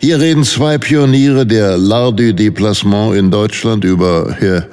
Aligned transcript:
Hier 0.00 0.20
reden 0.20 0.44
zwei 0.44 0.78
Pioniere 0.78 1.46
der 1.46 1.76
L'Art 1.78 2.16
du 2.16 2.34
Déplacement 2.34 3.14
in 3.16 3.30
Deutschland 3.30 3.84
über, 3.84 4.36
ja, 4.40 4.64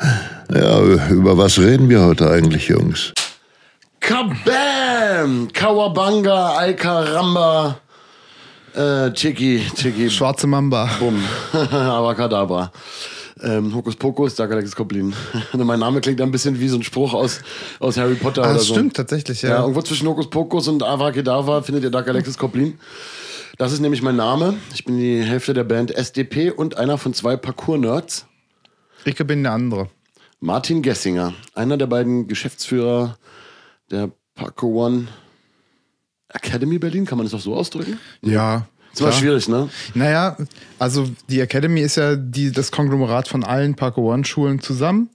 ja, 0.54 1.10
über 1.10 1.38
was 1.38 1.58
reden 1.58 1.90
wir 1.90 2.02
heute 2.02 2.30
eigentlich, 2.30 2.68
Jungs? 2.68 3.14
Kabam! 4.02 5.48
Kawabanga, 5.54 6.54
Alcaramba, 6.58 7.80
äh, 8.76 9.12
Chiki, 9.12 9.62
Chiki, 9.76 10.10
Schwarze 10.10 10.48
Mamba. 10.48 10.90
Bumm, 11.00 11.24
Avacadabra. 11.72 12.72
Ähm, 13.42 13.74
Hokus 13.74 13.96
Pokus, 13.96 14.36
da 14.36 14.48
Galaxis 14.48 14.76
Goblin. 14.76 15.14
mein 15.54 15.80
Name 15.80 16.02
klingt 16.02 16.20
ein 16.20 16.32
bisschen 16.32 16.60
wie 16.60 16.68
so 16.68 16.76
ein 16.76 16.84
Spruch 16.84 17.14
aus, 17.14 17.40
aus 17.80 17.96
Harry 17.96 18.16
Potter 18.16 18.42
Ah, 18.42 18.48
oder 18.48 18.54
das 18.56 18.66
so. 18.66 18.74
stimmt 18.74 18.98
tatsächlich, 18.98 19.42
ja. 19.44 19.50
Ja, 19.50 19.62
irgendwo 19.62 19.82
zwischen 19.82 20.08
Hokus 20.10 20.30
Pokus 20.30 20.68
und 20.68 20.84
Avacadabra 20.84 21.62
findet 21.62 21.86
ihr 21.86 21.90
Dark 21.90 22.10
Alexis 22.10 22.38
Goblin. 22.38 22.78
Das 23.58 23.72
ist 23.72 23.80
nämlich 23.80 24.02
mein 24.02 24.16
Name. 24.16 24.58
Ich 24.74 24.86
bin 24.86 24.98
die 24.98 25.22
Hälfte 25.22 25.54
der 25.54 25.64
Band 25.64 25.92
SDP 25.92 26.52
und 26.52 26.78
einer 26.78 26.98
von 26.98 27.14
zwei 27.14 27.36
Parkour-Nerds. 27.36 28.26
ich 29.06 29.16
bin 29.16 29.44
der 29.44 29.54
andere. 29.54 29.90
Martin 30.40 30.82
Gessinger, 30.82 31.34
einer 31.54 31.78
der 31.78 31.88
beiden 31.88 32.28
Geschäftsführer 32.28 33.18
der 33.92 34.12
Parkour 34.36 34.86
One 34.88 35.08
Academy 36.30 36.80
Berlin, 36.80 37.06
kann 37.06 37.18
man 37.18 37.26
das 37.26 37.34
auch 37.34 37.42
so 37.42 37.56
ausdrücken? 37.56 38.00
Ja. 38.22 38.68
Immer 38.98 39.10
klar. 39.10 39.12
schwierig, 39.20 39.48
ne? 39.48 39.70
Naja, 39.94 40.38
also 40.80 41.08
die 41.30 41.40
Academy 41.40 41.82
ist 41.82 41.98
ja 41.98 42.16
die, 42.16 42.52
das 42.52 42.72
Konglomerat 42.72 43.28
von 43.28 43.44
allen 43.44 43.76
Parkour 43.76 44.14
One-Schulen 44.14 44.62
zusammen. 44.62 45.10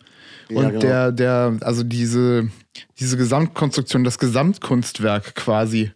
Ja, 0.48 0.58
Und 0.58 0.66
genau. 0.68 0.80
der, 0.80 1.12
der, 1.12 1.56
also 1.60 1.82
diese, 1.82 2.50
diese 2.98 3.16
Gesamtkonstruktion, 3.16 4.04
das 4.04 4.18
Gesamtkunstwerk 4.18 5.34
quasi. 5.34 5.90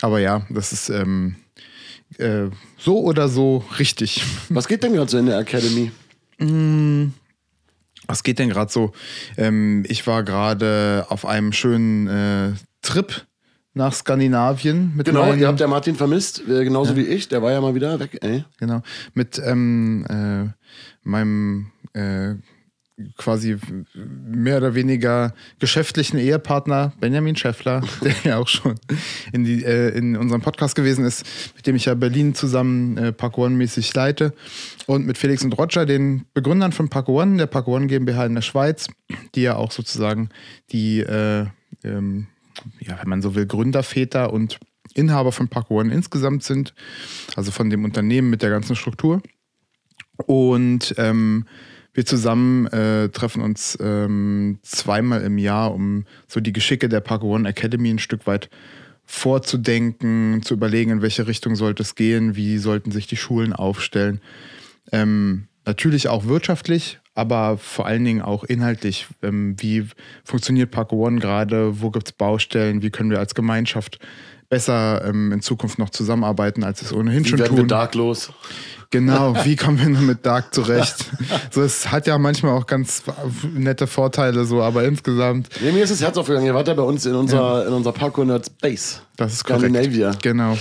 Aber 0.00 0.18
ja, 0.20 0.46
das 0.50 0.72
ist 0.72 0.90
ähm, 0.90 1.36
äh, 2.18 2.50
so 2.78 3.00
oder 3.00 3.28
so 3.28 3.64
richtig. 3.78 4.24
Was 4.48 4.68
geht 4.68 4.82
denn 4.82 4.92
gerade 4.92 5.10
so 5.10 5.18
in 5.18 5.26
der 5.26 5.38
Academy? 5.38 5.90
Was 8.06 8.22
geht 8.22 8.38
denn 8.38 8.50
gerade 8.50 8.70
so? 8.70 8.92
Ähm, 9.36 9.84
ich 9.88 10.06
war 10.06 10.22
gerade 10.22 11.06
auf 11.08 11.26
einem 11.26 11.52
schönen 11.52 12.06
äh, 12.08 12.52
Trip 12.82 13.26
nach 13.74 13.92
Skandinavien 13.92 14.92
mit 14.94 15.06
Genau, 15.06 15.26
meinen, 15.26 15.40
ihr 15.40 15.48
habt 15.48 15.60
ja 15.60 15.66
Martin 15.66 15.96
vermisst, 15.96 16.42
äh, 16.48 16.64
genauso 16.64 16.96
wie 16.96 17.02
ich. 17.02 17.28
Der 17.28 17.42
war 17.42 17.50
ja 17.50 17.60
mal 17.60 17.74
wieder 17.74 17.98
weg, 17.98 18.18
ey. 18.22 18.44
Genau. 18.58 18.82
Mit 19.14 19.40
ähm, 19.44 20.06
äh, 20.08 20.50
meinem 21.02 21.72
äh, 21.92 22.34
quasi 23.16 23.56
mehr 23.94 24.58
oder 24.58 24.74
weniger 24.74 25.34
geschäftlichen 25.58 26.18
Ehepartner 26.18 26.92
Benjamin 27.00 27.34
Schäffler, 27.34 27.82
der 28.04 28.14
ja 28.24 28.38
auch 28.38 28.48
schon 28.48 28.76
in, 29.32 29.44
die, 29.44 29.64
äh, 29.64 29.96
in 29.96 30.16
unserem 30.16 30.42
Podcast 30.42 30.76
gewesen 30.76 31.04
ist, 31.04 31.26
mit 31.56 31.66
dem 31.66 31.74
ich 31.74 31.86
ja 31.86 31.94
Berlin 31.94 32.34
zusammen 32.34 32.96
äh, 32.96 33.12
Park 33.12 33.36
One-mäßig 33.36 33.92
leite. 33.94 34.32
Und 34.86 35.06
mit 35.06 35.18
Felix 35.18 35.42
und 35.44 35.58
Roger, 35.58 35.86
den 35.86 36.26
Begründern 36.34 36.72
von 36.72 36.88
Park 36.88 37.08
One, 37.08 37.36
der 37.36 37.46
Park 37.46 37.66
One 37.66 37.86
GmbH 37.86 38.26
in 38.26 38.34
der 38.34 38.42
Schweiz, 38.42 38.88
die 39.34 39.42
ja 39.42 39.56
auch 39.56 39.72
sozusagen 39.72 40.28
die, 40.70 41.00
äh, 41.00 41.46
ähm, 41.82 42.28
ja, 42.78 42.98
wenn 43.00 43.08
man 43.08 43.22
so 43.22 43.34
will, 43.34 43.46
Gründerväter 43.46 44.32
und 44.32 44.60
Inhaber 44.94 45.32
von 45.32 45.48
Park 45.48 45.70
One 45.70 45.92
insgesamt 45.92 46.44
sind. 46.44 46.74
Also 47.34 47.50
von 47.50 47.70
dem 47.70 47.84
Unternehmen 47.84 48.30
mit 48.30 48.42
der 48.42 48.50
ganzen 48.50 48.76
Struktur. 48.76 49.20
Und 50.26 50.94
ähm, 50.98 51.46
wir 51.94 52.04
zusammen 52.04 52.66
äh, 52.66 53.08
treffen 53.08 53.40
uns 53.40 53.78
ähm, 53.80 54.58
zweimal 54.62 55.22
im 55.22 55.38
Jahr, 55.38 55.72
um 55.72 56.04
so 56.26 56.40
die 56.40 56.52
Geschicke 56.52 56.88
der 56.88 57.00
Park 57.00 57.22
One 57.22 57.48
Academy 57.48 57.90
ein 57.90 58.00
Stück 58.00 58.26
weit 58.26 58.50
vorzudenken, 59.06 60.42
zu 60.42 60.54
überlegen, 60.54 60.90
in 60.90 61.02
welche 61.02 61.26
Richtung 61.26 61.56
sollte 61.56 61.82
es 61.82 61.94
gehen, 61.94 62.36
wie 62.36 62.58
sollten 62.58 62.90
sich 62.90 63.06
die 63.06 63.16
Schulen 63.16 63.52
aufstellen. 63.52 64.20
Ähm, 64.92 65.46
natürlich 65.64 66.08
auch 66.08 66.24
wirtschaftlich, 66.24 66.98
aber 67.14 67.58
vor 67.58 67.86
allen 67.86 68.04
Dingen 68.04 68.22
auch 68.22 68.44
inhaltlich. 68.44 69.06
Ähm, 69.22 69.56
wie 69.58 69.86
funktioniert 70.24 70.70
Park 70.70 70.92
One 70.92 71.20
gerade? 71.20 71.80
Wo 71.80 71.90
gibt 71.90 72.08
es 72.08 72.12
Baustellen? 72.12 72.82
Wie 72.82 72.90
können 72.90 73.10
wir 73.10 73.18
als 73.20 73.34
Gemeinschaft 73.34 73.98
besser 74.48 75.04
ähm, 75.04 75.32
in 75.32 75.42
Zukunft 75.42 75.78
noch 75.78 75.90
zusammenarbeiten, 75.90 76.64
als 76.64 76.82
es 76.82 76.92
ohnehin 76.92 77.24
Wie 77.24 77.28
schon 77.28 77.38
werden 77.38 77.50
tun? 77.50 77.58
wir 77.58 77.66
Dark 77.66 77.94
los? 77.94 78.32
Genau, 78.94 79.34
wie 79.44 79.56
kommen 79.56 79.80
wir 79.80 79.88
nur 79.88 80.02
mit 80.02 80.24
Dark 80.24 80.54
zurecht? 80.54 81.06
so, 81.50 81.62
es 81.62 81.90
hat 81.90 82.06
ja 82.06 82.16
manchmal 82.16 82.52
auch 82.56 82.64
ganz 82.64 83.02
nette 83.52 83.88
Vorteile, 83.88 84.44
so, 84.44 84.62
aber 84.62 84.84
insgesamt, 84.84 85.48
Nee, 85.60 85.72
mir 85.72 85.82
ist 85.82 85.90
das 85.90 86.00
Herz 86.00 86.16
aufgegangen. 86.16 86.46
Ihr 86.46 86.54
wart 86.54 86.68
ja 86.68 86.74
bei 86.74 86.84
uns 86.84 87.04
in 87.04 87.16
unserer, 87.16 87.66
in 87.66 87.72
unserer 87.72 87.92
Parkour 87.92 88.24
Nerds 88.24 88.50
Base. 88.50 89.00
das 89.16 89.32
ist 89.32 89.44
korrekt. 89.44 89.62
Scandinavia. 89.62 90.12
Genau. 90.22 90.56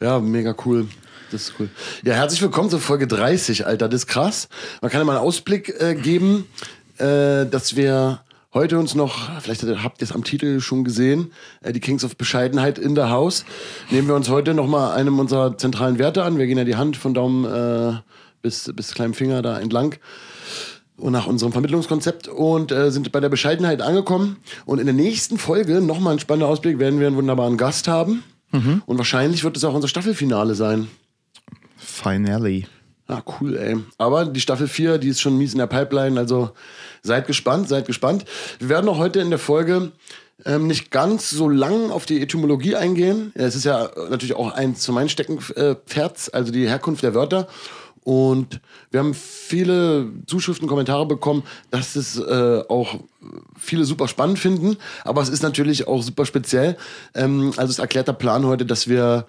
Ja, 0.00 0.18
mega 0.20 0.54
cool. 0.64 0.88
Das 1.30 1.42
ist 1.42 1.54
cool. 1.60 1.68
Ja, 2.02 2.14
herzlich 2.14 2.40
willkommen 2.40 2.70
zur 2.70 2.80
Folge 2.80 3.06
30, 3.06 3.66
Alter. 3.66 3.90
Das 3.90 4.04
ist 4.04 4.06
krass. 4.06 4.48
Man 4.80 4.90
kann 4.90 5.02
ja 5.02 5.04
mal 5.04 5.18
einen 5.18 5.26
Ausblick 5.26 5.68
äh, 5.78 5.94
geben, 5.96 6.46
äh, 6.96 7.44
dass 7.44 7.76
wir 7.76 8.20
heute 8.56 8.78
uns 8.78 8.94
noch, 8.94 9.38
vielleicht 9.40 9.62
habt 9.62 10.00
ihr 10.00 10.04
es 10.04 10.12
am 10.12 10.24
Titel 10.24 10.60
schon 10.60 10.82
gesehen, 10.82 11.30
äh, 11.62 11.74
die 11.74 11.80
Kings 11.80 12.04
of 12.04 12.16
Bescheidenheit 12.16 12.78
in 12.78 12.94
der 12.94 13.10
House. 13.10 13.44
Nehmen 13.90 14.08
wir 14.08 14.14
uns 14.14 14.30
heute 14.30 14.54
noch 14.54 14.66
mal 14.66 14.94
einem 14.94 15.18
unserer 15.18 15.58
zentralen 15.58 15.98
Werte 15.98 16.24
an. 16.24 16.38
Wir 16.38 16.46
gehen 16.46 16.56
ja 16.56 16.64
die 16.64 16.76
Hand 16.76 16.96
von 16.96 17.12
Daumen 17.12 17.44
äh, 17.44 17.98
bis, 18.40 18.72
bis 18.74 18.94
kleinem 18.94 19.12
Finger 19.12 19.42
da 19.42 19.60
entlang 19.60 19.96
und 20.96 21.12
nach 21.12 21.26
unserem 21.26 21.52
Vermittlungskonzept 21.52 22.28
und 22.28 22.72
äh, 22.72 22.90
sind 22.90 23.12
bei 23.12 23.20
der 23.20 23.28
Bescheidenheit 23.28 23.82
angekommen. 23.82 24.38
Und 24.64 24.78
in 24.78 24.86
der 24.86 24.94
nächsten 24.94 25.36
Folge, 25.36 25.82
nochmal 25.82 26.14
ein 26.14 26.18
spannender 26.18 26.48
Ausblick, 26.48 26.78
werden 26.78 26.98
wir 26.98 27.08
einen 27.08 27.16
wunderbaren 27.16 27.58
Gast 27.58 27.88
haben. 27.88 28.24
Und 28.86 28.96
wahrscheinlich 28.96 29.44
wird 29.44 29.58
es 29.58 29.64
auch 29.64 29.74
unser 29.74 29.88
Staffelfinale 29.88 30.54
sein. 30.54 30.88
Finally. 31.76 32.66
Ah, 33.08 33.22
cool, 33.40 33.56
ey. 33.56 33.76
Aber 33.98 34.24
die 34.26 34.40
Staffel 34.40 34.66
4, 34.66 34.98
die 34.98 35.08
ist 35.08 35.20
schon 35.20 35.38
mies 35.38 35.52
in 35.52 35.58
der 35.58 35.68
Pipeline, 35.68 36.18
also 36.18 36.50
seid 37.02 37.26
gespannt, 37.26 37.68
seid 37.68 37.86
gespannt. 37.86 38.24
Wir 38.58 38.68
werden 38.68 38.88
auch 38.88 38.98
heute 38.98 39.20
in 39.20 39.30
der 39.30 39.38
Folge 39.38 39.92
ähm, 40.44 40.66
nicht 40.66 40.90
ganz 40.90 41.30
so 41.30 41.48
lang 41.48 41.90
auf 41.90 42.04
die 42.04 42.20
Etymologie 42.20 42.74
eingehen. 42.74 43.32
Es 43.34 43.54
ist 43.54 43.64
ja 43.64 43.90
natürlich 44.10 44.34
auch 44.34 44.52
eins 44.52 44.80
zu 44.80 44.92
meinen 44.92 45.08
Steckenpferds, 45.08 46.30
also 46.30 46.52
die 46.52 46.68
Herkunft 46.68 47.04
der 47.04 47.14
Wörter. 47.14 47.46
Und 48.02 48.60
wir 48.92 49.00
haben 49.00 49.14
viele 49.14 50.08
Zuschriften, 50.26 50.68
Kommentare 50.68 51.06
bekommen, 51.06 51.42
dass 51.72 51.96
es 51.96 52.16
äh, 52.16 52.62
auch 52.68 53.00
viele 53.58 53.84
super 53.84 54.06
spannend 54.06 54.38
finden. 54.38 54.76
Aber 55.04 55.22
es 55.22 55.28
ist 55.28 55.42
natürlich 55.42 55.88
auch 55.88 56.02
super 56.02 56.24
speziell. 56.24 56.76
Ähm, 57.14 57.52
also 57.56 57.70
es 57.70 57.80
erklärt 57.80 58.06
der 58.06 58.12
Plan 58.12 58.46
heute, 58.46 58.64
dass 58.64 58.86
wir 58.86 59.26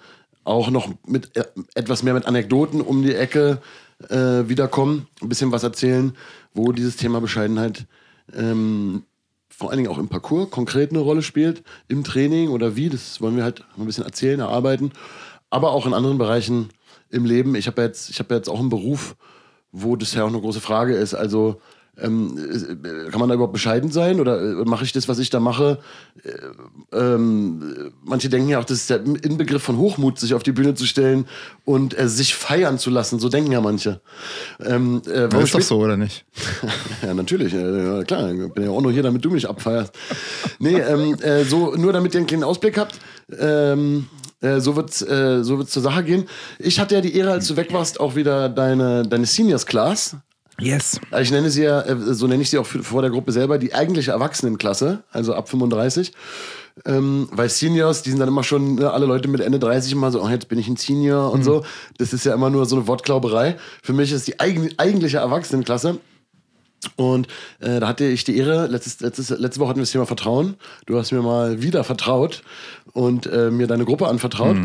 auch 0.48 0.70
noch 0.70 0.88
mit 1.06 1.36
äh, 1.36 1.44
etwas 1.74 2.02
mehr 2.02 2.14
mit 2.14 2.26
Anekdoten 2.26 2.80
um 2.80 3.02
die 3.02 3.14
Ecke 3.14 3.60
äh, 4.08 4.48
wiederkommen, 4.48 5.06
ein 5.20 5.28
bisschen 5.28 5.52
was 5.52 5.62
erzählen, 5.62 6.12
wo 6.54 6.72
dieses 6.72 6.96
Thema 6.96 7.20
Bescheidenheit 7.20 7.86
ähm, 8.34 9.04
vor 9.48 9.70
allen 9.70 9.78
Dingen 9.78 9.90
auch 9.90 9.98
im 9.98 10.08
Parcours 10.08 10.50
konkret 10.50 10.90
eine 10.90 11.00
Rolle 11.00 11.22
spielt, 11.22 11.64
im 11.88 12.04
Training 12.04 12.50
oder 12.50 12.76
wie, 12.76 12.88
das 12.88 13.20
wollen 13.20 13.36
wir 13.36 13.42
halt 13.42 13.64
ein 13.76 13.86
bisschen 13.86 14.04
erzählen, 14.04 14.40
erarbeiten, 14.40 14.92
aber 15.50 15.72
auch 15.72 15.86
in 15.86 15.94
anderen 15.94 16.18
Bereichen 16.18 16.70
im 17.10 17.24
Leben. 17.24 17.54
Ich 17.54 17.66
habe 17.66 17.82
ja 17.82 17.88
jetzt, 17.88 18.16
habe 18.18 18.34
ja 18.34 18.36
jetzt 18.36 18.48
auch 18.48 18.60
einen 18.60 18.68
Beruf, 18.68 19.16
wo 19.72 19.96
das 19.96 20.14
ja 20.14 20.24
auch 20.24 20.28
eine 20.28 20.40
große 20.40 20.60
Frage 20.60 20.94
ist. 20.94 21.14
Also 21.14 21.60
ähm, 22.00 22.38
äh, 22.38 23.10
kann 23.10 23.18
man 23.18 23.28
da 23.28 23.34
überhaupt 23.34 23.52
bescheiden 23.52 23.90
sein 23.90 24.20
oder 24.20 24.40
äh, 24.40 24.64
mache 24.64 24.84
ich 24.84 24.92
das, 24.92 25.08
was 25.08 25.18
ich 25.18 25.30
da 25.30 25.40
mache? 25.40 25.78
Äh, 26.22 26.96
ähm, 26.96 27.60
manche 28.08 28.28
denken 28.28 28.48
ja 28.48 28.58
auch, 28.58 28.64
das 28.64 28.78
ist 28.78 28.90
der 28.90 29.04
Inbegriff 29.04 29.62
von 29.62 29.78
Hochmut, 29.78 30.18
sich 30.18 30.34
auf 30.34 30.42
die 30.42 30.52
Bühne 30.52 30.74
zu 30.74 30.86
stellen 30.86 31.26
und 31.64 31.98
äh, 31.98 32.08
sich 32.08 32.34
feiern 32.34 32.78
zu 32.78 32.90
lassen. 32.90 33.18
So 33.18 33.28
denken 33.28 33.52
ja 33.52 33.60
manche. 33.60 34.00
Ähm, 34.64 35.02
äh, 35.06 35.42
ist 35.42 35.54
doch 35.54 35.60
so, 35.60 35.78
oder 35.78 35.96
nicht? 35.96 36.24
ja, 37.02 37.14
natürlich. 37.14 37.54
Äh, 37.54 38.04
klar, 38.04 38.32
ich 38.32 38.52
bin 38.52 38.64
ja 38.64 38.70
auch 38.70 38.80
nur 38.80 38.92
hier, 38.92 39.02
damit 39.02 39.24
du 39.24 39.30
mich 39.30 39.48
abfeierst. 39.48 39.92
Nee, 40.58 40.78
ähm, 40.80 41.14
äh, 41.20 41.44
so, 41.44 41.74
nur 41.76 41.92
damit 41.92 42.14
ihr 42.14 42.18
einen 42.18 42.26
kleinen 42.26 42.44
Ausblick 42.44 42.78
habt. 42.78 42.98
Ähm, 43.38 44.06
äh, 44.40 44.60
so 44.60 44.76
wird 44.76 44.90
es 44.90 45.02
äh, 45.02 45.42
so 45.42 45.58
wird's 45.58 45.72
zur 45.72 45.82
Sache 45.82 46.04
gehen. 46.04 46.24
Ich 46.58 46.78
hatte 46.78 46.94
ja 46.94 47.00
die 47.00 47.14
Ehre, 47.16 47.32
als 47.32 47.48
du 47.48 47.56
weg 47.56 47.72
warst, 47.72 48.00
auch 48.00 48.14
wieder 48.14 48.48
deine, 48.48 49.02
deine 49.02 49.26
Seniors 49.26 49.66
Class. 49.66 50.16
Yes. 50.60 51.00
Also 51.10 51.22
Ich 51.22 51.30
nenne 51.30 51.50
sie 51.50 51.62
ja, 51.62 51.82
äh, 51.82 51.96
so 52.14 52.26
nenne 52.26 52.42
ich 52.42 52.50
sie 52.50 52.58
auch 52.58 52.66
vor 52.66 53.02
der 53.02 53.10
Gruppe 53.10 53.32
selber, 53.32 53.58
die 53.58 53.74
eigentliche 53.74 54.10
Erwachsenenklasse, 54.12 55.02
also 55.12 55.34
ab 55.34 55.48
35. 55.48 56.12
Ähm, 56.84 57.28
weil 57.32 57.48
Seniors, 57.48 58.02
die 58.02 58.10
sind 58.10 58.18
dann 58.18 58.28
immer 58.28 58.44
schon, 58.44 58.76
ne, 58.76 58.90
alle 58.90 59.06
Leute 59.06 59.28
mit 59.28 59.40
Ende 59.40 59.58
30 59.58 59.92
immer 59.92 60.10
so, 60.10 60.22
oh, 60.22 60.28
jetzt 60.28 60.48
bin 60.48 60.58
ich 60.58 60.68
ein 60.68 60.76
Senior 60.76 61.32
und 61.32 61.44
so. 61.44 61.64
Das 61.98 62.12
ist 62.12 62.24
ja 62.24 62.34
immer 62.34 62.50
nur 62.50 62.66
so 62.66 62.76
eine 62.76 62.86
Wortglauberei. 62.86 63.56
Für 63.82 63.92
mich 63.92 64.12
ist 64.12 64.26
die 64.26 64.40
eigen, 64.40 64.70
eigentliche 64.78 65.18
Erwachsenenklasse. 65.18 65.98
Und 66.96 67.26
äh, 67.58 67.80
da 67.80 67.88
hatte 67.88 68.04
ich 68.04 68.24
die 68.24 68.36
Ehre, 68.36 68.66
letztes, 68.68 69.00
letztes, 69.00 69.30
letzte 69.30 69.60
Woche 69.60 69.70
hatten 69.70 69.78
wir 69.78 69.82
das 69.82 69.90
Thema 69.90 70.06
Vertrauen. 70.06 70.54
Du 70.86 70.96
hast 70.96 71.10
mir 71.10 71.22
mal 71.22 71.60
wieder 71.60 71.82
vertraut 71.82 72.42
und 72.92 73.26
äh, 73.26 73.50
mir 73.50 73.66
deine 73.66 73.84
Gruppe 73.84 74.06
anvertraut. 74.06 74.56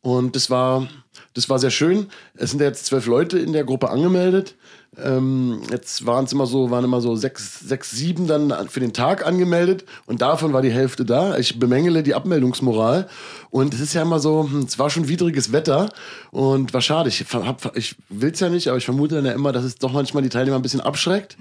Und 0.00 0.34
das 0.34 0.50
war, 0.50 0.88
das 1.34 1.48
war 1.48 1.60
sehr 1.60 1.70
schön. 1.70 2.08
Es 2.34 2.50
sind 2.50 2.60
ja 2.60 2.66
jetzt 2.66 2.86
zwölf 2.86 3.06
Leute 3.06 3.38
in 3.38 3.52
der 3.52 3.64
Gruppe 3.64 3.90
angemeldet. 3.90 4.56
Ähm, 5.02 5.62
jetzt 5.70 6.04
waren 6.04 6.26
es 6.26 6.32
immer 6.32 6.44
so, 6.44 6.70
waren 6.70 6.84
immer 6.84 7.00
so 7.00 7.16
sechs, 7.16 7.60
sechs, 7.60 7.92
sieben 7.92 8.26
dann 8.26 8.68
für 8.68 8.80
den 8.80 8.92
Tag 8.92 9.26
angemeldet 9.26 9.86
und 10.04 10.20
davon 10.20 10.52
war 10.52 10.60
die 10.60 10.70
Hälfte 10.70 11.06
da. 11.06 11.38
Ich 11.38 11.58
bemängele 11.58 12.02
die 12.02 12.14
Abmeldungsmoral 12.14 13.08
und 13.48 13.72
es 13.72 13.80
ist 13.80 13.94
ja 13.94 14.02
immer 14.02 14.18
so, 14.18 14.42
hm, 14.42 14.60
es 14.60 14.78
war 14.78 14.90
schon 14.90 15.08
widriges 15.08 15.50
Wetter 15.50 15.88
und 16.30 16.74
war 16.74 16.82
schade. 16.82 17.08
Ich, 17.08 17.24
hab, 17.32 17.74
ich 17.74 17.96
will 18.10 18.32
es 18.32 18.40
ja 18.40 18.50
nicht, 18.50 18.68
aber 18.68 18.76
ich 18.76 18.84
vermute 18.84 19.14
dann 19.14 19.24
ja 19.24 19.32
immer, 19.32 19.52
dass 19.52 19.64
es 19.64 19.76
doch 19.76 19.92
manchmal 19.92 20.22
die 20.22 20.28
Teilnehmer 20.28 20.56
ein 20.56 20.62
bisschen 20.62 20.82
abschreckt, 20.82 21.36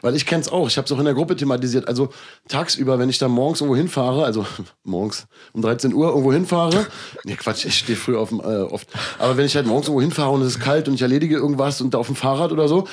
weil 0.00 0.14
ich 0.14 0.24
kenne 0.24 0.42
es 0.42 0.48
auch. 0.48 0.68
Ich 0.68 0.76
habe 0.76 0.86
es 0.86 0.92
auch 0.92 0.98
in 1.00 1.04
der 1.04 1.14
Gruppe 1.14 1.34
thematisiert. 1.34 1.88
Also 1.88 2.10
tagsüber, 2.46 3.00
wenn 3.00 3.08
ich 3.08 3.18
da 3.18 3.26
morgens 3.26 3.60
irgendwo 3.60 3.76
hinfahre, 3.76 4.24
also 4.24 4.46
morgens 4.84 5.26
um 5.52 5.62
13 5.62 5.92
Uhr 5.94 6.10
irgendwo 6.10 6.32
hinfahre, 6.32 6.86
nee 7.24 7.34
Quatsch, 7.34 7.64
ich 7.64 7.78
stehe 7.78 7.98
früh 7.98 8.16
auf 8.16 8.28
dem, 8.28 8.38
äh, 8.38 8.62
oft, 8.62 8.86
aber 9.18 9.36
wenn 9.36 9.46
ich 9.46 9.56
halt 9.56 9.66
morgens 9.66 9.88
irgendwo 9.88 10.00
hinfahre 10.00 10.30
und 10.30 10.42
es 10.42 10.48
ist 10.48 10.60
kalt 10.60 10.86
und 10.86 10.94
ich 10.94 11.02
erledige 11.02 11.34
irgendwas 11.34 11.80
und 11.80 11.92
da 11.92 11.98
auf 11.98 12.06
dem 12.06 12.14
Fahrrad 12.14 12.52
oder 12.52 12.68
so 12.68 12.83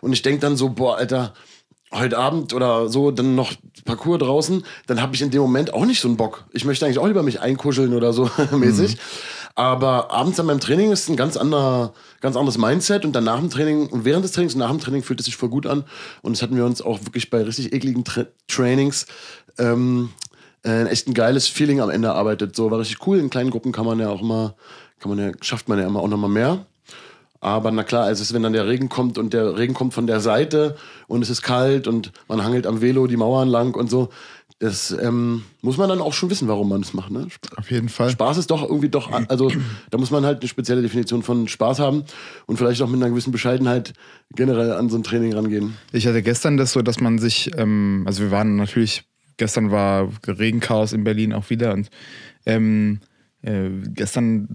und 0.00 0.12
ich 0.12 0.22
denke 0.22 0.40
dann 0.40 0.56
so, 0.56 0.70
boah, 0.70 0.96
Alter, 0.96 1.34
heute 1.92 2.18
Abend 2.18 2.52
oder 2.52 2.88
so 2.88 3.10
dann 3.10 3.34
noch 3.34 3.52
Parcours 3.84 4.18
draußen, 4.18 4.64
dann 4.86 5.00
habe 5.00 5.14
ich 5.14 5.22
in 5.22 5.30
dem 5.30 5.40
Moment 5.40 5.72
auch 5.72 5.86
nicht 5.86 6.00
so 6.00 6.08
einen 6.08 6.16
Bock. 6.16 6.44
Ich 6.52 6.64
möchte 6.64 6.84
eigentlich 6.84 6.98
auch 6.98 7.06
lieber 7.06 7.22
mich 7.22 7.40
einkuscheln 7.40 7.94
oder 7.94 8.12
so 8.12 8.30
mäßig. 8.52 8.98
Aber 9.54 10.12
abends 10.12 10.38
an 10.38 10.46
meinem 10.46 10.60
Training 10.60 10.92
ist 10.92 11.08
ein 11.08 11.16
ganz 11.16 11.36
anderer, 11.36 11.92
ganz 12.20 12.36
anderes 12.36 12.58
Mindset 12.58 13.04
und 13.04 13.12
dann 13.12 13.24
nach 13.24 13.40
dem 13.40 13.50
Training 13.50 13.88
und 13.88 14.04
während 14.04 14.24
des 14.24 14.32
Trainings 14.32 14.54
und 14.54 14.60
nach 14.60 14.70
dem 14.70 14.78
Training 14.78 15.02
fühlt 15.02 15.18
es 15.18 15.26
sich 15.26 15.36
voll 15.36 15.48
gut 15.48 15.66
an. 15.66 15.84
Und 16.22 16.36
das 16.36 16.42
hatten 16.42 16.56
wir 16.56 16.64
uns 16.64 16.80
auch 16.80 17.00
wirklich 17.04 17.28
bei 17.30 17.42
richtig 17.42 17.72
ekligen 17.72 18.04
Tra 18.04 18.26
Trainings 18.46 19.06
ähm, 19.58 20.10
äh, 20.62 20.70
ein 20.70 20.86
echt 20.86 21.08
ein 21.08 21.14
geiles 21.14 21.48
Feeling 21.48 21.80
am 21.80 21.90
Ende 21.90 22.08
erarbeitet. 22.08 22.54
So 22.54 22.70
war 22.70 22.78
richtig 22.78 23.04
cool. 23.06 23.18
In 23.18 23.30
kleinen 23.30 23.50
Gruppen 23.50 23.72
kann 23.72 23.86
man 23.86 23.98
ja 23.98 24.10
auch 24.10 24.22
immer, 24.22 24.54
kann 25.00 25.10
man 25.10 25.18
ja, 25.18 25.32
schafft 25.40 25.68
man 25.68 25.78
ja 25.78 25.86
immer 25.86 26.00
auch 26.00 26.08
noch 26.08 26.18
mal 26.18 26.28
mehr. 26.28 26.66
Aber 27.40 27.70
na 27.70 27.84
klar, 27.84 28.04
also 28.04 28.22
es 28.22 28.28
ist, 28.28 28.34
wenn 28.34 28.42
dann 28.42 28.52
der 28.52 28.66
Regen 28.66 28.88
kommt 28.88 29.16
und 29.16 29.32
der 29.32 29.56
Regen 29.56 29.74
kommt 29.74 29.94
von 29.94 30.06
der 30.06 30.20
Seite 30.20 30.76
und 31.06 31.22
es 31.22 31.30
ist 31.30 31.42
kalt 31.42 31.86
und 31.86 32.12
man 32.26 32.42
hangelt 32.42 32.66
am 32.66 32.80
Velo 32.80 33.06
die 33.06 33.16
Mauern 33.16 33.48
lang 33.48 33.76
und 33.76 33.88
so, 33.88 34.08
das 34.58 34.90
ähm, 34.90 35.44
muss 35.62 35.76
man 35.76 35.88
dann 35.88 36.00
auch 36.00 36.12
schon 36.12 36.30
wissen, 36.30 36.48
warum 36.48 36.68
man 36.68 36.82
das 36.82 36.92
macht. 36.92 37.12
Ne? 37.12 37.28
Auf 37.56 37.70
jeden 37.70 37.88
Fall. 37.88 38.10
Spaß 38.10 38.38
ist 38.38 38.50
doch 38.50 38.62
irgendwie 38.62 38.88
doch, 38.88 39.12
also 39.28 39.52
da 39.90 39.98
muss 39.98 40.10
man 40.10 40.24
halt 40.24 40.40
eine 40.40 40.48
spezielle 40.48 40.82
Definition 40.82 41.22
von 41.22 41.46
Spaß 41.46 41.78
haben 41.78 42.02
und 42.46 42.56
vielleicht 42.56 42.82
auch 42.82 42.88
mit 42.88 43.00
einer 43.00 43.10
gewissen 43.10 43.30
Bescheidenheit 43.30 43.92
generell 44.34 44.72
an 44.72 44.88
so 44.88 44.96
ein 44.96 45.04
Training 45.04 45.32
rangehen. 45.32 45.76
Ich 45.92 46.08
hatte 46.08 46.22
gestern 46.22 46.56
das 46.56 46.72
so, 46.72 46.82
dass 46.82 46.98
man 46.98 47.18
sich, 47.18 47.52
ähm, 47.56 48.02
also 48.04 48.24
wir 48.24 48.30
waren 48.32 48.56
natürlich, 48.56 49.04
gestern 49.36 49.70
war 49.70 50.08
Regenchaos 50.26 50.92
in 50.92 51.04
Berlin 51.04 51.32
auch 51.32 51.50
wieder 51.50 51.72
und 51.72 51.88
ähm, 52.44 52.98
äh, 53.42 53.70
gestern 53.94 54.48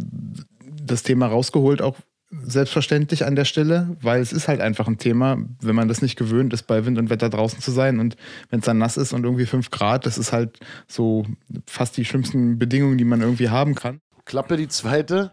das 0.86 1.04
Thema 1.04 1.28
rausgeholt, 1.28 1.82
auch 1.82 1.96
selbstverständlich 2.42 3.26
an 3.26 3.36
der 3.36 3.46
Stelle, 3.46 3.96
weil 4.02 4.22
es 4.22 4.34
ist 4.34 4.48
halt 4.48 4.62
einfach 4.62 4.88
ein 4.88 4.98
Thema, 4.98 5.38
wenn 5.62 5.76
man 5.76 5.88
das 5.88 6.02
nicht 6.02 6.18
gewöhnt 6.18 6.54
ist, 6.54 6.64
bei 6.64 6.86
Wind 6.86 6.98
und 6.98 7.10
Wetter 7.10 7.30
draußen 7.30 7.60
zu 7.60 7.72
sein 7.72 8.00
und 8.00 8.16
wenn 8.50 8.60
es 8.60 8.66
dann 8.66 8.78
nass 8.78 8.98
ist 8.98 9.14
und 9.14 9.24
irgendwie 9.24 9.46
5 9.46 9.70
Grad, 9.72 10.06
das 10.06 10.18
ist 10.18 10.34
halt 10.34 10.60
so 10.88 11.26
fast 11.68 11.98
die 11.98 12.06
schlimmsten 12.06 12.58
Bedingungen, 12.58 12.98
die 12.98 13.06
man 13.06 13.22
irgendwie 13.22 13.50
haben 13.50 13.76
kann. 13.76 14.00
Klappe 14.26 14.58
die 14.58 14.68
zweite. 14.68 15.32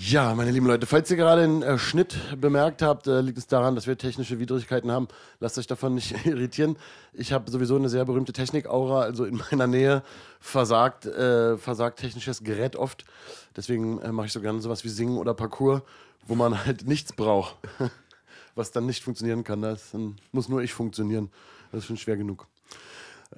Ja, 0.00 0.32
meine 0.36 0.52
lieben 0.52 0.66
Leute, 0.66 0.86
falls 0.86 1.10
ihr 1.10 1.16
gerade 1.16 1.42
einen 1.42 1.60
äh, 1.62 1.76
Schnitt 1.76 2.16
bemerkt 2.40 2.82
habt, 2.82 3.08
äh, 3.08 3.20
liegt 3.20 3.36
es 3.36 3.48
daran, 3.48 3.74
dass 3.74 3.88
wir 3.88 3.98
technische 3.98 4.38
Widrigkeiten 4.38 4.92
haben. 4.92 5.08
Lasst 5.40 5.58
euch 5.58 5.66
davon 5.66 5.96
nicht 5.96 6.14
irritieren. 6.24 6.76
Ich 7.12 7.32
habe 7.32 7.50
sowieso 7.50 7.74
eine 7.74 7.88
sehr 7.88 8.04
berühmte 8.04 8.32
Technik-Aura, 8.32 9.00
also 9.02 9.24
in 9.24 9.42
meiner 9.50 9.66
Nähe 9.66 10.04
versagt, 10.38 11.06
äh, 11.06 11.58
versagt 11.58 11.98
technisches 11.98 12.44
Gerät 12.44 12.76
oft. 12.76 13.04
Deswegen 13.56 14.00
äh, 14.00 14.12
mache 14.12 14.26
ich 14.26 14.32
so 14.32 14.40
gerne 14.40 14.60
sowas 14.60 14.84
wie 14.84 14.88
Singen 14.88 15.18
oder 15.18 15.34
Parcours, 15.34 15.82
wo 16.28 16.36
man 16.36 16.64
halt 16.64 16.86
nichts 16.86 17.12
braucht, 17.12 17.56
was 18.54 18.70
dann 18.70 18.86
nicht 18.86 19.02
funktionieren 19.02 19.42
kann. 19.42 19.62
Das 19.62 19.96
muss 20.30 20.48
nur 20.48 20.62
ich 20.62 20.74
funktionieren. 20.74 21.28
Das 21.72 21.80
ist 21.80 21.86
schon 21.86 21.96
schwer 21.96 22.16
genug. 22.16 22.46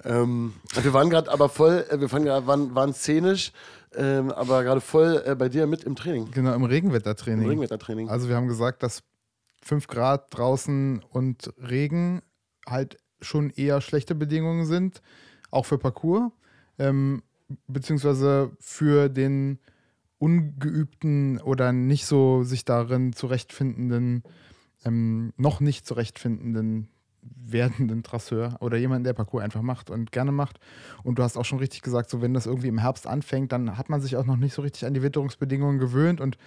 Ähm, 0.03 0.53
wir 0.79 0.93
waren 0.93 1.09
gerade 1.09 1.31
aber 1.31 1.49
voll, 1.49 1.85
äh, 1.89 1.99
wir 1.99 2.11
waren, 2.11 2.75
waren 2.75 2.93
szenisch, 2.93 3.51
ähm, 3.95 4.31
aber 4.31 4.63
gerade 4.63 4.81
voll 4.81 5.21
äh, 5.25 5.35
bei 5.35 5.49
dir 5.49 5.67
mit 5.67 5.83
im 5.83 5.95
Training, 5.95 6.31
Genau, 6.31 6.53
im 6.53 6.63
Regenwettertraining. 6.63 7.43
im 7.43 7.49
Regenwettertraining. 7.49 8.09
Also 8.09 8.27
wir 8.29 8.35
haben 8.35 8.47
gesagt, 8.47 8.83
dass 8.83 9.03
5 9.63 9.87
Grad 9.87 10.27
draußen 10.35 11.03
und 11.09 11.53
Regen 11.57 12.21
halt 12.67 12.97
schon 13.21 13.49
eher 13.51 13.81
schlechte 13.81 14.15
Bedingungen 14.15 14.65
sind, 14.65 15.01
auch 15.51 15.65
für 15.65 15.77
Parcours, 15.77 16.31
ähm, 16.79 17.21
beziehungsweise 17.67 18.51
für 18.59 19.09
den 19.09 19.59
ungeübten 20.17 21.39
oder 21.41 21.71
nicht 21.73 22.05
so 22.05 22.43
sich 22.43 22.63
darin 22.63 23.13
zurechtfindenden, 23.13 24.23
ähm, 24.85 25.33
noch 25.37 25.59
nicht 25.59 25.85
zurechtfindenden 25.85 26.87
werdenden 27.21 28.03
Trasseur 28.03 28.57
oder 28.59 28.77
jemanden, 28.77 29.03
der 29.03 29.13
Parcours 29.13 29.43
einfach 29.43 29.61
macht 29.61 29.89
und 29.89 30.11
gerne 30.11 30.31
macht. 30.31 30.59
Und 31.03 31.19
du 31.19 31.23
hast 31.23 31.37
auch 31.37 31.45
schon 31.45 31.59
richtig 31.59 31.81
gesagt, 31.81 32.09
so 32.09 32.21
wenn 32.21 32.33
das 32.33 32.45
irgendwie 32.45 32.67
im 32.67 32.79
Herbst 32.79 33.07
anfängt, 33.07 33.51
dann 33.51 33.77
hat 33.77 33.89
man 33.89 34.01
sich 34.01 34.15
auch 34.15 34.25
noch 34.25 34.37
nicht 34.37 34.53
so 34.53 34.61
richtig 34.61 34.85
an 34.85 34.93
die 34.93 35.03
Witterungsbedingungen 35.03 35.79
gewöhnt 35.79 36.21
und 36.21 36.37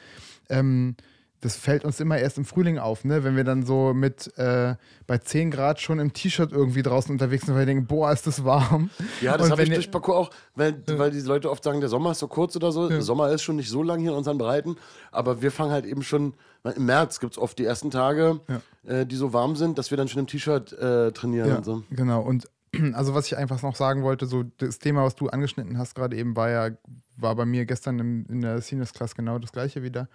ähm, 0.49 0.97
das 1.45 1.57
fällt 1.57 1.85
uns 1.85 2.01
immer 2.01 2.17
erst 2.17 2.39
im 2.39 2.47
Frühling 2.47 2.79
auf, 2.79 3.05
ne? 3.05 3.23
wenn 3.23 3.37
wir 3.37 3.45
dann 3.45 3.67
so 3.67 3.93
mit 3.93 4.33
äh, 4.39 4.77
bei 5.07 5.19
10 5.19 5.51
Grad 5.51 5.79
schon 5.79 5.99
im 5.99 6.15
T-Shirt 6.15 6.53
irgendwie 6.53 6.83
draußen 6.83 7.13
unterwegs 7.13 7.45
sind, 7.45 7.55
weil 7.55 7.63
wir 7.63 7.67
denken, 7.67 7.87
boah, 7.87 8.11
ist 8.13 8.27
das 8.27 8.47
warm. 8.47 8.89
ja, 9.21 9.37
das 9.37 9.51
habe 9.51 9.63
ich 9.63 9.69
durch 9.69 9.91
Parcours 9.91 10.17
auch, 10.17 10.31
weil, 10.55 10.83
weil 10.97 11.11
die 11.11 11.21
Leute 11.21 11.51
oft 11.51 11.63
sagen, 11.63 11.81
der 11.81 11.91
Sommer 11.91 12.13
ist 12.13 12.21
so 12.21 12.29
kurz 12.29 12.57
oder 12.57 12.73
so. 12.73 12.89
Der 12.89 13.03
Sommer 13.03 13.29
ist 13.29 13.43
schon 13.43 13.57
nicht 13.57 13.69
so 13.69 13.83
lang 13.83 14.01
hier 14.01 14.13
in 14.13 14.17
unseren 14.17 14.39
Breiten, 14.39 14.77
aber 15.13 15.43
wir 15.43 15.51
fangen 15.51 15.71
halt 15.71 15.85
eben 15.85 16.03
schon, 16.03 16.33
im 16.65 16.87
März 16.87 17.21
gibt 17.21 17.35
es 17.35 17.39
oft 17.39 17.59
die 17.59 17.67
ersten 17.67 17.91
Tage, 17.91 18.41
äh, 18.87 19.05
die 19.05 19.17
so 19.17 19.35
warm 19.35 19.55
sind, 19.55 19.77
dass 19.77 19.91
wir 19.91 19.99
dann 19.99 20.09
schon 20.09 20.21
im 20.21 20.27
T-Shirt 20.27 20.73
äh, 20.73 21.13
trainieren 21.13 21.49
Ja, 21.51 21.57
und 21.57 21.65
so. 21.67 21.83
genau. 21.91 22.23
Und 22.23 22.49
also 22.95 23.15
was 23.15 23.27
ich 23.27 23.37
einfach 23.37 23.63
noch 23.63 23.77
sagen 23.77 24.03
wollte, 24.03 24.25
so 24.25 24.45
das 24.59 24.79
Thema, 24.79 25.05
was 25.05 25.15
du 25.15 25.29
angeschnitten 25.29 25.77
hast 25.77 25.95
gerade 25.95 26.17
eben, 26.17 26.37
war 26.37 26.49
ja, 26.49 26.71
war 27.17 27.35
bei 27.37 27.45
mir 27.45 27.67
gestern 27.67 27.99
im, 27.99 28.27
in 28.31 28.41
der 28.41 28.61
Seniors 28.61 28.93
Class 28.93 29.15
genau 29.15 29.39
das 29.39 29.53
gleiche 29.53 29.83
wieder. 29.83 30.09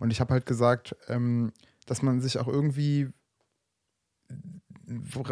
Und 0.00 0.10
ich 0.10 0.20
habe 0.20 0.32
halt 0.34 0.46
gesagt, 0.46 0.96
ähm, 1.08 1.52
dass 1.86 2.02
man 2.02 2.20
sich 2.20 2.38
auch 2.38 2.48
irgendwie 2.48 3.08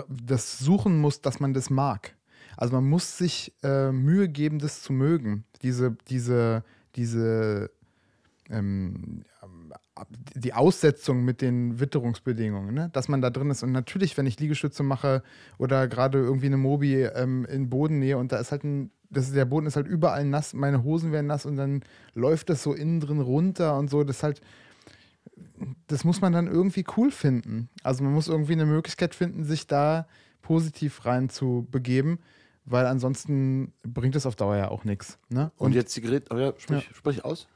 das 0.08 0.58
suchen 0.58 0.98
muss, 0.98 1.20
dass 1.20 1.40
man 1.40 1.54
das 1.54 1.70
mag. 1.70 2.16
Also 2.56 2.74
man 2.74 2.88
muss 2.88 3.18
sich 3.18 3.54
äh, 3.62 3.92
Mühe 3.92 4.28
geben, 4.28 4.58
das 4.58 4.82
zu 4.82 4.92
mögen. 4.92 5.44
Diese, 5.62 5.96
diese, 6.08 6.64
diese 6.94 7.70
ähm, 8.48 9.24
die 10.34 10.52
Aussetzung 10.52 11.24
mit 11.24 11.40
den 11.40 11.80
Witterungsbedingungen, 11.80 12.74
ne? 12.74 12.90
dass 12.92 13.08
man 13.08 13.22
da 13.22 13.30
drin 13.30 13.50
ist. 13.50 13.62
Und 13.62 13.72
natürlich, 13.72 14.16
wenn 14.16 14.26
ich 14.26 14.38
Liegestütze 14.38 14.82
mache 14.82 15.22
oder 15.58 15.88
gerade 15.88 16.18
irgendwie 16.18 16.46
eine 16.46 16.58
Mobi 16.58 17.02
ähm, 17.02 17.46
in 17.46 17.70
Bodennähe 17.70 18.18
und 18.18 18.32
da 18.32 18.38
ist 18.38 18.52
halt 18.52 18.64
ein, 18.64 18.90
das, 19.08 19.32
der 19.32 19.44
Boden 19.46 19.66
ist 19.66 19.76
halt 19.76 19.86
überall 19.86 20.24
nass, 20.24 20.52
meine 20.52 20.82
Hosen 20.82 21.12
werden 21.12 21.26
nass 21.26 21.46
und 21.46 21.56
dann 21.56 21.82
läuft 22.14 22.50
das 22.50 22.62
so 22.62 22.74
innen 22.74 23.00
drin 23.00 23.20
runter 23.20 23.78
und 23.78 23.88
so. 23.88 24.04
Das 24.04 24.16
ist 24.16 24.22
halt, 24.22 24.40
das 25.86 26.04
muss 26.04 26.20
man 26.20 26.32
dann 26.32 26.46
irgendwie 26.46 26.84
cool 26.96 27.10
finden. 27.10 27.70
Also 27.82 28.04
man 28.04 28.12
muss 28.12 28.28
irgendwie 28.28 28.52
eine 28.52 28.66
Möglichkeit 28.66 29.14
finden, 29.14 29.44
sich 29.44 29.66
da 29.66 30.06
positiv 30.42 31.06
rein 31.06 31.30
zu 31.30 31.66
begeben, 31.70 32.18
weil 32.66 32.86
ansonsten 32.86 33.72
bringt 33.82 34.14
es 34.14 34.26
auf 34.26 34.36
Dauer 34.36 34.56
ja 34.56 34.68
auch 34.68 34.84
nichts. 34.84 35.18
Ne? 35.30 35.50
Und, 35.56 35.74
jetzt 35.74 35.96
die 35.96 36.02
Gerät, 36.02 36.30
oh 36.30 36.36
ja, 36.36 36.52
sprich, 36.58 36.90
sprich 36.94 37.24
aus. 37.24 37.48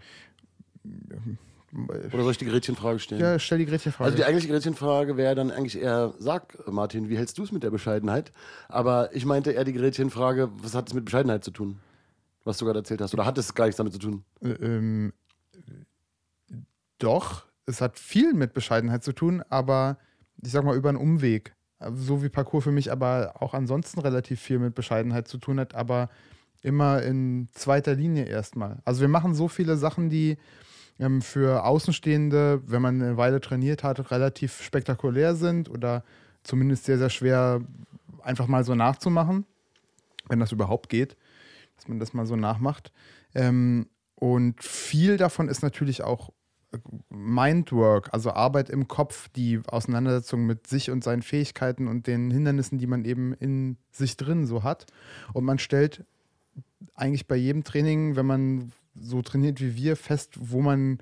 Oder 1.72 2.22
soll 2.22 2.32
ich 2.32 2.38
die 2.38 2.46
Gretchenfrage 2.46 2.98
stellen? 2.98 3.20
ja, 3.20 3.38
stell 3.38 3.58
die 3.58 3.66
Gretchenfrage. 3.66 4.04
Also 4.04 4.16
die 4.16 4.24
eigentliche 4.24 4.52
Gretchenfrage 4.52 5.16
wäre 5.16 5.34
dann 5.36 5.52
eigentlich 5.52 5.80
eher, 5.80 6.14
sag 6.18 6.58
Martin, 6.66 7.08
wie 7.08 7.16
hältst 7.16 7.38
du 7.38 7.44
es 7.44 7.52
mit 7.52 7.62
der 7.62 7.70
Bescheidenheit? 7.70 8.32
Aber 8.68 9.14
ich 9.14 9.24
meinte 9.24 9.52
eher 9.52 9.64
die 9.64 9.72
Gretchenfrage, 9.72 10.50
was 10.62 10.74
hat 10.74 10.88
es 10.88 10.94
mit 10.94 11.04
Bescheidenheit 11.04 11.44
zu 11.44 11.52
tun? 11.52 11.78
Was 12.42 12.58
du 12.58 12.64
gerade 12.64 12.80
erzählt 12.80 13.00
hast. 13.00 13.14
Oder 13.14 13.24
hat 13.24 13.38
es 13.38 13.54
gar 13.54 13.66
nichts 13.66 13.76
damit 13.76 13.92
zu 13.92 14.00
tun? 14.00 14.24
Äh, 14.42 14.48
ähm, 14.48 15.12
doch, 16.98 17.44
es 17.66 17.80
hat 17.80 17.98
viel 17.98 18.34
mit 18.34 18.52
Bescheidenheit 18.52 19.04
zu 19.04 19.12
tun, 19.12 19.42
aber 19.48 19.98
ich 20.42 20.50
sag 20.50 20.64
mal 20.64 20.76
über 20.76 20.88
einen 20.88 20.98
Umweg. 20.98 21.54
So 21.94 22.22
wie 22.22 22.28
Parcours 22.28 22.64
für 22.64 22.72
mich 22.72 22.90
aber 22.90 23.34
auch 23.38 23.54
ansonsten 23.54 24.00
relativ 24.00 24.40
viel 24.40 24.58
mit 24.58 24.74
Bescheidenheit 24.74 25.28
zu 25.28 25.38
tun 25.38 25.60
hat, 25.60 25.74
aber 25.74 26.10
immer 26.62 27.02
in 27.02 27.48
zweiter 27.52 27.94
Linie 27.94 28.24
erstmal. 28.24 28.80
Also 28.84 29.00
wir 29.00 29.08
machen 29.08 29.34
so 29.34 29.48
viele 29.48 29.76
Sachen, 29.76 30.10
die 30.10 30.36
ähm, 31.00 31.22
für 31.22 31.64
Außenstehende, 31.64 32.62
wenn 32.66 32.82
man 32.82 33.02
eine 33.02 33.16
Weile 33.16 33.40
trainiert 33.40 33.82
hat, 33.82 34.10
relativ 34.10 34.62
spektakulär 34.62 35.34
sind 35.34 35.68
oder 35.68 36.04
zumindest 36.42 36.84
sehr, 36.84 36.98
sehr 36.98 37.10
schwer 37.10 37.60
einfach 38.22 38.46
mal 38.46 38.64
so 38.64 38.74
nachzumachen, 38.74 39.46
wenn 40.28 40.40
das 40.40 40.52
überhaupt 40.52 40.88
geht. 40.88 41.16
dass 41.76 41.88
man 41.88 41.98
das 41.98 42.12
mal 42.12 42.26
so 42.26 42.36
nachmacht. 42.36 42.92
Ähm, 43.34 43.88
und 44.14 44.62
viel 44.62 45.16
davon 45.16 45.48
ist 45.48 45.62
natürlich 45.62 46.02
auch 46.02 46.30
äh, 46.72 46.78
Mindwork, 47.08 48.12
also 48.12 48.32
Arbeit 48.32 48.68
im 48.68 48.86
Kopf, 48.86 49.28
die 49.30 49.60
Auseinandersetzung 49.66 50.44
mit 50.44 50.66
sich 50.66 50.90
und 50.90 51.02
seinen 51.02 51.22
Fähigkeiten 51.22 51.88
und 51.88 52.06
den 52.06 52.30
Hindernissen, 52.30 52.76
die 52.76 52.86
man 52.86 53.06
eben 53.06 53.32
in 53.32 53.78
sich 53.90 54.18
drin 54.18 54.46
so 54.46 54.62
hat. 54.62 54.84
Und 55.32 55.44
man 55.44 55.58
stellt 55.58 56.04
eigentlich 56.94 57.26
bei 57.26 57.36
jedem 57.36 57.64
Training, 57.64 58.14
wenn 58.14 58.26
man 58.26 58.72
so 58.94 59.22
trainiert 59.22 59.60
wie 59.60 59.76
wir, 59.76 59.96
fest, 59.96 60.36
wo 60.38 60.60
man 60.60 60.98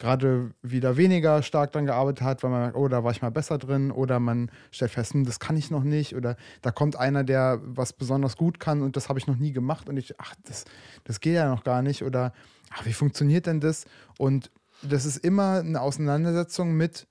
gerade 0.00 0.50
wieder 0.62 0.96
weniger 0.96 1.42
stark 1.42 1.72
dran 1.72 1.86
gearbeitet 1.86 2.22
hat, 2.22 2.42
weil 2.42 2.50
man 2.50 2.60
merkt, 2.62 2.76
oh, 2.76 2.88
da 2.88 3.04
war 3.04 3.12
ich 3.12 3.22
mal 3.22 3.30
besser 3.30 3.58
drin, 3.58 3.90
oder 3.90 4.18
man 4.18 4.50
stellt 4.70 4.90
fest, 4.90 5.12
hm, 5.12 5.24
das 5.24 5.38
kann 5.38 5.56
ich 5.56 5.70
noch 5.70 5.84
nicht, 5.84 6.16
oder 6.16 6.36
da 6.62 6.72
kommt 6.72 6.96
einer, 6.96 7.22
der 7.22 7.60
was 7.62 7.92
besonders 7.92 8.36
gut 8.36 8.58
kann 8.58 8.82
und 8.82 8.96
das 8.96 9.08
habe 9.08 9.18
ich 9.18 9.26
noch 9.26 9.36
nie 9.36 9.52
gemacht 9.52 9.88
und 9.88 9.98
ich, 9.98 10.18
ach, 10.18 10.34
das, 10.44 10.64
das 11.04 11.20
geht 11.20 11.34
ja 11.34 11.48
noch 11.48 11.64
gar 11.64 11.82
nicht, 11.82 12.02
oder 12.02 12.32
ach, 12.70 12.86
wie 12.86 12.94
funktioniert 12.94 13.46
denn 13.46 13.60
das? 13.60 13.84
Und 14.18 14.50
das 14.82 15.04
ist 15.04 15.18
immer 15.18 15.60
eine 15.60 15.80
Auseinandersetzung 15.80 16.72
mit 16.72 17.06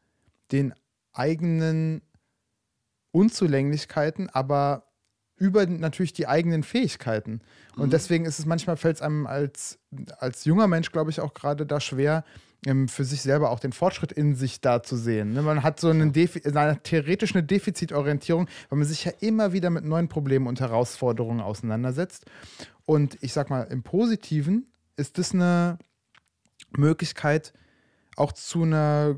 den 0.51 0.73
eigenen 1.13 2.01
Unzulänglichkeiten, 3.11 4.29
aber 4.29 4.88
über 5.39 5.65
natürlich 5.65 6.13
die 6.13 6.27
eigenen 6.27 6.63
Fähigkeiten. 6.63 7.41
Und 7.75 7.87
mhm. 7.87 7.91
deswegen 7.91 8.25
ist 8.25 8.39
es 8.39 8.45
manchmal, 8.45 8.77
fällt 8.77 8.97
es 8.97 9.01
einem 9.01 9.25
als, 9.25 9.79
als 10.19 10.45
junger 10.45 10.67
Mensch, 10.67 10.91
glaube 10.91 11.09
ich, 11.09 11.21
auch 11.21 11.33
gerade 11.33 11.65
da 11.65 11.79
schwer, 11.79 12.23
ähm, 12.65 12.89
für 12.89 13.05
sich 13.05 13.21
selber 13.21 13.51
auch 13.51 13.59
den 13.59 13.71
Fortschritt 13.71 14.11
in 14.11 14.35
sich 14.35 14.59
da 14.59 14.83
zu 14.83 14.97
sehen. 14.97 15.31
Ne? 15.31 15.41
Man 15.41 15.63
hat 15.63 15.79
so 15.79 15.89
einen 15.89 16.11
Defi 16.11 16.41
eine 16.45 16.81
theoretisch 16.83 17.33
eine 17.33 17.43
Defizitorientierung, 17.43 18.47
weil 18.69 18.79
man 18.79 18.87
sich 18.87 19.05
ja 19.05 19.13
immer 19.21 19.53
wieder 19.53 19.69
mit 19.69 19.85
neuen 19.85 20.09
Problemen 20.09 20.45
und 20.45 20.59
Herausforderungen 20.59 21.39
auseinandersetzt. 21.39 22.25
Und 22.85 23.17
ich 23.21 23.31
sag 23.33 23.49
mal, 23.49 23.63
im 23.63 23.83
Positiven 23.83 24.67
ist 24.97 25.17
das 25.17 25.33
eine 25.33 25.79
Möglichkeit, 26.75 27.53
auch 28.17 28.33
zu 28.33 28.63
einer 28.63 29.15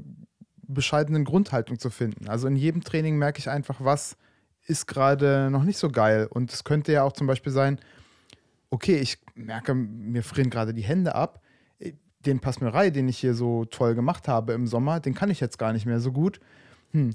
bescheidenen 0.62 1.26
Grundhaltung 1.26 1.80
zu 1.80 1.90
finden. 1.90 2.28
Also 2.30 2.48
in 2.48 2.56
jedem 2.56 2.84
Training 2.84 3.18
merke 3.18 3.40
ich 3.40 3.50
einfach, 3.50 3.78
was 3.80 4.18
ist 4.68 4.88
gerade 4.88 5.50
noch 5.52 5.64
nicht 5.64 5.78
so 5.78 5.90
geil. 5.90 6.28
Und 6.30 6.54
es 6.54 6.64
könnte 6.64 6.92
ja 6.92 7.04
auch 7.04 7.14
zum 7.14 7.28
Beispiel 7.28 7.52
sein, 7.52 7.80
okay, 8.70 8.98
ich 8.98 9.18
merke, 9.36 9.74
mir 9.74 10.24
frieren 10.24 10.50
gerade 10.50 10.74
die 10.74 10.82
Hände 10.82 11.16
ab. 11.16 11.42
Den 12.26 12.40
Passmürei, 12.40 12.92
den 12.92 13.10
ich 13.10 13.18
hier 13.18 13.34
so 13.34 13.66
toll 13.66 13.96
gemacht 13.96 14.28
habe 14.28 14.54
im 14.54 14.68
Sommer, 14.68 15.00
den 15.00 15.16
kann 15.16 15.32
ich 15.32 15.40
jetzt 15.40 15.58
gar 15.58 15.74
nicht 15.74 15.86
mehr 15.86 16.00
so 16.00 16.12
gut. 16.12 16.40
Hm. 16.92 17.14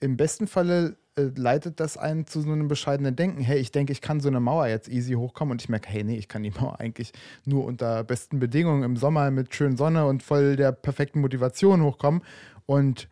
Im 0.00 0.16
besten 0.18 0.46
Falle 0.46 0.96
äh, 1.16 1.30
leitet 1.36 1.80
das 1.80 1.96
einen 1.96 2.26
zu 2.26 2.40
so 2.40 2.52
einem 2.52 2.68
bescheidenen 2.68 3.16
Denken. 3.16 3.40
Hey, 3.40 3.58
ich 3.58 3.72
denke, 3.72 3.92
ich 3.92 4.00
kann 4.00 4.20
so 4.20 4.28
eine 4.28 4.40
Mauer 4.40 4.66
jetzt 4.66 4.88
easy 4.88 5.14
hochkommen 5.14 5.52
und 5.52 5.62
ich 5.62 5.68
merke, 5.68 5.88
hey, 5.88 6.04
nee, 6.04 6.16
ich 6.16 6.28
kann 6.28 6.42
die 6.42 6.50
Mauer 6.60 6.78
eigentlich 6.80 7.12
nur 7.44 7.64
unter 7.64 8.04
besten 8.04 8.38
Bedingungen 8.38 8.82
im 8.82 8.96
Sommer 8.96 9.30
mit 9.30 9.54
schön 9.54 9.76
Sonne 9.76 10.06
und 10.06 10.22
voll 10.22 10.56
der 10.56 10.72
perfekten 10.72 11.20
Motivation 11.20 11.82
hochkommen. 11.82 12.22
Und 12.66 13.08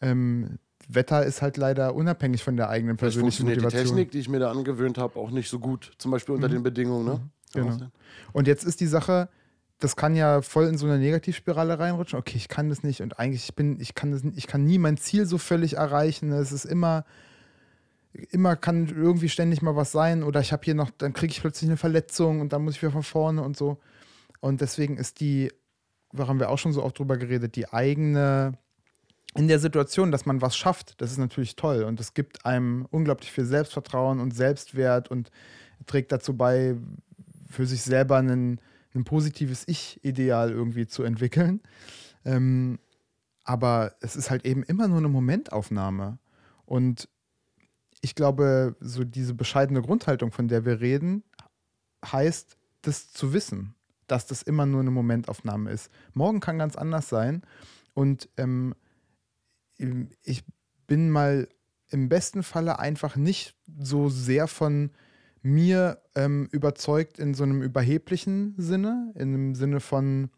ähm, 0.00 0.58
Wetter 0.88 1.24
ist 1.24 1.42
halt 1.42 1.56
leider 1.56 1.94
unabhängig 1.94 2.42
von 2.42 2.56
der 2.56 2.68
eigenen 2.68 2.96
persönlichen 2.96 3.46
Motivation. 3.46 3.82
die 3.82 3.88
Technik, 3.88 4.10
die 4.10 4.18
ich 4.18 4.28
mir 4.28 4.40
da 4.40 4.50
angewöhnt 4.50 4.98
habe, 4.98 5.18
auch 5.18 5.30
nicht 5.30 5.48
so 5.48 5.58
gut. 5.58 5.92
Zum 5.98 6.10
Beispiel 6.10 6.34
unter 6.34 6.48
mhm. 6.48 6.52
den 6.52 6.62
Bedingungen. 6.62 7.06
Ne? 7.06 7.20
Mhm. 7.54 7.70
Genau. 7.70 7.86
Und 8.32 8.46
jetzt 8.46 8.64
ist 8.64 8.80
die 8.80 8.86
Sache, 8.86 9.28
das 9.78 9.96
kann 9.96 10.14
ja 10.14 10.42
voll 10.42 10.66
in 10.66 10.78
so 10.78 10.86
eine 10.86 10.98
Negativspirale 10.98 11.78
reinrutschen. 11.78 12.18
Okay, 12.18 12.36
ich 12.36 12.48
kann 12.48 12.68
das 12.68 12.82
nicht 12.82 13.02
und 13.02 13.18
eigentlich 13.18 13.44
ich 13.44 13.54
bin, 13.54 13.80
ich 13.80 13.94
kann 13.94 14.12
das, 14.12 14.22
ich 14.36 14.46
kann 14.46 14.64
nie 14.64 14.78
mein 14.78 14.96
Ziel 14.98 15.26
so 15.26 15.38
völlig 15.38 15.76
erreichen. 15.76 16.32
Es 16.32 16.52
ist 16.52 16.66
immer, 16.66 17.04
immer 18.30 18.56
kann 18.56 18.88
irgendwie 18.88 19.28
ständig 19.28 19.62
mal 19.62 19.76
was 19.76 19.92
sein 19.92 20.22
oder 20.22 20.40
ich 20.40 20.52
habe 20.52 20.64
hier 20.64 20.74
noch, 20.74 20.90
dann 20.90 21.12
kriege 21.12 21.32
ich 21.32 21.40
plötzlich 21.40 21.68
eine 21.68 21.78
Verletzung 21.78 22.40
und 22.40 22.52
dann 22.52 22.62
muss 22.62 22.76
ich 22.76 22.82
wieder 22.82 22.92
von 22.92 23.02
vorne 23.02 23.42
und 23.42 23.56
so. 23.56 23.78
Und 24.40 24.60
deswegen 24.60 24.96
ist 24.96 25.20
die, 25.20 25.50
da 26.12 26.26
haben 26.26 26.40
wir 26.40 26.50
auch 26.50 26.58
schon 26.58 26.72
so 26.72 26.82
oft 26.82 26.98
drüber 26.98 27.16
geredet, 27.16 27.56
die 27.56 27.72
eigene 27.72 28.52
in 29.34 29.48
der 29.48 29.58
Situation, 29.58 30.10
dass 30.10 30.26
man 30.26 30.42
was 30.42 30.56
schafft, 30.56 31.00
das 31.00 31.12
ist 31.12 31.18
natürlich 31.18 31.56
toll 31.56 31.84
und 31.84 32.00
es 32.00 32.14
gibt 32.14 32.44
einem 32.44 32.86
unglaublich 32.90 33.30
viel 33.30 33.44
Selbstvertrauen 33.44 34.18
und 34.18 34.34
Selbstwert 34.34 35.08
und 35.08 35.30
trägt 35.86 36.12
dazu 36.12 36.36
bei, 36.36 36.76
für 37.48 37.66
sich 37.66 37.82
selber 37.82 38.18
ein, 38.18 38.60
ein 38.94 39.04
positives 39.04 39.66
Ich-Ideal 39.66 40.50
irgendwie 40.50 40.86
zu 40.86 41.04
entwickeln. 41.04 41.60
Ähm, 42.24 42.78
aber 43.44 43.94
es 44.00 44.16
ist 44.16 44.30
halt 44.30 44.44
eben 44.44 44.62
immer 44.64 44.88
nur 44.88 44.98
eine 44.98 45.08
Momentaufnahme. 45.08 46.18
Und 46.66 47.08
ich 48.00 48.14
glaube, 48.14 48.76
so 48.80 49.04
diese 49.04 49.34
bescheidene 49.34 49.82
Grundhaltung, 49.82 50.32
von 50.32 50.48
der 50.48 50.64
wir 50.64 50.80
reden, 50.80 51.22
heißt, 52.04 52.56
das 52.82 53.12
zu 53.12 53.32
wissen, 53.32 53.74
dass 54.06 54.26
das 54.26 54.42
immer 54.42 54.66
nur 54.66 54.80
eine 54.80 54.90
Momentaufnahme 54.90 55.70
ist. 55.70 55.90
Morgen 56.14 56.40
kann 56.40 56.58
ganz 56.58 56.76
anders 56.76 57.08
sein. 57.08 57.42
Und 57.94 58.28
ähm, 58.36 58.74
ich 60.22 60.44
bin 60.86 61.10
mal 61.10 61.48
im 61.90 62.08
besten 62.08 62.42
Falle 62.42 62.78
einfach 62.78 63.16
nicht 63.16 63.54
so 63.78 64.08
sehr 64.08 64.46
von 64.46 64.90
mir 65.42 66.00
ähm, 66.14 66.48
überzeugt 66.52 67.18
in 67.18 67.34
so 67.34 67.44
einem 67.44 67.62
überheblichen 67.62 68.54
Sinne, 68.58 69.12
in 69.14 69.34
einem 69.34 69.54
Sinne 69.54 69.80
von, 69.80 70.30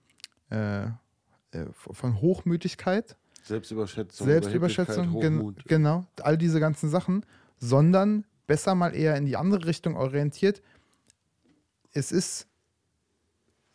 äh, 0.50 0.84
äh, 0.84 0.90
von 1.72 2.20
Hochmütigkeit. 2.20 3.16
Selbstüberschätzung. 3.42 4.26
Selbstüberschätzung, 4.26 5.20
gen 5.20 5.56
genau, 5.66 6.06
all 6.22 6.38
diese 6.38 6.60
ganzen 6.60 6.88
Sachen, 6.88 7.26
sondern 7.58 8.24
besser 8.46 8.74
mal 8.74 8.94
eher 8.94 9.16
in 9.16 9.26
die 9.26 9.36
andere 9.36 9.66
Richtung 9.66 9.96
orientiert. 9.96 10.62
Es 11.92 12.12
ist 12.12 12.46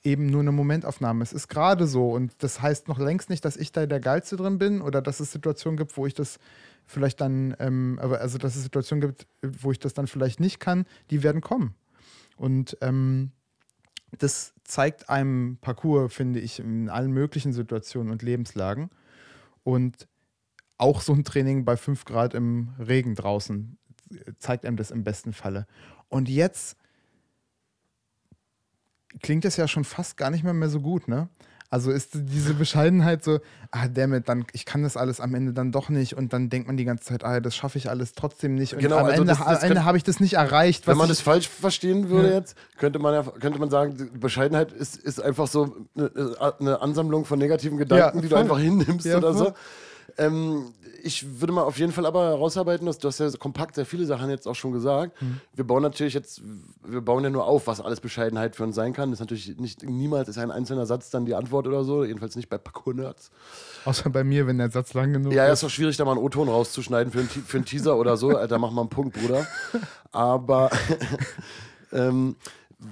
eben 0.03 0.27
nur 0.27 0.41
eine 0.41 0.51
Momentaufnahme. 0.51 1.23
Es 1.23 1.33
ist 1.33 1.47
gerade 1.47 1.87
so 1.87 2.11
und 2.11 2.31
das 2.39 2.61
heißt 2.61 2.87
noch 2.87 2.99
längst 2.99 3.29
nicht, 3.29 3.43
dass 3.43 3.57
ich 3.57 3.71
da 3.71 3.85
der 3.85 3.99
Geilste 3.99 4.37
drin 4.37 4.57
bin 4.57 4.81
oder 4.81 5.01
dass 5.01 5.19
es 5.19 5.31
Situationen 5.31 5.77
gibt, 5.77 5.97
wo 5.97 6.05
ich 6.05 6.13
das 6.13 6.39
vielleicht 6.85 7.19
dann, 7.19 7.55
ähm, 7.59 7.99
aber 8.01 8.21
also 8.21 8.37
dass 8.37 8.55
es 8.55 8.63
Situationen 8.63 9.01
gibt, 9.01 9.27
wo 9.41 9.71
ich 9.71 9.79
das 9.79 9.93
dann 9.93 10.07
vielleicht 10.07 10.39
nicht 10.39 10.59
kann, 10.59 10.85
die 11.09 11.23
werden 11.23 11.41
kommen. 11.41 11.75
Und 12.37 12.77
ähm, 12.81 13.31
das 14.17 14.53
zeigt 14.63 15.09
einem 15.09 15.57
Parcours, 15.59 16.13
finde 16.13 16.39
ich, 16.39 16.59
in 16.59 16.89
allen 16.89 17.11
möglichen 17.11 17.51
Situationen 17.51 18.11
und 18.11 18.21
Lebenslagen. 18.21 18.89
Und 19.63 20.07
auch 20.77 21.01
so 21.01 21.13
ein 21.13 21.23
Training 21.23 21.65
bei 21.65 21.75
5 21.75 22.05
Grad 22.05 22.33
im 22.33 22.69
Regen 22.79 23.15
draußen 23.15 23.77
zeigt 24.39 24.65
einem 24.65 24.77
das 24.77 24.91
im 24.91 25.03
besten 25.03 25.33
Falle. 25.33 25.67
Und 26.07 26.29
jetzt 26.29 26.77
klingt 29.21 29.45
das 29.45 29.57
ja 29.57 29.67
schon 29.67 29.83
fast 29.83 30.17
gar 30.17 30.29
nicht 30.29 30.43
mehr, 30.43 30.53
mehr 30.53 30.69
so 30.69 30.79
gut, 30.79 31.07
ne? 31.07 31.29
Also 31.69 31.91
ist 31.91 32.11
diese 32.13 32.53
Bescheidenheit 32.53 33.25
so, 33.25 33.39
ah, 33.71 33.89
damit, 33.89 34.29
dann, 34.29 34.45
ich 34.53 34.65
kann 34.65 34.83
das 34.83 34.95
alles 34.95 35.19
am 35.19 35.35
Ende 35.35 35.51
dann 35.51 35.73
doch 35.73 35.89
nicht 35.89 36.15
und 36.15 36.31
dann 36.31 36.49
denkt 36.49 36.67
man 36.67 36.77
die 36.77 36.85
ganze 36.85 37.03
Zeit, 37.03 37.25
ah, 37.25 37.41
das 37.41 37.57
schaffe 37.57 37.77
ich 37.77 37.89
alles 37.89 38.13
trotzdem 38.13 38.55
nicht 38.55 38.73
und 38.73 38.79
genau, 38.79 38.97
am 38.97 39.07
also 39.07 39.21
Ende, 39.21 39.35
Ende 39.61 39.83
habe 39.83 39.97
ich 39.97 40.05
das 40.05 40.21
nicht 40.21 40.35
erreicht. 40.35 40.87
Wenn 40.87 40.95
man 40.95 41.09
das 41.09 41.19
falsch 41.19 41.49
verstehen 41.49 42.07
würde 42.07 42.29
ja. 42.29 42.35
jetzt, 42.35 42.55
könnte 42.77 42.99
man 42.99 43.13
ja, 43.13 43.23
könnte 43.23 43.59
man 43.59 43.69
sagen, 43.69 44.11
Bescheidenheit 44.17 44.71
ist, 44.71 44.95
ist 44.95 45.21
einfach 45.21 45.47
so 45.47 45.75
eine, 45.97 46.55
eine 46.59 46.81
Ansammlung 46.81 47.25
von 47.25 47.37
negativen 47.37 47.77
Gedanken, 47.77 48.17
ja, 48.17 48.21
die 48.21 48.29
du 48.29 48.37
einfach 48.37 48.59
hinnimmst 48.59 49.05
ja, 49.05 49.17
oder 49.17 49.33
so. 49.33 49.53
Ähm, 50.17 50.73
ich 51.03 51.39
würde 51.39 51.53
mal 51.53 51.63
auf 51.63 51.77
jeden 51.77 51.91
Fall 51.91 52.05
aber 52.05 52.25
herausarbeiten, 52.25 52.85
dass 52.85 52.97
du 52.97 53.07
hast 53.07 53.19
ja 53.19 53.29
kompakt 53.31 53.75
sehr 53.75 53.85
viele 53.85 54.05
Sachen 54.05 54.29
jetzt 54.29 54.47
auch 54.47 54.55
schon 54.55 54.71
gesagt. 54.71 55.21
Mhm. 55.21 55.39
Wir 55.53 55.65
bauen 55.65 55.83
natürlich 55.83 56.13
jetzt, 56.13 56.41
wir 56.85 57.01
bauen 57.01 57.23
ja 57.23 57.29
nur 57.29 57.45
auf, 57.45 57.67
was 57.67 57.81
alles 57.81 58.01
Bescheidenheit 58.01 58.55
für 58.55 58.63
uns 58.63 58.75
sein 58.75 58.93
kann. 58.93 59.11
Das 59.11 59.17
ist 59.17 59.21
natürlich 59.21 59.57
nicht, 59.57 59.83
niemals 59.83 60.29
ist 60.29 60.37
ein 60.37 60.51
einzelner 60.51 60.85
Satz 60.85 61.09
dann 61.09 61.25
die 61.25 61.35
Antwort 61.35 61.67
oder 61.67 61.83
so, 61.83 62.03
jedenfalls 62.03 62.35
nicht 62.35 62.49
bei 62.49 62.57
Parkour-Nerds. 62.57 63.31
Außer 63.85 64.09
bei 64.09 64.23
mir, 64.23 64.47
wenn 64.47 64.57
der 64.57 64.71
Satz 64.71 64.93
lang 64.93 65.13
genug 65.13 65.33
ja, 65.33 65.43
ist. 65.43 65.47
Ja, 65.47 65.53
ist 65.53 65.63
doch 65.63 65.69
schwierig, 65.69 65.97
da 65.97 66.05
mal 66.05 66.11
einen 66.11 66.21
O-Ton 66.21 66.49
rauszuschneiden 66.49 67.11
für 67.11 67.19
einen, 67.19 67.29
für 67.29 67.57
einen 67.57 67.65
Teaser 67.65 67.97
oder 67.97 68.17
so. 68.17 68.29
Alter, 68.37 68.57
mach 68.59 68.71
mal 68.71 68.81
einen 68.81 68.89
Punkt, 68.89 69.17
Bruder. 69.19 69.45
Aber 70.11 70.69
ähm, 71.91 72.35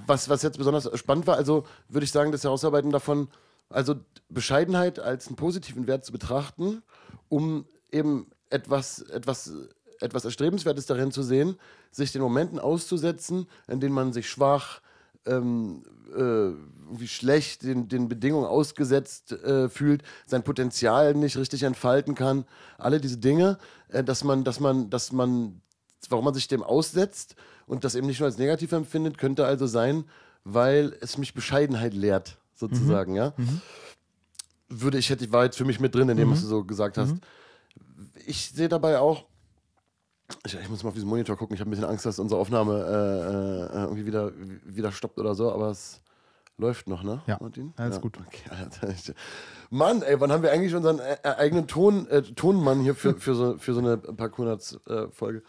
was, 0.06 0.28
was 0.28 0.42
jetzt 0.42 0.58
besonders 0.58 0.88
spannend 0.98 1.26
war, 1.26 1.36
also 1.36 1.64
würde 1.88 2.04
ich 2.04 2.12
sagen, 2.12 2.32
das 2.32 2.44
Herausarbeiten 2.44 2.90
davon, 2.90 3.28
also 3.68 3.96
Bescheidenheit 4.28 4.98
als 4.98 5.26
einen 5.26 5.36
positiven 5.36 5.86
Wert 5.86 6.04
zu 6.04 6.12
betrachten, 6.12 6.82
um 7.28 7.66
eben 7.90 8.26
etwas, 8.50 9.00
etwas, 9.02 9.52
etwas 10.00 10.24
Erstrebenswertes 10.24 10.86
darin 10.86 11.12
zu 11.12 11.22
sehen, 11.22 11.56
sich 11.90 12.12
den 12.12 12.22
Momenten 12.22 12.58
auszusetzen, 12.58 13.46
in 13.68 13.80
denen 13.80 13.94
man 13.94 14.12
sich 14.12 14.28
schwach, 14.28 14.80
ähm, 15.26 15.82
äh, 16.14 16.52
wie 16.98 17.08
schlecht 17.08 17.62
den, 17.64 17.88
den 17.88 18.08
Bedingungen 18.08 18.46
ausgesetzt 18.46 19.32
äh, 19.32 19.68
fühlt, 19.68 20.02
sein 20.26 20.44
Potenzial 20.44 21.14
nicht 21.14 21.36
richtig 21.36 21.64
entfalten 21.64 22.14
kann, 22.14 22.44
alle 22.78 23.00
diese 23.00 23.18
Dinge, 23.18 23.58
äh, 23.88 24.04
dass 24.04 24.22
man, 24.22 24.44
dass 24.44 24.60
man, 24.60 24.88
dass 24.90 25.12
man, 25.12 25.60
warum 26.08 26.24
man 26.24 26.34
sich 26.34 26.48
dem 26.48 26.62
aussetzt 26.62 27.34
und 27.66 27.84
das 27.84 27.94
eben 27.94 28.06
nicht 28.06 28.20
nur 28.20 28.28
als 28.28 28.38
negativ 28.38 28.72
empfindet, 28.72 29.18
könnte 29.18 29.44
also 29.44 29.66
sein, 29.66 30.04
weil 30.44 30.96
es 31.00 31.18
mich 31.18 31.34
Bescheidenheit 31.34 31.92
lehrt, 31.92 32.38
sozusagen, 32.54 33.12
mhm. 33.12 33.18
ja. 33.18 33.32
Mhm. 33.36 33.60
Würde 34.68 34.98
ich, 34.98 35.10
hätte, 35.10 35.30
war 35.32 35.44
jetzt 35.44 35.56
für 35.56 35.64
mich 35.64 35.80
mit 35.80 35.94
drin, 35.94 36.08
in 36.08 36.16
dem, 36.16 36.28
mhm. 36.28 36.32
was 36.32 36.40
du 36.40 36.46
so 36.46 36.64
gesagt 36.64 36.98
hast. 36.98 37.12
Mhm 37.12 37.20
ich 38.26 38.50
sehe 38.50 38.68
dabei 38.68 38.98
auch, 38.98 39.24
Ich, 40.44 40.54
ich, 40.54 40.68
muss 40.68 40.82
mal 40.82 40.88
auf 40.88 40.94
diesen 40.94 41.08
Monitor 41.08 41.36
gucken. 41.36 41.54
Ich 41.54 41.60
habe 41.60 41.70
ein 41.70 41.72
bisschen 41.72 41.88
Angst, 41.88 42.04
dass 42.04 42.18
unsere 42.18 42.40
Aufnahme 42.40 42.74
äh, 42.74 43.76
äh, 43.76 43.82
irgendwie 43.82 44.06
wieder, 44.06 44.32
wieder 44.64 44.92
stoppt 44.92 45.18
oder 45.18 45.34
so, 45.34 45.52
aber 45.52 45.70
es 45.70 46.00
läuft 46.58 46.88
noch, 46.88 47.02
ne? 47.02 47.22
Ja, 47.26 47.36
Martin? 47.40 47.72
alles 47.76 47.96
ja. 47.96 48.02
gut. 48.02 48.18
Okay, 48.18 48.50
Alter. 48.80 49.14
Mann, 49.70 50.02
ey, 50.02 50.20
wann 50.20 50.32
haben 50.32 50.42
wir 50.42 50.52
eigentlich 50.52 50.74
unseren 50.74 50.98
äh, 50.98 51.16
äh 51.22 51.36
eigenen 51.36 51.66
Ton, 51.66 52.08
äh, 52.08 52.22
Tonmann 52.22 52.80
hier 52.80 52.94
für, 52.94 53.14
für, 53.14 53.34
so, 53.34 53.58
für 53.58 53.74
so 53.74 53.80
eine 53.80 53.98
Parkour-Folge? 53.98 55.42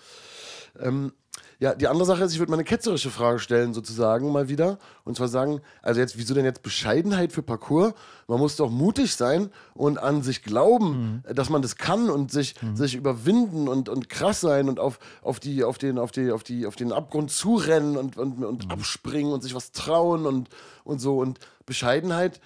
Ähm, 0.79 1.13
ja, 1.59 1.73
die 1.73 1.87
andere 1.87 2.05
Sache 2.05 2.23
ist, 2.23 2.33
ich 2.33 2.39
würde 2.39 2.51
mal 2.51 2.57
eine 2.57 2.63
ketzerische 2.63 3.09
Frage 3.09 3.39
stellen, 3.39 3.73
sozusagen, 3.73 4.31
mal 4.31 4.47
wieder. 4.47 4.77
Und 5.05 5.17
zwar 5.17 5.27
sagen, 5.27 5.61
also 5.81 5.99
jetzt, 5.99 6.15
wieso 6.17 6.35
denn 6.35 6.45
jetzt 6.45 6.61
Bescheidenheit 6.61 7.31
für 7.31 7.41
Parcours? 7.41 7.93
Man 8.27 8.39
muss 8.39 8.57
doch 8.57 8.69
mutig 8.69 9.15
sein 9.15 9.49
und 9.73 9.97
an 9.97 10.21
sich 10.21 10.43
glauben, 10.43 11.23
mhm. 11.25 11.35
dass 11.35 11.49
man 11.49 11.63
das 11.63 11.75
kann 11.75 12.11
und 12.11 12.31
sich, 12.31 12.61
mhm. 12.61 12.75
sich 12.75 12.93
überwinden 12.93 13.67
und, 13.67 13.89
und 13.89 14.07
krass 14.07 14.39
sein 14.39 14.69
und 14.69 14.79
auf, 14.79 14.99
auf, 15.23 15.39
die, 15.39 15.63
auf, 15.63 15.79
den, 15.79 15.97
auf, 15.97 16.11
die, 16.11 16.31
auf, 16.31 16.43
die, 16.43 16.67
auf 16.67 16.75
den 16.75 16.91
Abgrund 16.91 17.31
zurennen 17.31 17.97
und, 17.97 18.17
und, 18.17 18.43
und 18.43 18.65
mhm. 18.65 18.71
abspringen 18.71 19.33
und 19.33 19.41
sich 19.41 19.55
was 19.55 19.71
trauen 19.71 20.27
und, 20.27 20.49
und 20.83 20.99
so. 20.99 21.17
Und 21.17 21.39
Bescheidenheit, 21.65 22.39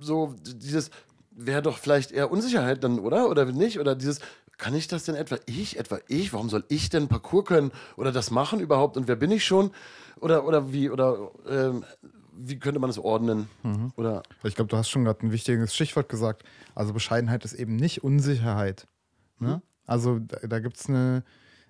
so 0.00 0.34
dieses, 0.44 0.90
wäre 1.30 1.62
doch 1.62 1.78
vielleicht 1.78 2.10
eher 2.10 2.30
Unsicherheit 2.30 2.82
dann, 2.82 2.98
oder? 2.98 3.28
Oder 3.28 3.44
nicht? 3.46 3.78
Oder 3.78 3.94
dieses, 3.94 4.18
kann 4.62 4.76
ich 4.76 4.86
das 4.86 5.02
denn 5.02 5.16
etwa 5.16 5.38
ich, 5.46 5.76
etwa 5.76 5.98
ich? 6.06 6.32
Warum 6.32 6.48
soll 6.48 6.62
ich 6.68 6.88
denn 6.88 7.08
Parcours 7.08 7.46
können 7.46 7.72
oder 7.96 8.12
das 8.12 8.30
machen 8.30 8.60
überhaupt? 8.60 8.96
Und 8.96 9.08
wer 9.08 9.16
bin 9.16 9.32
ich 9.32 9.44
schon? 9.44 9.72
Oder, 10.20 10.46
oder 10.46 10.72
wie, 10.72 10.88
oder 10.88 11.32
ähm, 11.48 11.84
wie 12.32 12.60
könnte 12.60 12.78
man 12.78 12.88
das 12.88 13.00
ordnen? 13.00 13.48
Mhm. 13.64 13.92
Oder? 13.96 14.22
Ich 14.44 14.54
glaube, 14.54 14.68
du 14.68 14.76
hast 14.76 14.88
schon 14.88 15.02
gerade 15.02 15.26
ein 15.26 15.32
wichtiges 15.32 15.74
Stichwort 15.74 16.08
gesagt. 16.08 16.44
Also 16.76 16.92
Bescheidenheit 16.92 17.44
ist 17.44 17.54
eben 17.54 17.74
nicht 17.74 18.04
Unsicherheit. 18.04 18.86
Ne? 19.40 19.56
Mhm. 19.56 19.62
Also 19.84 20.20
da, 20.20 20.46
da 20.46 20.60
gibt 20.60 20.76
es 20.76 20.88
eine, 20.88 21.24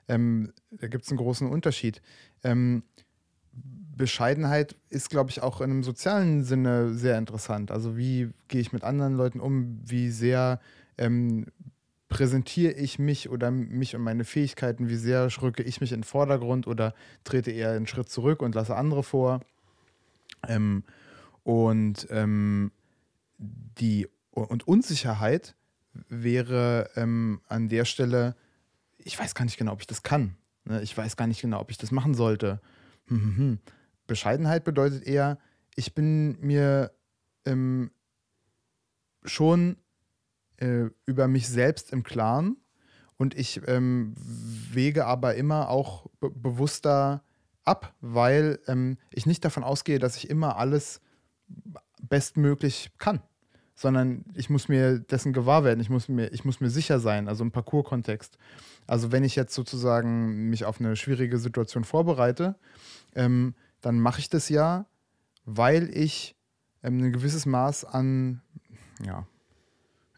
ähm, 0.09 0.53
da 0.71 0.87
gibt 0.87 1.09
einen 1.09 1.17
großen 1.17 1.49
Unterschied. 1.49 2.03
Ähm, 2.45 2.83
Bescheidenheit 3.97 4.77
ist, 4.91 5.09
glaube 5.09 5.31
ich, 5.31 5.43
auch 5.43 5.63
in 5.63 5.71
einem 5.71 5.83
sozialen 5.83 6.45
Sinne 6.45 6.93
sehr 6.93 7.17
interessant. 7.17 7.71
Also 7.71 7.97
wie 7.97 8.35
gehe 8.49 8.61
ich 8.61 8.75
mit 8.75 8.85
anderen 8.85 9.15
Leuten 9.15 9.41
um? 9.41 9.81
Wie 9.83 10.11
sehr 10.11 10.61
ähm, 10.99 11.47
präsentiere 12.13 12.73
ich 12.73 12.99
mich 12.99 13.31
oder 13.31 13.51
mich 13.51 13.97
und 13.97 14.03
meine 14.03 14.25
Fähigkeiten, 14.25 14.89
wie 14.89 14.97
sehr 14.97 15.29
rücke 15.41 15.63
ich 15.63 15.81
mich 15.81 15.93
in 15.93 16.01
den 16.01 16.05
Vordergrund 16.05 16.67
oder 16.67 16.95
trete 17.25 17.51
eher 17.51 17.73
einen 17.73 17.87
Schritt 17.87 18.11
zurück 18.11 18.43
und 18.43 18.55
lasse 18.55 18.77
andere 18.77 19.03
vor. 19.03 19.41
Ähm, 20.47 20.85
und 21.43 22.07
ähm, 22.11 22.71
die 23.39 24.09
und 24.31 24.67
Unsicherheit 24.69 25.55
wäre 26.09 26.91
ähm, 26.97 27.41
an 27.49 27.69
der 27.69 27.85
Stelle, 27.85 28.37
ich 28.99 29.19
weiß 29.19 29.35
gar 29.35 29.45
nicht 29.45 29.59
genau, 29.59 29.73
ob 29.73 29.81
ich 29.81 29.87
das 29.87 30.03
kann. 30.03 30.37
Ne? 30.65 30.83
Ich 30.83 30.97
weiß 30.97 31.17
gar 31.17 31.27
nicht 31.27 31.41
genau, 31.41 31.61
ob 31.61 31.71
ich 31.71 31.79
das 31.79 31.91
machen 31.91 32.15
sollte. 32.15 32.61
Bescheidenheit 34.07 34.65
bedeutet 34.65 35.07
eher, 35.07 35.39
ich 35.75 35.95
bin 35.95 36.39
mir 36.41 36.93
ähm, 37.45 37.91
schon 39.25 39.77
äh, 40.63 40.91
über 41.07 41.29
mich 41.29 41.49
selbst 41.49 41.93
im 41.93 42.05
Klaren 42.05 42.57
und 43.17 43.37
ich 43.37 43.61
ähm, 43.67 44.15
wege 44.17 45.07
aber 45.07 45.35
immer 45.35 45.69
auch 45.69 46.07
be 46.21 46.31
bewusster 46.31 47.23
ab, 47.65 47.95
weil 48.01 48.61
ähm, 48.67 48.97
ich 49.11 49.27
nicht 49.27 49.45
davon 49.45 49.65
ausgehe, 49.65 49.99
dass 49.99 50.17
ich 50.17 50.31
immer 50.31 50.57
alles 50.57 51.01
bestmöglich 52.01 52.93
kann, 52.99 53.21
sondern 53.75 54.25
ich 54.35 54.51
muss 54.51 54.69
mir 54.69 54.99
dessen 54.99 55.33
gewahr 55.33 55.65
werden, 55.65 55.81
ich 55.81 55.91
muss 55.91 56.09
mir, 56.09 56.33
ich 56.33 56.45
muss 56.45 56.61
mir 56.61 56.71
sicher 56.71 57.01
sein, 57.01 57.29
also 57.29 57.45
im 57.45 57.53
Parcours-Kontext. 57.53 58.39
Also 58.87 59.13
wenn 59.13 59.25
ich 59.25 59.37
jetzt 59.37 59.55
sozusagen 59.55 60.49
mich 60.51 60.65
auf 60.65 60.81
eine 60.81 60.97
schwierige 60.97 61.39
Situation 61.39 61.85
vorbereite, 61.85 62.57
ähm, 63.15 63.55
dann 63.81 64.01
mache 64.01 64.21
ich 64.21 64.29
das 64.29 64.49
ja, 64.49 64.87
weil 65.45 65.91
ich 65.97 66.37
ähm, 66.83 66.99
ein 66.99 67.13
gewisses 67.13 67.47
Maß 67.47 67.85
an, 67.85 68.43
ja, 69.05 69.27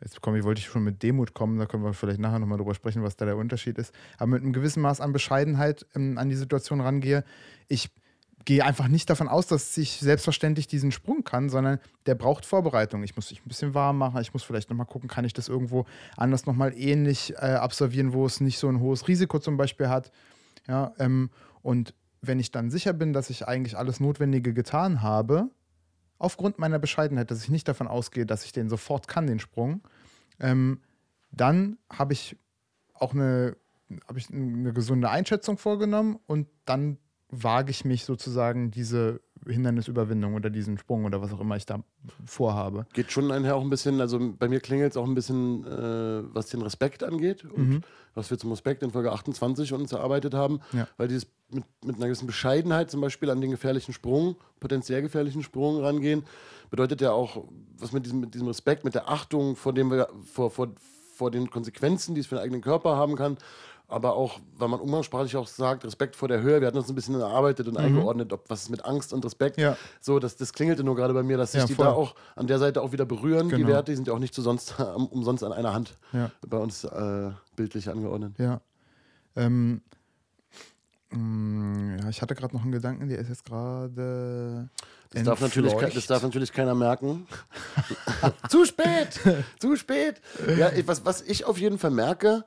jetzt 0.05 0.21
komme 0.21 0.39
ich, 0.39 0.45
wollte 0.45 0.61
ich 0.61 0.67
schon 0.67 0.85
mit 0.85 1.03
Demut 1.03 1.35
kommen, 1.35 1.59
da 1.59 1.67
können 1.67 1.83
wir 1.83 1.93
vielleicht 1.93 2.21
nachher 2.21 2.39
nochmal 2.39 2.59
drüber 2.59 2.75
sprechen, 2.75 3.03
was 3.03 3.17
da 3.17 3.25
der 3.25 3.37
Unterschied 3.37 3.79
ist, 3.79 3.93
aber 4.19 4.29
mit 4.29 4.43
einem 4.43 4.53
gewissen 4.53 4.81
Maß 4.83 5.01
an 5.01 5.13
Bescheidenheit 5.13 5.87
ähm, 5.95 6.19
an 6.19 6.29
die 6.29 6.37
Situation 6.37 6.81
rangehe. 6.81 7.25
Ich 7.69 7.91
gehe 8.45 8.63
einfach 8.63 8.89
nicht 8.89 9.09
davon 9.09 9.29
aus, 9.29 9.47
dass 9.47 9.77
ich 9.79 10.01
selbstverständlich 10.01 10.67
diesen 10.67 10.93
Sprung 10.93 11.25
kann, 11.25 11.49
sondern 11.49 11.79
der 12.05 12.15
braucht 12.15 12.45
Vorbereitung. 12.45 13.03
Ich 13.03 13.17
muss 13.17 13.29
sich 13.29 13.41
ein 13.41 13.49
bisschen 13.49 13.73
warm 13.73 13.97
machen, 13.97 14.21
ich 14.21 14.35
muss 14.35 14.43
vielleicht 14.43 14.69
nochmal 14.69 14.87
gucken, 14.87 15.09
kann 15.09 15.25
ich 15.25 15.33
das 15.33 15.49
irgendwo 15.49 15.87
anders 16.17 16.45
nochmal 16.45 16.75
ähnlich 16.77 17.33
äh, 17.37 17.55
absolvieren, 17.55 18.13
wo 18.13 18.27
es 18.27 18.41
nicht 18.41 18.59
so 18.59 18.69
ein 18.69 18.81
hohes 18.81 19.09
Risiko 19.09 19.39
zum 19.39 19.57
Beispiel 19.57 19.89
hat. 19.89 20.13
Ja, 20.69 20.93
ähm, 20.99 21.31
und 21.63 21.95
wenn 22.21 22.39
ich 22.39 22.51
dann 22.51 22.71
sicher 22.71 22.93
bin, 22.93 23.13
dass 23.13 23.31
ich 23.31 23.49
eigentlich 23.49 23.77
alles 23.77 24.01
Notwendige 24.01 24.53
getan 24.53 25.03
habe, 25.03 25.51
aufgrund 26.19 26.59
meiner 26.59 26.79
Bescheidenheit, 26.79 27.31
dass 27.31 27.43
ich 27.43 27.51
nicht 27.51 27.69
davon 27.69 27.87
ausgehe, 27.87 28.27
dass 28.27 28.45
ich 28.45 28.53
den 28.53 28.69
sofort 28.69 29.09
kann, 29.09 29.27
den 29.27 29.41
Sprung, 29.41 29.83
ähm, 30.41 30.81
dann 31.31 31.79
habe 31.91 32.13
ich 32.13 32.37
auch 32.95 33.13
eine, 33.13 33.57
hab 34.07 34.17
ich 34.17 34.31
eine 34.31 34.73
gesunde 34.73 35.11
Einschätzung 35.11 35.59
vorgenommen 35.59 36.19
und 36.27 36.49
dann 36.65 36.99
wage 37.31 37.71
ich 37.71 37.85
mich 37.85 38.05
sozusagen 38.05 38.71
diese 38.71 39.21
Hindernisüberwindung 39.47 40.35
oder 40.35 40.51
diesen 40.51 40.79
Sprung 40.79 41.05
oder 41.05 41.21
was 41.21 41.33
auch 41.33 41.41
immer 41.41 41.57
ich 41.57 41.67
da 41.67 41.83
vorhabe. 42.25 42.87
Geht 42.93 43.13
schon 43.13 43.31
einher 43.31 43.57
auch 43.57 43.63
ein 43.63 43.71
bisschen, 43.71 44.01
also 44.01 44.19
bei 44.39 44.49
mir 44.49 44.61
klingelt 44.61 44.93
es 44.93 44.97
auch 44.97 45.07
ein 45.07 45.15
bisschen, 45.15 45.65
äh, 45.65 46.23
was 46.35 46.47
den 46.47 46.63
Respekt 46.63 47.03
angeht 47.03 47.45
und 47.45 47.69
mhm. 47.69 47.81
was 48.15 48.31
wir 48.31 48.39
zum 48.39 48.51
Respekt 48.51 48.83
in 48.83 48.91
Folge 48.91 49.13
28 49.13 49.73
uns 49.73 49.93
erarbeitet 49.93 50.35
haben, 50.35 50.61
ja. 50.73 50.89
weil 50.97 51.09
dieses 51.09 51.27
mit, 51.51 51.65
mit 51.85 51.97
einer 51.97 52.07
gewissen 52.07 52.27
Bescheidenheit 52.27 52.91
zum 52.91 53.01
Beispiel 53.01 53.31
an 53.31 53.41
den 53.41 53.51
gefährlichen 53.51 53.93
Sprung, 53.93 54.37
potenziell 54.61 55.03
gefährlichen 55.03 55.43
Sprung 55.43 55.81
rangehen, 55.81 56.25
bedeutet 56.75 57.01
ja 57.01 57.13
auch, 57.13 57.45
was 57.79 57.93
mit 57.93 58.05
diesem, 58.05 58.19
mit 58.19 58.35
diesem 58.35 58.49
Respekt, 58.49 58.83
mit 58.83 58.97
der 58.97 59.09
Achtung 59.09 59.55
vor, 59.55 59.73
dem, 59.73 60.05
vor, 60.25 60.51
vor, 60.51 60.73
vor 61.15 61.31
den 61.31 61.49
Konsequenzen, 61.49 62.17
die 62.17 62.21
es 62.21 62.27
für 62.27 62.35
den 62.35 62.43
eigenen 62.43 62.63
Körper 62.63 62.97
haben 62.97 63.15
kann, 63.15 63.39
aber 63.87 64.17
auch, 64.17 64.41
weil 64.57 64.67
man 64.67 64.81
umgangssprachlich 64.81 65.37
auch 65.37 65.47
sagt, 65.47 65.85
Respekt 65.85 66.17
vor 66.17 66.27
der 66.27 66.41
Höhe. 66.41 66.61
Wir 66.61 66.67
hatten 66.67 66.79
uns 66.79 66.89
ein 66.89 66.97
bisschen 66.97 67.15
erarbeitet 67.21 67.69
und 67.69 67.75
mhm. 67.75 67.81
eingeordnet, 67.81 68.33
ob 68.33 68.51
was 68.51 68.63
ist 68.63 68.71
mit 68.71 68.85
Angst 68.85 69.13
und 69.13 69.25
Respekt. 69.25 69.57
Ja. 69.57 69.77
So, 70.01 70.19
das, 70.19 70.35
das 70.35 70.53
klingelte 70.53 70.83
nur 70.83 70.97
gerade 70.97 71.15
bei 71.15 71.23
mir, 71.23 71.37
dass 71.37 71.53
sich 71.53 71.61
ja, 71.61 71.67
die 71.69 71.77
da 71.77 71.93
auch 71.93 72.17
an 72.35 72.49
der 72.49 72.59
Seite 72.59 72.83
auch 72.83 72.91
wieder 72.91 73.07
berühren. 73.07 73.51
Genau. 73.51 73.57
Die 73.57 73.67
Werte 73.69 73.93
die 73.93 73.97
sind 73.97 74.09
ja 74.09 74.13
auch 74.13 74.19
nicht 74.19 74.35
sonst, 74.35 74.75
umsonst 75.11 75.45
an 75.45 75.53
einer 75.53 75.73
Hand 75.73 75.95
ja. 76.13 76.33
bei 76.45 76.57
uns 76.57 76.83
äh, 76.83 77.31
bildlich 77.55 77.89
angeordnet. 77.89 78.33
Ja. 78.39 78.61
Ähm, 79.37 79.81
ja, 81.15 82.09
ich 82.09 82.23
hatte 82.23 82.35
gerade 82.35 82.55
noch 82.55 82.63
einen 82.63 82.73
Gedanken, 82.73 83.09
der 83.09 83.19
ist 83.19 83.29
jetzt 83.29 83.45
gerade. 83.45 84.69
Das 85.11 85.23
darf, 85.23 85.41
natürlich, 85.41 85.73
das 85.73 86.07
darf 86.09 86.23
natürlich 86.23 86.53
keiner 86.53 86.75
merken. 86.75 87.27
zu 88.49 88.65
spät! 88.65 89.21
zu 89.61 89.77
spät! 89.77 90.21
Ja, 90.59 90.73
was, 90.87 91.05
was 91.05 91.23
ich 91.23 91.45
auf 91.45 91.59
jeden 91.59 91.79
Fall 91.79 91.93
merke, 91.93 92.45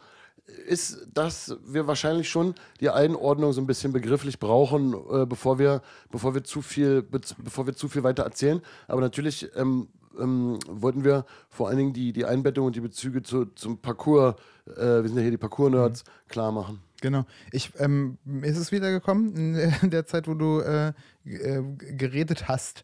ist, 0.65 1.07
dass 1.13 1.57
wir 1.65 1.87
wahrscheinlich 1.87 2.29
schon 2.29 2.55
die 2.79 2.89
Einordnung 2.89 3.53
so 3.53 3.61
ein 3.61 3.67
bisschen 3.67 3.93
begrifflich 3.93 4.39
brauchen, 4.39 4.93
äh, 4.93 5.25
bevor 5.25 5.59
wir, 5.59 5.81
bevor 6.11 6.35
wir 6.35 6.43
zu 6.43 6.61
viel, 6.61 7.01
bevor 7.01 7.67
wir 7.67 7.75
zu 7.75 7.87
viel 7.87 8.03
weiter 8.03 8.23
erzählen. 8.23 8.61
Aber 8.87 9.01
natürlich 9.01 9.49
ähm, 9.55 9.87
ähm, 10.19 10.59
wollten 10.67 11.03
wir 11.03 11.25
vor 11.49 11.67
allen 11.67 11.77
Dingen 11.77 11.93
die, 11.93 12.13
die 12.13 12.25
Einbettung 12.25 12.65
und 12.65 12.75
die 12.75 12.81
Bezüge 12.81 13.23
zu, 13.23 13.45
zum 13.55 13.77
Parcours, 13.79 14.35
äh, 14.65 15.01
wir 15.01 15.07
sind 15.07 15.17
ja 15.17 15.21
hier 15.21 15.31
die 15.31 15.37
Parcours-Nerds, 15.37 16.03
mhm. 16.03 16.29
klar 16.29 16.51
machen. 16.51 16.86
Genau. 17.01 17.25
Ich, 17.51 17.71
ähm, 17.77 18.17
ist 18.41 18.57
es 18.57 18.71
wiedergekommen 18.71 19.35
in 19.81 19.89
der 19.89 20.05
Zeit, 20.05 20.27
wo 20.27 20.33
du 20.33 20.59
äh, 20.61 20.93
äh, 21.25 21.63
geredet 21.77 22.47
hast. 22.47 22.83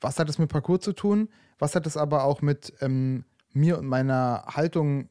Was 0.00 0.18
hat 0.18 0.28
es 0.28 0.38
mit 0.38 0.50
Parcours 0.50 0.80
zu 0.80 0.92
tun? 0.92 1.28
Was 1.58 1.74
hat 1.74 1.86
es 1.86 1.96
aber 1.96 2.24
auch 2.24 2.42
mit 2.42 2.72
ähm, 2.80 3.24
mir 3.52 3.78
und 3.78 3.86
meiner 3.86 4.44
Haltung 4.46 5.08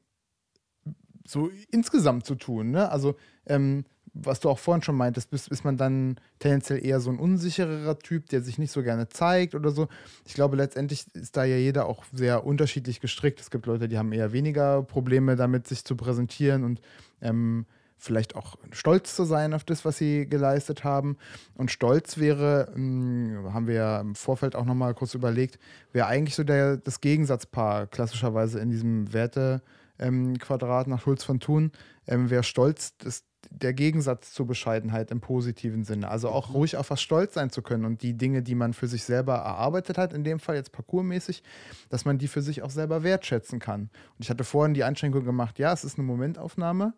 so 1.25 1.49
insgesamt 1.69 2.25
zu 2.25 2.35
tun. 2.35 2.71
Ne? 2.71 2.89
Also, 2.89 3.15
ähm, 3.45 3.85
was 4.13 4.39
du 4.39 4.49
auch 4.49 4.59
vorhin 4.59 4.83
schon 4.83 4.95
meintest, 4.95 5.31
ist, 5.31 5.47
ist 5.47 5.63
man 5.63 5.77
dann 5.77 6.17
tendenziell 6.39 6.83
eher 6.85 6.99
so 6.99 7.09
ein 7.09 7.19
unsicherer 7.19 7.97
Typ, 7.99 8.27
der 8.29 8.41
sich 8.41 8.57
nicht 8.57 8.71
so 8.71 8.83
gerne 8.83 9.07
zeigt 9.07 9.55
oder 9.55 9.71
so. 9.71 9.87
Ich 10.25 10.33
glaube, 10.33 10.57
letztendlich 10.57 11.05
ist 11.13 11.37
da 11.37 11.45
ja 11.45 11.55
jeder 11.55 11.85
auch 11.85 12.03
sehr 12.11 12.45
unterschiedlich 12.45 12.99
gestrickt. 12.99 13.39
Es 13.39 13.51
gibt 13.51 13.65
Leute, 13.65 13.87
die 13.87 13.97
haben 13.97 14.11
eher 14.11 14.33
weniger 14.33 14.83
Probleme 14.83 15.35
damit, 15.35 15.67
sich 15.67 15.85
zu 15.85 15.95
präsentieren 15.95 16.63
und 16.63 16.81
ähm, 17.21 17.65
vielleicht 17.97 18.35
auch 18.35 18.57
stolz 18.71 19.15
zu 19.15 19.23
sein 19.23 19.53
auf 19.53 19.63
das, 19.63 19.85
was 19.85 19.97
sie 19.97 20.27
geleistet 20.27 20.83
haben. 20.83 21.17
Und 21.55 21.71
Stolz 21.71 22.17
wäre, 22.17 22.71
mh, 22.75 22.75
hm, 22.75 23.53
haben 23.53 23.67
wir 23.67 23.75
ja 23.75 24.01
im 24.01 24.15
Vorfeld 24.15 24.55
auch 24.55 24.65
nochmal 24.65 24.93
kurz 24.93 25.13
überlegt, 25.13 25.59
wäre 25.93 26.07
eigentlich 26.07 26.35
so 26.35 26.43
der, 26.43 26.77
das 26.77 26.99
Gegensatzpaar 26.99 27.87
klassischerweise 27.87 28.59
in 28.59 28.69
diesem 28.69 29.13
Werte- 29.13 29.61
ähm, 30.01 30.37
Quadrat 30.39 30.87
nach 30.87 31.01
Schulz 31.01 31.23
von 31.23 31.39
Thun, 31.39 31.71
ähm, 32.07 32.29
wäre 32.29 32.43
stolz, 32.43 32.97
das, 32.97 33.23
der 33.49 33.73
Gegensatz 33.73 34.33
zur 34.33 34.47
Bescheidenheit 34.47 35.11
im 35.11 35.21
positiven 35.21 35.83
Sinne. 35.83 36.09
Also 36.09 36.29
auch 36.29 36.49
mhm. 36.49 36.55
ruhig 36.55 36.77
auf 36.77 36.89
was 36.89 37.01
stolz 37.01 37.33
sein 37.33 37.49
zu 37.49 37.61
können 37.61 37.85
und 37.85 38.01
die 38.01 38.13
Dinge, 38.13 38.41
die 38.43 38.55
man 38.55 38.73
für 38.73 38.87
sich 38.87 39.03
selber 39.03 39.35
erarbeitet 39.35 39.97
hat, 39.97 40.13
in 40.13 40.23
dem 40.23 40.39
Fall 40.39 40.55
jetzt 40.55 40.71
parkourmäßig, 40.71 41.43
dass 41.89 42.05
man 42.05 42.17
die 42.17 42.27
für 42.27 42.41
sich 42.41 42.61
auch 42.61 42.69
selber 42.69 43.03
wertschätzen 43.03 43.59
kann. 43.59 43.81
Und 43.81 44.19
ich 44.19 44.29
hatte 44.29 44.43
vorhin 44.43 44.73
die 44.73 44.83
Einschränkung 44.83 45.25
gemacht, 45.25 45.59
ja, 45.59 45.73
es 45.73 45.83
ist 45.83 45.97
eine 45.97 46.07
Momentaufnahme, 46.07 46.93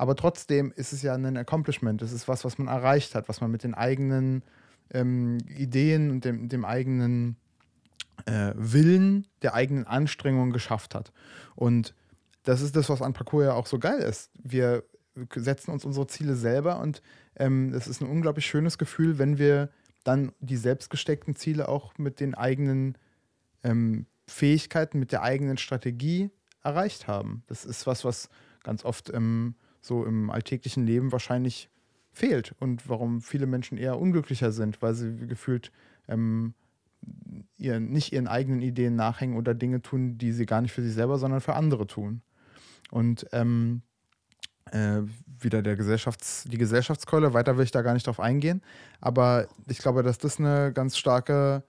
Aber 0.00 0.16
trotzdem 0.16 0.72
ist 0.76 0.94
es 0.94 1.02
ja 1.02 1.14
ein 1.14 1.36
Accomplishment. 1.36 2.00
Es 2.00 2.12
ist 2.12 2.26
was, 2.26 2.42
was 2.46 2.56
man 2.56 2.68
erreicht 2.68 3.14
hat, 3.14 3.28
was 3.28 3.42
man 3.42 3.50
mit 3.50 3.64
den 3.64 3.74
eigenen 3.74 4.42
ähm, 4.94 5.36
Ideen 5.46 6.10
und 6.10 6.24
dem, 6.24 6.48
dem 6.48 6.64
eigenen 6.64 7.36
äh, 8.24 8.52
Willen, 8.54 9.26
der 9.42 9.52
eigenen 9.52 9.86
Anstrengungen 9.86 10.54
geschafft 10.54 10.94
hat. 10.94 11.12
Und 11.54 11.94
das 12.44 12.62
ist 12.62 12.76
das, 12.76 12.88
was 12.88 13.02
an 13.02 13.12
Parcours 13.12 13.44
ja 13.44 13.52
auch 13.52 13.66
so 13.66 13.78
geil 13.78 13.98
ist. 13.98 14.30
Wir 14.42 14.84
setzen 15.34 15.70
uns 15.70 15.84
unsere 15.84 16.06
Ziele 16.06 16.34
selber 16.34 16.80
und 16.80 17.02
ähm, 17.36 17.72
es 17.74 17.86
ist 17.86 18.00
ein 18.00 18.08
unglaublich 18.08 18.46
schönes 18.46 18.78
Gefühl, 18.78 19.18
wenn 19.18 19.38
wir 19.38 19.70
dann 20.04 20.32
die 20.40 20.56
selbst 20.56 20.90
gesteckten 20.90 21.36
Ziele 21.36 21.68
auch 21.68 21.98
mit 21.98 22.20
den 22.20 22.34
eigenen 22.34 22.96
ähm, 23.62 24.06
Fähigkeiten, 24.26 24.98
mit 24.98 25.12
der 25.12 25.22
eigenen 25.22 25.58
Strategie 25.58 26.30
erreicht 26.62 27.06
haben. 27.08 27.42
Das 27.46 27.64
ist 27.64 27.86
was, 27.86 28.04
was 28.04 28.28
ganz 28.62 28.84
oft 28.84 29.12
ähm, 29.12 29.54
so 29.80 30.04
im 30.04 30.30
alltäglichen 30.30 30.86
Leben 30.86 31.12
wahrscheinlich 31.12 31.70
fehlt 32.12 32.54
und 32.58 32.88
warum 32.88 33.20
viele 33.20 33.46
Menschen 33.46 33.78
eher 33.78 33.98
unglücklicher 33.98 34.52
sind, 34.52 34.82
weil 34.82 34.94
sie 34.94 35.26
gefühlt 35.26 35.70
ähm, 36.08 36.54
ihr, 37.56 37.80
nicht 37.80 38.12
ihren 38.12 38.28
eigenen 38.28 38.62
Ideen 38.62 38.96
nachhängen 38.96 39.36
oder 39.36 39.54
Dinge 39.54 39.82
tun, 39.82 40.18
die 40.18 40.32
sie 40.32 40.46
gar 40.46 40.60
nicht 40.60 40.72
für 40.72 40.82
sich 40.82 40.94
selber, 40.94 41.18
sondern 41.18 41.40
für 41.40 41.54
andere 41.54 41.86
tun. 41.86 42.22
Und 42.90 43.26
ähm, 43.32 43.82
äh, 44.72 45.02
wieder 45.40 45.62
der 45.62 45.76
Gesellschafts-, 45.76 46.48
die 46.48 46.58
Gesellschaftskeule, 46.58 47.34
weiter 47.34 47.56
will 47.56 47.64
ich 47.64 47.70
da 47.70 47.82
gar 47.82 47.94
nicht 47.94 48.06
drauf 48.06 48.20
eingehen, 48.20 48.62
aber 49.00 49.48
ich 49.68 49.78
glaube, 49.78 50.02
dass 50.02 50.18
das 50.18 50.38
eine 50.38 50.72
ganz 50.72 50.96
starke, 50.96 51.62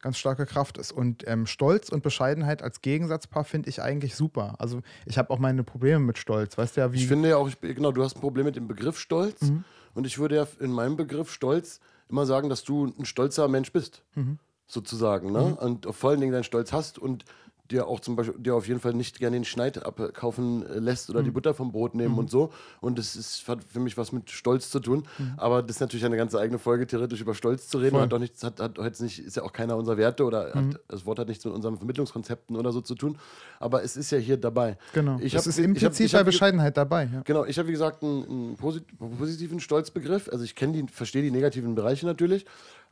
ganz 0.00 0.18
starke 0.18 0.46
Kraft 0.46 0.78
ist. 0.78 0.92
Und 0.92 1.26
ähm, 1.26 1.46
Stolz 1.46 1.88
und 1.88 2.02
Bescheidenheit 2.02 2.62
als 2.62 2.80
Gegensatzpaar 2.80 3.44
finde 3.44 3.68
ich 3.68 3.82
eigentlich 3.82 4.14
super. 4.14 4.54
Also 4.58 4.80
ich 5.06 5.18
habe 5.18 5.30
auch 5.30 5.38
meine 5.38 5.64
Probleme 5.64 6.00
mit 6.00 6.18
Stolz, 6.18 6.56
weißt 6.56 6.76
du 6.76 6.80
ja, 6.80 6.92
wie. 6.92 6.96
Ich 6.96 7.08
finde 7.08 7.30
ja 7.30 7.36
auch, 7.36 7.48
ich, 7.48 7.60
genau, 7.60 7.92
du 7.92 8.02
hast 8.02 8.16
ein 8.16 8.20
Problem 8.20 8.46
mit 8.46 8.56
dem 8.56 8.68
Begriff 8.68 8.98
Stolz. 8.98 9.42
Mhm. 9.42 9.64
Und 9.94 10.06
ich 10.06 10.18
würde 10.18 10.36
ja 10.36 10.46
in 10.60 10.70
meinem 10.70 10.96
Begriff 10.96 11.32
Stolz 11.32 11.80
immer 12.08 12.26
sagen, 12.26 12.48
dass 12.48 12.64
du 12.64 12.86
ein 12.86 13.04
stolzer 13.04 13.48
Mensch 13.48 13.72
bist. 13.72 14.02
Mhm. 14.14 14.38
Sozusagen, 14.66 15.32
ne? 15.32 15.40
Mhm. 15.40 15.52
Und 15.54 15.94
vor 15.94 16.10
allen 16.10 16.20
Dingen 16.20 16.32
deinen 16.32 16.44
Stolz 16.44 16.72
hast 16.72 16.98
und 16.98 17.24
dir 17.70 17.86
auch 17.86 18.00
zum 18.00 18.16
Beispiel, 18.16 18.38
dir 18.38 18.54
auf 18.54 18.66
jeden 18.66 18.80
Fall 18.80 18.94
nicht 18.94 19.18
gerne 19.18 19.36
den 19.36 19.44
Schneid 19.44 19.84
abkaufen 19.84 20.66
äh, 20.66 20.78
lässt 20.78 21.10
oder 21.10 21.20
mhm. 21.20 21.24
die 21.24 21.30
Butter 21.30 21.54
vom 21.54 21.72
Brot 21.72 21.94
nehmen 21.94 22.12
mhm. 22.12 22.18
und 22.18 22.30
so. 22.30 22.50
Und 22.80 22.98
das 22.98 23.16
ist, 23.16 23.46
hat 23.46 23.62
für 23.64 23.80
mich 23.80 23.96
was 23.96 24.12
mit 24.12 24.30
Stolz 24.30 24.70
zu 24.70 24.80
tun. 24.80 25.06
Mhm. 25.18 25.34
Aber 25.36 25.62
das 25.62 25.76
ist 25.76 25.80
natürlich 25.80 26.06
eine 26.06 26.16
ganz 26.16 26.34
eigene 26.34 26.58
Folge, 26.58 26.86
theoretisch 26.86 27.20
über 27.20 27.34
Stolz 27.34 27.68
zu 27.68 27.78
reden. 27.78 27.92
Voll. 27.92 28.02
Hat 28.02 28.12
doch 28.12 28.18
nichts, 28.18 28.42
hat, 28.42 28.60
hat 28.60 28.78
jetzt 28.78 29.00
nicht, 29.00 29.18
ist 29.18 29.36
ja 29.36 29.42
auch 29.42 29.52
keiner 29.52 29.76
unserer 29.76 29.96
Werte 29.96 30.24
oder 30.24 30.54
hat, 30.54 30.64
mhm. 30.64 30.78
das 30.88 31.04
Wort 31.04 31.18
hat 31.18 31.28
nichts 31.28 31.44
mit 31.44 31.54
unseren 31.54 31.76
Vermittlungskonzepten 31.76 32.56
oder 32.56 32.72
so 32.72 32.80
zu 32.80 32.94
tun. 32.94 33.18
Aber 33.60 33.82
es 33.82 33.96
ist 33.96 34.10
ja 34.10 34.18
hier 34.18 34.36
dabei. 34.36 34.78
Genau. 34.94 35.18
Ich 35.20 35.32
das 35.32 35.42
hab, 35.42 35.50
ist 35.50 35.58
implizit 35.58 36.00
ich 36.00 36.14
hab, 36.14 36.20
ich 36.20 36.24
bei 36.24 36.24
Bescheidenheit 36.24 36.76
dabei. 36.76 37.10
Ja. 37.12 37.22
Genau, 37.24 37.44
ich 37.44 37.58
habe 37.58 37.68
wie 37.68 37.72
gesagt 37.72 38.02
einen, 38.02 38.24
einen 38.24 38.56
positiven 38.56 39.60
Stolzbegriff. 39.60 40.28
Also 40.30 40.44
ich 40.44 40.54
kenne 40.54 40.72
die, 40.72 40.86
verstehe 40.92 41.22
die 41.22 41.30
negativen 41.30 41.74
Bereiche 41.74 42.06
natürlich. 42.06 42.46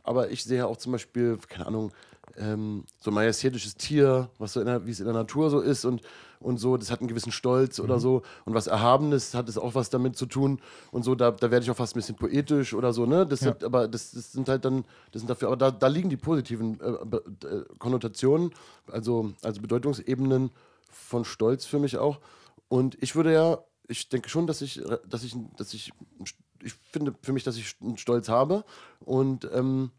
Aber 0.07 0.31
ich 0.31 0.45
sehe 0.45 0.65
auch 0.67 0.77
zum 0.77 0.93
Beispiel, 0.93 1.37
keine 1.49 1.67
Ahnung, 1.67 1.91
ähm, 2.37 2.85
so 3.01 3.11
majestätisches 3.11 3.77
Tier, 3.77 4.31
was 4.39 4.53
so 4.53 4.65
wie 4.65 4.91
es 4.91 5.01
in 5.01 5.07
der 5.07 5.15
Natur 5.15 5.51
so 5.51 5.61
ist 5.61 5.85
und, 5.85 6.03
und 6.41 6.59
so, 6.59 6.77
das 6.77 6.91
hat 6.91 7.01
einen 7.01 7.09
gewissen 7.09 7.33
Stolz 7.33 7.79
mhm. 7.79 7.85
oder 7.85 7.99
so. 7.99 8.23
Und 8.45 8.55
was 8.55 8.67
Erhabenes 8.67 9.35
hat 9.35 9.49
es 9.49 9.59
auch 9.59 9.75
was 9.75 9.91
damit 9.91 10.17
zu 10.17 10.27
tun. 10.27 10.61
Und 10.91 11.05
so, 11.05 11.15
da, 11.15 11.31
da 11.31 11.51
werde 11.51 11.65
ich 11.65 11.71
auch 11.71 11.77
fast 11.77 11.95
ein 11.95 12.01
bisschen 12.01 12.17
poetisch 12.17 12.75
oder 12.75 12.93
so, 12.93 13.07
ne? 13.07 13.27
Das 13.27 13.41
ja. 13.41 13.53
sind, 13.53 13.65
aber 13.65 13.89
das, 13.89 14.11
das 14.13 14.33
sind 14.33 14.49
halt 14.49 14.65
dann, 14.65 14.85
das 15.13 15.21
sind 15.21 15.29
dafür, 15.29 15.49
aber 15.49 15.57
da, 15.57 15.71
da 15.71 15.87
liegen 15.87 16.11
die 16.11 16.17
positiven 16.17 16.79
äh, 16.81 17.47
äh, 17.47 17.65
Konnotationen, 17.79 18.51
also, 18.91 19.33
also 19.43 19.61
Bedeutungsebenen 19.61 20.51
von 20.91 21.25
Stolz 21.25 21.65
für 21.65 21.79
mich 21.79 21.97
auch. 21.99 22.21
Und 22.69 23.01
ich 23.01 23.15
würde 23.15 23.33
ja, 23.33 23.59
ich 23.89 24.09
denke 24.09 24.29
schon, 24.29 24.47
dass 24.47 24.61
ich, 24.61 24.83
dass 25.09 25.23
ich, 25.23 25.37
dass 25.57 25.73
ich, 25.73 25.93
ich 26.63 26.75
finde 26.91 27.15
für 27.23 27.33
mich, 27.33 27.45
dass 27.45 27.57
ich 27.57 27.77
einen 27.81 27.99
Stolz 27.99 28.29
habe. 28.29 28.65
Und 29.01 29.49
ähm, 29.53 29.91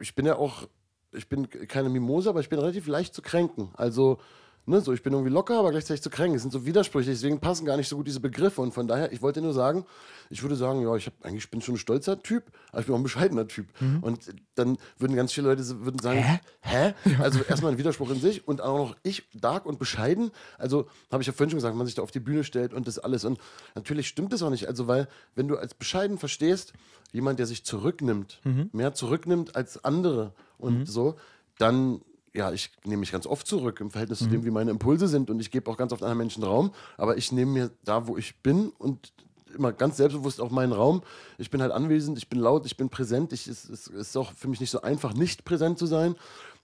ich 0.00 0.14
bin 0.14 0.26
ja 0.26 0.36
auch 0.36 0.66
ich 1.14 1.28
bin 1.28 1.48
keine 1.50 1.88
Mimose, 1.88 2.28
aber 2.28 2.40
ich 2.40 2.48
bin 2.48 2.58
relativ 2.58 2.86
leicht 2.86 3.14
zu 3.14 3.22
kränken. 3.22 3.68
Also, 3.74 4.18
ne, 4.66 4.80
so 4.80 4.92
ich 4.92 5.02
bin 5.02 5.12
irgendwie 5.12 5.32
locker, 5.32 5.58
aber 5.58 5.70
gleichzeitig 5.70 6.02
zu 6.02 6.10
kränken. 6.10 6.34
Das 6.34 6.42
sind 6.42 6.52
so 6.52 6.66
Widersprüche, 6.66 7.10
deswegen 7.10 7.40
passen 7.40 7.64
gar 7.64 7.76
nicht 7.76 7.88
so 7.88 7.96
gut 7.96 8.06
diese 8.06 8.20
Begriffe. 8.20 8.60
Und 8.60 8.72
von 8.72 8.86
daher, 8.86 9.12
ich 9.12 9.22
wollte 9.22 9.40
nur 9.40 9.52
sagen, 9.52 9.84
ich 10.30 10.42
würde 10.42 10.56
sagen, 10.56 10.82
ja, 10.82 10.94
ich 10.96 11.06
hab, 11.06 11.14
eigentlich 11.24 11.50
bin 11.50 11.60
schon 11.60 11.74
ein 11.74 11.78
stolzer 11.78 12.22
Typ, 12.22 12.44
aber 12.70 12.80
ich 12.80 12.86
bin 12.86 12.94
auch 12.94 12.98
ein 12.98 13.04
bescheidener 13.04 13.46
Typ. 13.46 13.66
Mhm. 13.80 14.02
Und 14.02 14.34
dann 14.54 14.78
würden 14.98 15.16
ganz 15.16 15.32
viele 15.32 15.48
Leute 15.48 15.84
würden 15.84 15.98
sagen, 15.98 16.18
hä? 16.18 16.40
hä? 16.60 16.94
Also 17.20 17.40
erstmal 17.48 17.72
ein 17.72 17.78
Widerspruch 17.78 18.10
in 18.10 18.20
sich 18.20 18.46
und 18.48 18.60
auch 18.60 18.78
noch 18.78 18.96
ich, 19.02 19.24
dark 19.34 19.66
und 19.66 19.78
bescheiden. 19.78 20.30
Also 20.58 20.88
habe 21.10 21.22
ich 21.22 21.26
ja 21.26 21.32
vorhin 21.32 21.50
schon 21.50 21.58
gesagt, 21.58 21.72
wenn 21.72 21.78
man 21.78 21.86
sich 21.86 21.96
da 21.96 22.02
auf 22.02 22.10
die 22.10 22.20
Bühne 22.20 22.44
stellt 22.44 22.72
und 22.72 22.86
das 22.88 22.98
alles. 22.98 23.24
Und 23.24 23.38
natürlich 23.74 24.08
stimmt 24.08 24.32
das 24.32 24.42
auch 24.42 24.50
nicht. 24.50 24.66
Also, 24.66 24.86
weil, 24.86 25.08
wenn 25.34 25.48
du 25.48 25.56
als 25.56 25.74
bescheiden 25.74 26.18
verstehst, 26.18 26.72
jemand, 27.12 27.38
der 27.38 27.46
sich 27.46 27.64
zurücknimmt, 27.64 28.40
mhm. 28.44 28.70
mehr 28.72 28.94
zurücknimmt 28.94 29.56
als 29.56 29.84
andere 29.84 30.32
und 30.64 30.80
mhm. 30.80 30.86
so, 30.86 31.16
dann 31.58 32.00
ja, 32.34 32.50
ich 32.50 32.72
nehme 32.84 32.98
mich 32.98 33.12
ganz 33.12 33.26
oft 33.26 33.46
zurück 33.46 33.80
im 33.80 33.92
Verhältnis 33.92 34.20
mhm. 34.20 34.24
zu 34.24 34.30
dem, 34.32 34.44
wie 34.44 34.50
meine 34.50 34.72
Impulse 34.72 35.06
sind 35.06 35.30
und 35.30 35.38
ich 35.38 35.52
gebe 35.52 35.70
auch 35.70 35.76
ganz 35.76 35.92
oft 35.92 36.02
anderen 36.02 36.18
Menschen 36.18 36.42
Raum, 36.42 36.72
aber 36.96 37.16
ich 37.16 37.30
nehme 37.30 37.52
mir 37.52 37.70
da, 37.84 38.08
wo 38.08 38.16
ich 38.16 38.36
bin 38.42 38.70
und 38.70 39.12
immer 39.54 39.72
ganz 39.72 39.96
selbstbewusst 39.96 40.40
auch 40.40 40.50
meinen 40.50 40.72
Raum. 40.72 41.02
Ich 41.38 41.50
bin 41.50 41.62
halt 41.62 41.72
anwesend, 41.72 42.18
ich 42.18 42.28
bin 42.28 42.40
laut, 42.40 42.66
ich 42.66 42.76
bin 42.76 42.88
präsent. 42.88 43.32
Ich, 43.32 43.46
es, 43.46 43.68
es 43.68 43.86
ist 43.86 44.16
auch 44.16 44.32
für 44.32 44.48
mich 44.48 44.60
nicht 44.60 44.70
so 44.70 44.82
einfach, 44.82 45.14
nicht 45.14 45.44
präsent 45.44 45.78
zu 45.78 45.86
sein. 45.86 46.16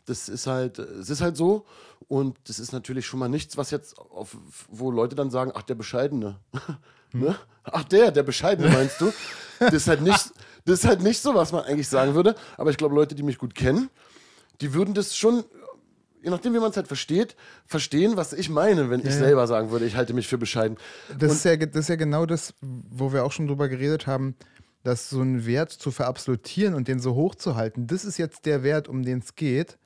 Das 0.07 0.29
ist 0.29 0.47
halt, 0.47 0.79
es 0.79 1.11
ist 1.11 1.21
halt 1.21 1.37
so. 1.37 1.67
Und 2.09 2.37
das 2.49 2.59
ist 2.59 2.73
natürlich 2.73 3.07
schon 3.07 3.21
mal 3.21 3.29
nichts, 3.29 3.57
was 3.57 3.71
jetzt, 3.71 3.99
auf, 3.99 4.37
wo 4.69 4.91
Leute 4.91 5.15
dann 5.15 5.31
sagen, 5.31 5.53
ach, 5.55 5.63
der 5.63 5.77
Bescheidene. 5.77 6.41
Hm. 7.13 7.23
ne? 7.23 7.37
Ach, 7.65 7.83
der, 7.83 8.13
der 8.13 8.23
Bescheidene 8.23 8.69
meinst 8.69 9.01
du? 9.01 9.13
Das 9.59 9.75
ist 9.75 9.89
halt 9.89 10.01
nicht, 10.01 10.33
das 10.65 10.81
ist 10.81 10.87
halt 10.87 11.03
nicht 11.03 11.21
so, 11.21 11.35
was 11.35 11.53
man 11.53 11.65
eigentlich 11.65 11.89
sagen 11.89 12.15
würde. 12.15 12.35
Aber 12.57 12.71
ich 12.71 12.77
glaube, 12.77 12.95
Leute, 12.95 13.15
die 13.15 13.23
mich 13.23 13.39
gut 13.39 13.55
kennen, 13.55 13.91
die 14.61 14.75
würden 14.75 14.95
das 14.95 15.17
schon, 15.17 15.45
je 16.23 16.31
nachdem, 16.31 16.55
wie 16.55 16.59
man 16.59 16.71
es 16.71 16.77
halt 16.77 16.89
versteht, 16.89 17.37
verstehen, 17.67 18.17
was 18.17 18.33
ich 18.33 18.51
meine, 18.51 18.91
wenn 18.91 19.01
ja, 19.01 19.09
ich 19.09 19.15
selber 19.15 19.47
sagen 19.47 19.71
würde, 19.71 19.87
ich 19.87 19.97
halte 19.97 20.13
mich 20.13 20.29
für 20.29 20.39
bescheiden. 20.39 20.77
Das 21.19 21.33
ist, 21.33 21.45
ja, 21.45 21.57
das 21.57 21.77
ist 21.77 21.89
ja 21.89 21.97
genau 21.97 22.27
das, 22.27 22.55
wo 22.61 23.13
wir 23.13 23.25
auch 23.25 23.33
schon 23.33 23.47
drüber 23.47 23.69
geredet 23.69 24.07
haben, 24.07 24.37
dass 24.83 25.11
so 25.11 25.21
einen 25.21 25.47
Wert 25.47 25.71
zu 25.71 25.91
verabsolutieren 25.91 26.75
und 26.75 26.89
den 26.89 27.01
so 27.01 27.15
hoch 27.15 27.35
zu 27.35 27.57
halten, 27.57 27.87
das 27.87 28.05
ist 28.05 28.19
jetzt 28.19 28.47
der 28.47 28.63
Wert, 28.63 28.89
um 28.89 29.03
den 29.03 29.19
es 29.19 29.35
geht. 29.35 29.79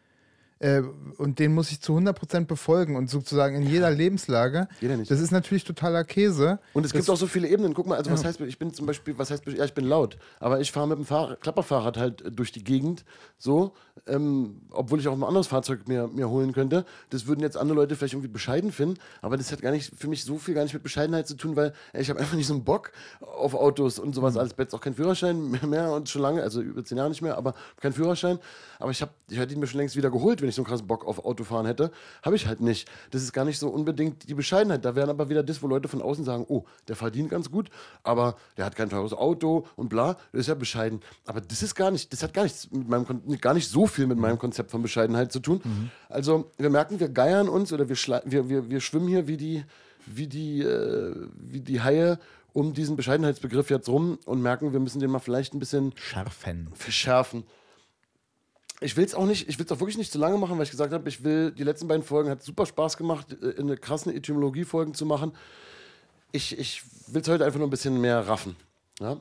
Äh, 0.61 0.83
und 1.19 1.39
den 1.39 1.53
muss 1.53 1.71
ich 1.71 1.81
zu 1.81 1.97
100% 1.97 2.47
befolgen 2.47 2.97
und 2.97 3.11
sozusagen 3.11 3.57
in 3.57 3.63
jeder 3.69 3.91
Lebenslage. 3.91 4.69
Jeder 4.81 4.97
nicht. 4.97 5.11
Das 5.11 5.21
ist 5.21 5.31
natürlich 5.31 5.65
totaler 5.65 6.05
Käse. 6.05 6.59
Und 6.73 6.87
es 6.87 6.93
gibt 6.93 7.09
auch 7.11 7.17
so 7.17 7.27
viele 7.27 7.49
Ebenen. 7.49 7.75
Guck 7.75 7.87
mal, 7.87 7.97
also 7.97 8.11
ja. 8.11 8.15
was 8.15 8.25
heißt, 8.25 8.41
ich 8.41 8.59
bin 8.59 8.73
zum 8.73 8.87
Beispiel, 8.87 9.19
was 9.19 9.31
heißt, 9.31 9.45
ja, 9.47 9.65
ich 9.65 9.75
bin 9.75 9.85
laut, 9.85 10.17
aber 10.41 10.61
ich 10.61 10.73
fahre 10.73 10.89
mit 10.89 10.99
dem 10.99 11.05
Fahrrad, 11.05 11.41
Klapperfahrrad 11.41 11.97
halt 11.97 12.23
äh, 12.23 12.31
durch 12.31 12.53
die 12.53 12.63
Gegend, 12.63 13.05
so, 13.37 13.73
ähm, 14.07 14.63
obwohl 14.71 15.01
ich 15.01 15.09
auch 15.09 15.13
ein 15.13 15.23
anderes 15.23 15.47
Fahrzeug 15.49 15.89
mir, 15.89 16.09
mir 16.09 16.29
holen 16.31 16.53
könnte. 16.53 16.85
Das 17.11 17.27
würden 17.27 17.41
jetzt 17.41 17.57
andere 17.57 17.77
Leute 17.77 17.97
vielleicht 17.97 18.15
irgendwie 18.15 18.29
bescheiden 18.29 18.73
finden, 18.73 18.99
aber 19.23 19.37
das 19.37 19.53
hat 19.53 19.61
gar 19.61 19.71
nicht, 19.71 19.93
für 19.97 20.09
mich 20.09 20.25
so 20.25 20.39
viel 20.39 20.55
gar 20.55 20.63
nicht 20.63 20.75
mit 20.75 20.83
Bescheidenheit 20.83 21.27
zu 21.27 21.35
tun, 21.37 21.57
weil 21.57 21.73
ey, 21.93 22.03
ich 22.03 22.11
habe 22.11 22.21
einfach 22.21 22.37
nicht 22.37 22.47
so 22.47 22.55
einen 22.55 22.65
Bock 22.65 22.93
auf 23.21 23.55
Autos 23.55 23.99
und 23.99 24.15
sowas 24.15 24.35
mhm. 24.35 24.41
alles. 24.41 24.55
Jetzt 24.57 24.75
auch 24.75 24.81
keinen 24.81 24.95
Führerschein 24.95 25.51
mehr, 25.69 25.93
und 25.93 26.09
schon 26.09 26.23
lange, 26.23 26.43
also 26.43 26.61
über 26.61 26.85
zehn 26.85 26.99
Jahre 26.99 27.11
nicht 27.11 27.23
mehr, 27.23 27.37
aber 27.37 27.55
kein 27.81 27.93
Führerschein. 27.93 28.39
Aber 28.79 28.91
ich, 28.91 29.05
ich 29.29 29.39
hätte 29.39 29.53
ihn 29.53 29.61
mir 29.61 29.67
schon 29.67 29.79
längst 29.79 29.97
wieder 29.97 30.11
geholt, 30.11 30.41
wenn 30.41 30.49
ich 30.49 30.54
so 30.55 30.63
einen 30.63 30.67
krassen 30.67 30.87
Bock 30.87 31.05
auf 31.05 31.25
Autofahren 31.25 31.67
hätte. 31.67 31.91
Habe 32.23 32.37
ich 32.37 32.47
halt 32.47 32.61
nicht. 32.61 32.89
Das 33.11 33.23
ist 33.23 33.33
gar 33.33 33.45
nicht 33.45 33.59
so 33.59 33.69
unbedingt 33.69 34.29
die 34.29 34.35
Bescheidenheit. 34.35 34.85
Da 34.85 34.95
wären 34.95 35.11
aber 35.11 35.29
wieder 35.29 35.43
das, 35.43 35.63
wo 35.63 35.67
Leute 35.67 35.89
von 35.89 36.03
außen 36.03 36.25
sagen, 36.25 36.45
oh, 36.49 36.65
der 36.89 36.97
verdient 36.97 37.31
ganz 37.31 37.51
gut, 37.51 37.71
aber 38.03 38.37
der 38.57 38.65
hat 38.65 38.77
kein 38.77 38.89
teures 38.89 39.13
Auto 39.13 39.67
und 39.77 39.89
bla, 39.89 40.17
das 40.33 40.43
ist 40.43 40.47
ja 40.49 40.55
bescheiden. 40.55 41.01
Aber 41.27 41.41
das 41.41 41.63
ist 41.63 41.75
gar 41.75 41.91
nicht, 41.91 42.13
das 42.13 42.23
hat 42.23 42.35
gar 42.35 42.45
nichts 42.45 42.71
mit 42.71 42.89
meinem 42.89 43.05
gar 43.41 43.55
nicht 43.55 43.69
so 43.69 43.87
viel 43.87 44.07
mit 44.07 44.19
meinem 44.19 44.39
Konzept 44.39 44.71
von 44.71 44.83
Bescheidenheit 44.83 45.33
zu 45.33 45.41
tun. 45.41 45.61
Mhm. 45.63 45.91
Also 46.09 46.51
wir 46.57 46.71
merken, 46.71 47.01
wir 47.01 47.09
geiern 47.09 47.49
uns 47.49 47.73
oder 47.73 47.89
wir, 47.89 47.97
wir, 48.25 48.49
wir, 48.49 48.71
wir 48.71 48.81
schwimmen 48.81 49.09
hier 49.09 49.27
wie 49.27 49.37
die, 49.37 49.65
wie 50.07 50.27
die, 50.27 50.63
äh, 50.63 51.15
wie 51.37 51.61
die 51.61 51.83
Haie 51.83 52.19
um 52.53 52.73
diesen 52.73 52.97
Bescheidenheitsbegriff 52.97 53.69
jetzt 53.69 53.89
rum 53.89 54.19
und 54.25 54.41
merken, 54.41 54.73
wir 54.73 54.81
müssen 54.81 55.01
den 55.01 55.11
mal 55.11 55.19
vielleicht 55.19 55.55
ein 55.55 55.59
bisschen 55.59 55.93
schärfen. 55.97 56.69
Verschärfen. 56.75 57.45
Ich 58.85 58.99
will 58.99 59.05
es 59.05 59.15
auch 59.15 59.25
nicht, 59.25 59.49
ich 59.49 59.59
will 59.59 59.65
es 59.65 59.73
auch 59.73 59.81
wirklich 59.81 59.97
nicht 59.97 60.13
zu 60.13 60.19
lange 60.19 60.37
machen, 60.37 60.59
weil 60.59 60.65
ich 60.65 60.71
gesagt 60.71 60.93
habe, 60.93 61.09
ich 61.09 61.25
will, 61.25 61.53
die 61.53 61.63
letzten 61.63 61.89
beiden 61.89 62.05
Folgen 62.05 62.29
hat 62.29 62.43
super 62.43 62.67
Spaß 62.67 62.99
gemacht, 62.99 63.35
äh, 63.43 63.59
eine 63.59 63.79
krassen 63.79 64.15
Etymologie-Folgen 64.15 64.93
zu 64.93 65.07
machen. 65.07 65.33
Ich, 66.33 66.59
ich 66.59 66.83
will 67.07 67.23
es 67.23 67.29
heute 67.29 67.47
einfach 67.47 67.59
nur 67.59 67.67
ein 67.67 67.71
bisschen 67.71 67.99
mehr 67.99 68.29
raffen. 68.29 68.57
Ja? 69.01 69.17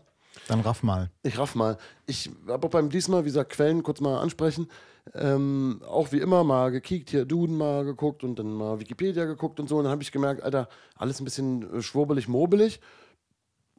Dann 0.48 0.60
raff 0.60 0.84
mal. 0.84 1.10
Ich 1.22 1.38
raff 1.38 1.56
mal. 1.56 1.78
Ich 2.06 2.30
habe 2.48 2.68
auch 2.68 2.72
beim 2.72 2.90
diesmal, 2.90 3.24
wie 3.24 3.30
gesagt, 3.30 3.54
Quellen 3.54 3.84
kurz 3.84 4.02
mal 4.02 4.20
ansprechen. 4.20 4.68
Ähm, 5.14 5.82
auch 5.88 6.12
wie 6.12 6.20
immer 6.20 6.44
mal 6.44 6.72
gekickt, 6.72 7.12
hier 7.12 7.24
Duden 7.24 7.58
mal 7.58 7.86
geguckt 7.86 8.24
und 8.24 8.40
dann 8.40 8.52
mal 8.54 8.80
Wikipedia 8.80 9.24
geguckt 9.26 9.60
und 9.62 9.70
so. 9.70 9.78
Und 9.78 9.86
dann 9.86 9.92
habe 9.92 10.04
ich 10.04 10.12
gemerkt, 10.12 10.44
Alter, 10.44 10.68
alles 10.96 11.22
ein 11.22 11.26
bisschen 11.26 11.82
schwurbelig, 11.82 12.28
mobelig 12.28 12.82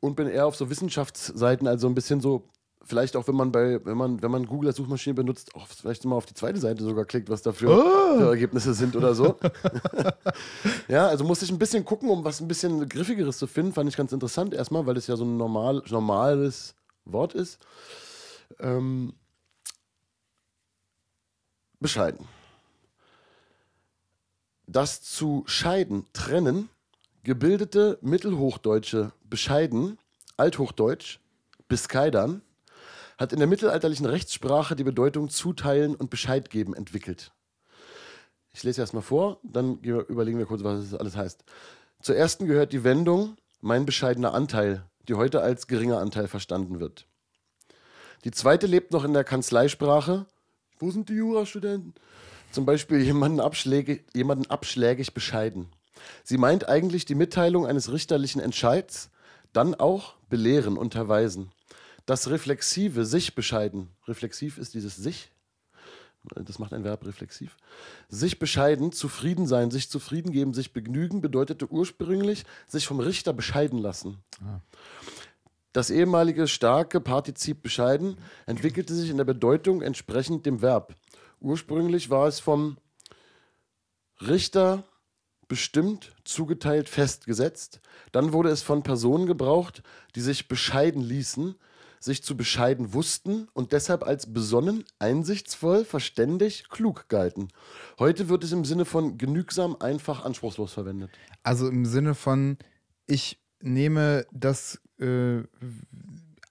und 0.01 0.16
bin 0.16 0.29
eher 0.29 0.47
auf 0.47 0.57
so 0.57 0.70
Wissenschaftsseiten, 0.70 1.66
also 1.66 1.88
ein 1.88 1.94
bisschen 1.94 2.20
so 2.20 2.49
vielleicht 2.87 3.16
auch, 3.16 3.27
wenn 3.29 3.35
man 3.35 3.53
bei, 3.53 3.85
wenn 3.85 3.97
man, 3.97 4.23
wenn 4.23 4.31
man 4.31 4.47
Google 4.47 4.68
als 4.68 4.77
Suchmaschine 4.77 5.14
benutzt, 5.14 5.55
auch 5.55 5.66
vielleicht 5.66 6.05
mal 6.05 6.16
auf 6.16 6.27
die 6.27 6.35
zweite 6.35 6.59
Seite 6.59 6.85
sogar 6.85 7.05
klickt, 7.05 7.29
was 7.29 7.42
da 7.42 7.53
für, 7.53 7.68
oh. 7.68 8.18
für 8.18 8.29
Ergebnisse 8.29 8.75
sind 8.75 8.97
oder 8.97 9.14
so. 9.14 9.38
ja, 10.88 11.07
also 11.07 11.25
musste 11.25 11.44
ich 11.44 11.51
ein 11.51 11.59
bisschen 11.59 11.85
gucken, 11.85 12.09
um 12.09 12.25
was 12.25 12.40
ein 12.40 12.49
bisschen 12.49 12.88
griffigeres 12.88 13.38
zu 13.38 13.47
finden. 13.47 13.73
Fand 13.73 13.88
ich 13.88 13.97
ganz 13.97 14.12
interessant 14.12 14.55
erstmal, 14.55 14.87
weil 14.87 14.97
es 14.97 15.07
ja 15.07 15.16
so 15.16 15.25
ein 15.25 15.37
normal, 15.37 15.83
normales 15.88 16.75
Wort 17.05 17.35
ist. 17.35 17.59
Ähm, 18.61 19.14
bescheiden. 21.81 22.27
Das 24.66 25.03
zu 25.03 25.44
scheiden, 25.47 26.07
trennen, 26.12 26.70
gebildete 27.23 27.99
Mittelhochdeutsche 28.01 29.12
bescheiden, 29.29 29.99
Althochdeutsch, 30.37 31.20
Biskaidern, 31.68 32.42
hat 33.18 33.33
in 33.33 33.38
der 33.38 33.48
mittelalterlichen 33.48 34.07
Rechtssprache 34.07 34.77
die 34.77 34.85
Bedeutung 34.85 35.29
zuteilen 35.29 35.94
und 35.94 36.11
Bescheid 36.11 36.50
geben 36.50 36.74
entwickelt. 36.74 37.33
Ich 38.53 38.62
lese 38.62 38.81
erst 38.81 38.94
mal 38.94 39.00
vor, 39.00 39.40
dann 39.42 39.79
überlegen 39.81 40.38
wir 40.38 40.46
kurz, 40.46 40.62
was 40.62 40.85
es 40.85 40.94
alles 40.94 41.16
heißt. 41.16 41.44
Zur 42.00 42.16
ersten 42.16 42.46
gehört 42.46 42.72
die 42.72 42.85
Wendung 42.85 43.37
mein 43.61 43.87
bescheidener 43.87 44.35
Anteil, 44.35 44.85
die 45.09 45.14
heute 45.14 45.40
als 45.40 45.66
geringer 45.66 45.98
Anteil 45.98 46.29
verstanden 46.29 46.81
wird. 46.81 47.07
Die 48.24 48.31
zweite 48.31 48.66
lebt 48.66 48.92
noch 48.92 49.05
in 49.05 49.12
der 49.12 49.24
Kanzleisprache. 49.24 50.27
Wo 50.79 50.90
sind 50.90 51.09
die 51.09 51.14
Jurastudenten? 51.14 51.94
Zum 52.53 52.66
Beispiel 52.66 53.00
jemanden, 53.00 53.40
abschlägig, 53.40 54.05
jemanden 54.14 54.48
abschlägig 54.50 55.12
bescheiden. 55.12 55.68
Sie 56.22 56.38
meint 56.38 56.68
eigentlich 56.68 57.05
die 57.05 57.14
Mitteilung 57.14 57.66
eines 57.66 57.90
richterlichen 57.90 58.40
Entscheids, 58.40 59.11
dann 59.53 59.74
auch 59.74 60.14
belehren, 60.29 60.77
unterweisen. 60.77 61.50
Das 62.07 62.29
Reflexive, 62.29 63.07
sich 63.07 63.35
bescheiden. 63.35 63.88
Reflexiv 64.07 64.59
ist 64.59 64.75
dieses 64.75 64.97
sich. 64.97 65.31
Das 66.35 66.59
macht 66.59 66.73
ein 66.73 66.85
Verb 66.85 67.05
reflexiv. 67.07 67.57
Sich 68.09 68.38
bescheiden, 68.38 68.93
zufrieden 68.93 69.47
sein, 69.47 69.71
sich 69.71 69.90
zufrieden 69.90 70.33
geben, 70.33 70.55
sich 70.55 70.73
begnügen 70.73 71.21
bedeutete 71.21 71.71
ursprünglich 71.71 72.45
sich 72.67 72.87
vom 72.87 73.01
Richter 73.01 73.35
bescheiden 73.35 73.79
lassen. 73.79 74.19
Ah. 74.40 74.61
Das 75.75 75.90
ehemalige 75.90 76.47
starke 76.47 77.01
Partizip 77.01 77.62
bescheiden 77.62 78.17
entwickelte 78.47 78.95
sich 78.95 79.11
in 79.11 79.17
der 79.17 79.25
Bedeutung 79.25 79.83
entsprechend 79.83 80.47
dem 80.47 80.62
Verb. 80.62 80.95
Ursprünglich 81.40 82.11
war 82.11 82.29
es 82.29 82.40
vom 82.40 82.79
Richter 84.21 84.85
bestimmt, 85.49 86.14
zugeteilt, 86.25 86.88
festgesetzt. 86.88 87.81
Dann 88.12 88.33
wurde 88.33 88.51
es 88.51 88.62
von 88.62 88.83
Personen 88.83 89.27
gebraucht, 89.27 89.83
die 90.14 90.21
sich 90.21 90.49
bescheiden 90.49 91.03
ließen, 91.03 91.57
sich 92.05 92.23
zu 92.23 92.37
bescheiden 92.37 92.93
wussten 92.93 93.49
und 93.55 93.73
deshalb 93.73 94.05
als 94.05 94.31
besonnen, 94.31 94.85
einsichtsvoll, 94.99 95.87
verständig, 95.87 96.69
klug 96.69 97.09
galten. 97.09 97.49
Heute 97.99 98.29
wird 98.29 98.45
es 98.45 98.53
im 98.53 98.67
Sinne 98.67 98.85
von 98.85 99.17
genügsam, 99.17 99.77
einfach, 99.81 100.23
anspruchslos 100.23 100.75
verwendet. 100.75 101.11
Also 101.43 101.67
im 101.67 101.87
Sinne 101.87 102.14
von, 102.14 102.59
ich 103.07 103.40
nehme 103.62 104.27
das 104.33 104.83
äh, 105.01 105.45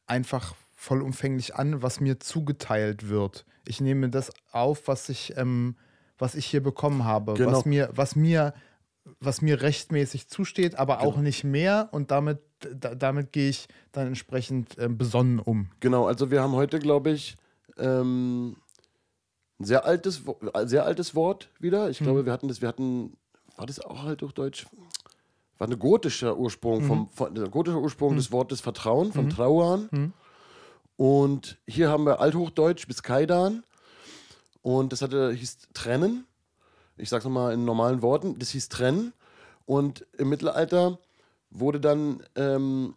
einfach 0.08 0.56
vollumfänglich 0.76 1.54
an, 1.54 1.84
was 1.84 2.00
mir 2.00 2.20
zugeteilt 2.20 3.08
wird. 3.08 3.46
Ich 3.68 3.80
nehme 3.80 4.10
das 4.10 4.32
auf, 4.52 4.88
was 4.88 5.08
ich, 5.10 5.38
ähm, 5.38 5.76
was 6.18 6.34
ich 6.34 6.48
hier 6.48 6.64
bekommen 6.64 7.04
habe, 7.04 7.36
genau. 7.36 7.52
was 7.52 7.66
mir, 7.66 7.90
was 7.94 8.16
mir 8.16 8.56
was 9.20 9.42
mir 9.42 9.62
rechtmäßig 9.62 10.28
zusteht, 10.28 10.76
aber 10.76 11.02
auch 11.02 11.14
genau. 11.14 11.24
nicht 11.24 11.44
mehr 11.44 11.90
und 11.92 12.12
damit, 12.12 12.40
da, 12.60 12.96
damit 12.96 13.34
gehe 13.34 13.50
ich 13.50 13.68
dann 13.92 14.08
entsprechend 14.08 14.78
äh, 14.78 14.88
besonnen 14.88 15.40
um. 15.40 15.70
Genau, 15.80 16.08
also 16.08 16.32
wir 16.32 16.42
haben 16.42 16.54
heute, 16.54 16.80
glaube 16.80 17.12
ich, 17.12 17.36
ähm, 17.78 18.56
ein 19.60 19.66
sehr 19.66 19.86
altes, 19.86 20.24
sehr 20.64 20.86
altes 20.86 21.16
Wort 21.16 21.50
wieder. 21.60 21.90
Ich 21.90 22.00
mhm. 22.00 22.06
glaube, 22.06 22.26
wir 22.26 22.34
hatten 22.34 22.48
das, 22.48 22.62
wir 22.62 22.68
hatten, 22.68 23.18
war 23.58 23.66
das 23.66 23.80
auch 23.80 24.04
halt 24.04 24.22
durch 24.22 24.34
Deutsch? 24.34 24.68
War 25.58 25.68
ein 25.68 25.78
gotischer 25.78 26.38
Ursprung, 26.38 26.84
mhm. 26.84 26.88
vom, 26.88 27.10
von, 27.10 27.36
der 27.36 27.50
gotische 27.50 27.80
Ursprung 27.80 28.14
mhm. 28.14 28.18
des 28.18 28.32
Wortes 28.32 28.62
Vertrauen, 28.62 29.12
vom 29.12 29.26
mhm. 29.26 29.30
Trauern. 29.30 29.90
Mhm. 29.92 30.14
Und 30.96 31.58
hier 31.68 31.90
haben 31.90 32.06
wir 32.06 32.20
Althochdeutsch 32.20 32.88
bis 32.88 33.04
Kaidan. 33.04 33.64
Und 34.62 34.94
das 34.94 35.02
hatte, 35.02 35.32
hieß 35.34 35.58
trennen 35.74 36.26
ich 36.98 37.10
sag's 37.10 37.26
nochmal 37.26 37.54
in 37.54 37.66
normalen 37.66 38.02
Worten, 38.02 38.38
das 38.40 38.50
hieß 38.50 38.70
trennen. 38.70 39.14
Und 39.66 40.06
im 40.18 40.30
Mittelalter 40.30 41.00
wurde 41.50 41.80
dann 41.80 42.22
ähm, 42.36 42.96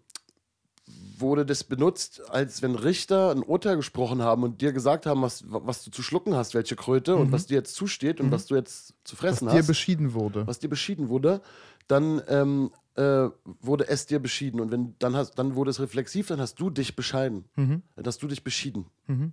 wurde 1.18 1.46
das 1.46 1.64
benutzt, 1.64 2.22
als 2.30 2.62
wenn 2.62 2.74
Richter 2.74 3.30
ein 3.30 3.42
Urteil 3.42 3.76
gesprochen 3.76 4.22
haben 4.22 4.42
und 4.42 4.60
dir 4.60 4.72
gesagt 4.72 5.06
haben, 5.06 5.22
was, 5.22 5.44
was 5.46 5.82
du 5.82 5.90
zu 5.90 6.02
schlucken 6.02 6.34
hast, 6.34 6.54
welche 6.54 6.76
Kröte 6.76 7.14
mhm. 7.14 7.22
und 7.22 7.32
was 7.32 7.46
dir 7.46 7.54
jetzt 7.54 7.74
zusteht 7.74 8.20
und 8.20 8.26
mhm. 8.26 8.32
was 8.32 8.46
du 8.46 8.54
jetzt 8.54 8.94
zu 9.04 9.16
fressen 9.16 9.46
was 9.46 9.54
hast. 9.54 9.58
Was 9.60 9.66
dir 9.66 9.70
beschieden 9.70 10.14
wurde. 10.14 10.46
Was 10.46 10.58
dir 10.58 10.68
beschieden 10.68 11.08
wurde, 11.08 11.40
dann 11.88 12.22
ähm, 12.28 12.70
äh, 12.94 13.28
wurde 13.60 13.88
es 13.88 14.06
dir 14.06 14.20
beschieden. 14.20 14.60
Und 14.60 14.70
wenn 14.70 14.94
dann 14.98 15.16
hast, 15.16 15.34
dann 15.38 15.54
wurde 15.54 15.70
es 15.70 15.80
reflexiv, 15.80 16.28
dann 16.28 16.40
hast 16.40 16.60
du 16.60 16.70
dich 16.70 16.94
bescheiden. 16.94 17.46
Mhm. 17.56 17.82
Dann 17.96 18.04
hast 18.04 18.22
du 18.22 18.28
dich 18.28 18.44
beschieden. 18.44 18.86
Mhm. 19.06 19.32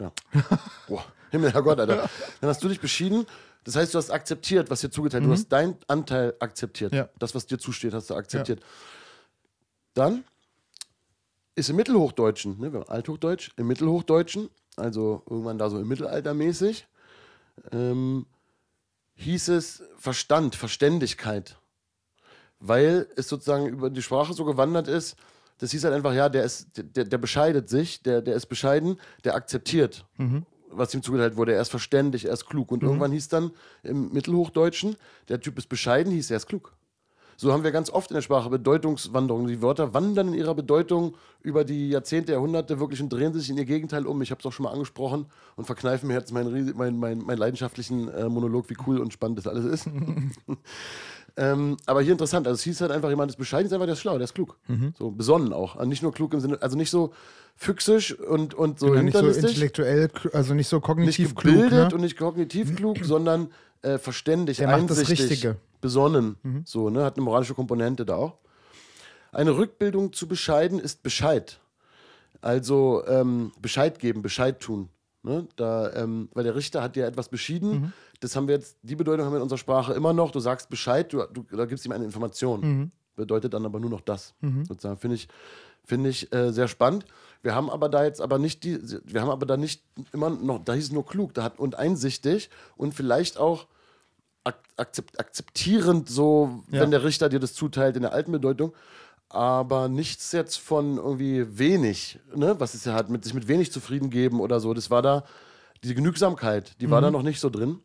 Ja. 0.00 0.12
Boah, 0.88 1.04
Himmel, 1.30 1.52
Herrgott, 1.52 1.78
Alter. 1.78 2.08
Dann 2.40 2.48
hast 2.48 2.64
du 2.64 2.68
dich 2.68 2.80
beschieden 2.80 3.26
das 3.66 3.74
heißt, 3.74 3.94
du 3.94 3.98
hast 3.98 4.10
akzeptiert, 4.10 4.70
was 4.70 4.80
dir 4.80 4.90
zugeteilt 4.90 5.24
mhm. 5.24 5.28
Du 5.28 5.32
hast 5.32 5.48
deinen 5.48 5.76
Anteil 5.88 6.34
akzeptiert. 6.38 6.92
Ja. 6.92 7.08
Das, 7.18 7.34
was 7.34 7.46
dir 7.46 7.58
zusteht, 7.58 7.94
hast 7.94 8.08
du 8.08 8.14
akzeptiert. 8.14 8.60
Ja. 8.60 8.66
Dann 9.94 10.24
ist 11.56 11.68
im 11.68 11.74
Mittelhochdeutschen, 11.74 12.60
ne, 12.60 12.84
Althochdeutsch, 12.86 13.50
im 13.56 13.66
Mittelhochdeutschen, 13.66 14.50
also 14.76 15.24
irgendwann 15.28 15.58
da 15.58 15.68
so 15.68 15.80
im 15.80 15.88
Mittelalter 15.88 16.32
mäßig, 16.32 16.86
ähm, 17.72 18.26
hieß 19.14 19.48
es 19.48 19.82
Verstand, 19.98 20.54
Verständigkeit. 20.54 21.58
Weil 22.60 23.08
es 23.16 23.28
sozusagen 23.28 23.66
über 23.66 23.90
die 23.90 24.02
Sprache 24.02 24.32
so 24.32 24.44
gewandert 24.44 24.86
ist, 24.86 25.16
das 25.58 25.72
hieß 25.72 25.82
halt 25.82 25.94
einfach, 25.94 26.14
ja, 26.14 26.28
der 26.28 26.44
ist, 26.44 26.68
der, 26.76 27.04
der 27.04 27.18
bescheidet 27.18 27.68
sich, 27.68 28.00
der, 28.04 28.22
der 28.22 28.36
ist 28.36 28.46
bescheiden, 28.46 29.00
der 29.24 29.34
akzeptiert. 29.34 30.04
Mhm 30.18 30.46
was 30.70 30.94
ihm 30.94 31.02
zugeteilt 31.02 31.36
wurde. 31.36 31.54
Er 31.54 31.62
ist 31.62 31.70
verständig, 31.70 32.24
er 32.24 32.32
ist 32.32 32.46
klug. 32.46 32.72
Und 32.72 32.82
mhm. 32.82 32.88
irgendwann 32.88 33.12
hieß 33.12 33.28
dann 33.28 33.50
im 33.82 34.12
Mittelhochdeutschen, 34.12 34.96
der 35.28 35.40
Typ 35.40 35.58
ist 35.58 35.68
bescheiden, 35.68 36.12
hieß 36.12 36.30
er 36.30 36.38
ist 36.38 36.46
klug. 36.46 36.72
So 37.38 37.52
haben 37.52 37.64
wir 37.64 37.70
ganz 37.70 37.90
oft 37.90 38.10
in 38.10 38.14
der 38.14 38.22
Sprache 38.22 38.48
Bedeutungswanderungen. 38.48 39.46
Die 39.46 39.60
Wörter 39.60 39.92
wandern 39.92 40.28
in 40.28 40.34
ihrer 40.34 40.54
Bedeutung 40.54 41.16
über 41.42 41.64
die 41.64 41.90
Jahrzehnte, 41.90 42.32
Jahrhunderte 42.32 42.80
wirklich 42.80 43.02
und 43.02 43.10
drehen 43.10 43.34
sich 43.34 43.50
in 43.50 43.58
ihr 43.58 43.66
Gegenteil 43.66 44.06
um. 44.06 44.22
Ich 44.22 44.30
habe 44.30 44.38
es 44.40 44.46
auch 44.46 44.52
schon 44.52 44.64
mal 44.64 44.72
angesprochen 44.72 45.26
und 45.54 45.66
verkneifen 45.66 46.08
mir 46.08 46.14
jetzt 46.14 46.32
meinen, 46.32 46.74
meinen, 46.76 46.98
meinen, 46.98 47.26
meinen 47.26 47.38
leidenschaftlichen 47.38 48.08
äh, 48.08 48.28
Monolog, 48.30 48.70
wie 48.70 48.76
cool 48.86 49.00
und 49.00 49.12
spannend 49.12 49.38
das 49.38 49.46
alles 49.46 49.64
ist. 49.66 49.86
ähm, 51.36 51.76
aber 51.84 52.00
hier 52.02 52.12
interessant, 52.12 52.46
also 52.46 52.56
es 52.56 52.62
hieß 52.62 52.80
halt 52.80 52.90
einfach, 52.90 53.10
jemand 53.10 53.30
ist 53.30 53.36
bescheiden, 53.36 53.66
ist 53.66 53.72
einfach, 53.72 53.86
der 53.86 53.92
ist 53.92 54.00
schlau, 54.00 54.14
der 54.16 54.24
ist 54.24 54.34
klug. 54.34 54.56
Mhm. 54.68 54.94
So 54.98 55.10
besonnen 55.10 55.52
auch. 55.52 55.76
Also 55.76 55.88
nicht 55.88 56.02
nur 56.02 56.12
klug 56.12 56.32
im 56.32 56.40
Sinne, 56.40 56.62
also 56.62 56.76
nicht 56.76 56.90
so 56.90 57.12
füchsisch 57.56 58.18
und, 58.18 58.54
und 58.54 58.78
so 58.78 58.94
ja, 58.94 59.02
nicht 59.02 59.16
so 59.16 59.28
intellektuell, 59.28 60.10
also 60.32 60.54
nicht 60.54 60.68
so 60.68 60.80
kognitiv 60.80 61.18
nicht 61.18 61.36
gebildet 61.36 61.68
klug, 61.70 61.88
ne? 61.88 61.94
und 61.94 62.00
nicht 62.00 62.16
kognitiv 62.18 62.74
klug, 62.74 62.98
sondern 63.02 63.50
äh, 63.82 63.98
verständig, 63.98 64.58
Der 64.58 64.68
einsichtig, 64.68 65.08
macht 65.08 65.20
das 65.20 65.30
Richtige. 65.30 65.56
besonnen. 65.80 66.36
Mhm. 66.42 66.62
So, 66.64 66.88
ne? 66.90 67.04
Hat 67.04 67.16
eine 67.16 67.24
moralische 67.24 67.54
Komponente 67.54 68.06
da 68.06 68.16
auch. 68.16 68.38
Eine 69.32 69.56
Rückbildung 69.56 70.14
zu 70.14 70.28
bescheiden 70.28 70.78
ist 70.78 71.02
Bescheid. 71.02 71.60
Also 72.40 73.02
ähm, 73.06 73.52
Bescheid 73.60 73.98
geben, 73.98 74.22
Bescheid 74.22 74.60
tun. 74.60 74.88
Ne? 75.26 75.48
Da, 75.56 75.92
ähm, 75.94 76.28
weil 76.34 76.44
der 76.44 76.54
Richter 76.54 76.82
hat 76.82 76.94
dir 76.94 77.04
etwas 77.04 77.28
beschieden. 77.28 77.70
Mhm. 77.70 77.92
Das 78.20 78.36
haben 78.36 78.46
wir 78.46 78.54
jetzt, 78.54 78.76
die 78.82 78.94
Bedeutung 78.94 79.26
haben 79.26 79.32
wir 79.32 79.38
in 79.38 79.42
unserer 79.42 79.58
Sprache 79.58 79.92
immer 79.92 80.12
noch. 80.12 80.30
Du 80.30 80.38
sagst 80.38 80.70
Bescheid, 80.70 81.12
du, 81.12 81.24
du 81.32 81.44
da 81.50 81.64
gibst 81.64 81.84
ihm 81.84 81.90
eine 81.90 82.04
Information. 82.04 82.60
Mhm. 82.60 82.90
Bedeutet 83.16 83.52
dann 83.52 83.66
aber 83.66 83.80
nur 83.80 83.90
noch 83.90 84.02
das. 84.02 84.34
Mhm. 84.40 84.64
Sozusagen 84.66 84.98
finde 84.98 85.16
ich, 85.16 85.26
find 85.84 86.06
ich 86.06 86.32
äh, 86.32 86.52
sehr 86.52 86.68
spannend. 86.68 87.06
Wir 87.42 87.56
haben 87.56 87.70
aber 87.70 87.88
da 87.88 88.04
jetzt 88.04 88.20
aber 88.20 88.38
nicht 88.38 88.62
die, 88.62 88.78
wir 89.04 89.20
haben 89.20 89.30
aber 89.30 89.46
da 89.46 89.56
nicht 89.56 89.82
immer 90.12 90.30
noch, 90.30 90.64
da 90.64 90.74
hieß 90.74 90.84
es 90.84 90.92
nur 90.92 91.04
klug, 91.04 91.34
da 91.34 91.42
hat 91.42 91.58
und 91.58 91.74
einsichtig 91.74 92.48
und 92.76 92.94
vielleicht 92.94 93.36
auch 93.36 93.66
akzept, 94.76 95.18
akzeptierend, 95.18 96.08
so, 96.08 96.62
ja. 96.70 96.82
wenn 96.82 96.92
der 96.92 97.02
Richter 97.02 97.28
dir 97.28 97.40
das 97.40 97.54
zuteilt 97.54 97.96
in 97.96 98.02
der 98.02 98.12
alten 98.12 98.30
Bedeutung. 98.30 98.74
Aber 99.28 99.88
nichts 99.88 100.32
jetzt 100.32 100.56
von 100.56 100.98
irgendwie 100.98 101.58
wenig, 101.58 102.20
ne? 102.34 102.56
was 102.58 102.74
es 102.74 102.84
ja 102.84 102.94
hat, 102.94 103.10
mit 103.10 103.24
sich 103.24 103.34
mit 103.34 103.48
wenig 103.48 103.72
zufrieden 103.72 104.10
geben 104.10 104.40
oder 104.40 104.60
so. 104.60 104.72
Das 104.72 104.90
war 104.90 105.02
da, 105.02 105.24
diese 105.82 105.94
Genügsamkeit, 105.94 106.80
die 106.80 106.86
mhm. 106.86 106.90
war 106.92 107.00
da 107.00 107.10
noch 107.10 107.22
nicht 107.22 107.40
so 107.40 107.50
drin. 107.50 107.80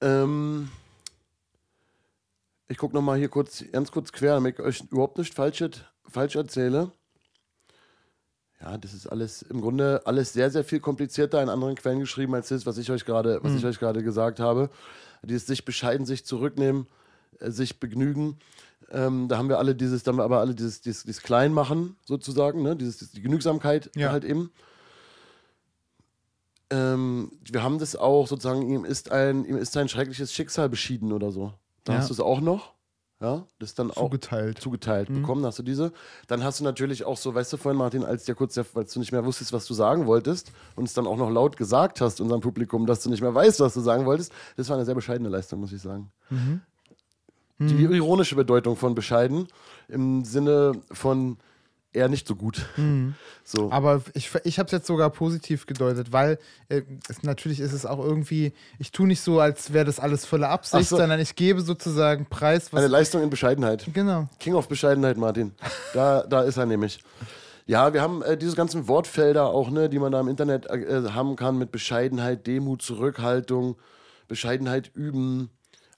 Ähm, 0.00 0.68
ich 2.68 2.78
gucke 2.78 2.94
nochmal 2.94 3.18
hier 3.18 3.28
kurz, 3.28 3.64
ganz 3.70 3.90
kurz 3.90 4.12
quer, 4.12 4.34
damit 4.34 4.58
ich 4.58 4.64
euch 4.64 4.80
überhaupt 4.90 5.18
nicht 5.18 5.34
falsch, 5.34 5.64
falsch 6.08 6.36
erzähle. 6.36 6.92
Ja, 8.60 8.78
das 8.78 8.94
ist 8.94 9.08
alles 9.08 9.42
im 9.42 9.60
Grunde 9.60 10.02
alles 10.04 10.32
sehr, 10.32 10.50
sehr 10.50 10.62
viel 10.62 10.78
komplizierter 10.78 11.42
in 11.42 11.48
anderen 11.48 11.74
Quellen 11.74 12.00
geschrieben 12.00 12.34
als 12.34 12.48
das, 12.48 12.64
was 12.64 12.78
ich 12.78 12.90
euch 12.90 13.04
gerade, 13.04 13.42
was 13.42 13.52
mhm. 13.52 13.58
ich 13.58 13.64
euch 13.66 13.78
gerade 13.78 14.02
gesagt 14.02 14.38
habe. 14.38 14.70
Dieses 15.22 15.46
sich 15.46 15.64
bescheiden, 15.64 16.06
sich 16.06 16.24
zurücknehmen, 16.24 16.86
sich 17.40 17.80
begnügen. 17.80 18.38
Ähm, 18.90 19.28
da 19.28 19.38
haben 19.38 19.48
wir 19.48 19.58
alle 19.58 19.74
dieses, 19.74 20.02
da 20.02 20.10
haben 20.10 20.18
wir 20.18 20.24
aber 20.24 20.40
alle 20.40 20.54
dieses, 20.54 20.80
dieses, 20.82 21.04
dieses 21.04 21.22
Kleinmachen 21.22 21.96
sozusagen, 22.04 22.62
ne? 22.62 22.76
dieses, 22.76 23.10
die 23.12 23.22
Genügsamkeit 23.22 23.90
Ja. 23.96 24.10
halt 24.12 24.24
eben. 24.24 24.50
Ähm, 26.70 27.32
wir 27.50 27.62
haben 27.62 27.78
das 27.78 27.96
auch 27.96 28.26
sozusagen, 28.26 28.68
ihm 28.70 28.84
ist 28.84 29.12
ein, 29.12 29.44
ihm 29.44 29.56
ist 29.56 29.76
ein 29.76 29.88
schreckliches 29.88 30.32
Schicksal 30.32 30.68
beschieden 30.68 31.12
oder 31.12 31.30
so. 31.30 31.52
Da 31.84 31.92
Ja. 31.94 31.98
hast 31.98 32.08
du 32.10 32.14
es 32.14 32.20
auch 32.20 32.40
noch. 32.40 32.72
Ja, 33.20 33.46
das 33.60 33.74
dann 33.76 33.92
auch 33.92 34.06
Zugeteilt. 34.10 34.58
zugeteilt 34.60 35.06
bekommen, 35.06 35.46
hast 35.46 35.56
du 35.56 35.62
diese. 35.62 35.92
Dann 36.26 36.42
hast 36.42 36.58
du 36.58 36.64
natürlich 36.64 37.04
auch 37.04 37.16
so, 37.16 37.32
weißt 37.32 37.52
du 37.52 37.56
vorhin, 37.56 37.78
Martin, 37.78 38.02
als 38.02 38.24
dir 38.24 38.34
kurz, 38.34 38.56
weil 38.56 38.84
du 38.84 38.98
nicht 38.98 39.12
mehr 39.12 39.24
wusstest, 39.24 39.52
was 39.52 39.64
du 39.64 39.74
sagen 39.74 40.06
wolltest 40.06 40.50
und 40.74 40.88
es 40.88 40.94
dann 40.94 41.06
auch 41.06 41.16
noch 41.16 41.30
laut 41.30 41.56
gesagt 41.56 42.00
hast 42.00 42.20
unserem 42.20 42.40
Publikum, 42.40 42.84
dass 42.84 43.00
du 43.04 43.10
nicht 43.10 43.20
mehr 43.20 43.32
weißt, 43.32 43.60
was 43.60 43.74
du 43.74 43.80
sagen 43.80 44.06
wolltest, 44.06 44.32
das 44.56 44.68
war 44.70 44.76
eine 44.76 44.84
sehr 44.84 44.96
bescheidene 44.96 45.28
Leistung, 45.28 45.60
muss 45.60 45.70
ich 45.72 45.80
sagen. 45.80 46.10
Die 47.68 47.82
ironische 47.82 48.36
Bedeutung 48.36 48.76
von 48.76 48.94
bescheiden 48.94 49.48
im 49.88 50.24
Sinne 50.24 50.72
von 50.90 51.36
eher 51.92 52.08
nicht 52.08 52.26
so 52.26 52.36
gut. 52.36 52.66
So. 53.44 53.72
Aber 53.72 54.02
ich, 54.14 54.30
ich 54.44 54.60
habe 54.60 54.66
es 54.66 54.72
jetzt 54.72 54.86
sogar 54.86 55.10
positiv 55.10 55.66
gedeutet, 55.66 56.12
weil 56.12 56.38
äh, 56.68 56.82
es, 57.08 57.24
natürlich 57.24 57.58
ist 57.58 57.72
es 57.72 57.84
auch 57.84 57.98
irgendwie, 57.98 58.52
ich 58.78 58.92
tue 58.92 59.08
nicht 59.08 59.20
so, 59.20 59.40
als 59.40 59.72
wäre 59.72 59.84
das 59.84 59.98
alles 59.98 60.24
voller 60.24 60.48
Absicht, 60.48 60.88
so. 60.88 60.96
sondern 60.96 61.18
ich 61.18 61.34
gebe 61.34 61.60
sozusagen 61.60 62.26
Preis, 62.26 62.72
was. 62.72 62.78
Eine 62.78 62.88
Leistung 62.88 63.20
in 63.20 63.28
Bescheidenheit. 63.28 63.84
genau. 63.92 64.28
King 64.38 64.54
of 64.54 64.68
Bescheidenheit, 64.68 65.16
Martin. 65.16 65.52
Da, 65.92 66.22
da 66.22 66.42
ist 66.42 66.56
er 66.56 66.66
nämlich. 66.66 67.02
Ja, 67.66 67.92
wir 67.92 68.00
haben 68.00 68.22
äh, 68.22 68.36
diese 68.36 68.54
ganzen 68.54 68.86
Wortfelder 68.86 69.46
auch, 69.46 69.70
ne, 69.70 69.88
die 69.88 69.98
man 69.98 70.12
da 70.12 70.20
im 70.20 70.28
Internet 70.28 70.66
äh, 70.66 71.02
haben 71.10 71.34
kann 71.34 71.58
mit 71.58 71.72
Bescheidenheit, 71.72 72.46
Demut, 72.46 72.80
Zurückhaltung, 72.80 73.74
Bescheidenheit 74.28 74.92
üben, 74.94 75.50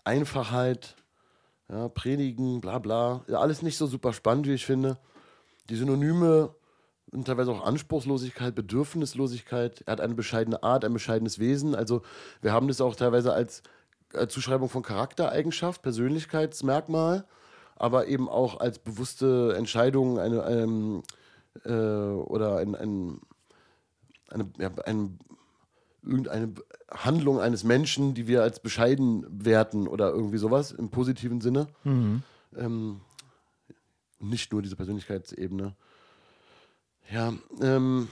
Einfachheit, 0.02 0.96
ja, 1.70 1.88
predigen, 1.88 2.60
bla 2.60 2.78
bla. 2.78 3.24
Alles 3.28 3.62
nicht 3.62 3.76
so 3.76 3.86
super 3.86 4.12
spannend, 4.12 4.46
wie 4.46 4.54
ich 4.54 4.66
finde. 4.66 4.98
Die 5.70 5.76
Synonyme 5.76 6.54
und 7.12 7.26
teilweise 7.26 7.52
auch 7.52 7.64
Anspruchslosigkeit, 7.64 8.54
Bedürfnislosigkeit. 8.54 9.82
Er 9.86 9.92
hat 9.92 10.00
eine 10.00 10.14
bescheidene 10.14 10.62
Art, 10.62 10.84
ein 10.84 10.92
bescheidenes 10.92 11.38
Wesen. 11.38 11.74
Also 11.74 12.02
wir 12.42 12.52
haben 12.52 12.68
das 12.68 12.80
auch 12.80 12.96
teilweise 12.96 13.32
als 13.32 13.62
äh, 14.12 14.26
Zuschreibung 14.26 14.68
von 14.68 14.82
Charaktereigenschaft, 14.82 15.82
Persönlichkeitsmerkmal, 15.82 17.24
aber 17.76 18.08
eben 18.08 18.28
auch 18.28 18.60
als 18.60 18.78
bewusste 18.78 19.54
Entscheidung 19.56 20.18
eine, 20.18 20.42
ähm, 20.48 21.02
äh, 21.64 21.70
oder 21.70 22.56
ein, 22.58 22.74
ein, 22.74 23.20
eine, 24.30 24.50
ja, 24.58 24.70
ein, 24.84 25.18
irgendeine 26.06 26.52
Handlung 26.90 27.40
eines 27.40 27.64
Menschen, 27.64 28.14
die 28.14 28.26
wir 28.26 28.42
als 28.42 28.60
bescheiden 28.60 29.26
werten 29.28 29.88
oder 29.88 30.10
irgendwie 30.10 30.38
sowas 30.38 30.72
im 30.72 30.90
positiven 30.90 31.40
Sinne. 31.40 31.66
Ähm, 32.56 33.00
nicht 34.20 34.52
nur 34.52 34.62
diese 34.62 34.76
Persönlichkeitsebene. 34.76 35.74
Ja, 37.10 37.34
ähm, 37.60 38.08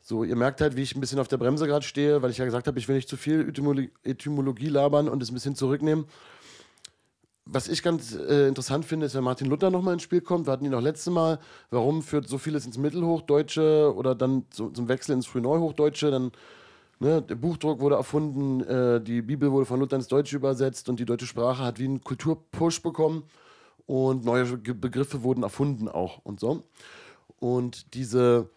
so, 0.00 0.24
ihr 0.24 0.36
merkt 0.36 0.60
halt, 0.60 0.74
wie 0.76 0.82
ich 0.82 0.94
ein 0.94 1.00
bisschen 1.00 1.18
auf 1.18 1.28
der 1.28 1.36
Bremse 1.36 1.66
gerade 1.66 1.84
stehe, 1.84 2.22
weil 2.22 2.30
ich 2.30 2.38
ja 2.38 2.44
gesagt 2.44 2.66
habe, 2.66 2.78
ich 2.78 2.88
will 2.88 2.96
nicht 2.96 3.08
zu 3.08 3.16
viel 3.16 3.52
Etymologie 4.04 4.68
labern 4.68 5.08
und 5.08 5.22
es 5.22 5.30
ein 5.30 5.34
bisschen 5.34 5.54
zurücknehmen. 5.54 6.06
Was 7.50 7.68
ich 7.68 7.82
ganz 7.82 8.14
äh, 8.14 8.46
interessant 8.46 8.84
finde, 8.84 9.06
ist, 9.06 9.14
wenn 9.14 9.24
Martin 9.24 9.48
Luther 9.48 9.70
nochmal 9.70 9.94
ins 9.94 10.02
Spiel 10.02 10.20
kommt. 10.20 10.46
Wir 10.46 10.52
hatten 10.52 10.66
ihn 10.66 10.74
auch 10.74 10.82
letztes 10.82 11.10
Mal. 11.12 11.38
Warum 11.70 12.02
führt 12.02 12.28
so 12.28 12.36
vieles 12.36 12.66
ins 12.66 12.76
Mittelhochdeutsche 12.76 13.94
oder 13.96 14.14
dann 14.14 14.44
zu, 14.50 14.68
zum 14.68 14.88
Wechsel 14.88 15.14
ins 15.14 15.26
Frühneuhochdeutsche? 15.26 16.10
Dann, 16.10 16.32
ne, 16.98 17.22
der 17.22 17.36
Buchdruck 17.36 17.80
wurde 17.80 17.94
erfunden, 17.94 18.60
äh, 18.60 19.00
die 19.00 19.22
Bibel 19.22 19.50
wurde 19.50 19.64
von 19.64 19.80
Luther 19.80 19.96
ins 19.96 20.08
Deutsche 20.08 20.36
übersetzt 20.36 20.90
und 20.90 21.00
die 21.00 21.06
deutsche 21.06 21.26
Sprache 21.26 21.64
hat 21.64 21.78
wie 21.78 21.86
einen 21.86 22.04
Kulturpush 22.04 22.82
bekommen 22.82 23.24
und 23.86 24.26
neue 24.26 24.44
Begriffe 24.58 25.22
wurden 25.22 25.42
erfunden 25.42 25.88
auch 25.88 26.18
und 26.24 26.40
so. 26.40 26.64
Und 27.40 27.94
diese 27.94 28.50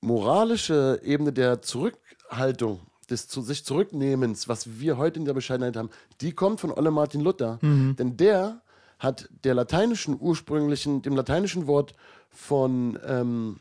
moralische 0.00 1.00
Ebene 1.04 1.32
der 1.32 1.62
Zurückhaltung, 1.62 2.80
des 3.10 3.28
zu 3.28 3.42
sich 3.42 3.64
Zurücknehmens, 3.64 4.48
was 4.48 4.78
wir 4.78 4.96
heute 4.96 5.18
in 5.18 5.24
der 5.24 5.34
Bescheidenheit 5.34 5.76
haben, 5.76 5.90
die 6.20 6.32
kommt 6.32 6.60
von 6.60 6.70
Olle 6.72 6.90
Martin 6.90 7.20
Luther. 7.20 7.58
Denn 7.96 8.16
der 8.16 8.62
hat 8.98 9.28
der 9.44 9.54
lateinischen 9.54 10.16
ursprünglichen, 10.18 11.02
dem 11.02 11.16
lateinischen 11.16 11.66
Wort 11.66 11.94
von, 12.30 12.98
ähm, 13.04 13.56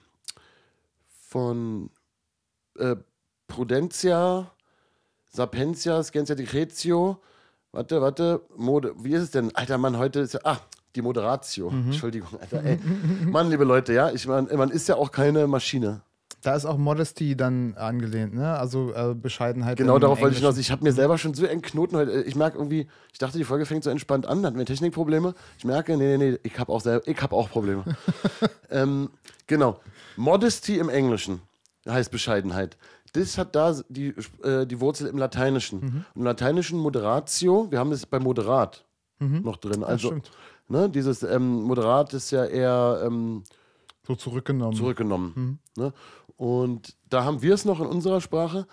von 1.28 1.90
äh, 2.78 2.96
Prudentia, 3.48 4.52
Sapientia, 5.30 6.04
Scientia 6.04 6.36
Decretio, 6.36 7.22
warte, 7.72 8.02
warte, 8.02 8.42
Mode, 8.56 8.94
wie 8.98 9.14
ist 9.14 9.24
es 9.24 9.32
denn? 9.32 9.56
Alter 9.56 9.78
Mann, 9.78 9.98
heute 9.98 10.20
ist 10.20 10.34
ja, 10.34 10.42
ah, 10.44 10.60
die 10.96 11.02
Moderatio, 11.02 11.70
Entschuldigung, 11.70 12.40
Alter, 12.40 12.64
ey. 12.64 12.80
Mann, 13.26 13.50
liebe 13.50 13.64
Leute, 13.64 13.94
ja, 13.94 14.12
ich 14.12 14.28
meine, 14.28 14.56
man 14.56 14.70
ist 14.70 14.88
ja 14.88 14.96
auch 14.96 15.12
keine 15.12 15.48
Maschine. 15.48 16.02
Da 16.44 16.56
ist 16.56 16.66
auch 16.66 16.78
Modesty 16.78 17.36
dann 17.38 17.76
angelehnt, 17.76 18.34
ne? 18.34 18.58
Also 18.58 18.92
äh, 18.94 19.14
Bescheidenheit. 19.14 19.78
Genau 19.78 20.00
darauf 20.00 20.22
wollte 20.22 20.34
ich 20.34 20.40
hinaus. 20.42 20.58
Ich 20.58 20.72
habe 20.72 20.84
mir 20.84 20.92
selber 20.92 21.18
schon 21.20 21.34
so 21.36 21.46
einen 21.48 21.62
Knoten 21.62 21.96
heute. 21.96 22.24
Ich 22.24 22.36
merke 22.36 22.58
irgendwie, 22.58 22.88
ich 23.14 23.20
dachte, 23.20 23.38
die 23.38 23.44
Folge 23.44 23.66
fängt 23.68 23.84
so 23.84 23.90
entspannt 23.92 24.26
an, 24.26 24.44
hatten 24.46 24.58
wir 24.58 24.66
Technikprobleme. 24.66 25.36
Ich 25.60 25.66
merke, 25.66 25.96
nee, 25.98 26.18
nee, 26.18 26.32
nee, 26.32 26.40
ich 26.42 26.58
habe 26.58 26.72
auch, 26.72 26.82
selber, 26.82 27.08
ich 27.08 27.22
hab 27.22 27.32
auch 27.34 27.50
Probleme. 27.50 27.84
ähm, 28.72 29.10
genau. 29.46 29.80
Modesty 30.18 30.78
im 30.80 30.90
Englischen 30.90 31.42
heißt 31.88 32.10
Bescheidenheit. 32.12 32.76
Das 33.14 33.38
hat 33.38 33.56
da 33.56 33.76
die, 33.90 34.16
äh, 34.44 34.66
die 34.66 34.80
Wurzel 34.80 35.08
im 35.08 35.18
Lateinischen. 35.18 35.80
Mhm. 35.82 36.06
Im 36.16 36.24
Lateinischen 36.24 36.80
Moderatio, 36.80 37.68
wir 37.70 37.78
haben 37.80 37.92
das 37.92 38.06
bei 38.06 38.20
Moderat 38.20 38.84
noch 39.20 39.58
drin. 39.58 39.84
Also, 39.84 40.14
Mhm. 40.14 40.22
ne, 40.70 40.90
dieses 40.90 41.22
ähm, 41.22 41.62
Moderat 41.64 42.14
ist 42.16 42.32
ja 42.32 42.46
eher. 42.46 43.04
Ähm, 43.06 43.44
So 44.08 44.16
zurückgenommen. 44.16 44.76
zurückgenommen. 44.76 45.60
Ne? 45.78 45.94
Und 46.42 46.98
da 47.08 47.24
haben 47.24 47.44
wir 47.44 47.54
es 47.54 47.66
noch 47.66 47.80
in 47.82 47.86
unserer 47.86 48.20
Sprache. 48.20 48.66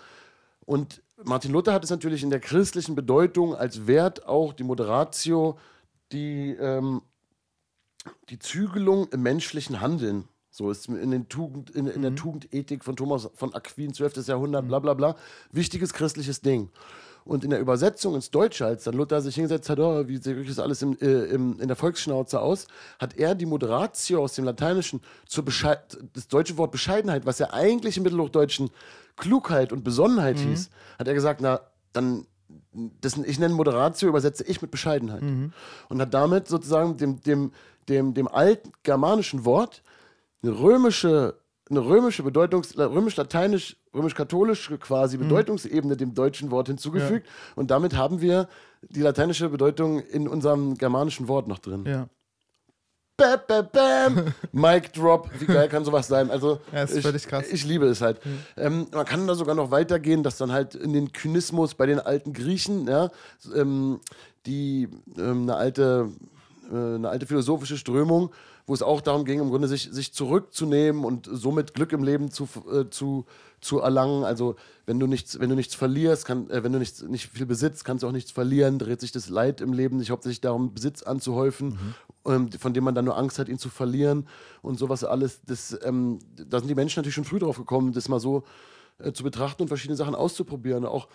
Und 0.65 1.03
Martin 1.23 1.51
Luther 1.51 1.71
hat 1.71 1.83
es 1.83 1.91
natürlich 1.91 2.23
in 2.23 2.31
der 2.31 2.39
christlichen 2.39 2.95
Bedeutung 2.95 3.53
als 3.53 3.85
Wert 3.85 4.25
auch 4.25 4.53
die 4.53 4.63
Moderatio, 4.63 5.59
die, 6.11 6.49
ähm, 6.59 7.03
die 8.29 8.39
Zügelung 8.39 9.07
im 9.09 9.21
menschlichen 9.21 9.81
Handeln. 9.81 10.27
So 10.49 10.71
ist 10.71 10.87
in, 10.87 11.11
den 11.11 11.29
Tugend, 11.29 11.69
in, 11.69 11.85
in 11.85 12.01
der 12.01 12.15
Tugendethik 12.15 12.83
von 12.83 12.95
Thomas 12.95 13.29
von 13.35 13.53
Aquin, 13.53 13.93
12. 13.93 14.25
Jahrhundert, 14.25 14.67
bla 14.67 14.79
bla 14.79 14.95
bla. 14.95 15.15
Wichtiges 15.51 15.93
christliches 15.93 16.41
Ding. 16.41 16.71
Und 17.29 17.43
in 17.43 17.51
der 17.51 17.59
Übersetzung 17.59 18.15
ins 18.15 18.31
Deutsche, 18.31 18.65
als 18.65 18.85
dann 18.85 18.95
Luther 18.95 19.21
sich 19.21 19.35
hingesetzt 19.35 19.69
hat, 19.69 19.79
oh, 19.79 20.07
wie 20.07 20.17
sehe 20.17 20.35
ich 20.41 20.47
das 20.47 20.57
alles 20.57 20.81
im, 20.81 20.97
äh, 20.99 21.25
im, 21.25 21.59
in 21.59 21.67
der 21.67 21.77
Volksschnauze 21.77 22.41
aus, 22.41 22.65
hat 22.97 23.17
er 23.17 23.35
die 23.35 23.45
Moderatio 23.45 24.23
aus 24.23 24.33
dem 24.33 24.45
Lateinischen 24.45 24.99
zur 25.27 25.45
Bescheid, 25.45 25.95
das 26.13 26.27
deutsche 26.27 26.57
Wort 26.57 26.71
Bescheidenheit, 26.71 27.27
was 27.27 27.37
ja 27.37 27.53
eigentlich 27.53 27.97
im 27.97 28.03
Mittelhochdeutschen 28.03 28.71
Klugheit 29.15 29.71
und 29.71 29.83
Besonnenheit 29.83 30.39
hieß, 30.39 30.71
hat 30.97 31.07
er 31.07 31.13
gesagt, 31.13 31.39
na, 31.41 31.59
dann, 31.93 32.25
das, 32.71 33.15
ich 33.17 33.37
nenne 33.37 33.53
Moderatio, 33.53 34.09
übersetze 34.09 34.43
ich 34.45 34.63
mit 34.63 34.71
Bescheidenheit. 34.71 35.21
Und 35.89 36.01
hat 36.01 36.11
damit 36.11 36.47
sozusagen 36.47 36.97
dem, 36.97 37.21
dem, 37.21 37.51
dem, 37.89 38.15
dem 38.15 38.27
alten 38.27 38.71
germanischen 38.81 39.45
Wort 39.45 39.83
eine 40.41 40.59
römische, 40.59 41.35
eine 41.69 41.85
römische 41.85 42.23
Bedeutungs-, 42.23 42.75
römisch-lateinisch, 42.75 43.75
römisch-katholische 43.93 44.77
quasi 44.77 45.17
Bedeutungsebene 45.17 45.97
dem 45.97 46.13
deutschen 46.13 46.51
Wort 46.51 46.67
hinzugefügt. 46.67 47.27
Und 47.55 47.71
damit 47.71 47.95
haben 47.95 48.21
wir 48.21 48.47
die 48.81 49.01
lateinische 49.01 49.49
Bedeutung 49.49 49.99
in 49.99 50.27
unserem 50.27 50.75
germanischen 50.77 51.27
Wort 51.27 51.47
noch 51.47 51.59
drin. 51.59 51.85
Ja. 51.85 52.07
Bam, 53.17 53.39
bam, 53.47 53.67
bam. 53.73 54.33
Mic 54.53 54.93
Drop. 54.93 55.29
Wie 55.39 55.45
geil 55.45 55.67
kann 55.67 55.83
sowas 55.83 56.07
sein? 56.07 56.31
Also, 56.31 56.59
Ja, 56.71 56.83
ist 56.83 56.95
ich, 56.95 57.01
völlig 57.03 57.27
krass. 57.27 57.45
Ich 57.51 57.65
liebe 57.65 57.85
es 57.87 57.99
halt. 57.99 58.21
Ähm, 58.55 58.87
man 58.93 59.05
kann 59.05 59.27
da 59.27 59.35
sogar 59.35 59.55
noch 59.55 59.71
weitergehen, 59.71 60.23
dass 60.23 60.37
dann 60.37 60.53
halt 60.53 60.73
in 60.75 60.93
den 60.93 61.11
Kynismus 61.11 61.75
bei 61.75 61.85
den 61.85 61.99
alten 61.99 62.31
Griechen, 62.31 62.87
ja, 62.87 63.09
ähm, 63.53 63.99
die 64.45 64.87
ähm, 65.17 65.41
eine 65.43 65.55
alte 65.55 66.09
eine 66.71 67.09
alte 67.09 67.25
philosophische 67.25 67.77
Strömung, 67.77 68.31
wo 68.67 68.73
es 68.73 68.81
auch 68.81 69.01
darum 69.01 69.25
ging, 69.25 69.39
im 69.39 69.49
Grunde 69.49 69.67
sich, 69.67 69.89
sich 69.91 70.13
zurückzunehmen 70.13 71.03
und 71.03 71.27
somit 71.31 71.73
Glück 71.73 71.91
im 71.91 72.03
Leben 72.03 72.31
zu, 72.31 72.47
äh, 72.71 72.89
zu, 72.89 73.25
zu 73.61 73.79
erlangen. 73.79 74.23
Also 74.23 74.55
wenn 74.85 74.99
du 74.99 75.07
nichts, 75.07 75.39
wenn 75.39 75.49
du 75.49 75.55
nichts 75.55 75.75
verlierst, 75.75 76.25
kann, 76.25 76.49
äh, 76.49 76.63
wenn 76.63 76.71
du 76.71 76.79
nichts, 76.79 77.01
nicht 77.01 77.29
viel 77.29 77.45
besitzt, 77.45 77.85
kannst 77.85 78.03
du 78.03 78.07
auch 78.07 78.11
nichts 78.11 78.31
verlieren, 78.31 78.77
dreht 78.77 79.01
sich 79.01 79.11
das 79.11 79.29
Leid 79.29 79.61
im 79.61 79.73
Leben 79.73 79.97
nicht 79.97 80.11
hauptsächlich 80.11 80.41
darum, 80.41 80.73
Besitz 80.73 81.01
anzuhäufen, 81.01 81.79
ähm, 82.25 82.51
von 82.51 82.73
dem 82.73 82.83
man 82.83 82.93
dann 82.93 83.05
nur 83.05 83.17
Angst 83.17 83.39
hat, 83.39 83.49
ihn 83.49 83.57
zu 83.57 83.69
verlieren 83.69 84.27
und 84.61 84.77
sowas 84.77 85.03
alles. 85.03 85.41
Das, 85.47 85.77
ähm, 85.83 86.19
da 86.35 86.59
sind 86.59 86.67
die 86.67 86.75
Menschen 86.75 86.99
natürlich 86.99 87.15
schon 87.15 87.25
früh 87.25 87.39
drauf 87.39 87.57
gekommen, 87.57 87.93
das 87.93 88.07
mal 88.07 88.19
so 88.19 88.43
äh, 88.99 89.13
zu 89.13 89.23
betrachten 89.23 89.63
und 89.63 89.67
verschiedene 89.69 89.95
Sachen 89.97 90.13
auszuprobieren. 90.13 90.85
Auch 90.85 91.07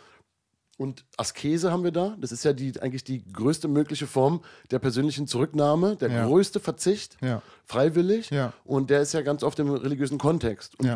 und 0.78 1.04
Askese 1.16 1.70
haben 1.70 1.84
wir 1.84 1.92
da. 1.92 2.16
Das 2.20 2.32
ist 2.32 2.44
ja 2.44 2.52
die, 2.52 2.80
eigentlich 2.80 3.04
die 3.04 3.24
größte 3.32 3.68
mögliche 3.68 4.06
Form 4.06 4.40
der 4.70 4.78
persönlichen 4.78 5.26
Zurücknahme, 5.26 5.96
der 5.96 6.10
Ja. 6.10 6.26
größte 6.26 6.60
Verzicht, 6.60 7.16
Ja. 7.22 7.42
freiwillig. 7.64 8.30
Ja. 8.30 8.52
Und 8.64 8.90
der 8.90 9.00
ist 9.00 9.12
ja 9.14 9.22
ganz 9.22 9.42
oft 9.42 9.58
im 9.58 9.70
religiösen 9.70 10.18
Kontext. 10.18 10.78
Und 10.78 10.86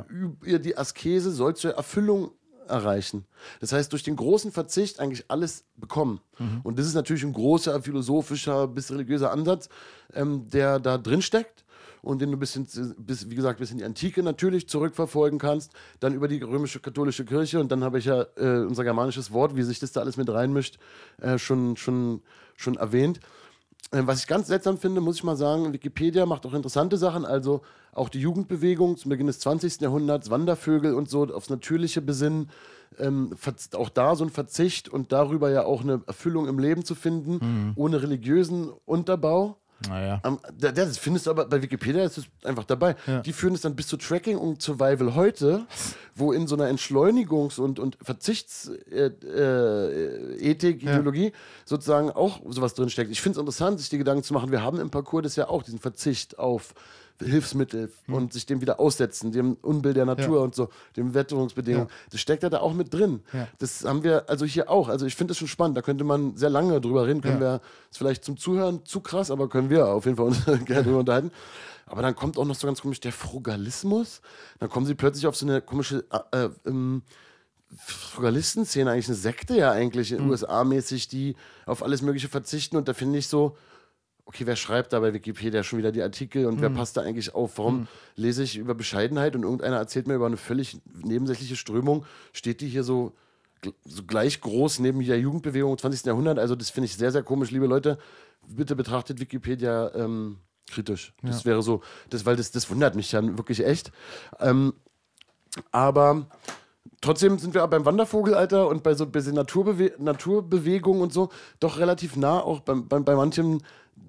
über 0.42 0.58
die 0.58 0.76
Askese 0.76 1.30
soll 1.30 1.54
zur 1.56 1.72
Erfüllung 1.74 2.30
erreichen. 2.68 3.24
Das 3.60 3.72
heißt, 3.72 3.90
durch 3.92 4.02
den 4.02 4.14
großen 4.16 4.52
Verzicht 4.52 5.00
eigentlich 5.00 5.24
alles 5.28 5.64
bekommen. 5.76 6.20
Und 6.64 6.78
das 6.78 6.86
ist 6.86 6.94
natürlich 6.94 7.24
ein 7.24 7.32
großer 7.32 7.80
philosophischer 7.82 8.68
bis 8.68 8.90
religiöser 8.90 9.30
Ansatz, 9.32 9.68
ähm, 10.12 10.48
der 10.50 10.78
da 10.78 10.98
drin 10.98 11.22
steckt 11.22 11.64
und 12.02 12.20
den 12.20 12.30
du 12.30 12.36
bis, 12.36 12.56
ins, 12.56 12.94
bis, 12.98 13.30
wie 13.30 13.34
gesagt, 13.34 13.58
bis 13.58 13.70
in 13.70 13.78
die 13.78 13.84
Antike 13.84 14.22
natürlich 14.22 14.68
zurückverfolgen 14.68 15.38
kannst, 15.38 15.72
dann 16.00 16.14
über 16.14 16.28
die 16.28 16.40
römische 16.40 16.80
katholische 16.80 17.24
Kirche 17.24 17.60
und 17.60 17.72
dann 17.72 17.84
habe 17.84 17.98
ich 17.98 18.06
ja 18.06 18.26
äh, 18.36 18.64
unser 18.64 18.84
germanisches 18.84 19.32
Wort, 19.32 19.56
wie 19.56 19.62
sich 19.62 19.78
das 19.78 19.92
da 19.92 20.00
alles 20.00 20.16
mit 20.16 20.30
reinmischt, 20.30 20.78
äh, 21.20 21.38
schon, 21.38 21.76
schon, 21.76 22.22
schon 22.56 22.76
erwähnt. 22.76 23.20
Äh, 23.90 24.02
Was 24.06 24.20
ich 24.20 24.26
ganz 24.26 24.48
seltsam 24.48 24.78
finde, 24.78 25.00
muss 25.00 25.16
ich 25.16 25.24
mal 25.24 25.36
sagen, 25.36 25.72
Wikipedia 25.72 26.26
macht 26.26 26.46
auch 26.46 26.54
interessante 26.54 26.96
Sachen, 26.96 27.24
also 27.24 27.62
auch 27.92 28.08
die 28.08 28.20
Jugendbewegung 28.20 28.96
zum 28.96 29.08
Beginn 29.08 29.26
des 29.26 29.40
20. 29.40 29.80
Jahrhunderts, 29.80 30.30
Wandervögel 30.30 30.94
und 30.94 31.08
so, 31.08 31.24
aufs 31.24 31.50
Natürliche 31.50 32.00
besinnen, 32.02 32.50
ähm, 32.98 33.34
auch 33.74 33.88
da 33.88 34.14
so 34.14 34.24
ein 34.24 34.30
Verzicht 34.30 34.88
und 34.88 35.12
darüber 35.12 35.50
ja 35.50 35.64
auch 35.64 35.82
eine 35.82 36.02
Erfüllung 36.06 36.48
im 36.48 36.58
Leben 36.58 36.84
zu 36.84 36.94
finden, 36.94 37.74
ohne 37.76 38.02
religiösen 38.02 38.70
Unterbau. 38.86 39.58
Naja. 39.86 40.18
Am, 40.22 40.40
da, 40.58 40.72
das 40.72 40.98
findest 40.98 41.26
du 41.26 41.30
aber 41.30 41.46
bei 41.46 41.62
Wikipedia 41.62 42.02
ist 42.02 42.18
es 42.18 42.26
einfach 42.44 42.64
dabei. 42.64 42.96
Die 43.24 43.32
führen 43.32 43.54
es 43.54 43.60
dann 43.60 43.76
bis 43.76 43.86
zu 43.86 43.96
Tracking 43.96 44.36
und 44.36 44.60
Survival 44.60 45.14
heute, 45.14 45.66
wo 46.16 46.32
in 46.32 46.46
so 46.46 46.56
einer 46.56 46.68
Entschleunigungs- 46.68 47.60
und, 47.60 47.78
und 47.78 47.96
Verzichtsethik, 48.02 49.24
äh, 49.24 50.36
Ethik, 50.38 50.82
Ideologie 50.82 51.32
sozusagen 51.64 52.10
auch 52.10 52.40
sowas 52.48 52.74
drinsteckt. 52.74 53.10
Ich 53.10 53.20
finde 53.20 53.38
es 53.38 53.40
interessant, 53.40 53.78
sich 53.78 53.88
die 53.88 53.98
Gedanken 53.98 54.24
zu 54.24 54.34
machen. 54.34 54.50
Wir 54.50 54.62
haben 54.62 54.80
im 54.80 54.90
Parcours 54.90 55.22
das 55.22 55.36
ja 55.36 55.48
auch, 55.48 55.62
diesen 55.62 55.78
Verzicht 55.78 56.38
auf 56.38 56.74
Hilfsmittel 57.20 57.90
und 58.06 58.32
sich 58.32 58.46
dem 58.46 58.60
wieder 58.60 58.78
aussetzen, 58.78 59.32
dem 59.32 59.54
Unbill 59.62 59.92
der 59.94 60.04
Natur 60.06 60.24
Hm. 60.26 60.34
Ja. 60.34 60.40
und 60.40 60.54
so, 60.54 60.68
den 60.96 61.14
Wetterungsbedingungen. 61.14 61.88
Das 62.10 62.20
steckt 62.20 62.42
ja 62.42 62.48
da 62.50 62.60
auch 62.60 62.72
mit 62.74 62.92
drin. 62.94 63.22
Ja. 63.32 63.48
Das 63.58 63.84
haben 63.84 64.04
wir 64.04 64.28
also 64.30 64.44
hier 64.44 64.70
auch. 64.70 64.88
Also 64.88 65.04
ich 65.06 65.16
finde 65.16 65.32
das 65.32 65.38
schon 65.38 65.48
spannend. 65.48 65.76
Da 65.76 65.82
könnte 65.82 66.04
man 66.04 66.36
sehr 66.36 66.50
lange 66.50 66.80
drüber 66.80 67.06
reden. 67.06 67.20
Können 67.20 67.40
Ja. 67.42 67.54
wir, 67.54 67.60
ist 67.90 67.98
vielleicht 67.98 68.24
zum 68.24 68.36
Zuhören 68.36 68.84
zu 68.84 69.00
krass, 69.00 69.30
aber 69.30 69.48
können 69.48 69.68
wir 69.70 69.88
auf 69.88 70.04
jeden 70.04 70.16
Fall 70.16 70.26
uns 70.26 70.44
gerne 70.64 70.84
drüber 70.84 70.98
unterhalten. 71.00 71.32
Aber 71.86 72.02
dann 72.02 72.14
kommt 72.14 72.36
auch 72.38 72.44
noch 72.44 72.54
so 72.54 72.66
ganz 72.66 72.82
komisch 72.82 73.00
der 73.00 73.12
Frugalismus. 73.12 74.20
Dann 74.58 74.68
kommen 74.68 74.84
sie 74.86 74.94
plötzlich 74.94 75.26
auf 75.26 75.36
so 75.36 75.46
eine 75.46 75.60
komische 75.62 76.04
äh, 76.32 76.44
äh, 76.44 76.50
ähm, 76.66 77.02
Frugalisten-Szene, 77.76 78.90
eigentlich 78.90 79.08
eine 79.08 79.16
Sekte 79.16 79.56
ja 79.56 79.72
eigentlich, 79.72 80.12
Mhm. 80.12 80.30
USA-mäßig, 80.30 81.08
die 81.08 81.36
auf 81.66 81.82
alles 81.82 82.02
Mögliche 82.02 82.28
verzichten. 82.28 82.76
Und 82.76 82.88
da 82.88 82.94
finde 82.94 83.18
ich 83.18 83.28
so, 83.28 83.56
okay, 84.28 84.46
wer 84.46 84.56
schreibt 84.56 84.92
da 84.92 85.00
bei 85.00 85.14
Wikipedia 85.14 85.62
schon 85.64 85.78
wieder 85.78 85.90
die 85.90 86.02
Artikel 86.02 86.44
und 86.46 86.56
Mhm. 86.56 86.60
wer 86.60 86.70
passt 86.70 86.96
da 86.98 87.00
eigentlich 87.00 87.34
auf? 87.34 87.56
Warum 87.56 87.88
lese 88.14 88.42
ich 88.42 88.58
über 88.58 88.74
Bescheidenheit 88.74 89.34
und 89.34 89.42
irgendeiner 89.42 89.76
erzählt 89.78 90.06
mir 90.06 90.14
über 90.14 90.26
eine 90.26 90.36
völlig 90.36 90.78
nebensächliche 91.02 91.56
Strömung, 91.56 92.04
steht 92.34 92.60
die 92.60 92.68
hier 92.68 92.84
so, 92.84 93.14
so 93.86 94.02
gleich 94.04 94.40
groß 94.42 94.80
neben 94.80 95.02
der 95.04 95.18
Jugendbewegung 95.18 95.72
im 95.72 95.78
20. 95.78 96.04
Jahrhundert? 96.04 96.38
Also 96.38 96.54
das 96.54 96.68
finde 96.68 96.84
ich 96.86 96.96
sehr, 96.96 97.10
sehr 97.10 97.22
komisch. 97.22 97.50
Liebe 97.50 97.66
Leute, 97.66 97.98
bitte 98.46 98.76
betrachtet 98.76 99.18
Wikipedia 99.18 99.92
ähm, 99.94 100.36
kritisch. 100.70 101.14
Das 101.22 101.46
wäre 101.46 101.62
so, 101.62 101.80
das, 102.10 102.26
weil 102.26 102.36
das, 102.36 102.50
das 102.50 102.70
wundert 102.70 102.94
mich 102.96 103.10
dann 103.10 103.38
wirklich 103.38 103.64
echt. 103.64 103.90
Ähm, 104.40 104.74
aber 105.72 106.26
trotzdem 107.00 107.38
sind 107.38 107.54
wir 107.54 107.66
beim 107.66 107.86
Wandervogelalter 107.86 108.68
und 108.68 108.82
bei 108.82 108.94
so 108.94 109.04
ein 109.04 109.10
bisschen 109.10 109.34
Naturbewe 109.34 109.92
Naturbewegung 109.98 111.00
und 111.00 111.12
so 111.12 111.30
doch 111.60 111.78
relativ 111.78 112.16
nah 112.16 112.40
auch 112.40 112.60
bei, 112.60 112.74
bei, 112.74 113.00
bei 113.00 113.14
manchem 113.14 113.60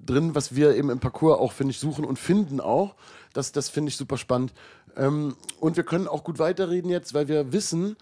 drin, 0.06 0.36
was 0.36 0.56
wir 0.56 0.76
eben 0.76 0.90
im 0.90 1.00
Parcours 1.00 1.40
auch, 1.40 1.52
finde 1.52 1.72
ich, 1.72 1.80
suchen 1.80 2.06
und 2.06 2.18
finden 2.18 2.60
auch. 2.60 2.96
Das, 3.34 3.52
das 3.52 3.70
finde 3.70 3.90
ich 3.90 3.98
super 3.98 4.18
spannend. 4.18 4.54
Ähm, 4.96 5.36
und 5.60 5.78
wir 5.78 5.84
können 5.84 6.08
auch 6.08 6.24
gut 6.24 6.40
weiterreden 6.40 6.90
jetzt, 6.90 7.14
weil 7.14 7.28
wir 7.28 7.54
wissen, 7.54 7.96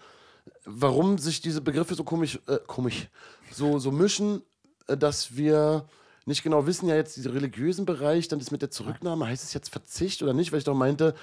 warum 0.64 1.18
sich 1.18 1.40
diese 1.40 1.60
Begriffe 1.60 1.94
so 1.94 2.04
komisch, 2.04 2.38
äh, 2.46 2.58
komisch, 2.66 3.08
so, 3.52 3.78
so 3.78 3.90
mischen, 3.90 4.42
äh, 4.86 4.96
dass 4.96 5.36
wir 5.36 5.86
nicht 6.24 6.42
genau 6.42 6.66
wissen, 6.66 6.88
ja 6.88 6.94
jetzt 6.94 7.16
diesen 7.16 7.32
religiösen 7.32 7.86
Bereich, 7.86 8.28
dann 8.28 8.38
das 8.38 8.50
mit 8.50 8.62
der 8.62 8.70
Zurücknahme, 8.70 9.26
heißt 9.26 9.44
es 9.44 9.54
jetzt 9.54 9.70
Verzicht 9.70 10.22
oder 10.22 10.34
nicht, 10.34 10.52
weil 10.52 10.58
ich 10.58 10.64
doch 10.64 10.74
meinte, 10.74 11.14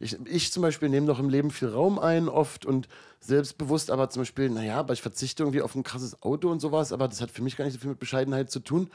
ich, 0.00 0.18
ich 0.26 0.52
zum 0.52 0.62
Beispiel 0.62 0.88
nehme 0.88 1.06
doch 1.06 1.18
im 1.18 1.28
Leben 1.28 1.50
viel 1.50 1.68
Raum 1.68 1.98
ein 1.98 2.28
oft 2.28 2.66
und 2.66 2.88
selbstbewusst, 3.20 3.90
aber 3.90 4.10
zum 4.10 4.22
Beispiel, 4.22 4.50
naja, 4.50 4.78
aber 4.78 4.92
ich 4.92 5.02
verzichte 5.02 5.42
irgendwie 5.42 5.62
auf 5.62 5.74
ein 5.74 5.82
krasses 5.82 6.22
Auto 6.22 6.50
und 6.50 6.60
sowas, 6.60 6.92
aber 6.92 7.08
das 7.08 7.20
hat 7.20 7.30
für 7.30 7.42
mich 7.42 7.56
gar 7.56 7.64
nicht 7.64 7.74
so 7.74 7.80
viel 7.80 7.90
mit 7.90 7.98
Bescheidenheit 7.98 8.50
zu 8.50 8.60
tun, 8.60 8.90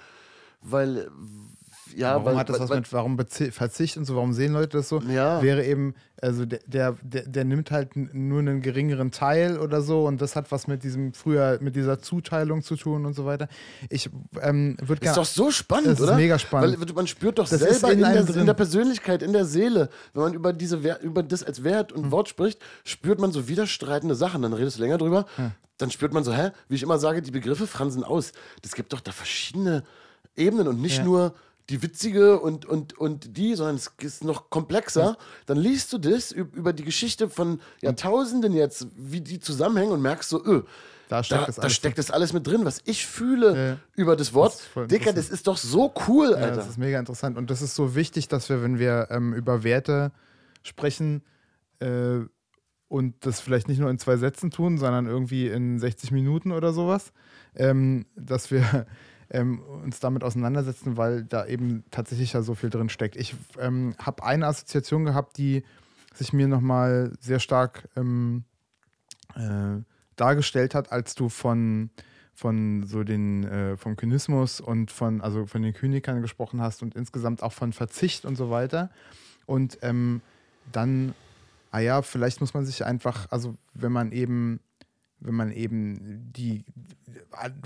weil, 0.61 1.09
ja, 1.95 2.11
Warum 2.13 2.25
weil, 2.25 2.37
hat 2.37 2.49
das 2.49 2.59
was 2.59 2.69
weil, 2.69 2.77
mit, 2.79 2.93
warum 2.93 3.17
Bezi- 3.17 3.51
Verzicht 3.51 3.97
und 3.97 4.05
so, 4.05 4.15
warum 4.15 4.33
sehen 4.33 4.53
Leute 4.53 4.77
das 4.77 4.89
so? 4.89 4.99
Ja. 5.01 5.41
Wäre 5.41 5.65
eben, 5.65 5.95
also 6.21 6.45
der, 6.45 6.59
der, 6.67 6.95
der, 7.01 7.45
nimmt 7.45 7.71
halt 7.71 7.95
nur 7.95 8.39
einen 8.39 8.61
geringeren 8.61 9.09
Teil 9.11 9.57
oder 9.57 9.81
so 9.81 10.05
und 10.05 10.21
das 10.21 10.35
hat 10.35 10.51
was 10.51 10.67
mit 10.67 10.83
diesem 10.83 11.13
früher, 11.13 11.57
mit 11.61 11.75
dieser 11.75 11.99
Zuteilung 11.99 12.61
zu 12.61 12.75
tun 12.75 13.05
und 13.07 13.13
so 13.15 13.25
weiter. 13.25 13.47
Ich 13.89 14.09
ähm, 14.41 14.77
würde 14.79 14.93
Ist 14.95 15.01
gerne. 15.01 15.15
doch 15.15 15.25
so 15.25 15.49
spannend, 15.49 15.87
Das 15.87 15.99
ist 15.99 16.05
oder? 16.05 16.15
mega 16.15 16.37
spannend. 16.37 16.79
Weil 16.79 16.93
man 16.93 17.07
spürt 17.07 17.39
doch 17.39 17.49
Das 17.49 17.59
ist 17.61 17.79
selber 17.81 17.91
in 17.93 18.03
in, 18.03 18.25
der, 18.27 18.35
in 18.37 18.45
der 18.45 18.53
Persönlichkeit, 18.53 19.23
in 19.23 19.33
der 19.33 19.45
Seele, 19.45 19.89
wenn 20.13 20.21
man 20.23 20.33
über, 20.33 20.53
diese 20.53 20.83
Wer 20.83 21.01
über 21.01 21.23
das 21.23 21.43
als 21.43 21.63
Wert 21.63 21.91
Hm. 21.93 22.03
und 22.03 22.11
Wort 22.11 22.29
spricht, 22.29 22.59
spürt 22.83 23.19
man 23.19 23.31
so 23.31 23.47
widerstreitende 23.47 24.13
Sachen. 24.13 24.41
Dann 24.43 24.53
redest 24.53 24.77
du 24.77 24.81
länger 24.83 24.99
drüber, 24.99 25.25
dann 25.77 25.89
spürt 25.89 26.13
man 26.13 26.23
so, 26.23 26.33
hä, 26.33 26.51
wie 26.67 26.75
ich 26.75 26.83
immer 26.83 26.99
sage, 26.99 27.21
die 27.23 27.31
Begriffe 27.31 27.65
fransen 27.65 28.03
aus. 28.03 28.33
Das 28.61 28.73
gibt 28.75 28.93
doch 28.93 28.99
da 28.99 29.11
verschiedene 29.11 29.83
Ebenen 30.35 30.67
und 30.67 30.81
nicht 30.81 30.97
Ja. 30.99 31.03
nur 31.03 31.33
die 31.69 31.83
witzige 31.83 32.39
und, 32.39 32.65
und, 32.65 32.97
und 32.97 33.37
die, 33.37 33.53
sondern 33.53 33.75
es 33.75 33.91
ist 34.01 34.23
noch 34.23 34.49
komplexer. 34.49 35.17
Dann 35.45 35.57
liest 35.57 35.93
du 35.93 35.99
das 35.99 36.35
üb- 36.35 36.53
über 36.55 36.73
die 36.73 36.83
Geschichte 36.83 37.29
von 37.29 37.61
Jahrtausenden 37.81 38.53
jetzt, 38.53 38.87
wie 38.95 39.21
die 39.21 39.39
zusammenhängen 39.39 39.91
und 39.91 40.01
merkst 40.01 40.29
so, 40.29 40.43
öh, 40.43 40.63
Da 41.09 41.23
steckt 41.23 41.41
da, 41.41 41.45
das 41.45 41.55
da 41.57 41.61
alles 41.63 41.75
steckt 41.75 41.97
das 41.99 42.09
alles 42.09 42.33
mit 42.33 42.47
drin, 42.47 42.65
was 42.65 42.81
ich 42.85 43.05
fühle 43.05 43.67
Ja. 43.69 43.77
über 43.95 44.15
das 44.15 44.33
Wort. 44.33 44.59
Das 44.73 44.87
Dicker, 44.87 45.13
das 45.13 45.29
ist 45.29 45.45
doch 45.45 45.57
so 45.57 45.93
cool, 46.07 46.31
Ja, 46.31 46.37
Alter. 46.37 46.55
das 46.55 46.69
ist 46.69 46.77
mega 46.79 46.97
interessant. 46.97 47.37
Und 47.37 47.51
das 47.51 47.61
ist 47.61 47.75
so 47.75 47.93
wichtig, 47.93 48.27
dass 48.27 48.49
wir, 48.49 48.63
wenn 48.63 48.79
wir 48.79 49.09
ähm, 49.11 49.33
über 49.35 49.63
Werte 49.63 50.11
sprechen 50.63 51.21
äh, 51.79 52.21
und 52.87 53.13
das 53.27 53.39
vielleicht 53.41 53.67
nicht 53.67 53.79
nur 53.79 53.91
in 53.91 53.99
zwei 53.99 54.17
Sätzen 54.17 54.49
tun, 54.49 54.79
sondern 54.79 55.05
irgendwie 55.05 55.47
in 55.47 55.77
60 55.77 56.09
Minuten 56.11 56.51
oder 56.51 56.73
sowas, 56.73 57.11
ähm, 57.55 58.07
dass 58.15 58.49
wir 58.49 58.87
ähm, 59.29 59.59
uns 59.61 59.99
damit 59.99 60.23
auseinandersetzen, 60.23 60.97
weil 60.97 61.23
da 61.23 61.45
eben 61.45 61.83
tatsächlich 61.91 62.33
ja 62.33 62.41
so 62.41 62.55
viel 62.55 62.69
drin 62.69 62.89
steckt. 62.89 63.15
Ich 63.15 63.35
ähm, 63.59 63.95
habe 63.99 64.23
eine 64.23 64.47
Assoziation 64.47 65.05
gehabt, 65.05 65.37
die 65.37 65.63
sich 66.13 66.33
mir 66.33 66.47
nochmal 66.47 67.13
sehr 67.19 67.39
stark 67.39 67.87
ähm, 67.95 68.43
äh, 69.35 69.81
dargestellt 70.15 70.75
hat, 70.75 70.91
als 70.91 71.15
du 71.15 71.29
von, 71.29 71.91
von 72.33 72.83
so 72.85 73.03
den, 73.03 73.43
äh, 73.45 73.77
vom 73.77 73.95
Kynismus 73.95 74.59
und 74.59 74.91
von, 74.91 75.21
also 75.21 75.45
von 75.45 75.61
den 75.61 75.73
Kynikern 75.73 76.21
gesprochen 76.21 76.61
hast 76.61 76.81
und 76.81 76.95
insgesamt 76.95 77.43
auch 77.43 77.53
von 77.53 77.71
Verzicht 77.73 78.25
und 78.25 78.35
so 78.35 78.49
weiter. 78.49 78.89
Und 79.45 79.77
ähm, 79.81 80.21
dann, 80.71 81.13
ah 81.71 81.79
ja, 81.79 82.01
vielleicht 82.01 82.41
muss 82.41 82.53
man 82.53 82.65
sich 82.65 82.85
einfach, 82.85 83.27
also 83.31 83.55
wenn 83.73 83.91
man 83.91 84.11
eben, 84.11 84.59
wenn 85.19 85.35
man 85.35 85.51
eben 85.51 86.31
die, 86.33 86.63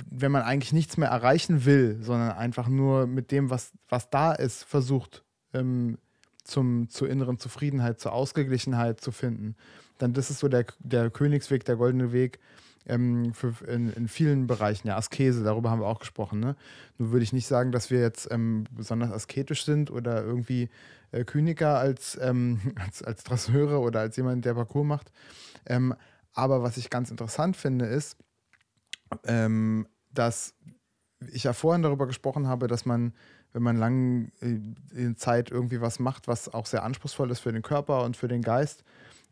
wenn 0.09 0.31
man 0.31 0.43
eigentlich 0.43 0.73
nichts 0.73 0.97
mehr 0.97 1.09
erreichen 1.09 1.65
will, 1.65 1.97
sondern 2.01 2.31
einfach 2.31 2.67
nur 2.67 3.07
mit 3.07 3.31
dem, 3.31 3.49
was, 3.49 3.71
was 3.89 4.09
da 4.09 4.33
ist, 4.33 4.63
versucht, 4.63 5.23
ähm, 5.53 5.97
zum, 6.43 6.89
zur 6.89 7.09
inneren 7.09 7.39
Zufriedenheit, 7.39 7.99
zur 7.99 8.13
Ausgeglichenheit 8.13 8.99
zu 8.99 9.11
finden, 9.11 9.55
dann 9.97 10.13
das 10.13 10.29
ist 10.29 10.39
so 10.39 10.47
der, 10.47 10.65
der 10.79 11.09
Königsweg, 11.09 11.63
der 11.65 11.75
goldene 11.75 12.11
Weg 12.11 12.39
ähm, 12.85 13.33
für, 13.33 13.53
in, 13.67 13.93
in 13.93 14.07
vielen 14.07 14.47
Bereichen. 14.47 14.87
Ja, 14.87 14.97
Askese, 14.97 15.43
darüber 15.43 15.69
haben 15.69 15.79
wir 15.79 15.87
auch 15.87 15.99
gesprochen. 15.99 16.39
Ne? 16.39 16.55
Nur 16.97 17.11
würde 17.11 17.23
ich 17.23 17.33
nicht 17.33 17.47
sagen, 17.47 17.71
dass 17.71 17.89
wir 17.89 18.01
jetzt 18.01 18.27
ähm, 18.31 18.65
besonders 18.71 19.11
asketisch 19.11 19.63
sind 19.63 19.91
oder 19.91 20.23
irgendwie 20.23 20.69
äh, 21.11 21.23
Kyniker 21.23 21.77
als, 21.77 22.17
ähm, 22.21 22.59
als, 22.75 23.01
als 23.01 23.23
Drasseure 23.23 23.79
oder 23.79 24.01
als 24.01 24.17
jemand, 24.17 24.45
der 24.45 24.55
Parcours 24.55 24.85
macht. 24.85 25.11
Aber 26.33 26.63
was 26.63 26.77
ich 26.77 26.89
ganz 26.89 27.11
interessant 27.11 27.55
finde, 27.57 27.85
ist, 27.85 28.17
ähm, 29.25 29.87
dass 30.11 30.55
ich 31.31 31.43
ja 31.43 31.53
vorhin 31.53 31.83
darüber 31.83 32.07
gesprochen 32.07 32.47
habe, 32.47 32.67
dass 32.67 32.85
man, 32.85 33.13
wenn 33.53 33.63
man 33.63 33.77
lange 33.77 34.31
äh, 34.41 35.15
Zeit 35.15 35.51
irgendwie 35.51 35.81
was 35.81 35.99
macht, 35.99 36.27
was 36.27 36.53
auch 36.53 36.65
sehr 36.65 36.83
anspruchsvoll 36.83 37.31
ist 37.31 37.39
für 37.39 37.51
den 37.51 37.61
Körper 37.61 38.03
und 38.03 38.17
für 38.17 38.27
den 38.27 38.41
Geist, 38.41 38.83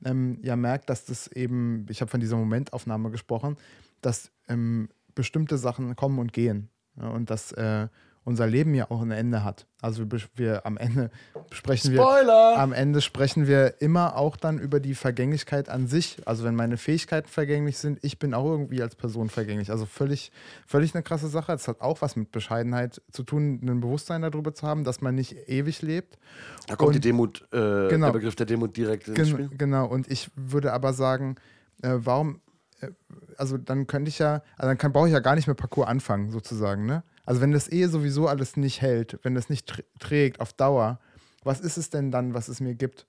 ähm, 0.05 0.39
ja 0.41 0.55
merkt, 0.55 0.89
dass 0.89 1.05
das 1.05 1.27
eben, 1.27 1.85
ich 1.89 2.01
habe 2.01 2.09
von 2.09 2.19
dieser 2.19 2.37
Momentaufnahme 2.37 3.11
gesprochen, 3.11 3.57
dass 4.01 4.31
ähm, 4.47 4.89
bestimmte 5.15 5.57
Sachen 5.57 5.95
kommen 5.95 6.19
und 6.19 6.33
gehen. 6.33 6.69
Ja, 6.97 7.09
und 7.09 7.29
dass 7.29 7.51
äh, 7.53 7.87
unser 8.23 8.45
Leben 8.45 8.73
ja 8.75 8.89
auch 8.91 9.01
ein 9.01 9.09
Ende 9.11 9.43
hat. 9.43 9.65
Also 9.81 10.09
wir, 10.11 10.19
wir 10.35 10.65
am 10.65 10.77
Ende 10.77 11.09
sprechen 11.51 11.91
wir 11.91 12.01
Spoiler! 12.01 12.55
am 12.57 12.71
Ende 12.71 13.01
sprechen 13.01 13.47
wir 13.47 13.81
immer 13.81 14.15
auch 14.15 14.37
dann 14.37 14.59
über 14.59 14.79
die 14.79 14.93
Vergänglichkeit 14.93 15.69
an 15.69 15.87
sich. 15.87 16.21
Also 16.25 16.43
wenn 16.43 16.53
meine 16.55 16.77
Fähigkeiten 16.77 17.27
vergänglich 17.27 17.77
sind, 17.79 17.97
ich 18.03 18.19
bin 18.19 18.33
auch 18.35 18.45
irgendwie 18.45 18.81
als 18.83 18.95
Person 18.95 19.29
vergänglich. 19.29 19.71
Also 19.71 19.85
völlig, 19.87 20.31
völlig 20.67 20.93
eine 20.93 21.01
krasse 21.01 21.29
Sache. 21.29 21.51
Das 21.51 21.67
hat 21.67 21.81
auch 21.81 22.01
was 22.01 22.15
mit 22.15 22.31
Bescheidenheit 22.31 23.01
zu 23.11 23.23
tun, 23.23 23.59
ein 23.63 23.81
Bewusstsein 23.81 24.21
darüber 24.21 24.53
zu 24.53 24.67
haben, 24.67 24.83
dass 24.83 25.01
man 25.01 25.15
nicht 25.15 25.49
ewig 25.49 25.81
lebt. 25.81 26.19
Da 26.67 26.75
kommt 26.75 26.93
die 26.93 26.97
Und- 26.99 27.05
Demut, 27.05 27.41
äh, 27.51 27.87
Genau. 27.89 28.07
der 28.07 28.13
Begriff 28.13 28.35
der 28.35 28.45
Demut 28.45 28.77
direkt 28.77 29.07
ins 29.07 29.15
Gen 29.17 29.25
Spiel. 29.25 29.49
genau, 29.57 29.87
und 29.87 30.09
ich 30.11 30.29
würde 30.35 30.73
aber 30.73 30.93
sagen, 30.93 31.35
äh, 31.81 31.93
warum 31.95 32.39
äh, 32.81 32.89
also 33.37 33.57
dann 33.57 33.87
könnte 33.87 34.09
ich 34.09 34.19
ja, 34.19 34.43
also 34.57 34.67
dann 34.69 34.77
kann, 34.77 34.91
brauche 34.93 35.07
ich 35.07 35.13
ja 35.13 35.19
gar 35.19 35.35
nicht 35.35 35.47
mehr 35.47 35.55
Parcours 35.55 35.87
anfangen, 35.87 36.29
sozusagen, 36.29 36.85
ne? 36.85 37.03
Also 37.25 37.41
wenn 37.41 37.51
das 37.51 37.71
eh 37.71 37.85
sowieso 37.87 38.27
alles 38.27 38.57
nicht 38.57 38.81
hält, 38.81 39.19
wenn 39.23 39.35
das 39.35 39.49
nicht 39.49 39.83
trägt 39.99 40.39
auf 40.39 40.53
Dauer, 40.53 40.99
was 41.43 41.59
ist 41.59 41.77
es 41.77 41.89
denn 41.89 42.11
dann, 42.11 42.33
was 42.33 42.47
es 42.47 42.59
mir 42.59 42.75
gibt? 42.75 43.07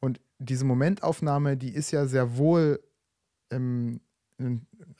Und 0.00 0.20
diese 0.38 0.64
Momentaufnahme, 0.64 1.56
die 1.56 1.74
ist 1.74 1.90
ja 1.90 2.06
sehr 2.06 2.36
wohl 2.36 2.80
ähm, 3.50 4.00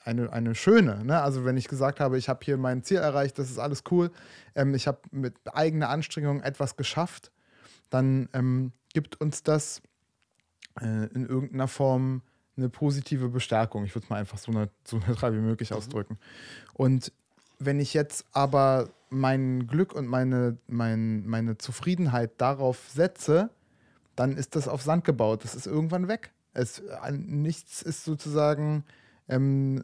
eine, 0.03 0.31
eine 0.31 0.55
schöne. 0.55 1.03
Ne? 1.03 1.21
Also 1.21 1.45
wenn 1.45 1.57
ich 1.57 1.67
gesagt 1.67 1.99
habe, 1.99 2.17
ich 2.17 2.29
habe 2.29 2.39
hier 2.43 2.57
mein 2.57 2.83
Ziel 2.83 2.97
erreicht, 2.97 3.39
das 3.39 3.49
ist 3.49 3.57
alles 3.57 3.83
cool, 3.91 4.11
ähm, 4.55 4.75
ich 4.75 4.87
habe 4.87 4.99
mit 5.11 5.35
eigener 5.53 5.89
Anstrengung 5.89 6.41
etwas 6.41 6.75
geschafft, 6.75 7.31
dann 7.89 8.29
ähm, 8.33 8.71
gibt 8.93 9.19
uns 9.19 9.43
das 9.43 9.81
äh, 10.79 11.07
in 11.13 11.25
irgendeiner 11.25 11.67
Form 11.67 12.21
eine 12.57 12.69
positive 12.69 13.29
Bestärkung. 13.29 13.85
Ich 13.85 13.95
würde 13.95 14.05
es 14.05 14.09
mal 14.09 14.17
einfach 14.17 14.37
so, 14.37 14.51
so 14.85 14.97
neutral 15.07 15.33
wie 15.33 15.39
möglich 15.39 15.71
mhm. 15.71 15.77
ausdrücken. 15.77 16.17
Und 16.73 17.11
wenn 17.65 17.79
ich 17.79 17.93
jetzt 17.93 18.25
aber 18.31 18.89
mein 19.09 19.67
Glück 19.67 19.93
und 19.93 20.07
meine, 20.07 20.57
mein, 20.67 21.25
meine 21.27 21.57
Zufriedenheit 21.57 22.31
darauf 22.37 22.89
setze, 22.93 23.49
dann 24.15 24.37
ist 24.37 24.55
das 24.55 24.67
auf 24.67 24.81
Sand 24.81 25.03
gebaut. 25.03 25.43
Das 25.43 25.55
ist 25.55 25.67
irgendwann 25.67 26.07
weg. 26.07 26.31
Es, 26.53 26.81
nichts 27.11 27.81
ist 27.81 28.03
sozusagen 28.03 28.83
ähm, 29.27 29.83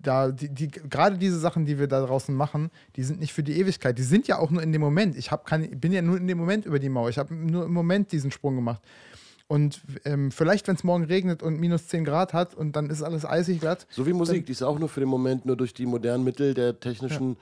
da 0.00 0.30
die, 0.30 0.48
die, 0.48 0.68
gerade 0.68 1.18
diese 1.18 1.38
Sachen, 1.38 1.66
die 1.66 1.78
wir 1.78 1.86
da 1.86 2.04
draußen 2.04 2.34
machen, 2.34 2.70
die 2.96 3.02
sind 3.02 3.20
nicht 3.20 3.32
für 3.32 3.42
die 3.42 3.58
Ewigkeit. 3.58 3.98
Die 3.98 4.02
sind 4.02 4.26
ja 4.26 4.38
auch 4.38 4.50
nur 4.50 4.62
in 4.62 4.72
dem 4.72 4.80
Moment. 4.80 5.16
Ich 5.16 5.30
hab 5.30 5.46
kein, 5.46 5.78
bin 5.80 5.92
ja 5.92 6.02
nur 6.02 6.16
in 6.16 6.26
dem 6.26 6.38
Moment 6.38 6.66
über 6.66 6.78
die 6.78 6.88
Mauer. 6.88 7.08
Ich 7.08 7.18
habe 7.18 7.34
nur 7.34 7.64
im 7.64 7.72
Moment 7.72 8.12
diesen 8.12 8.30
Sprung 8.30 8.56
gemacht. 8.56 8.82
Und 9.46 9.82
ähm, 10.04 10.30
vielleicht, 10.30 10.66
wenn 10.68 10.76
es 10.76 10.84
morgen 10.84 11.04
regnet 11.04 11.42
und 11.42 11.60
minus 11.60 11.88
10 11.88 12.04
Grad 12.04 12.32
hat 12.32 12.54
und 12.54 12.76
dann 12.76 12.88
ist 12.88 13.02
alles 13.02 13.26
eisig 13.26 13.60
glatt. 13.60 13.86
So 13.90 14.06
wie 14.06 14.14
Musik, 14.14 14.46
die 14.46 14.52
ist 14.52 14.62
auch 14.62 14.78
nur 14.78 14.88
für 14.88 15.00
den 15.00 15.08
Moment, 15.08 15.44
nur 15.44 15.56
durch 15.56 15.74
die 15.74 15.84
modernen 15.84 16.24
Mittel 16.24 16.54
der 16.54 16.80
technischen 16.80 17.36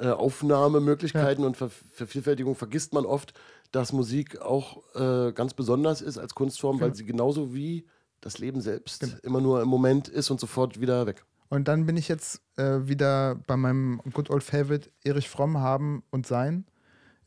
ja. 0.00 0.10
äh, 0.10 0.12
Aufnahmemöglichkeiten 0.12 1.42
ja. 1.42 1.48
und 1.48 1.56
Ver 1.56 1.70
Vervielfältigung 1.92 2.56
vergisst 2.56 2.92
man 2.92 3.06
oft, 3.06 3.34
dass 3.70 3.92
Musik 3.92 4.40
auch 4.40 4.82
äh, 4.94 5.32
ganz 5.32 5.54
besonders 5.54 6.00
ist 6.00 6.18
als 6.18 6.34
Kunstform, 6.34 6.78
genau. 6.78 6.86
weil 6.86 6.94
sie 6.96 7.04
genauso 7.04 7.54
wie 7.54 7.86
das 8.20 8.38
Leben 8.38 8.60
selbst 8.60 9.00
genau. 9.00 9.16
immer 9.22 9.40
nur 9.40 9.62
im 9.62 9.68
Moment 9.68 10.08
ist 10.08 10.30
und 10.30 10.40
sofort 10.40 10.80
wieder 10.80 11.06
weg. 11.06 11.24
Und 11.50 11.68
dann 11.68 11.86
bin 11.86 11.96
ich 11.96 12.08
jetzt 12.08 12.42
äh, 12.56 12.80
wieder 12.88 13.36
bei 13.46 13.56
meinem 13.56 14.00
Good 14.12 14.30
Old 14.30 14.42
Favorite 14.42 14.90
Erich 15.04 15.28
Fromm 15.28 15.58
haben 15.58 16.02
und 16.10 16.26
sein. 16.26 16.66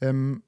Ähm, 0.02 0.44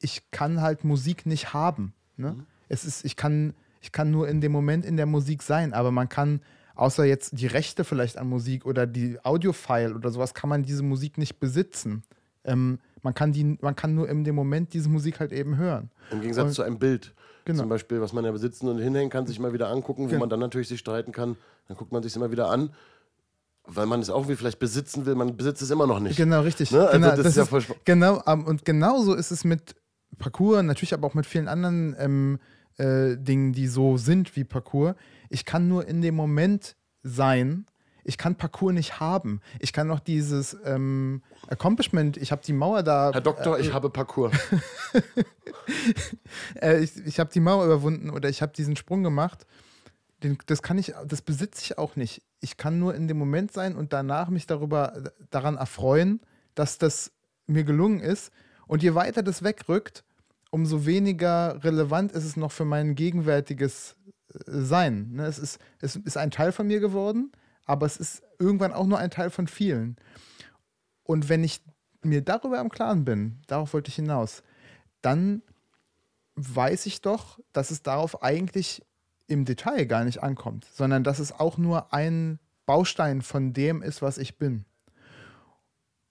ich 0.00 0.30
kann 0.30 0.60
halt 0.60 0.84
Musik 0.84 1.24
nicht 1.24 1.54
haben. 1.54 1.94
Ne? 2.16 2.32
Mhm. 2.32 2.46
Es 2.70 2.84
ist, 2.84 3.04
ich 3.04 3.16
kann, 3.16 3.52
ich 3.82 3.92
kann 3.92 4.10
nur 4.10 4.28
in 4.28 4.40
dem 4.40 4.52
Moment 4.52 4.86
in 4.86 4.96
der 4.96 5.06
Musik 5.06 5.42
sein, 5.42 5.74
aber 5.74 5.90
man 5.90 6.08
kann, 6.08 6.40
außer 6.74 7.04
jetzt 7.04 7.38
die 7.38 7.46
Rechte 7.46 7.84
vielleicht 7.84 8.16
an 8.16 8.28
Musik 8.28 8.64
oder 8.64 8.86
die 8.86 9.18
Audiofile 9.22 9.94
oder 9.94 10.10
sowas, 10.10 10.32
kann 10.32 10.48
man 10.48 10.62
diese 10.62 10.82
Musik 10.82 11.18
nicht 11.18 11.38
besitzen. 11.38 12.02
Ähm, 12.44 12.78
man, 13.02 13.12
kann 13.12 13.32
die, 13.32 13.58
man 13.60 13.76
kann 13.76 13.94
nur 13.94 14.08
in 14.08 14.24
dem 14.24 14.34
Moment 14.34 14.72
diese 14.72 14.88
Musik 14.88 15.20
halt 15.20 15.32
eben 15.32 15.58
hören. 15.58 15.90
Im 16.10 16.22
Gegensatz 16.22 16.46
und, 16.46 16.54
zu 16.54 16.62
einem 16.62 16.78
Bild. 16.78 17.14
Genau. 17.44 17.60
Zum 17.60 17.68
Beispiel, 17.68 18.00
was 18.00 18.14
man 18.14 18.24
ja 18.24 18.32
besitzen 18.32 18.68
und 18.68 18.78
hinhängen 18.78 19.10
kann, 19.10 19.26
sich 19.26 19.38
mal 19.38 19.52
wieder 19.52 19.68
angucken, 19.68 20.04
wo 20.04 20.08
genau. 20.08 20.20
man 20.20 20.30
dann 20.30 20.40
natürlich 20.40 20.68
sich 20.68 20.80
streiten 20.80 21.12
kann. 21.12 21.36
Dann 21.68 21.76
guckt 21.76 21.92
man 21.92 22.02
sich 22.02 22.16
immer 22.16 22.30
wieder 22.30 22.48
an 22.48 22.70
weil 23.74 23.86
man 23.86 24.00
es 24.00 24.10
auch 24.10 24.28
wie 24.28 24.36
vielleicht 24.36 24.58
besitzen 24.58 25.06
will, 25.06 25.14
man 25.14 25.36
besitzt 25.36 25.62
es 25.62 25.70
immer 25.70 25.86
noch 25.86 26.00
nicht. 26.00 26.16
Genau, 26.16 26.40
richtig. 26.40 26.70
Ne? 26.70 26.80
Also 26.80 26.92
genau, 26.92 27.08
das, 27.08 27.18
das, 27.18 27.26
ist 27.28 27.36
ja 27.36 27.44
voll 27.44 27.62
genau, 27.84 28.22
und 28.24 28.64
genauso 28.64 29.14
ist 29.14 29.30
es 29.30 29.44
mit 29.44 29.76
Parcours, 30.18 30.62
natürlich 30.62 30.94
aber 30.94 31.06
auch 31.06 31.14
mit 31.14 31.26
vielen 31.26 31.48
anderen 31.48 31.94
ähm, 31.98 32.38
äh, 32.80 33.16
Dingen, 33.16 33.52
die 33.52 33.66
so 33.66 33.96
sind 33.96 34.34
wie 34.36 34.44
Parcours. 34.44 34.94
Ich 35.28 35.44
kann 35.44 35.68
nur 35.68 35.86
in 35.86 36.00
dem 36.02 36.14
Moment 36.14 36.76
sein. 37.02 37.66
Ich 38.04 38.16
kann 38.16 38.36
Parcours 38.36 38.72
nicht 38.72 38.98
haben. 38.98 39.40
Ich 39.58 39.72
kann 39.72 39.86
noch 39.86 40.00
dieses 40.00 40.56
ähm, 40.64 41.22
Accomplishment, 41.48 42.16
ich 42.16 42.32
habe 42.32 42.42
die 42.44 42.54
Mauer 42.54 42.82
da. 42.82 43.12
Herr 43.12 43.20
Doktor, 43.20 43.58
äh, 43.58 43.60
ich 43.60 43.72
habe 43.72 43.90
Parcours. 43.90 44.32
äh, 46.60 46.80
ich 46.80 46.96
ich 47.04 47.20
habe 47.20 47.30
die 47.32 47.40
Mauer 47.40 47.66
überwunden 47.66 48.10
oder 48.10 48.28
ich 48.28 48.40
habe 48.40 48.52
diesen 48.52 48.76
Sprung 48.76 49.02
gemacht. 49.02 49.46
Den, 50.22 50.38
das 50.46 50.62
kann 50.62 50.78
ich, 50.78 50.94
das 51.06 51.22
besitze 51.22 51.62
ich 51.62 51.78
auch 51.78 51.96
nicht. 51.96 52.22
Ich 52.40 52.56
kann 52.56 52.78
nur 52.78 52.94
in 52.94 53.08
dem 53.08 53.18
Moment 53.18 53.52
sein 53.52 53.76
und 53.76 53.92
danach 53.92 54.28
mich 54.28 54.46
darüber 54.46 55.12
daran 55.30 55.56
erfreuen, 55.56 56.20
dass 56.54 56.78
das 56.78 57.12
mir 57.46 57.64
gelungen 57.64 58.00
ist. 58.00 58.32
Und 58.66 58.82
je 58.82 58.94
weiter 58.94 59.22
das 59.22 59.42
wegrückt, 59.42 60.04
umso 60.50 60.84
weniger 60.84 61.62
relevant 61.64 62.12
ist 62.12 62.24
es 62.24 62.36
noch 62.36 62.52
für 62.52 62.64
mein 62.64 62.94
gegenwärtiges 62.94 63.96
äh, 64.32 64.38
Sein. 64.46 65.12
Ne? 65.12 65.26
Es, 65.26 65.38
ist, 65.38 65.58
es 65.80 65.96
ist 65.96 66.16
ein 66.16 66.30
Teil 66.30 66.52
von 66.52 66.66
mir 66.66 66.80
geworden, 66.80 67.32
aber 67.64 67.86
es 67.86 67.96
ist 67.96 68.22
irgendwann 68.38 68.72
auch 68.72 68.86
nur 68.86 68.98
ein 68.98 69.10
Teil 69.10 69.30
von 69.30 69.46
vielen. 69.46 69.96
Und 71.04 71.28
wenn 71.28 71.44
ich 71.44 71.62
mir 72.02 72.22
darüber 72.22 72.60
im 72.60 72.68
Klaren 72.68 73.04
bin, 73.04 73.38
darauf 73.46 73.72
wollte 73.72 73.88
ich 73.88 73.96
hinaus, 73.96 74.42
dann 75.02 75.42
weiß 76.36 76.86
ich 76.86 77.00
doch, 77.00 77.38
dass 77.52 77.70
es 77.70 77.82
darauf 77.82 78.22
eigentlich 78.22 78.82
im 79.26 79.44
Detail 79.44 79.84
gar 79.86 80.04
nicht 80.04 80.22
ankommt, 80.22 80.66
sondern 80.72 81.04
dass 81.04 81.18
es 81.18 81.32
auch 81.32 81.58
nur 81.58 81.92
ein 81.92 82.38
Baustein 82.66 83.22
von 83.22 83.52
dem 83.52 83.82
ist, 83.82 84.02
was 84.02 84.18
ich 84.18 84.38
bin. 84.38 84.64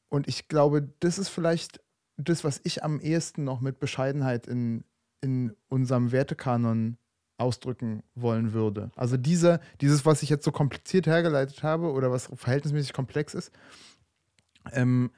Und 0.10 0.28
ich 0.28 0.48
glaube, 0.48 0.90
das 1.00 1.20
ist 1.20 1.30
vielleicht 1.30 1.82
das, 2.20 2.44
was 2.44 2.60
ich 2.64 2.84
am 2.84 3.00
ehesten 3.00 3.44
noch 3.44 3.62
mit 3.62 3.80
Bescheidenheit 3.80 4.46
in, 4.48 4.84
in 5.22 5.56
unserem 5.70 6.12
Wertekanon 6.12 6.98
ausdrücken 7.38 8.04
wollen 8.16 8.52
würde. 8.54 8.92
Also 8.96 9.16
diese, 9.16 9.62
dieses, 9.80 10.06
was 10.06 10.22
ich 10.22 10.30
jetzt 10.30 10.44
so 10.44 10.52
kompliziert 10.52 11.08
hergeleitet 11.08 11.64
habe 11.64 11.92
oder 11.92 12.12
was 12.12 12.30
verhältnismäßig 12.36 12.92
komplex 12.92 13.34
ist, 13.34 13.52
ähm, 14.74 15.12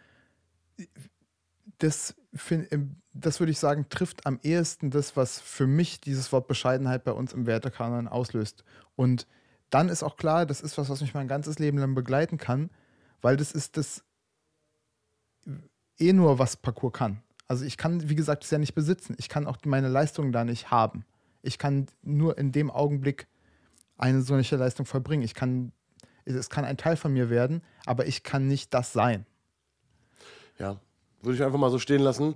das, 1.79 2.15
ähm, 2.49 2.97
das 3.13 3.39
würde 3.39 3.51
ich 3.51 3.59
sagen, 3.59 3.87
trifft 3.89 4.27
am 4.27 4.39
ehesten 4.43 4.91
das, 4.91 5.17
was 5.17 5.39
für 5.39 5.65
mich 5.65 5.99
dieses 5.99 6.31
Wort 6.31 6.47
Bescheidenheit 6.47 7.03
bei 7.03 7.11
uns 7.11 7.33
im 7.33 7.47
Wertekanon 7.47 8.07
auslöst. 8.07 8.63
Und 8.95 9.27
dann 9.71 9.89
ist 9.89 10.03
auch 10.03 10.17
klar, 10.17 10.45
das 10.45 10.61
ist 10.61 10.77
was, 10.77 10.89
was 10.89 11.01
mich 11.01 11.15
mein 11.15 11.27
ganzes 11.27 11.57
Leben 11.57 11.79
lang 11.79 11.95
begleiten 11.95 12.37
kann, 12.37 12.69
weil 13.21 13.35
das 13.35 13.51
ist 13.51 13.77
das 13.77 14.03
eh 16.01 16.13
nur, 16.13 16.39
was 16.39 16.57
Parcours 16.57 16.93
kann. 16.93 17.21
Also 17.47 17.65
ich 17.65 17.77
kann, 17.77 18.09
wie 18.09 18.15
gesagt, 18.15 18.43
es 18.43 18.51
ja 18.51 18.57
nicht 18.57 18.75
besitzen. 18.75 19.15
Ich 19.17 19.29
kann 19.29 19.47
auch 19.47 19.57
meine 19.65 19.89
Leistung 19.89 20.31
da 20.31 20.43
nicht 20.43 20.71
haben. 20.71 21.05
Ich 21.41 21.57
kann 21.57 21.87
nur 22.01 22.37
in 22.37 22.51
dem 22.51 22.71
Augenblick 22.71 23.27
eine 23.97 24.21
solche 24.21 24.55
Leistung 24.55 24.85
vollbringen. 24.85 25.23
Ich 25.23 25.33
kann, 25.33 25.71
es 26.25 26.49
kann 26.49 26.65
ein 26.65 26.77
Teil 26.77 26.97
von 26.97 27.13
mir 27.13 27.29
werden, 27.29 27.61
aber 27.85 28.07
ich 28.07 28.23
kann 28.23 28.47
nicht 28.47 28.73
das 28.73 28.93
sein. 28.93 29.25
Ja, 30.57 30.79
würde 31.21 31.35
ich 31.35 31.43
einfach 31.43 31.59
mal 31.59 31.71
so 31.71 31.79
stehen 31.79 32.01
lassen, 32.01 32.35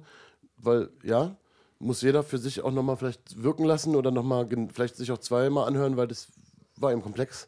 weil 0.57 0.89
ja, 1.03 1.36
muss 1.80 2.01
jeder 2.01 2.24
für 2.24 2.38
sich 2.38 2.61
auch 2.61 2.72
nochmal 2.72 2.97
vielleicht 2.97 3.41
wirken 3.41 3.66
lassen 3.66 3.95
oder 3.95 4.11
nochmal 4.11 4.47
vielleicht 4.74 4.95
sich 4.95 5.11
auch 5.11 5.20
zweimal 5.20 5.68
anhören, 5.68 5.97
weil 5.97 6.07
das 6.07 6.28
war 6.76 6.91
im 6.91 7.01
Komplex. 7.01 7.47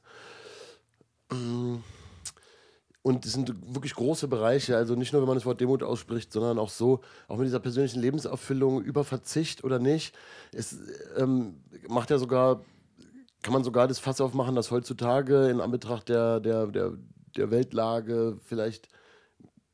Und 3.08 3.26
es 3.26 3.32
sind 3.32 3.56
wirklich 3.74 3.96
große 3.96 4.28
Bereiche, 4.28 4.76
also 4.76 4.96
nicht 4.96 5.14
nur, 5.14 5.22
wenn 5.22 5.30
man 5.30 5.38
das 5.38 5.46
Wort 5.46 5.62
Demut 5.62 5.82
ausspricht, 5.82 6.34
sondern 6.34 6.60
auch 6.60 6.68
so, 6.68 7.00
auch 7.30 7.38
mit 7.38 7.48
dieser 7.48 7.62
persönlichen 7.62 8.02
Lebenserfüllung 8.02 8.82
über 8.82 9.06
Verzicht 9.06 9.64
oder 9.64 9.80
nicht. 9.80 10.14
Es 10.52 10.76
ähm, 11.16 11.56
macht 11.88 12.10
ja 12.10 12.18
sogar, 12.18 12.66
kann 13.44 13.54
man 13.54 13.64
sogar 13.64 13.88
das 13.88 14.00
Fass 14.00 14.20
aufmachen, 14.20 14.56
dass 14.56 14.72
heutzutage 14.72 15.48
in 15.48 15.62
Anbetracht 15.62 16.10
der, 16.10 16.42
der, 16.42 16.68
der, 16.68 16.98
der 17.38 17.50
Weltlage 17.50 18.40
vielleicht 18.44 18.90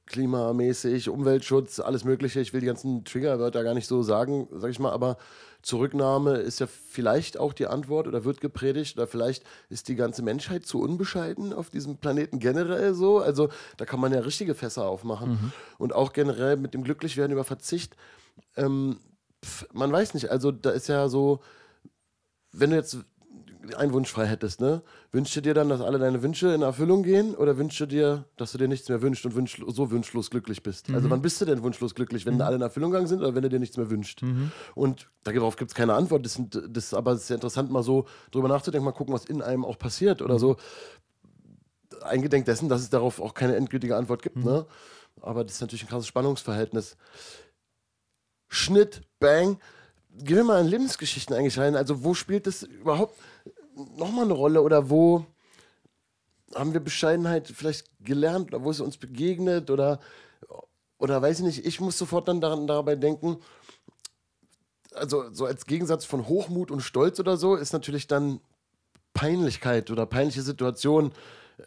klimamäßig, 0.05 1.09
Umweltschutz, 1.09 1.79
alles 1.79 2.03
Mögliche. 2.03 2.39
Ich 2.39 2.53
will 2.53 2.59
die 2.59 2.67
ganzen 2.67 3.03
Triggerwörter 3.03 3.63
gar 3.63 3.73
nicht 3.73 3.87
so 3.87 4.03
sagen, 4.03 4.47
sag 4.51 4.69
ich 4.69 4.77
mal, 4.77 4.91
aber 4.91 5.17
Zurücknahme 5.63 6.35
ist 6.35 6.59
ja 6.59 6.67
vielleicht 6.67 7.39
auch 7.39 7.53
die 7.53 7.67
Antwort 7.67 8.07
oder 8.07 8.25
wird 8.25 8.41
gepredigt 8.41 8.97
oder 8.97 9.07
vielleicht 9.07 9.43
ist 9.69 9.87
die 9.87 9.95
ganze 9.95 10.21
Menschheit 10.21 10.65
zu 10.65 10.81
unbescheiden 10.81 11.53
auf 11.53 11.69
diesem 11.69 11.97
Planeten 11.97 12.39
generell 12.39 12.93
so. 12.93 13.19
Also 13.19 13.49
da 13.77 13.85
kann 13.85 14.01
man 14.01 14.13
ja 14.13 14.19
richtige 14.19 14.55
Fässer 14.55 14.85
aufmachen. 14.85 15.31
Mhm. 15.31 15.51
Und 15.77 15.93
auch 15.93 16.11
generell 16.13 16.57
mit 16.57 16.73
dem 16.73 16.83
Glücklichwerden 16.83 17.31
über 17.31 17.45
Verzicht. 17.45 17.95
Ähm, 18.57 18.99
pf, 19.43 19.65
man 19.73 19.91
weiß 19.91 20.13
nicht, 20.13 20.29
also 20.29 20.51
da 20.51 20.71
ist 20.71 20.89
ja 20.89 21.07
so, 21.07 21.39
wenn 22.51 22.69
du 22.69 22.75
jetzt 22.75 22.97
einen 23.77 23.93
Wunsch 23.93 24.09
frei 24.09 24.25
hättest, 24.25 24.59
ne? 24.59 24.81
Wünschst 25.11 25.35
du 25.35 25.41
dir 25.41 25.53
dann, 25.53 25.69
dass 25.69 25.81
alle 25.81 25.97
deine 25.97 26.21
Wünsche 26.21 26.53
in 26.53 26.61
Erfüllung 26.61 27.03
gehen 27.03 27.33
oder 27.35 27.57
wünschst 27.57 27.79
du 27.79 27.85
dir, 27.85 28.25
dass 28.35 28.51
du 28.51 28.57
dir 28.57 28.67
nichts 28.67 28.89
mehr 28.89 29.01
wünschst 29.01 29.25
und 29.25 29.35
wünsch, 29.35 29.61
so 29.65 29.91
wunschlos 29.91 30.29
glücklich 30.29 30.63
bist? 30.63 30.85
Also 30.85 30.91
mhm. 30.91 30.95
Also 30.97 31.09
wann 31.09 31.21
bist 31.21 31.39
du 31.39 31.45
denn 31.45 31.63
wunschlos 31.63 31.95
glücklich, 31.95 32.25
wenn 32.25 32.35
mhm. 32.35 32.41
alle 32.41 32.55
in 32.57 32.61
Erfüllung 32.61 32.91
gegangen 32.91 33.07
sind 33.07 33.19
oder 33.19 33.35
wenn 33.35 33.43
du 33.43 33.49
dir 33.49 33.59
nichts 33.59 33.77
mehr 33.77 33.89
wünscht? 33.89 34.21
Mhm. 34.21 34.51
Und 34.75 35.09
darauf 35.23 35.55
gibt 35.55 35.71
es 35.71 35.75
keine 35.75 35.93
Antwort. 35.93 36.25
Das, 36.25 36.41
das 36.69 36.93
aber 36.93 37.13
es 37.13 37.23
ist 37.23 37.29
ja 37.29 37.35
interessant, 37.35 37.71
mal 37.71 37.83
so 37.83 38.05
drüber 38.31 38.49
nachzudenken, 38.49 38.85
mal 38.85 38.91
gucken, 38.91 39.13
was 39.13 39.25
in 39.25 39.41
einem 39.41 39.63
auch 39.63 39.77
passiert 39.77 40.21
oder 40.21 40.39
so. 40.39 40.57
Eingedenk 42.01 42.45
dessen, 42.45 42.67
dass 42.67 42.81
es 42.81 42.89
darauf 42.89 43.21
auch 43.21 43.33
keine 43.33 43.55
endgültige 43.55 43.95
Antwort 43.95 44.21
gibt, 44.21 44.37
mhm. 44.37 44.43
ne? 44.43 44.65
Aber 45.21 45.43
das 45.43 45.53
ist 45.53 45.61
natürlich 45.61 45.83
ein 45.83 45.89
krasses 45.89 46.07
Spannungsverhältnis. 46.07 46.97
Schnitt, 48.49 49.01
Bang 49.19 49.59
gehen 50.17 50.37
wir 50.37 50.43
mal 50.43 50.61
in 50.61 50.67
Lebensgeschichten 50.67 51.35
eigentlich 51.35 51.57
rein. 51.57 51.75
Also, 51.75 52.03
wo 52.03 52.13
spielt 52.13 52.47
das 52.47 52.63
überhaupt 52.63 53.17
nochmal 53.75 54.25
eine 54.25 54.33
Rolle 54.33 54.61
oder 54.61 54.89
wo, 54.89 55.25
haben 56.55 56.73
wir 56.73 56.79
Bescheidenheit 56.79 57.47
vielleicht 57.47 57.87
gelernt, 58.03 58.51
wo 58.51 58.69
es 58.69 58.79
uns 58.79 58.97
begegnet 58.97 59.71
oder, 59.71 59.99
oder 60.97 61.21
weiß 61.21 61.39
ich 61.39 61.45
nicht, 61.45 61.65
ich 61.65 61.79
muss 61.79 61.97
sofort 61.97 62.27
dann 62.27 62.41
daran, 62.41 62.67
dabei 62.67 62.95
denken, 62.95 63.37
also 64.93 65.31
so 65.31 65.45
als 65.45 65.65
Gegensatz 65.65 66.05
von 66.05 66.27
Hochmut 66.27 66.71
und 66.71 66.81
Stolz 66.81 67.19
oder 67.19 67.37
so 67.37 67.55
ist 67.55 67.73
natürlich 67.73 68.07
dann 68.07 68.39
Peinlichkeit 69.13 69.89
oder 69.91 70.05
peinliche 70.05 70.41
Situation, 70.41 71.11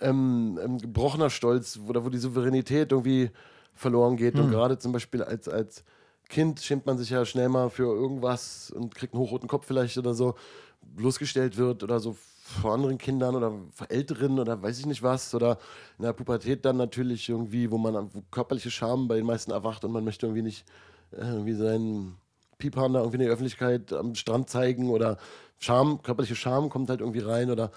ähm, 0.00 0.58
ähm, 0.62 0.78
gebrochener 0.78 1.30
Stolz 1.30 1.78
oder 1.88 2.04
wo 2.04 2.08
die 2.08 2.18
Souveränität 2.18 2.92
irgendwie 2.92 3.30
verloren 3.74 4.16
geht. 4.16 4.36
Und 4.36 4.50
gerade 4.50 4.78
zum 4.78 4.92
Beispiel 4.92 5.22
als, 5.22 5.48
als 5.48 5.84
Kind 6.28 6.60
schämt 6.60 6.86
man 6.86 6.98
sich 6.98 7.10
ja 7.10 7.24
schnell 7.24 7.48
mal 7.48 7.70
für 7.70 7.84
irgendwas 7.84 8.70
und 8.70 8.94
kriegt 8.94 9.14
einen 9.14 9.22
hochroten 9.22 9.48
Kopf 9.48 9.66
vielleicht 9.66 9.96
oder 9.98 10.14
so, 10.14 10.34
bloßgestellt 10.82 11.56
wird 11.56 11.82
oder 11.82 12.00
so 12.00 12.16
vor 12.46 12.74
anderen 12.74 12.98
Kindern 12.98 13.34
oder 13.34 13.52
vor 13.72 13.90
Älteren 13.90 14.38
oder 14.38 14.62
weiß 14.62 14.78
ich 14.78 14.86
nicht 14.86 15.02
was 15.02 15.34
oder 15.34 15.58
in 15.98 16.04
der 16.04 16.12
Pubertät 16.12 16.64
dann 16.64 16.76
natürlich 16.76 17.28
irgendwie, 17.28 17.70
wo 17.70 17.78
man 17.78 18.14
wo 18.14 18.22
körperliche 18.30 18.70
Scham 18.70 19.08
bei 19.08 19.16
den 19.16 19.26
meisten 19.26 19.50
erwacht 19.50 19.84
und 19.84 19.92
man 19.92 20.04
möchte 20.04 20.26
irgendwie 20.26 20.42
nicht 20.42 20.64
äh, 21.12 21.26
irgendwie 21.26 21.54
seinen 21.54 22.16
Piepern 22.58 22.92
da 22.92 23.00
irgendwie 23.00 23.16
in 23.16 23.24
der 23.24 23.32
Öffentlichkeit 23.32 23.92
am 23.92 24.14
Strand 24.14 24.48
zeigen 24.48 24.90
oder 24.90 25.18
Scham, 25.58 26.02
körperliche 26.02 26.36
Scham 26.36 26.68
kommt 26.68 26.88
halt 26.88 27.00
irgendwie 27.00 27.20
rein 27.20 27.50
oder 27.50 27.72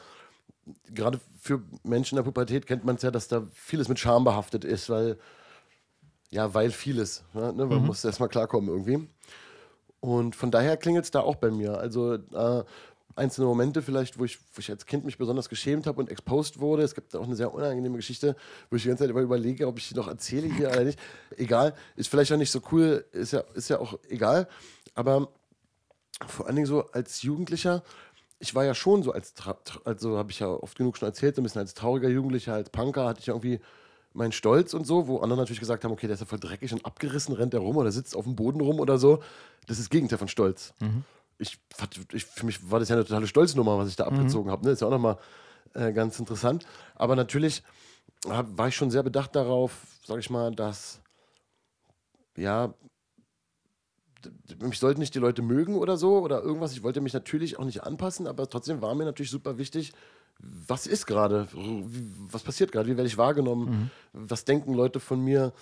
gerade 0.93 1.19
für 1.39 1.63
Menschen 1.83 2.17
in 2.17 2.23
der 2.23 2.29
Pubertät 2.29 2.67
kennt 2.67 2.85
man 2.85 2.95
es 2.95 3.01
ja, 3.01 3.11
dass 3.11 3.27
da 3.27 3.47
vieles 3.53 3.89
mit 3.89 3.97
Scham 3.97 4.23
behaftet 4.23 4.63
ist, 4.65 4.89
weil 4.89 5.17
ja, 6.31 6.53
weil 6.53 6.71
vieles, 6.71 7.23
ne? 7.33 7.53
man 7.53 7.85
muss 7.85 8.05
erstmal 8.05 8.29
klarkommen 8.29 8.69
irgendwie. 8.69 9.07
Und 9.99 10.35
von 10.35 10.51
daher 10.51 10.77
klingelt 10.77 11.05
es 11.05 11.11
da 11.11 11.21
auch 11.21 11.35
bei 11.35 11.51
mir. 11.51 11.77
Also 11.77 12.13
äh, 12.13 12.63
einzelne 13.15 13.47
Momente 13.47 13.81
vielleicht, 13.81 14.17
wo 14.17 14.25
ich, 14.25 14.39
wo 14.53 14.59
ich 14.59 14.69
als 14.69 14.85
Kind 14.85 15.05
mich 15.05 15.17
besonders 15.17 15.49
geschämt 15.49 15.87
habe 15.87 15.99
und 15.99 16.09
exposed 16.09 16.59
wurde. 16.59 16.83
Es 16.83 16.95
gibt 16.95 17.15
auch 17.15 17.25
eine 17.25 17.35
sehr 17.35 17.53
unangenehme 17.53 17.97
Geschichte, 17.97 18.35
wo 18.69 18.77
ich 18.77 18.83
die 18.83 18.87
ganze 18.87 19.03
Zeit 19.03 19.11
immer 19.11 19.21
überlege, 19.21 19.67
ob 19.67 19.77
ich 19.77 19.89
die 19.89 19.95
noch 19.95 20.07
erzähle 20.07 20.47
hier 20.47 20.69
oder 20.69 20.85
nicht. 20.85 20.99
Egal, 21.35 21.75
ist 21.95 22.09
vielleicht 22.09 22.31
auch 22.31 22.37
nicht 22.37 22.51
so 22.51 22.61
cool, 22.71 23.05
ist 23.11 23.33
ja, 23.33 23.43
ist 23.53 23.69
ja 23.69 23.79
auch 23.79 23.99
egal. 24.07 24.47
Aber 24.95 25.29
vor 26.27 26.47
allen 26.47 26.55
Dingen 26.55 26.67
so 26.67 26.85
als 26.91 27.21
Jugendlicher, 27.21 27.83
ich 28.39 28.55
war 28.55 28.63
ja 28.63 28.73
schon 28.73 29.03
so 29.03 29.11
als, 29.11 29.33
also 29.83 30.17
habe 30.17 30.31
ich 30.31 30.39
ja 30.39 30.47
oft 30.47 30.77
genug 30.77 30.97
schon 30.97 31.07
erzählt, 31.07 31.35
so 31.35 31.41
ein 31.41 31.43
bisschen 31.43 31.61
als 31.61 31.73
trauriger 31.73 32.09
Jugendlicher, 32.09 32.53
als 32.53 32.69
Punker 32.69 33.05
hatte 33.05 33.19
ich 33.19 33.27
irgendwie 33.27 33.59
meinen 34.13 34.31
Stolz 34.31 34.73
und 34.73 34.85
so, 34.87 35.07
wo 35.07 35.19
andere 35.19 35.39
natürlich 35.39 35.59
gesagt 35.59 35.83
haben, 35.83 35.91
okay, 35.91 36.07
der 36.07 36.15
ist 36.15 36.19
ja 36.19 36.25
voll 36.25 36.39
dreckig 36.39 36.73
und 36.73 36.85
abgerissen, 36.85 37.35
rennt 37.35 37.53
der 37.53 37.59
rum 37.61 37.77
oder 37.77 37.91
sitzt 37.91 38.15
auf 38.15 38.25
dem 38.25 38.35
Boden 38.35 38.59
rum 38.61 38.79
oder 38.79 38.97
so. 38.97 39.17
Das 39.67 39.77
ist 39.77 39.85
das 39.85 39.89
Gegenteil 39.89 40.17
von 40.17 40.27
Stolz. 40.27 40.73
Ich, 41.37 41.57
fand- 41.73 42.13
ich, 42.13 42.25
für 42.25 42.45
mich 42.45 42.69
war 42.71 42.79
das 42.79 42.89
ja 42.89 42.95
eine 42.95 43.05
totale 43.05 43.27
Stolznummer, 43.27 43.77
was 43.77 43.87
ich 43.89 43.95
da 43.95 44.05
abgezogen 44.05 44.51
habe. 44.51 44.65
Ne? 44.65 44.71
Ist 44.71 44.81
ja 44.81 44.87
auch 44.87 44.91
nochmal 44.91 45.17
äh, 45.73 45.93
ganz 45.93 46.19
interessant. 46.19 46.65
Aber 46.95 47.15
natürlich 47.15 47.63
hab, 48.27 48.57
war 48.57 48.67
ich 48.67 48.75
schon 48.75 48.91
sehr 48.91 49.03
bedacht 49.03 49.35
darauf, 49.35 49.85
sage 50.05 50.19
ich 50.19 50.29
mal, 50.29 50.51
dass 50.53 50.99
ja, 52.35 52.73
mich 54.59 54.79
sollten 54.79 54.99
nicht 54.99 55.15
die 55.15 55.19
Leute 55.19 55.41
mögen 55.41 55.75
oder 55.75 55.95
so 55.95 56.19
oder 56.19 56.41
irgendwas. 56.41 56.73
Ich 56.73 56.83
wollte 56.83 56.99
mich 56.99 57.13
natürlich 57.13 57.57
auch 57.59 57.63
nicht 57.65 57.83
anpassen, 57.83 58.27
aber 58.27 58.49
trotzdem 58.49 58.81
war 58.81 58.93
mir 58.95 59.05
natürlich 59.05 59.31
super 59.31 59.57
wichtig, 59.57 59.93
was 60.39 60.87
ist 60.87 61.05
gerade, 61.05 61.47
was 62.31 62.43
passiert 62.43 62.71
gerade, 62.71 62.87
wie 62.87 62.97
werde 62.97 63.07
ich 63.07 63.17
wahrgenommen, 63.17 63.91
was 64.13 64.45
denken 64.45 64.73
Leute 64.73 64.99
von 64.99 65.23
mir 65.23 65.53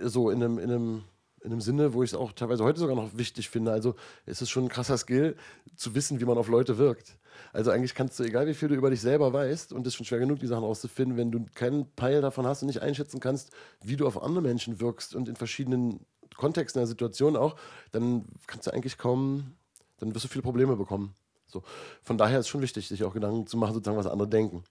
so 0.00 0.30
in 0.30 0.42
einem, 0.42 0.58
in 0.58 0.70
einem, 0.70 1.04
in 1.40 1.52
einem 1.52 1.60
Sinne, 1.60 1.94
wo 1.94 2.02
ich 2.02 2.10
es 2.10 2.14
auch 2.14 2.32
teilweise 2.32 2.64
heute 2.64 2.80
sogar 2.80 2.96
noch 2.96 3.16
wichtig 3.16 3.48
finde. 3.48 3.72
Also 3.72 3.94
es 4.26 4.42
ist 4.42 4.50
schon 4.50 4.64
ein 4.64 4.68
krasser 4.68 4.98
Skill, 4.98 5.36
zu 5.76 5.94
wissen, 5.94 6.20
wie 6.20 6.24
man 6.24 6.36
auf 6.36 6.48
Leute 6.48 6.78
wirkt. 6.78 7.18
Also 7.52 7.70
eigentlich 7.70 7.94
kannst 7.94 8.18
du, 8.18 8.24
egal 8.24 8.46
wie 8.46 8.54
viel 8.54 8.68
du 8.68 8.74
über 8.74 8.90
dich 8.90 9.00
selber 9.00 9.32
weißt, 9.32 9.72
und 9.72 9.86
es 9.86 9.92
ist 9.92 9.94
schon 9.94 10.06
schwer 10.06 10.18
genug, 10.18 10.40
die 10.40 10.46
Sachen 10.46 10.64
rauszufinden, 10.64 11.16
wenn 11.16 11.30
du 11.30 11.46
keinen 11.54 11.90
Peil 11.94 12.20
davon 12.20 12.46
hast 12.46 12.62
und 12.62 12.66
nicht 12.66 12.82
einschätzen 12.82 13.20
kannst, 13.20 13.52
wie 13.82 13.96
du 13.96 14.06
auf 14.06 14.22
andere 14.22 14.42
Menschen 14.42 14.80
wirkst 14.80 15.14
und 15.14 15.28
in 15.28 15.36
verschiedenen 15.36 16.00
Kontexten 16.36 16.80
der 16.80 16.86
Situation 16.86 17.36
auch, 17.36 17.56
dann 17.92 18.24
kannst 18.46 18.66
du 18.66 18.72
eigentlich 18.72 18.98
kaum, 18.98 19.54
dann 19.98 20.14
wirst 20.14 20.24
du 20.24 20.28
viele 20.28 20.42
Probleme 20.42 20.76
bekommen. 20.76 21.14
So. 21.48 21.62
Von 22.02 22.18
daher 22.18 22.38
ist 22.38 22.46
es 22.46 22.48
schon 22.48 22.62
wichtig, 22.62 22.88
sich 22.88 23.04
auch 23.04 23.14
Gedanken 23.14 23.46
zu 23.46 23.56
machen, 23.56 23.74
sozusagen, 23.74 23.96
was 23.98 24.06
andere 24.06 24.28
denken. 24.28 24.64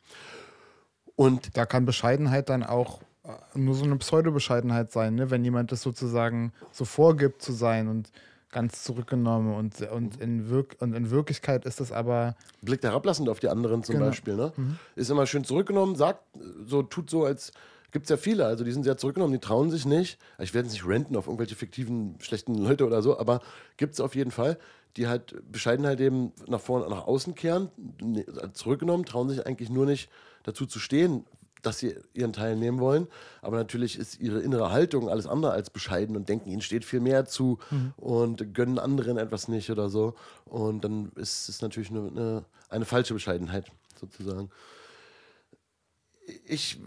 Und 1.15 1.57
Da 1.57 1.65
kann 1.65 1.85
Bescheidenheit 1.85 2.49
dann 2.49 2.63
auch 2.63 3.01
äh, 3.23 3.31
nur 3.55 3.75
so 3.75 3.83
eine 3.83 3.97
Pseudo-Bescheidenheit 3.97 4.91
sein, 4.91 5.15
ne? 5.15 5.31
wenn 5.31 5.43
jemand 5.43 5.71
das 5.71 5.81
sozusagen 5.81 6.53
so 6.71 6.85
vorgibt 6.85 7.41
zu 7.41 7.51
sein 7.51 7.87
und 7.87 8.11
ganz 8.51 8.83
zurückgenommen 8.83 9.55
und, 9.55 9.81
und, 9.91 10.21
in, 10.21 10.49
Wirk 10.49 10.77
und 10.79 10.93
in 10.93 11.09
Wirklichkeit 11.11 11.65
ist 11.65 11.79
das 11.81 11.91
aber 11.91 12.35
blickt 12.61 12.83
herablassend 12.83 13.27
auf 13.29 13.39
die 13.39 13.49
anderen 13.49 13.83
zum 13.83 13.95
Genau. 13.95 14.07
Beispiel. 14.07 14.35
Ne? 14.35 14.53
Ist 14.95 15.09
immer 15.09 15.27
schön 15.27 15.43
zurückgenommen, 15.43 15.95
sagt, 15.95 16.21
so 16.65 16.81
tut 16.81 17.09
so, 17.09 17.25
als 17.25 17.51
gibt 17.91 18.05
es 18.05 18.09
ja 18.09 18.17
viele, 18.17 18.45
also 18.45 18.63
die 18.63 18.71
sind 18.71 18.83
sehr 18.83 18.97
zurückgenommen, 18.97 19.33
die 19.33 19.39
trauen 19.39 19.69
sich 19.69 19.85
nicht. 19.85 20.17
Ich 20.39 20.53
werde 20.53 20.67
jetzt 20.67 20.73
nicht 20.73 20.87
renten 20.87 21.15
auf 21.17 21.27
irgendwelche 21.27 21.55
fiktiven, 21.55 22.15
schlechten 22.21 22.55
Leute 22.55 22.85
oder 22.85 23.01
so, 23.01 23.19
aber 23.19 23.41
gibt 23.75 23.95
es 23.95 23.99
auf 23.99 24.15
jeden 24.15 24.31
Fall, 24.31 24.57
die 24.97 25.07
halt 25.07 25.35
Bescheidenheit 25.51 25.99
eben 25.99 26.33
nach 26.47 26.59
vorne, 26.59 26.89
nach 26.89 27.05
außen 27.07 27.35
kehren, 27.35 27.69
ne- 28.01 28.25
zurückgenommen, 28.53 29.05
trauen 29.05 29.29
sich 29.29 29.45
eigentlich 29.45 29.69
nur 29.69 29.85
nicht 29.85 30.09
dazu 30.43 30.65
zu 30.65 30.79
stehen, 30.79 31.25
dass 31.61 31.79
sie 31.79 31.95
ihren 32.13 32.33
Teil 32.33 32.55
nehmen 32.55 32.79
wollen. 32.79 33.07
Aber 33.41 33.57
natürlich 33.57 33.97
ist 33.97 34.19
ihre 34.19 34.39
innere 34.41 34.71
Haltung 34.71 35.09
alles 35.09 35.27
andere 35.27 35.51
als 35.51 35.69
bescheiden 35.69 36.15
und 36.15 36.29
denken, 36.29 36.49
ihnen 36.49 36.61
steht 36.61 36.85
viel 36.85 36.99
mehr 36.99 37.25
zu 37.25 37.59
und 37.97 38.53
gönnen 38.53 38.79
anderen 38.79 39.17
etwas 39.17 39.47
nicht 39.47 39.69
oder 39.69 39.89
so. 39.89 40.15
Und 40.45 40.83
dann 40.83 41.11
ist 41.15 41.49
es 41.49 41.61
natürlich 41.61 41.89
eine, 41.89 42.07
eine, 42.07 42.45
eine 42.69 42.85
falsche 42.85 43.13
Bescheidenheit 43.13 43.71
sozusagen. 43.99 44.49
Ich, 46.45 46.79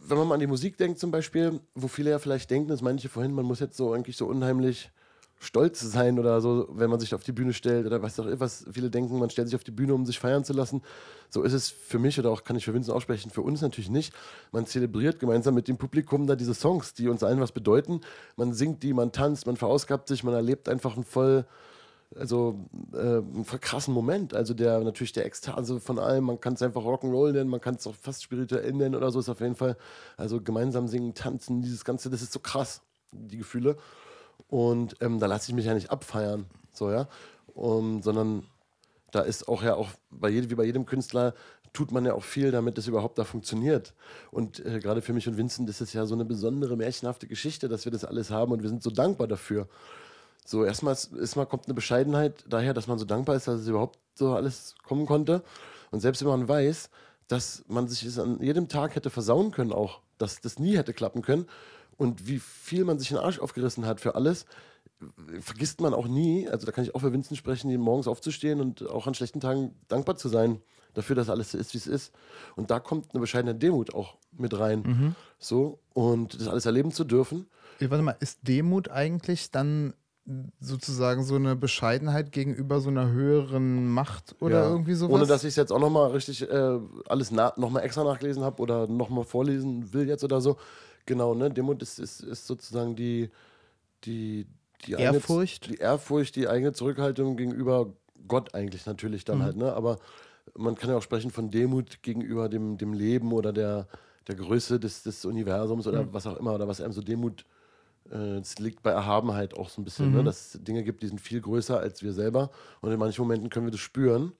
wenn 0.00 0.18
man 0.18 0.28
mal 0.28 0.34
an 0.34 0.40
die 0.40 0.46
Musik 0.46 0.78
denkt 0.78 0.98
zum 0.98 1.10
Beispiel, 1.10 1.60
wo 1.74 1.88
viele 1.88 2.10
ja 2.10 2.18
vielleicht 2.18 2.50
denken, 2.50 2.68
das 2.68 2.82
manche 2.82 3.08
vorhin, 3.08 3.32
man 3.32 3.44
muss 3.44 3.60
jetzt 3.60 3.76
so 3.76 3.92
eigentlich 3.92 4.16
so 4.16 4.26
unheimlich 4.26 4.90
stolz 5.40 5.80
sein 5.80 6.18
oder 6.18 6.40
so, 6.40 6.68
wenn 6.72 6.90
man 6.90 6.98
sich 6.98 7.14
auf 7.14 7.22
die 7.22 7.32
Bühne 7.32 7.52
stellt 7.52 7.86
oder 7.86 8.02
was 8.02 8.18
auch 8.18 8.26
immer, 8.26 8.48
viele 8.48 8.90
denken, 8.90 9.18
man 9.18 9.30
stellt 9.30 9.48
sich 9.48 9.54
auf 9.54 9.64
die 9.64 9.70
Bühne, 9.70 9.94
um 9.94 10.04
sich 10.04 10.18
feiern 10.18 10.44
zu 10.44 10.52
lassen. 10.52 10.82
So 11.30 11.42
ist 11.42 11.52
es 11.52 11.68
für 11.68 11.98
mich 11.98 12.18
oder 12.18 12.30
auch 12.30 12.42
kann 12.42 12.56
ich 12.56 12.64
für 12.64 12.74
Vincent 12.74 12.96
aussprechen, 12.96 13.30
für 13.30 13.42
uns 13.42 13.60
natürlich 13.60 13.90
nicht. 13.90 14.12
Man 14.50 14.66
zelebriert 14.66 15.20
gemeinsam 15.20 15.54
mit 15.54 15.68
dem 15.68 15.76
Publikum 15.76 16.26
da 16.26 16.34
diese 16.34 16.54
Songs, 16.54 16.94
die 16.94 17.08
uns 17.08 17.22
allen 17.22 17.40
was 17.40 17.52
bedeuten. 17.52 18.00
Man 18.36 18.52
singt 18.52 18.82
die, 18.82 18.92
man 18.92 19.12
tanzt, 19.12 19.46
man 19.46 19.56
verausgabt 19.56 20.08
sich, 20.08 20.24
man 20.24 20.34
erlebt 20.34 20.68
einfach 20.68 20.96
einen 20.96 21.04
voll, 21.04 21.46
also 22.16 22.58
äh, 22.92 22.98
einen 22.98 23.46
krassen 23.46 23.94
Moment. 23.94 24.34
Also 24.34 24.54
der 24.54 24.80
natürlich 24.80 25.12
der 25.12 25.24
Ekstase 25.24 25.78
von 25.78 26.00
allem. 26.00 26.24
Man 26.24 26.40
kann 26.40 26.54
es 26.54 26.62
einfach 26.62 26.82
Rock'n'Roll 26.82 27.32
nennen, 27.32 27.50
man 27.50 27.60
kann 27.60 27.76
es 27.76 27.86
auch 27.86 27.94
fast 27.94 28.24
spirituell 28.24 28.72
nennen 28.72 28.96
oder 28.96 29.12
so. 29.12 29.20
Ist 29.20 29.28
auf 29.28 29.40
jeden 29.40 29.56
Fall 29.56 29.76
also 30.16 30.40
gemeinsam 30.40 30.88
singen, 30.88 31.14
tanzen, 31.14 31.62
dieses 31.62 31.84
ganze, 31.84 32.10
das 32.10 32.22
ist 32.22 32.32
so 32.32 32.40
krass, 32.40 32.80
die 33.12 33.38
Gefühle. 33.38 33.76
Und 34.48 34.96
ähm, 35.00 35.18
da 35.20 35.26
lasse 35.26 35.50
ich 35.50 35.54
mich 35.54 35.66
ja 35.66 35.74
nicht 35.74 35.90
abfeiern, 35.90 36.46
so 36.72 36.90
ja, 36.90 37.08
um, 37.54 38.02
sondern 38.02 38.44
da 39.10 39.20
ist 39.20 39.48
auch 39.48 39.62
ja 39.62 39.74
auch 39.74 39.88
bei 40.10 40.28
jedem, 40.28 40.50
wie 40.50 40.54
bei 40.54 40.64
jedem 40.64 40.86
Künstler 40.86 41.34
tut 41.72 41.92
man 41.92 42.04
ja 42.04 42.14
auch 42.14 42.24
viel, 42.24 42.50
damit 42.50 42.78
das 42.78 42.86
überhaupt 42.86 43.18
da 43.18 43.24
funktioniert. 43.24 43.94
Und 44.30 44.64
äh, 44.64 44.80
gerade 44.80 45.02
für 45.02 45.12
mich 45.12 45.28
und 45.28 45.36
Vincent 45.36 45.68
ist 45.68 45.80
es 45.80 45.92
ja 45.92 46.06
so 46.06 46.14
eine 46.14 46.24
besondere 46.24 46.76
märchenhafte 46.76 47.26
Geschichte, 47.26 47.68
dass 47.68 47.84
wir 47.84 47.92
das 47.92 48.04
alles 48.04 48.30
haben 48.30 48.52
und 48.52 48.62
wir 48.62 48.68
sind 48.68 48.82
so 48.82 48.90
dankbar 48.90 49.28
dafür. 49.28 49.68
So, 50.46 50.64
erstmal, 50.64 50.96
erstmal 51.20 51.46
kommt 51.46 51.66
eine 51.66 51.74
Bescheidenheit 51.74 52.44
daher, 52.48 52.72
dass 52.72 52.86
man 52.86 52.98
so 52.98 53.04
dankbar 53.04 53.36
ist, 53.36 53.48
dass 53.48 53.60
es 53.60 53.68
überhaupt 53.68 53.98
so 54.14 54.34
alles 54.34 54.76
kommen 54.82 55.04
konnte. 55.04 55.42
Und 55.90 56.00
selbst 56.00 56.22
wenn 56.22 56.28
man 56.28 56.48
weiß, 56.48 56.88
dass 57.28 57.64
man 57.68 57.86
sich 57.86 58.04
es 58.04 58.18
an 58.18 58.40
jedem 58.40 58.68
Tag 58.68 58.94
hätte 58.94 59.10
versauen 59.10 59.50
können, 59.50 59.72
auch, 59.72 60.00
dass 60.16 60.40
das 60.40 60.58
nie 60.58 60.76
hätte 60.76 60.94
klappen 60.94 61.20
können 61.20 61.46
und 61.98 62.26
wie 62.26 62.38
viel 62.38 62.84
man 62.84 62.98
sich 62.98 63.08
den 63.08 63.18
Arsch 63.18 63.38
aufgerissen 63.40 63.84
hat 63.84 64.00
für 64.00 64.14
alles, 64.14 64.46
vergisst 65.40 65.80
man 65.80 65.92
auch 65.94 66.08
nie, 66.08 66.48
also 66.48 66.64
da 66.66 66.72
kann 66.72 66.84
ich 66.84 66.94
auch 66.94 67.00
für 67.00 67.12
Vincent 67.12 67.36
sprechen, 67.36 67.74
morgens 67.78 68.08
aufzustehen 68.08 68.60
und 68.60 68.88
auch 68.88 69.06
an 69.06 69.14
schlechten 69.14 69.40
Tagen 69.40 69.74
dankbar 69.88 70.16
zu 70.16 70.28
sein 70.28 70.60
dafür, 70.94 71.14
dass 71.14 71.28
alles 71.28 71.52
so 71.52 71.58
ist, 71.58 71.74
wie 71.74 71.78
es 71.78 71.86
ist. 71.86 72.12
Und 72.56 72.70
da 72.70 72.80
kommt 72.80 73.12
eine 73.12 73.20
bescheidene 73.20 73.54
Demut 73.54 73.94
auch 73.94 74.16
mit 74.32 74.58
rein. 74.58 75.14
So, 75.38 75.78
und 75.92 76.40
das 76.40 76.48
alles 76.48 76.66
erleben 76.66 76.90
zu 76.90 77.04
dürfen. 77.04 77.46
Warte 77.80 78.02
mal, 78.02 78.16
ist 78.18 78.40
Demut 78.48 78.88
eigentlich 78.90 79.50
dann 79.52 79.94
sozusagen 80.60 81.22
so 81.24 81.36
eine 81.36 81.56
Bescheidenheit 81.56 82.32
gegenüber 82.32 82.80
so 82.80 82.90
einer 82.90 83.10
höheren 83.10 83.88
Macht 83.88 84.36
oder 84.40 84.62
Ja. 84.62 84.70
irgendwie 84.70 84.94
sowas? 84.94 85.14
Ohne 85.14 85.26
dass 85.26 85.42
ich 85.44 85.50
es 85.50 85.56
jetzt 85.56 85.72
auch 85.72 85.78
nochmal 85.78 86.10
richtig 86.10 86.42
äh, 86.42 86.78
alles 87.08 87.30
nochmal 87.30 87.82
extra 87.82 88.04
nachgelesen 88.04 88.42
habe 88.42 88.60
oder 88.60 88.86
nochmal 88.88 89.24
vorlesen 89.24 89.92
will 89.92 90.06
jetzt 90.08 90.24
oder 90.24 90.40
so. 90.40 90.56
Genau, 91.08 91.34
ne? 91.34 91.50
Demut 91.50 91.80
ist, 91.82 91.98
ist, 91.98 92.20
ist 92.20 92.46
sozusagen 92.46 92.94
die, 92.94 93.30
die, 94.04 94.46
die 94.86 94.96
eigene- 94.96 95.14
Ehrfurcht? 95.16 95.68
die 95.70 95.76
Ehrfurcht, 95.76 96.36
die 96.36 96.48
eigene 96.48 96.72
Zurückhaltung 96.74 97.36
gegenüber 97.36 97.94
Gott 98.28 98.54
eigentlich 98.54 98.84
natürlich 98.84 99.22
Mhm. 99.22 99.26
dann 99.26 99.42
halt, 99.42 99.56
ne? 99.56 99.72
Aber 99.72 99.98
man 100.54 100.74
kann 100.74 100.90
ja 100.90 100.96
auch 100.98 101.02
sprechen 101.02 101.30
von 101.30 101.50
Demut 101.50 102.02
gegenüber 102.02 102.48
dem, 102.50 102.76
dem 102.76 102.92
Leben 102.92 103.32
oder 103.32 103.52
der, 103.54 103.86
der 104.26 104.34
Größe 104.34 104.78
des, 104.78 105.02
des 105.02 105.24
Universums 105.24 105.86
oder 105.86 106.02
Mhm. 106.04 106.12
was 106.12 106.26
auch 106.26 106.36
immer, 106.36 106.54
oder 106.54 106.68
was 106.68 106.80
einem 106.82 106.92
so 106.92 107.00
Demut 107.00 107.44
äh, 108.10 108.38
es 108.38 108.58
liegt 108.58 108.82
bei 108.82 108.90
Erhabenheit 108.90 109.54
auch 109.58 109.68
so 109.70 109.80
ein 109.80 109.84
bisschen, 109.84 110.10
Mhm. 110.10 110.16
ne? 110.18 110.24
dass 110.24 110.54
es 110.54 110.62
Dinge 110.62 110.82
gibt, 110.84 111.02
die 111.02 111.08
sind 111.08 111.20
viel 111.22 111.40
größer 111.40 111.78
als 111.80 112.02
wir 112.02 112.12
selber. 112.12 112.50
Und 112.82 112.92
in 112.92 112.98
manchen 112.98 113.22
Momenten 113.22 113.48
können 113.50 113.66
wir 113.66 113.70
das 113.72 113.80
spüren. 113.80 114.32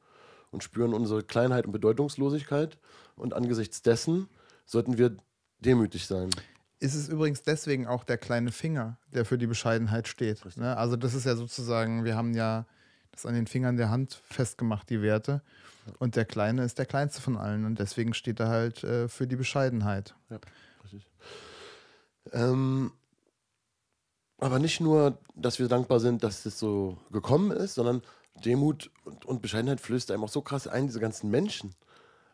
und 0.51 0.63
spüren 0.65 0.95
unsere 0.95 1.23
Kleinheit 1.23 1.67
und 1.67 1.73
Bedeutungslosigkeit. 1.73 2.79
Und 3.17 3.35
angesichts 3.35 3.83
dessen 3.83 4.29
sollten 4.65 4.97
wir 4.97 5.15
demütig 5.61 6.07
sein. 6.07 6.31
Ist 6.81 6.95
es 6.95 7.09
übrigens 7.09 7.43
deswegen 7.43 7.87
auch 7.87 8.05
der 8.05 8.19
kleine 8.19 8.53
Finger, 8.53 8.99
der 9.13 9.25
für 9.25 9.37
die 9.37 9.49
Bescheidenheit 9.49 10.07
steht. 10.07 10.45
Ne? 10.57 10.77
Also 10.77 10.97
das 10.97 11.15
ist 11.15 11.27
ja 11.27 11.35
sozusagen, 11.35 12.05
wir 12.05 12.17
haben 12.17 12.35
ja 12.35 12.67
das 13.11 13.27
an 13.27 13.35
den 13.35 13.49
Fingern 13.49 13.77
der 13.77 13.91
Hand 13.91 14.23
festgemacht, 14.29 14.89
die 14.89 15.03
Werte. 15.03 15.43
Und 15.99 16.17
der 16.17 16.25
Kleine 16.25 16.65
ist 16.65 16.79
der 16.79 16.87
kleinste 16.87 17.21
von 17.21 17.37
allen 17.37 17.65
und 17.65 17.79
deswegen 17.79 18.15
steht 18.15 18.41
er 18.41 18.49
halt 18.49 18.85
äh, 18.85 19.09
für 19.09 19.27
die 19.27 19.37
Bescheidenheit. 19.37 20.15
Ja, 20.31 20.39
richtig. 20.85 21.11
Ähm, 22.33 22.93
aber 24.39 24.59
nicht 24.59 24.81
nur, 24.81 25.19
dass 25.35 25.59
wir 25.59 25.67
dankbar 25.69 25.99
sind, 25.99 26.23
dass 26.23 26.45
das 26.45 26.59
so 26.59 26.99
gekommen 27.11 27.51
ist, 27.51 27.75
sondern 27.75 28.03
Demut 28.45 28.91
und, 29.05 29.25
und 29.25 29.43
Bescheidenheit 29.43 29.81
flößt 29.81 30.11
einem 30.11 30.25
auch 30.25 30.29
so 30.29 30.43
krass 30.43 30.69
ein, 30.69 30.87
diese 30.87 31.01
ganzen 31.01 31.31
Menschen. 31.31 31.75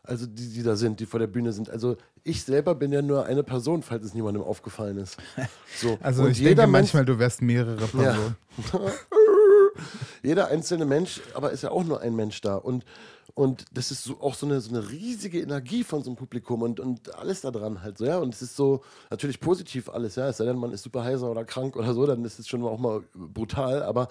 Also 0.05 0.25
die, 0.27 0.49
die 0.49 0.63
da 0.63 0.75
sind, 0.75 0.99
die 0.99 1.05
vor 1.05 1.19
der 1.19 1.27
Bühne 1.27 1.51
sind. 1.51 1.69
Also 1.69 1.97
ich 2.23 2.43
selber 2.43 2.75
bin 2.75 2.91
ja 2.91 3.01
nur 3.01 3.25
eine 3.25 3.43
Person, 3.43 3.81
falls 3.81 4.05
es 4.05 4.13
niemandem 4.13 4.43
aufgefallen 4.43 4.97
ist. 4.97 5.17
So. 5.77 5.97
Also 6.01 6.23
und 6.23 6.31
ich 6.31 6.39
jeder 6.39 6.55
denke 6.55 6.71
Mensch, 6.71 6.93
manchmal, 6.93 7.05
du 7.05 7.19
wärst 7.19 7.41
mehrere 7.41 7.85
Personen. 7.85 8.37
jeder 10.23 10.47
einzelne 10.47 10.85
Mensch, 10.85 11.19
aber 11.33 11.51
ist 11.51 11.63
ja 11.63 11.71
auch 11.71 11.83
nur 11.83 11.99
ein 11.99 12.15
Mensch 12.15 12.39
da. 12.39 12.55
Und, 12.55 12.85
und 13.33 13.65
das 13.73 13.91
ist 13.91 14.05
so, 14.05 14.21
auch 14.21 14.35
so 14.35 14.45
eine, 14.45 14.61
so 14.61 14.69
eine 14.69 14.89
riesige 14.89 15.41
Energie 15.41 15.83
von 15.83 16.01
so 16.01 16.09
einem 16.09 16.15
Publikum 16.15 16.61
und, 16.61 16.79
und 16.79 17.13
alles 17.15 17.41
da 17.41 17.51
dran 17.51 17.81
halt 17.81 17.97
so, 17.97 18.05
ja. 18.05 18.19
Und 18.19 18.33
es 18.33 18.41
ist 18.41 18.55
so 18.55 18.83
natürlich 19.09 19.41
positiv 19.41 19.89
alles, 19.89 20.15
ja. 20.15 20.29
Es 20.29 20.37
sei 20.37 20.45
denn, 20.45 20.57
man 20.57 20.71
ist 20.71 20.83
super 20.83 21.03
heiser 21.03 21.29
oder 21.29 21.43
krank 21.43 21.75
oder 21.75 21.93
so, 21.93 22.05
dann 22.05 22.23
ist 22.23 22.39
es 22.39 22.47
schon 22.47 22.63
auch 22.63 22.79
mal 22.79 23.03
brutal, 23.13 23.83
aber 23.83 24.07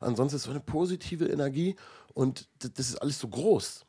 ansonsten 0.00 0.36
ist 0.36 0.42
so 0.42 0.50
eine 0.50 0.60
positive 0.60 1.26
Energie 1.26 1.76
und 2.14 2.48
das 2.58 2.88
ist 2.88 2.96
alles 2.96 3.20
so 3.20 3.28
groß. 3.28 3.85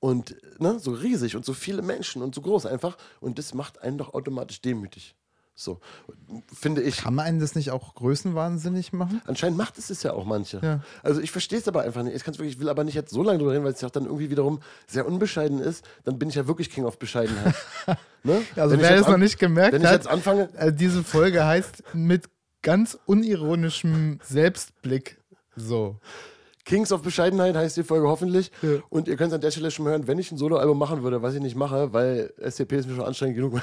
Und 0.00 0.34
ne, 0.58 0.78
so 0.78 0.92
riesig 0.92 1.36
und 1.36 1.44
so 1.44 1.52
viele 1.52 1.82
Menschen 1.82 2.22
und 2.22 2.34
so 2.34 2.40
groß 2.40 2.66
einfach. 2.66 2.96
Und 3.20 3.38
das 3.38 3.54
macht 3.54 3.82
einen 3.82 3.98
doch 3.98 4.14
automatisch 4.14 4.60
demütig. 4.60 5.14
So, 5.60 5.78
finde 6.58 6.80
ich. 6.80 6.96
Kann 6.96 7.14
man 7.14 7.26
einen 7.26 7.38
das 7.38 7.54
nicht 7.54 7.70
auch 7.70 7.94
größenwahnsinnig 7.94 8.94
machen? 8.94 9.20
Anscheinend 9.26 9.58
macht 9.58 9.76
es 9.76 9.90
es 9.90 10.02
ja 10.02 10.14
auch 10.14 10.24
manche. 10.24 10.58
Ja. 10.62 10.80
Also 11.02 11.20
ich 11.20 11.30
verstehe 11.30 11.58
es 11.58 11.68
aber 11.68 11.82
einfach 11.82 12.02
nicht. 12.02 12.16
Ich, 12.16 12.24
kann's 12.24 12.38
wirklich, 12.38 12.54
ich 12.54 12.60
will 12.60 12.70
aber 12.70 12.82
nicht 12.82 12.94
jetzt 12.94 13.12
so 13.12 13.22
lange 13.22 13.38
drüber 13.38 13.52
reden, 13.52 13.64
weil 13.64 13.74
es 13.74 13.80
ja 13.82 13.88
auch 13.88 13.92
dann 13.92 14.06
irgendwie 14.06 14.30
wiederum 14.30 14.60
sehr 14.86 15.06
unbescheiden 15.06 15.60
ist. 15.60 15.84
Dann 16.04 16.18
bin 16.18 16.30
ich 16.30 16.34
ja 16.36 16.48
wirklich 16.48 16.70
King 16.70 16.86
of 16.86 16.98
Bescheidenheit. 16.98 17.54
ne? 18.22 18.40
Also 18.56 18.72
Wenn 18.72 18.80
ich 18.80 18.88
wer 18.88 19.00
es 19.00 19.06
noch 19.06 19.18
nicht 19.18 19.38
gemerkt 19.38 19.74
Wenn 19.74 19.82
ich 19.82 19.88
hat, 19.88 19.96
jetzt 19.96 20.08
anfange, 20.08 20.48
äh, 20.56 20.72
diese 20.72 21.04
Folge 21.04 21.44
heißt 21.44 21.82
mit 21.92 22.30
ganz 22.62 22.98
unironischem 23.04 24.18
Selbstblick 24.22 25.18
so. 25.56 26.00
Kings 26.70 26.92
of 26.92 27.02
Bescheidenheit 27.02 27.56
heißt 27.56 27.76
die 27.76 27.82
Folge 27.82 28.06
hoffentlich. 28.06 28.52
Ja. 28.62 28.78
Und 28.90 29.08
ihr 29.08 29.16
könnt 29.16 29.32
es 29.32 29.34
an 29.34 29.40
der 29.40 29.50
Stelle 29.50 29.72
schon 29.72 29.86
mal 29.86 29.90
hören, 29.90 30.06
wenn 30.06 30.20
ich 30.20 30.30
ein 30.30 30.38
Soloalbum 30.38 30.78
machen 30.78 31.02
würde, 31.02 31.20
was 31.20 31.34
ich 31.34 31.40
nicht 31.40 31.56
mache, 31.56 31.92
weil 31.92 32.32
SCP 32.38 32.76
ist 32.76 32.88
mir 32.88 32.94
schon 32.94 33.04
anstrengend 33.04 33.34
genug. 33.34 33.60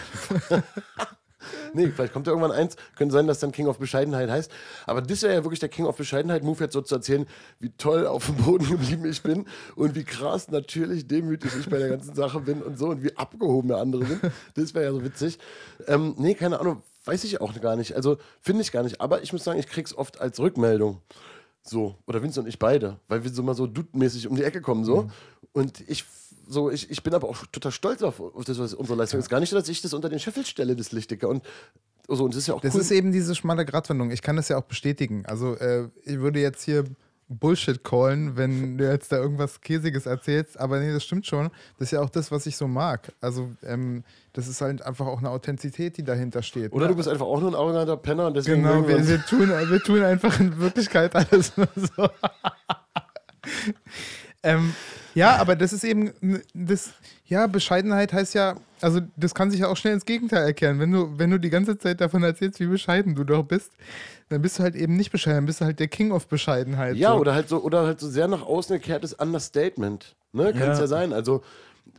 nee, 1.73 1.87
vielleicht 1.87 2.11
kommt 2.11 2.27
ja 2.27 2.33
irgendwann 2.33 2.51
eins. 2.51 2.75
Könnte 2.97 3.13
sein, 3.13 3.25
dass 3.25 3.39
dann 3.39 3.53
King 3.53 3.67
of 3.67 3.79
Bescheidenheit 3.79 4.29
heißt. 4.29 4.51
Aber 4.85 5.01
das 5.01 5.23
wäre 5.23 5.35
ja 5.35 5.45
wirklich 5.45 5.61
der 5.61 5.69
King 5.69 5.85
of 5.85 5.95
Bescheidenheit-Move, 5.95 6.61
jetzt 6.65 6.73
so 6.73 6.81
zu 6.81 6.95
erzählen, 6.95 7.25
wie 7.61 7.69
toll 7.77 8.05
auf 8.05 8.25
dem 8.25 8.35
Boden 8.35 8.67
geblieben 8.69 9.05
ich 9.05 9.23
bin 9.23 9.45
und 9.77 9.95
wie 9.95 10.03
krass 10.03 10.51
natürlich 10.51 11.07
demütig 11.07 11.53
ich 11.57 11.69
bei 11.69 11.77
der 11.77 11.87
ganzen 11.87 12.13
Sache 12.13 12.41
bin 12.41 12.61
und 12.61 12.77
so 12.77 12.87
und 12.89 13.05
wie 13.05 13.15
abgehoben 13.15 13.69
der 13.69 13.77
andere 13.77 14.05
sind. 14.05 14.19
Das 14.55 14.75
wäre 14.75 14.83
ja 14.83 14.91
so 14.91 15.01
witzig. 15.01 15.39
Ähm, 15.87 16.13
nee, 16.17 16.33
keine 16.33 16.59
Ahnung. 16.59 16.83
Weiß 17.05 17.23
ich 17.23 17.39
auch 17.39 17.57
gar 17.61 17.77
nicht. 17.77 17.95
Also 17.95 18.17
finde 18.41 18.63
ich 18.63 18.73
gar 18.73 18.83
nicht. 18.83 18.99
Aber 18.99 19.23
ich 19.23 19.31
muss 19.31 19.45
sagen, 19.45 19.59
ich 19.59 19.67
krieg's 19.67 19.93
oft 19.93 20.19
als 20.19 20.41
Rückmeldung. 20.41 21.01
So, 21.67 21.95
oder 22.05 22.21
Vince 22.23 22.39
und 22.39 22.47
ich 22.47 22.59
beide, 22.59 22.99
weil 23.07 23.23
wir 23.23 23.31
so 23.31 23.43
mal 23.43 23.53
so 23.55 23.67
dude-mäßig 23.67 24.27
um 24.27 24.35
die 24.35 24.43
Ecke 24.43 24.61
kommen, 24.61 24.85
so. 24.85 25.09
Und 25.51 25.83
ich, 25.89 26.05
so, 26.47 26.71
ich, 26.71 26.89
ich 26.89 27.03
bin 27.03 27.13
aber 27.13 27.27
auch 27.27 27.45
total 27.51 27.71
stolz 27.71 28.01
auf, 28.03 28.19
auf 28.19 28.45
das, 28.45 28.57
was 28.57 28.73
unsere 28.73 28.97
Leistung 28.97 29.19
ist. 29.19 29.29
Gar 29.29 29.39
nicht 29.41 29.49
so, 29.49 29.57
dass 29.57 29.67
ich 29.67 29.81
das 29.81 29.93
unter 29.93 30.07
den 30.09 30.19
Scheffel 30.19 30.45
stelle, 30.45 30.75
das 30.75 30.91
Lichtiger. 30.91 31.27
Und 31.27 31.43
so, 32.07 32.23
und 32.23 32.33
das 32.33 32.39
ist 32.39 32.47
ja 32.47 32.53
auch 32.53 32.61
Das 32.61 32.73
cool. 32.73 32.81
ist 32.81 32.91
eben 32.91 33.11
diese 33.11 33.35
schmale 33.35 33.65
Gratwanderung. 33.65 34.11
Ich 34.11 34.21
kann 34.21 34.37
das 34.37 34.47
ja 34.47 34.57
auch 34.57 34.63
bestätigen. 34.63 35.25
Also 35.25 35.55
äh, 35.55 35.89
ich 36.05 36.19
würde 36.19 36.39
jetzt 36.39 36.63
hier 36.63 36.85
Bullshit 37.29 37.83
callen, 37.83 38.37
wenn 38.37 38.77
du 38.77 38.89
jetzt 38.89 39.11
da 39.11 39.17
irgendwas 39.17 39.59
Käsiges 39.59 40.05
erzählst, 40.05 40.57
aber 40.59 40.79
nee, 40.79 40.93
das 40.93 41.03
stimmt 41.03 41.25
schon. 41.25 41.49
Das 41.77 41.87
ist 41.87 41.91
ja 41.91 42.01
auch 42.01 42.09
das, 42.09 42.31
was 42.31 42.45
ich 42.45 42.55
so 42.55 42.67
mag. 42.67 43.13
Also 43.19 43.51
ähm, 43.63 44.03
das 44.33 44.47
ist 44.47 44.61
halt 44.61 44.81
einfach 44.81 45.07
auch 45.07 45.19
eine 45.19 45.29
Authentizität, 45.29 45.97
die 45.97 46.03
dahinter 46.03 46.41
steht. 46.41 46.71
oder 46.71 46.87
du 46.87 46.95
bist 46.95 47.09
einfach 47.09 47.25
auch 47.25 47.39
nur 47.41 47.51
ein 47.51 47.55
arroganter 47.55 47.97
Penner 47.97 48.27
und 48.27 48.37
deswegen. 48.37 48.63
Genau, 48.63 48.87
wir 48.87 49.05
wir, 49.05 49.21
tun, 49.25 49.49
wir 49.49 49.79
tun 49.81 50.03
einfach 50.03 50.39
in 50.39 50.57
Wirklichkeit 50.57 51.15
alles 51.15 51.57
nur 51.57 51.67
so. 51.75 52.09
ähm, 54.43 54.73
ja, 55.13 55.35
aber 55.37 55.55
das 55.55 55.73
ist 55.73 55.83
eben, 55.83 56.13
das, 56.53 56.93
ja, 57.27 57.47
Bescheidenheit 57.47 58.13
heißt 58.13 58.33
ja, 58.33 58.55
also 58.81 58.99
das 59.15 59.33
kann 59.35 59.51
sich 59.51 59.59
ja 59.61 59.67
auch 59.67 59.77
schnell 59.77 59.93
ins 59.93 60.05
Gegenteil 60.05 60.43
erkennen. 60.45 60.79
Wenn 60.79 60.91
du, 60.91 61.17
wenn 61.17 61.29
du 61.29 61.39
die 61.39 61.49
ganze 61.49 61.77
Zeit 61.77 62.01
davon 62.01 62.23
erzählst, 62.23 62.59
wie 62.59 62.67
bescheiden 62.67 63.15
du 63.15 63.23
doch 63.23 63.43
bist, 63.43 63.71
dann 64.29 64.41
bist 64.41 64.59
du 64.59 64.63
halt 64.63 64.75
eben 64.75 64.95
nicht 64.95 65.11
bescheiden, 65.11 65.37
dann 65.39 65.45
bist 65.45 65.61
du 65.61 65.65
halt 65.65 65.79
der 65.79 65.87
King 65.87 66.11
of 66.11 66.27
Bescheidenheit. 66.27 66.95
Ja, 66.95 67.13
so. 67.13 67.19
oder 67.19 67.33
halt 67.33 67.49
so, 67.49 67.61
oder 67.61 67.85
halt 67.85 67.99
so 67.99 68.09
sehr 68.09 68.27
nach 68.27 68.43
außen 68.45 68.75
gekehrtes 68.77 69.13
Understatement. 69.13 70.15
Ne? 70.33 70.51
Kann 70.53 70.71
es 70.71 70.77
Ja. 70.77 70.81
ja 70.83 70.87
sein. 70.87 71.13
Also, 71.13 71.41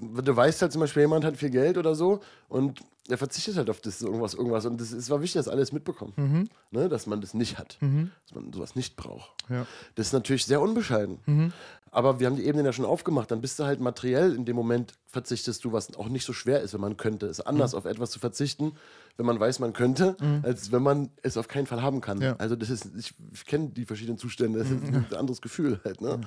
du 0.01 0.37
weißt 0.37 0.62
halt 0.62 0.72
zum 0.72 0.81
Beispiel, 0.81 1.03
jemand 1.03 1.24
hat 1.24 1.37
viel 1.37 1.51
Geld 1.51 1.79
oder 1.79 1.95
so 1.95 2.20
und 2.49 2.81
er 3.11 3.16
verzichtet 3.16 3.57
halt 3.57 3.70
auf 3.70 3.81
das 3.81 4.03
irgendwas, 4.03 4.35
irgendwas. 4.35 4.66
Und 4.66 4.79
es 4.83 4.93
ist- 4.93 5.09
war 5.09 5.22
wichtig, 5.22 5.39
dass 5.39 5.49
alles 5.49 5.72
mitbekommen. 5.72 6.47
Ne? 6.70 6.91
Dass 6.91 7.07
man 7.07 7.22
das 7.22 7.33
nicht 7.33 7.59
hat. 7.59 7.79
Dass 7.81 8.35
man 8.35 8.53
sowas 8.53 8.76
nicht 8.76 8.97
braucht. 8.97 9.31
Ja. 9.49 9.66
Das 9.95 10.09
ist 10.09 10.12
natürlich 10.12 10.45
sehr 10.45 10.61
unbescheiden. 10.61 11.53
Aber 11.91 12.20
wir 12.20 12.26
haben 12.26 12.36
die 12.36 12.45
Ebenen 12.45 12.66
ja 12.66 12.72
schon 12.72 12.84
aufgemacht. 12.84 13.30
Dann 13.30 13.41
bist 13.41 13.59
du 13.59 13.64
halt 13.64 13.80
materiell 13.80 14.34
in 14.34 14.45
dem 14.45 14.57
Moment, 14.57 14.95
verzichtest 15.07 15.64
du, 15.64 15.72
was 15.72 15.97
auch 15.97 16.09
nicht 16.09 16.24
so 16.24 16.32
schwer 16.32 16.61
ist, 16.61 16.74
wenn 16.74 16.80
man 16.80 16.97
könnte. 16.97 17.26
Es 17.26 17.39
ist 17.39 17.47
anders, 17.47 17.74
auf 17.74 17.84
etwas 17.84 18.11
zu 18.11 18.18
verzichten, 18.18 18.72
wenn 19.16 19.26
man 19.26 19.41
weiß, 19.41 19.59
man 19.59 19.72
könnte, 19.72 20.16
als 20.43 20.70
wenn 20.72 20.82
man 20.82 21.11
es 21.22 21.36
auf 21.36 21.49
keinen 21.49 21.66
Fall 21.66 21.82
haben 21.82 22.01
kann. 22.01 22.20
Ja. 22.20 22.36
Also 22.36 22.57
das 22.57 22.70
ist, 22.70 22.89
ich, 22.97 23.14
ich 23.32 23.47
kenne 23.47 23.70
die 23.70 23.84
verschiedenen 23.84 24.18
Zustände, 24.18 24.59
das 24.59 24.70
ist 24.70 24.82
ein 24.82 25.07
anderes 25.16 25.41
Gefühl 25.41 25.80
halt. 25.84 26.01
Ne? 26.01 26.20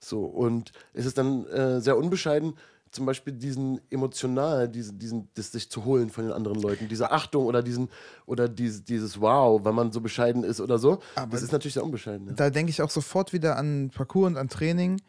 So, 0.00 0.24
und 0.24 0.72
es 0.92 1.06
ist 1.06 1.18
dann 1.18 1.46
äh, 1.46 1.80
sehr 1.80 1.96
unbescheiden, 1.96 2.54
zum 2.90 3.06
Beispiel 3.06 3.32
diesen 3.32 3.80
emotional, 3.90 4.68
diesen, 4.68 4.98
diesen, 4.98 5.28
das 5.34 5.52
sich 5.52 5.70
zu 5.70 5.84
holen 5.84 6.10
von 6.10 6.24
den 6.24 6.32
anderen 6.32 6.60
Leuten, 6.60 6.88
diese 6.88 7.10
Achtung 7.10 7.46
oder 7.46 7.62
diesen, 7.62 7.88
oder 8.26 8.48
dieses, 8.48 8.84
dieses 8.84 9.20
Wow, 9.20 9.64
wenn 9.64 9.74
man 9.74 9.92
so 9.92 10.00
bescheiden 10.00 10.44
ist 10.44 10.60
oder 10.60 10.78
so. 10.78 11.00
Aber 11.14 11.32
das 11.32 11.42
ist 11.42 11.52
natürlich 11.52 11.74
sehr 11.74 11.84
unbescheiden. 11.84 12.28
Ja. 12.28 12.32
da 12.34 12.50
denke 12.50 12.70
ich 12.70 12.82
auch 12.82 12.90
sofort 12.90 13.32
wieder 13.32 13.56
an 13.56 13.90
Parcours 13.94 14.26
und 14.26 14.36
an 14.36 14.48
Training. 14.48 15.00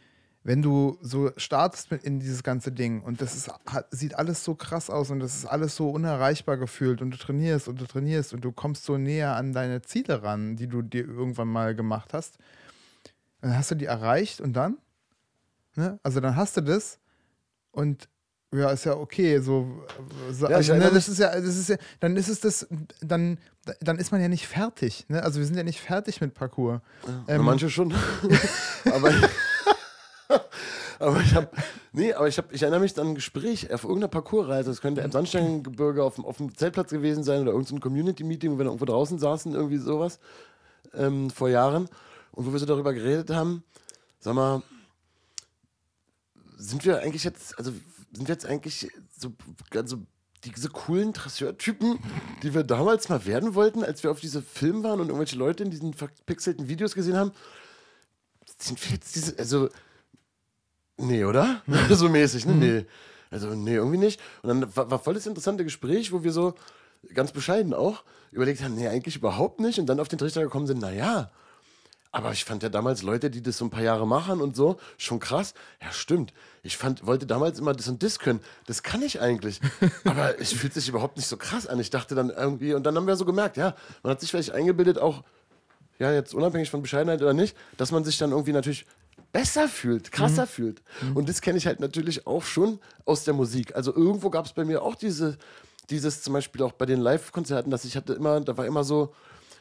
Wenn 0.43 0.61
du 0.61 0.97
so 1.01 1.31
startest 1.35 1.91
in 1.91 2.19
dieses 2.19 2.43
ganze 2.43 2.71
Ding 2.71 3.01
und 3.01 3.19
das 3.21 3.35
ist, 3.35 3.51
sieht 3.91 4.15
alles 4.15 4.43
so 4.43 4.55
krass 4.55 4.89
aus 4.89 5.11
und 5.11 5.19
das 5.19 5.35
ist 5.35 5.45
alles 5.45 5.75
so 5.75 5.89
unerreichbar 5.89 6.57
gefühlt 6.57 7.01
und 7.01 7.11
du 7.11 7.17
trainierst 7.17 7.67
und 7.67 7.81
du 7.81 7.85
trainierst 7.85 8.33
und 8.33 8.45
du 8.45 8.53
kommst 8.53 8.85
so 8.85 8.97
näher 8.97 9.35
an 9.35 9.51
deine 9.51 9.81
Ziele 9.81 10.23
ran, 10.23 10.55
die 10.55 10.67
du 10.67 10.81
dir 10.81 11.05
irgendwann 11.05 11.49
mal 11.49 11.75
gemacht 11.75 12.13
hast. 12.13 12.37
Dann 13.41 13.57
hast 13.57 13.71
du 13.71 13.75
die 13.75 13.85
erreicht 13.85 14.39
und 14.39 14.53
dann? 14.53 14.77
Ne? 15.75 15.99
Also 16.03 16.19
dann 16.19 16.35
hast 16.35 16.57
du 16.57 16.61
das 16.61 16.99
und 17.79 18.07
ja, 18.53 18.71
ist 18.71 18.85
ja 18.85 18.95
okay, 18.97 19.39
so, 19.39 19.67
so 20.31 20.47
Ja, 20.47 20.55
also, 20.57 20.73
ne, 20.73 20.89
das 20.91 21.07
ist 21.07 21.19
ja, 21.19 21.29
das 21.39 21.55
ist 21.55 21.69
ja, 21.69 21.77
dann 21.99 22.17
ist 22.17 22.29
es 22.29 22.39
das, 22.39 22.67
dann, 22.99 23.37
dann 23.79 23.97
ist 23.99 24.11
man 24.11 24.21
ja 24.21 24.27
nicht 24.27 24.47
fertig, 24.47 25.05
ne? 25.07 25.21
Also 25.21 25.37
wir 25.39 25.45
sind 25.45 25.55
ja 25.55 25.63
nicht 25.63 25.79
fertig 25.79 26.19
mit 26.19 26.33
Parcours. 26.33 26.81
Ja, 27.05 27.35
Ähm, 27.35 27.43
manche 27.45 27.69
schon. 27.69 27.93
aber, 28.85 29.11
aber 30.99 31.19
ich 31.21 31.33
habe, 31.35 31.49
nee, 31.91 32.13
aber 32.13 32.27
ich 32.27 32.37
habe, 32.37 32.47
ich 32.53 32.61
erinnere 32.61 32.79
mich 32.81 32.99
an 32.99 33.09
ein 33.09 33.15
Gespräch 33.15 33.71
auf 33.71 33.83
irgendeiner 33.83 34.07
Parcoursreise. 34.09 34.69
Das 34.69 34.81
könnte 34.81 35.01
im 35.01 35.11
Sandsteingebirge 35.11 36.03
auf, 36.03 36.15
dem- 36.15 36.25
auf 36.25 36.37
dem 36.37 36.55
Zeltplatz 36.55 36.89
gewesen 36.89 37.23
sein 37.23 37.41
oder 37.43 37.51
irgendein 37.51 37.79
Community-Meeting, 37.79 38.51
wo 38.53 38.57
wir 38.57 38.65
irgendwo 38.65 38.85
draußen 38.85 39.19
saßen, 39.19 39.53
irgendwie 39.53 39.77
sowas, 39.77 40.19
ähm, 40.95 41.29
vor 41.29 41.49
Jahren. 41.49 41.87
Und 42.31 42.45
wo 42.47 42.51
wir 42.51 42.59
so 42.59 42.65
darüber 42.65 42.93
geredet 42.93 43.29
haben, 43.31 43.63
sag 44.19 44.33
mal, 44.35 44.61
sind 46.59 46.85
wir 46.85 46.99
eigentlich 46.99 47.23
jetzt, 47.23 47.57
also 47.57 47.71
sind 48.11 48.27
wir 48.27 48.33
jetzt 48.33 48.45
eigentlich 48.45 48.91
so, 49.17 49.31
also 49.73 49.99
diese 50.43 50.69
coolen 50.69 51.13
Trasseur-Typen, 51.13 51.99
die 52.43 52.53
wir 52.53 52.63
damals 52.63 53.09
mal 53.09 53.25
werden 53.25 53.55
wollten, 53.55 53.83
als 53.83 54.03
wir 54.03 54.11
auf 54.11 54.19
diese 54.19 54.41
Film 54.41 54.83
waren 54.83 54.99
und 54.99 55.07
irgendwelche 55.07 55.37
Leute 55.37 55.63
in 55.63 55.71
diesen 55.71 55.93
verpixelten 55.93 56.67
Videos 56.67 56.95
gesehen 56.95 57.17
haben, 57.17 57.31
sind 58.57 58.83
wir 58.83 58.93
jetzt 58.93 59.15
diese, 59.15 59.37
also, 59.37 59.69
nee, 60.97 61.23
oder? 61.23 61.61
so 61.89 62.09
mäßig, 62.09 62.45
ne? 62.45 62.53
Nee. 62.55 62.85
Also, 63.31 63.53
nee, 63.53 63.75
irgendwie 63.75 63.97
nicht. 63.97 64.19
Und 64.41 64.49
dann 64.49 64.75
war, 64.75 64.89
war 64.91 64.99
voll 64.99 65.13
das 65.13 65.27
interessante 65.27 65.63
Gespräch, 65.63 66.11
wo 66.11 66.23
wir 66.23 66.31
so, 66.31 66.55
ganz 67.13 67.31
bescheiden 67.31 67.73
auch, 67.73 68.03
überlegt 68.31 68.61
haben, 68.61 68.75
nee, 68.75 68.87
eigentlich 68.87 69.15
überhaupt 69.15 69.59
nicht. 69.59 69.79
Und 69.79 69.85
dann 69.87 69.99
auf 69.99 70.07
den 70.07 70.19
Trichter 70.19 70.41
gekommen 70.41 70.67
sind, 70.67 70.81
naja, 70.81 71.31
aber 72.11 72.31
ich 72.31 72.43
fand 72.43 72.63
ja 72.63 72.69
damals 72.69 73.03
Leute, 73.03 73.29
die 73.29 73.41
das 73.41 73.57
so 73.57 73.65
ein 73.65 73.69
paar 73.69 73.83
Jahre 73.83 74.07
machen 74.07 74.41
und 74.41 74.55
so, 74.55 74.77
schon 74.97 75.19
krass. 75.19 75.53
Ja, 75.81 75.91
stimmt. 75.91 76.33
Ich 76.63 76.75
fand, 76.75 77.05
wollte 77.05 77.25
damals 77.27 77.59
immer 77.59 77.73
das 77.73 77.87
und 77.87 78.01
das 78.01 78.17
können. 78.19 78.39
Das 78.65 78.81
kann 78.83 79.01
ich 79.01 79.21
eigentlich. 79.21 79.61
Aber 80.05 80.39
es 80.39 80.51
fühlt 80.51 80.73
sich 80.73 80.89
überhaupt 80.89 81.17
nicht 81.17 81.27
so 81.27 81.37
krass 81.37 81.67
an. 81.67 81.79
Ich 81.79 81.89
dachte 81.91 82.15
dann 82.15 82.29
irgendwie, 82.31 82.73
und 82.73 82.83
dann 82.83 82.95
haben 82.95 83.05
wir 83.07 83.15
so 83.15 83.25
gemerkt, 83.25 83.57
ja, 83.57 83.75
man 84.03 84.11
hat 84.11 84.21
sich 84.21 84.31
vielleicht 84.31 84.51
eingebildet, 84.51 84.97
auch, 84.97 85.23
ja, 85.99 86.11
jetzt 86.11 86.33
unabhängig 86.33 86.69
von 86.71 86.81
Bescheidenheit 86.81 87.21
oder 87.21 87.33
nicht, 87.33 87.55
dass 87.77 87.91
man 87.91 88.03
sich 88.03 88.17
dann 88.17 88.31
irgendwie 88.31 88.53
natürlich 88.53 88.85
besser 89.31 89.67
fühlt, 89.67 90.11
krasser 90.11 90.43
Mhm. 90.43 90.47
fühlt. 90.47 90.81
Und 91.13 91.29
das 91.29 91.41
kenne 91.41 91.59
ich 91.59 91.67
halt 91.67 91.79
natürlich 91.79 92.25
auch 92.25 92.43
schon 92.43 92.79
aus 93.05 93.23
der 93.25 93.35
Musik. 93.35 93.75
Also 93.75 93.95
irgendwo 93.95 94.31
gab 94.31 94.45
es 94.47 94.53
bei 94.53 94.65
mir 94.65 94.81
auch 94.81 94.95
diese, 94.95 95.37
dieses 95.91 96.23
zum 96.23 96.33
Beispiel 96.33 96.63
auch 96.63 96.71
bei 96.71 96.87
den 96.87 96.99
Live-Konzerten, 96.99 97.69
dass 97.69 97.85
ich 97.85 97.95
hatte 97.95 98.13
immer, 98.13 98.41
da 98.41 98.57
war 98.57 98.65
immer 98.65 98.83
so, 98.83 99.13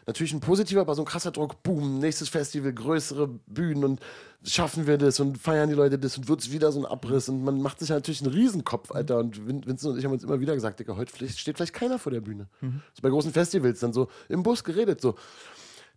natürlich 0.09 0.33
ein 0.33 0.41
positiver, 0.41 0.81
aber 0.81 0.95
so 0.95 1.03
ein 1.03 1.05
krasser 1.05 1.31
Druck, 1.31 1.63
boom, 1.63 1.99
nächstes 2.01 2.29
Festival, 2.29 2.73
größere 2.73 3.29
Bühnen 3.47 3.85
und 3.85 4.01
schaffen 4.43 4.87
wir 4.87 4.99
das 4.99 5.21
und 5.21 5.39
feiern 5.39 5.69
die 5.69 5.75
Leute 5.75 5.99
das 5.99 6.17
und 6.17 6.29
wird 6.29 6.41
es 6.41 6.51
wieder 6.51 6.73
so 6.73 6.81
ein 6.81 6.87
Abriss 6.87 7.29
und 7.29 7.45
man 7.45 7.61
macht 7.61 7.79
sich 7.79 7.91
natürlich 7.91 8.23
einen 8.23 8.33
Riesenkopf, 8.33 8.91
Alter. 8.91 9.19
Und 9.19 9.47
Vin- 9.47 9.67
Vincent 9.67 9.93
und 9.93 9.99
ich 9.99 10.05
haben 10.05 10.13
uns 10.13 10.25
immer 10.25 10.41
wieder 10.41 10.55
gesagt, 10.55 10.81
Digga, 10.81 10.97
heute 10.97 11.29
steht 11.29 11.57
vielleicht 11.57 11.75
keiner 11.75 11.99
vor 11.99 12.11
der 12.11 12.21
Bühne. 12.23 12.49
So 12.95 13.03
bei 13.03 13.11
großen 13.11 13.33
Festivals 13.33 13.81
dann 13.81 13.93
so 13.93 14.09
im 14.29 14.43
Bus 14.43 14.65
geredet, 14.65 15.01
so, 15.01 15.15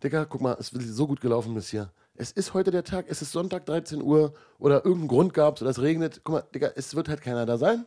Digga, 0.04 0.26
guck 0.26 0.40
mal, 0.40 0.56
es 0.60 0.72
ist 0.72 0.94
so 0.94 1.06
gut 1.06 1.20
gelaufen 1.20 1.54
bis 1.54 1.70
hier. 1.70 1.90
Es 2.14 2.30
ist 2.32 2.52
heute 2.52 2.70
der 2.70 2.84
Tag, 2.84 3.06
es 3.08 3.22
ist 3.22 3.32
Sonntag 3.32 3.64
13 3.64 4.02
Uhr 4.02 4.34
oder 4.58 4.84
irgendeinen 4.84 5.08
Grund 5.08 5.32
gab 5.32 5.56
es 5.56 5.62
oder 5.62 5.70
es 5.70 5.80
regnet. 5.80 6.20
Guck 6.22 6.34
mal, 6.34 6.44
Digga, 6.54 6.70
es 6.76 6.94
wird 6.94 7.08
halt 7.08 7.22
keiner 7.22 7.46
da 7.46 7.56
sein. 7.56 7.86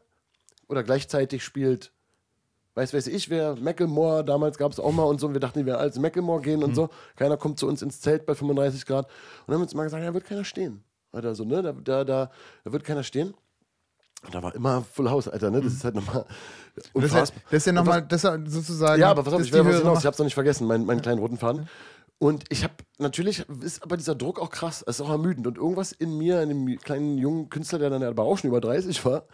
Oder 0.68 0.82
gleichzeitig 0.82 1.44
spielt, 1.44 1.92
weiß 2.76 2.94
weiß 2.94 3.08
ich 3.08 3.30
wer, 3.30 3.56
Macklemore, 3.56 4.24
damals 4.24 4.58
gab 4.58 4.72
es 4.72 4.80
auch 4.80 4.92
mal 4.92 5.04
und 5.04 5.20
so. 5.20 5.28
Und 5.28 5.34
wir 5.34 5.40
dachten, 5.40 5.60
wir 5.60 5.66
werden 5.66 5.80
als 5.80 5.98
Macklemore 5.98 6.42
gehen 6.42 6.64
und 6.64 6.76
so. 6.76 6.90
Keiner 7.16 7.38
kommt 7.38 7.58
zu 7.60 7.68
uns 7.68 7.82
ins 7.82 8.02
Zelt 8.02 8.26
bei 8.26 8.36
35 8.36 8.86
Grad. 8.86 9.06
Und 9.06 9.12
dann 9.48 9.56
haben 9.56 9.62
wir 9.62 9.64
uns 9.64 9.74
mal 9.74 9.84
gesagt, 9.84 10.04
ja, 10.04 10.10
da 10.10 10.14
wird 10.14 10.26
keiner 10.26 10.44
stehen. 10.44 10.84
Oder 11.12 11.34
so, 11.34 11.46
ne? 11.46 11.62
Da, 11.62 11.72
da, 11.72 12.04
da, 12.04 12.32
da 12.64 12.72
wird 12.72 12.84
keiner 12.84 13.04
stehen. 13.04 13.34
Und 14.26 14.36
da 14.36 14.44
war 14.44 14.54
immer 14.56 14.84
Full 14.94 15.10
House, 15.10 15.28
Alter, 15.28 15.52
ne? 15.52 15.62
Das 15.62 15.74
ist 15.74 15.84
halt 15.84 15.96
nochmal 15.96 16.26
Das 16.76 17.04
ist 17.04 17.14
ja, 17.14 17.20
das 17.22 17.34
ist 17.52 17.68
ja 17.68 17.74
nochmal, 17.74 18.02
das 18.02 18.24
ist 18.24 18.52
sozusagen. 18.52 19.02
Ja, 19.02 19.12
aber 19.12 19.24
pass 19.24 19.34
auf, 19.34 19.42
ich 19.42 19.54
will 19.54 19.66
was 19.66 19.78
hinaus. 19.78 20.00
Ich 20.00 20.06
hab's 20.06 20.18
noch 20.18 20.26
nicht 20.26 20.34
vergessen, 20.34 20.68
meinen, 20.68 20.86
meinen 20.86 21.02
kleinen 21.02 21.20
roten 21.20 21.38
Faden. 21.38 21.70
Und 22.18 22.46
ich 22.50 22.64
habe 22.64 22.74
natürlich 22.98 23.46
ist 23.62 23.84
aber 23.84 23.98
dieser 23.98 24.16
Druck 24.16 24.40
auch 24.40 24.50
krass, 24.50 24.84
es 24.88 25.00
ist 25.00 25.02
auch 25.02 25.10
ermüdend. 25.10 25.48
Und 25.48 25.58
irgendwas 25.58 25.92
in 25.92 26.18
mir, 26.18 26.42
in 26.42 26.50
dem 26.50 26.80
kleinen 26.80 27.18
jungen 27.18 27.50
Künstler, 27.50 27.80
der 27.80 27.90
dann 27.90 28.04
aber 28.04 28.24
auch 28.24 28.38
schon 28.38 28.50
über 28.50 28.62
30 28.62 29.04
war, 29.06 29.26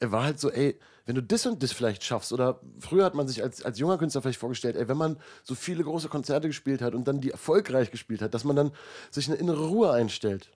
er 0.00 0.12
war 0.12 0.24
halt 0.24 0.40
so, 0.40 0.50
ey, 0.50 0.78
wenn 1.08 1.14
du 1.14 1.22
das 1.22 1.46
und 1.46 1.62
das 1.62 1.72
vielleicht 1.72 2.04
schaffst, 2.04 2.34
oder 2.34 2.60
früher 2.80 3.02
hat 3.06 3.14
man 3.14 3.26
sich 3.26 3.42
als, 3.42 3.64
als 3.64 3.78
junger 3.78 3.96
Künstler 3.96 4.20
vielleicht 4.20 4.40
vorgestellt, 4.40 4.76
ey, 4.76 4.88
wenn 4.88 4.98
man 4.98 5.16
so 5.42 5.54
viele 5.54 5.82
große 5.82 6.10
Konzerte 6.10 6.48
gespielt 6.48 6.82
hat 6.82 6.94
und 6.94 7.08
dann 7.08 7.22
die 7.22 7.30
erfolgreich 7.30 7.90
gespielt 7.90 8.20
hat, 8.20 8.34
dass 8.34 8.44
man 8.44 8.54
dann 8.54 8.72
sich 9.10 9.26
eine 9.26 9.36
innere 9.38 9.68
Ruhe 9.68 9.90
einstellt. 9.90 10.50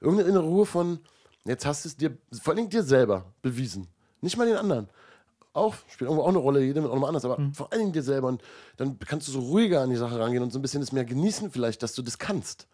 Irgendeine 0.00 0.28
innere 0.28 0.44
Ruhe 0.44 0.64
von, 0.64 1.00
jetzt 1.44 1.66
hast 1.66 1.84
du 1.84 1.88
es 1.88 1.96
dir, 1.96 2.16
vor 2.40 2.54
allem 2.54 2.68
dir 2.68 2.84
selber 2.84 3.34
bewiesen. 3.42 3.88
Nicht 4.20 4.36
mal 4.36 4.46
den 4.46 4.58
anderen. 4.58 4.88
Auch, 5.54 5.74
spielt 5.88 6.02
irgendwo 6.02 6.22
auch 6.22 6.28
eine 6.28 6.38
Rolle, 6.38 6.62
jeder 6.62 6.82
mit 6.82 6.90
auch 6.90 6.94
nochmal 6.94 7.08
anders, 7.08 7.24
aber 7.24 7.50
vor 7.52 7.72
allen 7.72 7.80
Dingen 7.80 7.92
dir 7.92 8.04
selber. 8.04 8.28
Und 8.28 8.42
dann 8.76 8.96
kannst 9.00 9.26
du 9.26 9.32
so 9.32 9.40
ruhiger 9.40 9.80
an 9.80 9.90
die 9.90 9.96
Sache 9.96 10.20
rangehen 10.20 10.44
und 10.44 10.52
so 10.52 10.60
ein 10.60 10.62
bisschen 10.62 10.82
das 10.82 10.92
mehr 10.92 11.04
genießen, 11.04 11.50
vielleicht, 11.50 11.82
dass 11.82 11.96
du 11.96 12.02
das 12.02 12.16
kannst. 12.16 12.68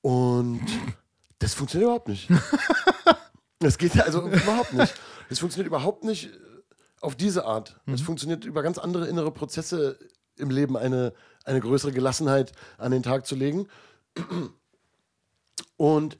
Und 0.00 0.66
das 1.38 1.52
funktioniert 1.52 1.88
überhaupt 1.88 2.08
nicht. 2.08 2.30
Das 3.62 3.78
geht 3.78 3.94
ja 3.94 4.04
also 4.04 4.28
überhaupt 4.28 4.72
nicht. 4.74 4.94
Das 5.28 5.38
funktioniert 5.38 5.66
überhaupt 5.66 6.04
nicht 6.04 6.26
äh, 6.26 6.38
auf 7.00 7.16
diese 7.16 7.44
Art. 7.44 7.80
Es 7.86 8.00
funktioniert 8.00 8.44
über 8.44 8.62
ganz 8.62 8.78
andere 8.78 9.08
innere 9.08 9.30
Prozesse 9.30 9.98
im 10.36 10.50
Leben, 10.50 10.76
eine, 10.76 11.12
eine 11.44 11.60
größere 11.60 11.92
Gelassenheit 11.92 12.52
an 12.78 12.92
den 12.92 13.02
Tag 13.02 13.26
zu 13.26 13.34
legen. 13.34 13.68
Und 15.76 16.18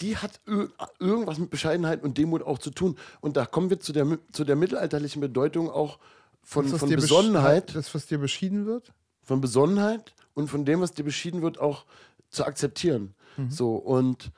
die 0.00 0.16
hat 0.16 0.40
ir 0.46 0.70
irgendwas 0.98 1.38
mit 1.38 1.50
Bescheidenheit 1.50 2.02
und 2.02 2.18
Demut 2.18 2.42
auch 2.42 2.58
zu 2.58 2.70
tun. 2.70 2.98
Und 3.20 3.36
da 3.36 3.46
kommen 3.46 3.70
wir 3.70 3.78
zu 3.78 3.92
der, 3.92 4.18
zu 4.32 4.44
der 4.44 4.56
mittelalterlichen 4.56 5.20
Bedeutung 5.20 5.70
auch 5.70 5.98
von, 6.42 6.68
Das, 6.68 6.80
von 6.80 6.90
Besonnenheit, 6.90 7.74
Das, 7.74 7.94
was 7.94 8.06
dir 8.06 8.18
beschieden 8.18 8.66
wird? 8.66 8.92
von 9.22 9.40
Besonnenheit 9.40 10.14
und 10.34 10.48
von 10.48 10.64
dem, 10.64 10.80
was 10.80 10.92
dir 10.92 11.04
beschieden 11.04 11.42
wird, 11.42 11.58
auch 11.58 11.84
zu 12.30 12.44
akzeptieren. 12.44 13.14
So 13.48 13.76
und 13.76 14.32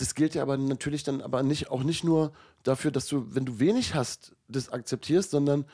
das 0.00 0.14
gilt 0.14 0.34
ja 0.34 0.42
aber 0.42 0.56
natürlich 0.56 1.02
dann 1.02 1.20
aber 1.20 1.42
nicht 1.42 1.70
auch 1.70 1.82
nicht 1.82 2.04
nur 2.04 2.32
dafür, 2.62 2.90
dass 2.90 3.06
du, 3.06 3.26
wenn 3.34 3.44
du 3.44 3.58
wenig 3.58 3.94
hast, 3.94 4.32
das 4.48 4.70
akzeptierst, 4.70 5.30
sondern 5.30 5.66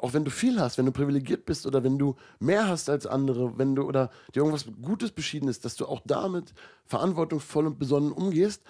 auch 0.00 0.14
wenn 0.14 0.24
du 0.24 0.30
viel 0.30 0.58
hast, 0.60 0.78
wenn 0.78 0.86
du 0.86 0.92
privilegiert 0.92 1.44
bist 1.44 1.66
oder 1.66 1.84
wenn 1.84 1.98
du 1.98 2.16
mehr 2.38 2.68
hast 2.68 2.88
als 2.88 3.06
andere, 3.06 3.58
wenn 3.58 3.74
du 3.74 3.82
oder 3.82 4.10
dir 4.34 4.40
irgendwas 4.40 4.66
Gutes 4.82 5.12
beschieden 5.12 5.48
ist, 5.48 5.64
dass 5.64 5.76
du 5.76 5.86
auch 5.86 6.00
damit 6.06 6.54
verantwortungsvoll 6.86 7.66
und 7.66 7.78
besonnen 7.78 8.12
umgehst 8.12 8.62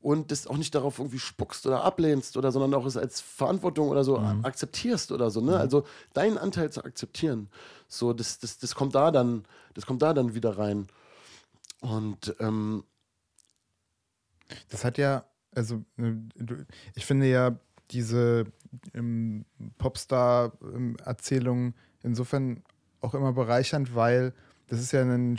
und 0.00 0.30
das 0.30 0.46
auch 0.46 0.56
nicht 0.56 0.74
darauf 0.74 0.98
irgendwie 0.98 1.18
spuckst 1.18 1.66
oder 1.66 1.84
ablehnst 1.84 2.36
oder 2.38 2.50
sondern 2.50 2.74
auch 2.74 2.86
es 2.86 2.96
als 2.96 3.20
Verantwortung 3.20 3.88
oder 3.88 4.04
so 4.04 4.18
akzeptierst 4.18 5.12
oder 5.12 5.30
so, 5.30 5.40
ne? 5.40 5.58
Also 5.58 5.84
deinen 6.14 6.38
Anteil 6.38 6.70
zu 6.70 6.82
akzeptieren. 6.84 7.48
So, 7.88 8.12
das, 8.12 8.38
das, 8.38 8.58
das 8.58 8.74
kommt 8.74 8.94
da 8.94 9.10
dann, 9.10 9.44
das 9.74 9.84
kommt 9.86 10.02
da 10.02 10.14
dann 10.14 10.34
wieder 10.34 10.58
rein. 10.58 10.86
Und 11.80 12.34
ähm, 12.40 12.84
Das 14.68 14.84
hat 14.84 14.98
ja, 14.98 15.24
also 15.54 15.84
du- 15.96 16.64
ich 16.94 17.06
finde 17.06 17.26
ja 17.26 17.56
diese 17.90 18.44
ähm, 18.94 19.44
Popstar-Erzählung 19.78 21.74
insofern 22.02 22.62
auch 23.00 23.14
immer 23.14 23.32
bereichernd, 23.32 23.94
weil 23.94 24.32
das 24.68 24.80
ist 24.80 24.92
ja 24.92 25.02
ein 25.02 25.38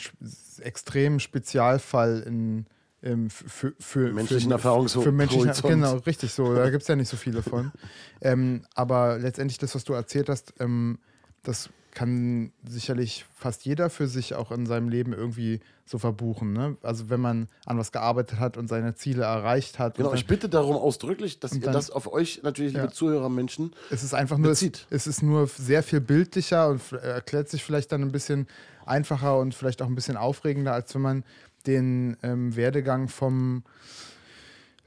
extrem 0.61 1.19
Spezialfall 1.19 2.23
in 2.25 2.65
ähm, 3.03 3.29
für, 3.29 3.73
für, 3.79 4.11
Menschlichen 4.13 4.49
für, 4.51 4.57
Erfahrungsho- 4.57 5.03
für 5.03 5.11
menschlichen. 5.11 5.47
Genau, 5.69 5.97
richtig 5.97 6.31
so. 6.33 6.55
Da 6.55 6.69
gibt 6.71 6.81
es 6.83 6.87
ja 6.87 6.95
nicht 6.95 7.09
so 7.09 7.17
viele 7.17 7.43
von. 7.43 7.71
ähm, 8.21 8.65
aber 8.73 9.19
letztendlich 9.19 9.57
das, 9.59 9.75
was 9.75 9.83
du 9.83 9.93
erzählt 9.93 10.27
hast, 10.29 10.53
ähm, 10.59 10.97
das 11.43 11.69
kann 11.95 12.51
sicherlich 12.67 13.25
fast 13.33 13.65
jeder 13.65 13.89
für 13.89 14.07
sich 14.07 14.35
auch 14.35 14.51
in 14.51 14.67
seinem 14.67 14.89
Leben 14.89 15.11
irgendwie 15.13 15.61
so 15.85 15.97
verbuchen. 15.97 16.53
Ne? 16.53 16.77
Also 16.83 17.09
wenn 17.09 17.19
man 17.21 17.47
an 17.65 17.77
was 17.79 17.91
gearbeitet 17.91 18.39
hat 18.39 18.57
und 18.57 18.67
seine 18.67 18.93
Ziele 18.95 19.23
erreicht 19.23 19.79
hat. 19.79 19.95
genau, 19.97 20.09
und 20.11 20.15
ich 20.17 20.27
bitte 20.27 20.47
darum 20.49 20.75
ausdrücklich, 20.75 21.39
dass 21.39 21.53
ihr 21.53 21.61
dann- 21.61 21.73
das 21.73 21.89
auf 21.89 22.11
euch 22.11 22.41
natürlich, 22.43 22.73
Ja. 22.73 22.81
liebe 22.81 22.93
Zuhörermenschen, 22.93 23.73
es 23.89 24.03
ist 24.03 24.13
einfach 24.13 24.37
nur, 24.37 24.51
es, 24.51 24.59
bezieht. 24.59 24.85
es 24.91 25.07
ist 25.07 25.23
nur 25.23 25.47
sehr 25.47 25.81
viel 25.81 26.01
bildlicher 26.01 26.67
und 26.69 26.75
f- 26.77 26.91
erklärt 27.01 27.49
sich 27.49 27.63
vielleicht 27.63 27.91
dann 27.91 28.01
ein 28.01 28.11
bisschen 28.11 28.47
einfacher 28.85 29.39
und 29.39 29.55
vielleicht 29.55 29.81
auch 29.81 29.87
ein 29.87 29.95
bisschen 29.95 30.17
aufregender, 30.17 30.73
als 30.73 30.93
wenn 30.93 31.01
man 31.01 31.23
den 31.65 32.17
ähm, 32.21 32.55
Werdegang 32.55 33.07
vom 33.07 33.63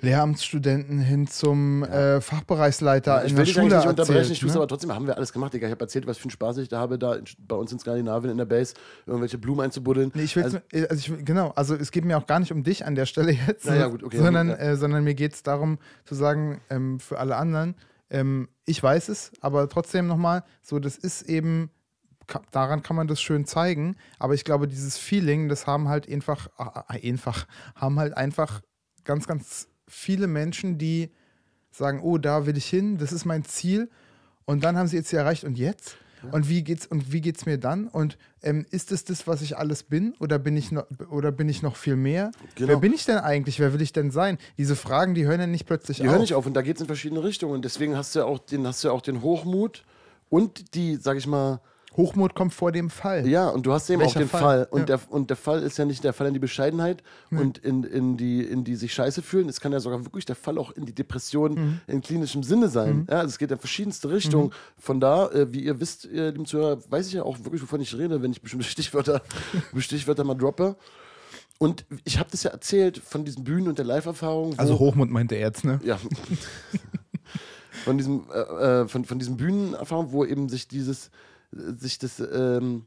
Lehramtsstudenten 0.01 1.01
hin 1.01 1.27
zum 1.27 1.83
äh, 1.83 2.21
Fachbereichsleiter 2.21 3.25
ich 3.25 3.33
in 3.33 3.37
will 3.37 3.45
der 3.45 3.45
dich 3.47 3.55
Schule 3.55 3.65
eigentlich 3.67 3.79
nicht 3.79 3.89
unterbrechen, 3.89 4.17
erzählt, 4.17 4.33
ich 4.33 4.41
tue 4.41 4.49
es 4.49 4.55
ne? 4.55 4.61
aber 4.61 4.69
trotzdem, 4.69 4.95
haben 4.95 5.07
wir 5.07 5.17
alles 5.17 5.33
gemacht, 5.33 5.53
Digga. 5.53 5.67
Ich 5.67 5.73
habe 5.73 5.81
erzählt, 5.85 6.07
was 6.07 6.19
für 6.19 6.25
einen 6.25 6.31
Spaß 6.31 6.59
ich 6.59 6.69
da 6.69 6.79
habe, 6.79 6.99
da 6.99 7.15
in, 7.15 7.25
bei 7.39 7.57
uns 7.57 7.73
in 7.73 7.79
Skandinavien 7.79 8.31
in 8.31 8.39
der 8.39 8.45
Base 8.45 8.75
irgendwelche 9.07 9.39
Blumen 9.39 9.61
einzubuddeln. 9.63 10.13
Nee, 10.15 10.23
ich 10.23 10.37
will, 10.37 10.45
also, 10.45 10.59
also, 10.73 10.95
ich, 10.95 11.11
will- 11.11 11.25
genau, 11.25 11.51
also 11.57 11.75
es 11.75 11.91
geht 11.91 12.05
mir 12.05 12.17
auch 12.17 12.27
gar 12.27 12.39
nicht 12.39 12.53
um 12.53 12.63
dich 12.63 12.87
an 12.87 12.95
der 12.95 13.07
Stelle 13.07 13.33
jetzt, 13.33 13.67
Na 13.67 13.77
ja, 13.77 13.89
gut, 13.89 14.05
okay, 14.05 14.19
sondern, 14.19 14.49
ja. 14.49 14.55
äh, 14.57 14.77
sondern 14.77 15.03
mir 15.03 15.15
geht 15.15 15.35
es 15.35 15.43
darum 15.43 15.79
zu 16.05 16.15
sagen, 16.15 16.61
ähm, 16.71 17.01
für 17.01 17.19
alle 17.19 17.37
anderen, 17.37 17.75
ähm, 18.11 18.49
ich 18.67 18.83
weiß 18.83 19.09
es, 19.09 19.33
aber 19.41 19.69
trotzdem 19.69 20.07
nochmal, 20.07 20.45
so 20.63 20.79
das 20.79 20.97
ist 20.97 21.23
eben, 21.23 21.71
daran 22.53 22.83
kann 22.83 22.95
man 22.97 23.09
das 23.09 23.21
schön 23.21 23.47
zeigen, 23.47 23.97
aber 24.19 24.35
ich 24.35 24.45
glaube, 24.45 24.69
dieses 24.69 24.97
Feeling, 24.97 25.49
das 25.49 25.67
haben 25.67 25.89
halt 25.89 26.09
einfach, 26.09 26.49
ah, 26.57 26.85
einfach, 26.89 27.47
haben 27.75 27.99
halt 27.99 28.17
einfach 28.17 28.61
ganz, 29.05 29.27
ganz 29.27 29.69
viele 29.89 30.27
Menschen, 30.27 30.79
die 30.79 31.11
sagen, 31.71 32.01
oh, 32.03 32.19
da 32.19 32.47
will 32.47 32.57
ich 32.57 32.67
hin, 32.67 32.99
das 32.99 33.13
ist 33.13 33.25
mein 33.25 33.45
Ziel 33.45 33.91
und 34.45 34.65
dann 34.65 34.77
haben 34.77 34.89
sie 34.89 34.97
jetzt 34.97 35.13
erreicht 35.13 35.45
und 35.45 35.59
jetzt? 35.59 35.97
Und 36.33 36.49
wie 36.49 36.63
geht's 36.65 36.87
und 36.87 37.13
wie 37.13 37.21
geht's 37.21 37.47
mir 37.47 37.59
dann? 37.59 37.87
Und 37.87 38.19
ähm, 38.43 38.67
ist 38.71 38.93
es 38.93 39.05
das, 39.05 39.27
was 39.27 39.43
ich 39.43 39.57
alles 39.57 39.85
bin, 39.85 40.15
oder 40.19 40.39
bin 40.39 40.57
ich 40.57 40.73
noch 40.73 40.85
oder 41.11 41.33
bin 41.33 41.49
ich 41.49 41.63
noch 41.63 41.77
viel 41.77 41.97
mehr? 41.97 42.33
Genau. 42.55 42.69
Wer 42.69 42.77
bin 42.79 42.93
ich 42.93 43.05
denn 43.05 43.19
eigentlich? 43.19 43.61
Wer 43.61 43.73
will 43.73 43.83
ich 43.83 43.93
denn 43.93 44.11
sein? 44.11 44.39
Diese 44.57 44.77
Fragen, 44.77 45.15
die 45.15 45.27
hören 45.27 45.41
ja 45.41 45.47
nicht 45.47 45.67
plötzlich 45.67 45.99
die 45.99 46.05
auf. 46.05 46.11
hören 46.11 46.21
nicht 46.21 46.35
auf 46.35 46.47
und 46.47 46.55
da 46.55 46.63
geht 46.63 46.77
es 46.77 46.81
in 46.81 46.87
verschiedene 46.87 47.23
Richtungen. 47.23 47.55
Und 47.55 47.65
deswegen 47.65 47.97
hast 47.97 48.15
du 48.15 48.21
ja 48.21 48.25
auch 48.25 48.39
den, 48.39 48.67
hast 48.67 48.83
du 48.83 48.89
ja 48.89 48.95
auch 48.95 49.01
den 49.01 49.23
Hochmut 49.23 49.85
und 50.29 50.75
die, 50.75 50.97
sag 50.97 51.17
ich 51.17 51.27
mal, 51.27 51.61
Hochmut 51.97 52.35
kommt 52.35 52.55
vor 52.55 52.71
dem 52.71 52.91
Fall. 52.91 53.27
Ja, 53.27 53.49
und 53.49 53.67
du 53.67 53.73
hast 53.73 53.91
eben 53.91 54.01
Welcher 54.01 54.19
auch 54.19 54.21
den 54.23 54.29
Fall? 54.29 54.41
Fall. 54.41 54.69
Und, 54.71 54.81
Ja. 54.89 54.97
der, 54.99 55.01
und 55.11 55.31
der 55.31 55.37
Fall 55.37 55.63
ist 55.63 55.79
ja 55.79 55.85
nicht 55.85 56.05
der 56.05 56.13
Fall 56.13 56.29
in 56.29 56.35
die 56.35 56.39
Bescheidenheit 56.39 57.03
und 57.31 57.59
in, 57.59 57.83
in, 57.83 58.17
die, 58.17 58.43
in 58.43 58.63
die 58.63 58.77
sich 58.77 58.93
scheiße 58.95 59.21
fühlen. 59.23 59.49
Es 59.49 59.61
kann 59.61 59.73
ja 59.73 59.81
sogar 59.81 60.05
wirklich 60.05 60.25
der 60.25 60.37
Fall 60.37 60.59
auch 60.59 60.71
in 60.73 60.87
die 60.87 60.95
Depression 60.95 61.55
Mhm. 61.55 61.81
in 61.87 62.01
klinischem 62.03 62.43
Sinne 62.45 62.69
sein. 62.69 63.07
Ja, 63.11 63.17
also 63.19 63.29
es 63.31 63.39
geht 63.39 63.51
in 63.51 63.59
verschiedenste 63.59 64.11
Richtungen. 64.11 64.53
Von 64.79 65.01
da, 65.01 65.29
äh, 65.31 65.53
wie 65.53 65.61
ihr 65.65 65.81
wisst, 65.81 66.05
ihr 66.05 66.31
lieben 66.31 66.47
Zuhörer, 66.47 66.79
weiß 66.89 67.09
ich 67.09 67.15
ja 67.15 67.23
auch 67.25 67.39
wirklich, 67.43 67.63
wovon 67.63 67.81
ich 67.81 67.97
rede, 67.97 68.23
wenn 68.23 68.31
ich 68.33 68.43
bestimmte 68.43 68.67
Stichwörter, 68.69 69.23
Stichwörter 69.79 70.25
mal 70.25 70.35
droppe. 70.35 70.77
Und 71.59 71.85
ich 72.05 72.19
habe 72.21 72.29
das 72.31 72.45
ja 72.45 72.53
erzählt 72.53 72.99
von 72.99 73.25
diesen 73.25 73.43
Bühnen 73.43 73.67
und 73.67 73.79
der 73.79 73.85
Live-Erfahrung. 73.87 74.57
Also 74.59 74.79
Hochmut 74.79 75.11
meinte 75.11 75.35
er 75.35 75.49
jetzt, 75.49 75.65
ne? 75.65 75.81
ja. 75.83 75.99
von 77.85 77.99
diesem, 77.99 78.27
äh, 78.33 78.39
äh, 78.83 78.89
von, 78.89 79.05
von 79.05 79.19
diesem 79.19 79.37
Bühnenerfahrung, 79.37 80.13
wo 80.13 80.25
eben 80.25 80.49
sich 80.49 80.69
dieses, 80.69 81.07
äh, 81.07 81.11
sich 81.53 81.99
das, 81.99 82.21
ähm, 82.21 82.87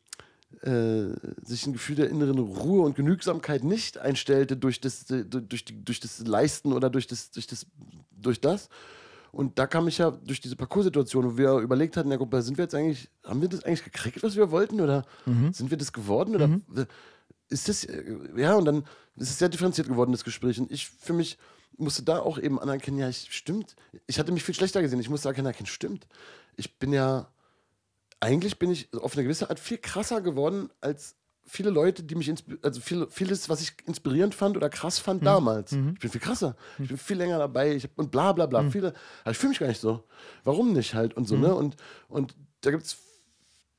äh, 0.62 1.16
sich 1.44 1.66
ein 1.66 1.74
Gefühl 1.74 1.96
der 1.96 2.10
inneren 2.10 2.40
Ruhe 2.40 2.84
und 2.84 2.96
Genügsamkeit 2.96 3.64
nicht 3.64 3.98
einstellte 3.98 4.58
durch 4.58 4.82
das, 4.82 5.10
äh, 5.10 5.26
durch, 5.26 5.66
die, 5.66 5.84
durch 5.84 6.00
das 6.00 6.20
Leisten 6.26 6.74
oder 6.74 6.90
durch 6.90 7.08
das, 7.08 7.32
durch 7.32 7.48
das, 7.48 7.66
durch 8.12 8.42
das. 8.42 8.70
Und 9.32 9.58
da 9.58 9.66
kam 9.66 9.88
ich 9.88 9.98
ja 9.98 10.12
durch 10.12 10.42
diese 10.42 10.58
Parcours-Situation, 10.58 11.26
wo 11.26 11.38
wir 11.38 11.54
überlegt 11.60 11.96
hatten, 11.96 12.12
ja, 12.12 12.18
Gruppe, 12.18 12.42
sind 12.42 12.58
wir 12.58 12.66
jetzt 12.66 12.76
eigentlich, 12.76 13.10
haben 13.26 13.42
wir 13.42 13.48
das 13.48 13.64
eigentlich 13.64 13.84
gekriegt, 13.84 14.22
was 14.24 14.36
wir 14.36 14.52
wollten? 14.52 14.82
Oder 14.82 15.06
sind 15.54 15.72
wir 15.72 15.78
das 15.78 15.94
geworden? 15.94 16.36
Oder 16.36 16.48
ist 17.50 17.70
das, 17.70 17.86
äh, 17.86 18.04
ja, 18.36 18.56
und 18.56 18.66
dann 18.66 18.84
ist 19.16 19.30
es 19.30 19.40
sehr 19.40 19.50
differenziert 19.50 19.88
geworden, 19.88 20.12
das 20.12 20.24
Gespräch. 20.24 20.60
Und 20.60 20.72
ich 20.72 20.90
für 20.90 21.14
mich 21.14 21.38
musste 21.78 22.04
da 22.04 22.20
auch 22.20 22.38
eben 22.38 22.60
anerkennen, 22.60 22.98
ja, 22.98 23.10
ich, 23.10 23.28
stimmt. 23.32 23.76
Ich 24.08 24.20
hatte 24.20 24.32
mich 24.32 24.44
viel 24.44 24.56
schlechter 24.56 24.82
gesehen. 24.82 25.00
Ich 25.00 25.10
musste 25.10 25.30
anerkennen, 25.30 25.68
stimmt. 25.68 26.08
Ich 26.56 26.78
bin 26.78 26.94
ja, 26.94 27.28
eigentlich 28.22 28.58
bin 28.60 28.72
ich 28.72 28.94
auf 28.94 29.14
eine 29.14 29.24
gewisse 29.24 29.50
Art 29.50 29.60
viel 29.60 29.78
krasser 29.78 30.22
geworden 30.22 30.70
als 30.80 31.16
viele 31.44 31.70
Leute, 31.70 32.04
die 32.04 32.16
mich, 32.16 32.32
also 32.62 32.80
viel, 32.80 33.08
vieles, 33.10 33.50
was 33.50 33.62
ich 33.62 33.74
inspirierend 33.86 34.34
fand 34.34 34.56
oder 34.56 34.70
krass 34.70 35.00
fand 35.00 35.22
mhm. 35.22 35.26
damals. 35.26 35.72
Mhm. 35.74 35.94
Ich 35.96 36.00
bin 36.00 36.12
viel 36.12 36.22
krasser. 36.22 36.56
Ich 36.80 36.88
bin 36.88 36.98
viel 36.98 37.18
länger 37.18 37.40
dabei. 37.40 37.76
Ich 37.76 37.84
hab, 37.84 37.98
und 37.98 38.12
bla 38.12 38.32
bla 38.32 38.46
bla. 38.46 38.62
Mhm. 38.62 38.72
Viele, 38.72 38.94
aber 39.24 39.32
ich 39.32 39.38
fühle 39.38 39.50
mich 39.50 39.60
gar 39.60 39.68
nicht 39.68 39.82
so. 39.82 40.04
Warum 40.44 40.72
nicht 40.72 40.94
halt 40.94 41.16
und 41.16 41.28
so, 41.28 41.36
mhm. 41.36 41.42
ne? 41.42 41.56
Und, 41.56 41.76
und 42.08 42.36
da 42.62 42.72
gibt 42.72 42.84
es 42.84 42.96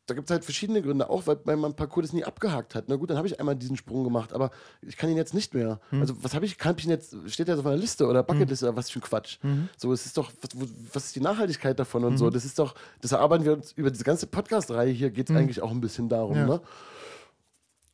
da 0.06 0.14
gibt 0.14 0.28
es 0.28 0.32
halt 0.32 0.44
verschiedene 0.44 0.82
Gründe, 0.82 1.08
auch 1.08 1.26
weil, 1.26 1.38
weil 1.44 1.56
mein 1.56 1.74
Parcours 1.74 2.06
das 2.06 2.12
nie 2.12 2.24
abgehakt 2.24 2.74
hat. 2.74 2.86
Na 2.88 2.96
gut, 2.96 3.10
dann 3.10 3.16
habe 3.16 3.28
ich 3.28 3.38
einmal 3.38 3.54
diesen 3.54 3.76
Sprung 3.76 4.02
gemacht, 4.02 4.32
aber 4.32 4.50
ich 4.80 4.96
kann 4.96 5.08
ihn 5.08 5.16
jetzt 5.16 5.32
nicht 5.32 5.54
mehr. 5.54 5.80
Mhm. 5.90 6.00
Also, 6.00 6.14
was 6.22 6.34
habe 6.34 6.44
ich, 6.44 6.58
kann 6.58 6.74
ich 6.76 6.84
ihn 6.84 6.90
jetzt, 6.90 7.16
steht 7.26 7.46
der 7.46 7.54
so 7.54 7.62
auf 7.62 7.66
einer 7.66 7.76
Liste 7.76 8.06
oder 8.06 8.22
Bucketliste 8.24 8.66
mhm. 8.66 8.70
oder 8.70 8.78
was 8.78 8.90
für 8.90 8.98
ein 8.98 9.02
Quatsch? 9.02 9.38
Mhm. 9.42 9.68
So, 9.76 9.92
es 9.92 10.04
ist 10.04 10.18
doch, 10.18 10.32
was, 10.40 10.50
was, 10.92 11.04
ist 11.06 11.16
die 11.16 11.20
Nachhaltigkeit 11.20 11.78
davon 11.78 12.04
und 12.04 12.18
so? 12.18 12.30
Das 12.30 12.44
ist 12.44 12.58
doch, 12.58 12.74
das 13.00 13.12
erarbeiten 13.12 13.44
wir 13.44 13.52
uns 13.52 13.72
über 13.72 13.90
diese 13.90 14.04
ganze 14.04 14.26
Podcast-Reihe 14.26 14.90
hier, 14.92 15.10
geht 15.10 15.30
es 15.30 15.36
eigentlich 15.36 15.62
auch 15.62 15.70
ein 15.70 15.80
bisschen 15.80 16.08
darum, 16.08 16.36
ja. 16.36 16.46
ne? 16.46 16.60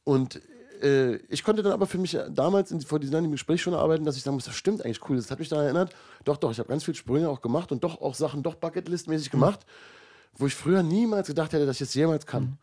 Und 0.04 0.40
äh, 0.82 1.16
ich 1.28 1.44
konnte 1.44 1.62
dann 1.62 1.72
aber 1.72 1.86
für 1.86 1.98
mich 1.98 2.16
damals 2.30 2.70
in, 2.70 2.80
vor 2.80 2.98
diesem 2.98 3.30
Gespräch 3.30 3.61
schon 3.61 3.74
arbeiten, 3.74 4.06
dass 4.06 4.16
ich 4.16 4.22
sagen 4.22 4.36
muss, 4.36 4.44
das 4.44 4.54
stimmt 4.54 4.82
eigentlich 4.82 5.06
cool. 5.09 5.16
Das 5.16 5.30
hat 5.30 5.38
mich 5.38 5.50
daran 5.50 5.66
erinnert, 5.66 5.94
doch, 6.24 6.38
doch, 6.38 6.50
ich 6.50 6.59
habe 6.59 6.68
ganz 6.68 6.84
viele 6.84 6.94
Sprünge 6.94 7.28
auch 7.28 7.42
gemacht 7.42 7.72
und 7.72 7.84
doch 7.84 8.00
auch 8.00 8.14
Sachen 8.14 8.42
doch 8.42 8.54
Bucketlist-mäßig 8.54 9.30
gemacht, 9.30 9.66
wo 10.34 10.46
ich 10.46 10.54
früher 10.54 10.82
niemals 10.82 11.28
gedacht 11.28 11.52
hätte, 11.52 11.66
dass 11.66 11.76
ich 11.76 11.88
es 11.88 11.94
jemals 11.94 12.26
kann. 12.26 12.42
Mhm. 12.42 12.58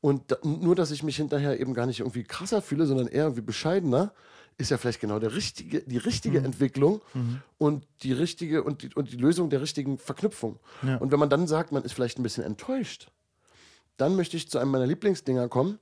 Und 0.00 0.32
da, 0.32 0.36
nur, 0.42 0.74
dass 0.74 0.90
ich 0.90 1.02
mich 1.02 1.16
hinterher 1.16 1.60
eben 1.60 1.74
gar 1.74 1.86
nicht 1.86 2.00
irgendwie 2.00 2.24
krasser 2.24 2.62
fühle, 2.62 2.86
sondern 2.86 3.06
eher 3.06 3.24
irgendwie 3.24 3.42
bescheidener, 3.42 4.12
ist 4.56 4.70
ja 4.70 4.78
vielleicht 4.78 5.00
genau 5.00 5.18
der 5.18 5.34
richtige, 5.34 5.80
die 5.82 5.98
richtige 5.98 6.40
mhm. 6.40 6.46
Entwicklung 6.46 7.00
mhm. 7.14 7.40
und 7.58 7.86
die 8.02 8.12
richtige 8.12 8.62
und 8.62 8.82
die, 8.82 8.94
und 8.94 9.12
die 9.12 9.16
Lösung 9.16 9.50
der 9.50 9.60
richtigen 9.60 9.98
Verknüpfung. 9.98 10.58
Ja. 10.82 10.96
Und 10.96 11.12
wenn 11.12 11.18
man 11.18 11.30
dann 11.30 11.46
sagt, 11.46 11.72
man 11.72 11.82
ist 11.82 11.92
vielleicht 11.92 12.18
ein 12.18 12.22
bisschen 12.22 12.44
enttäuscht, 12.44 13.10
dann 13.96 14.16
möchte 14.16 14.36
ich 14.36 14.48
zu 14.48 14.58
einem 14.58 14.70
meiner 14.70 14.86
Lieblingsdinger 14.86 15.48
kommen, 15.48 15.78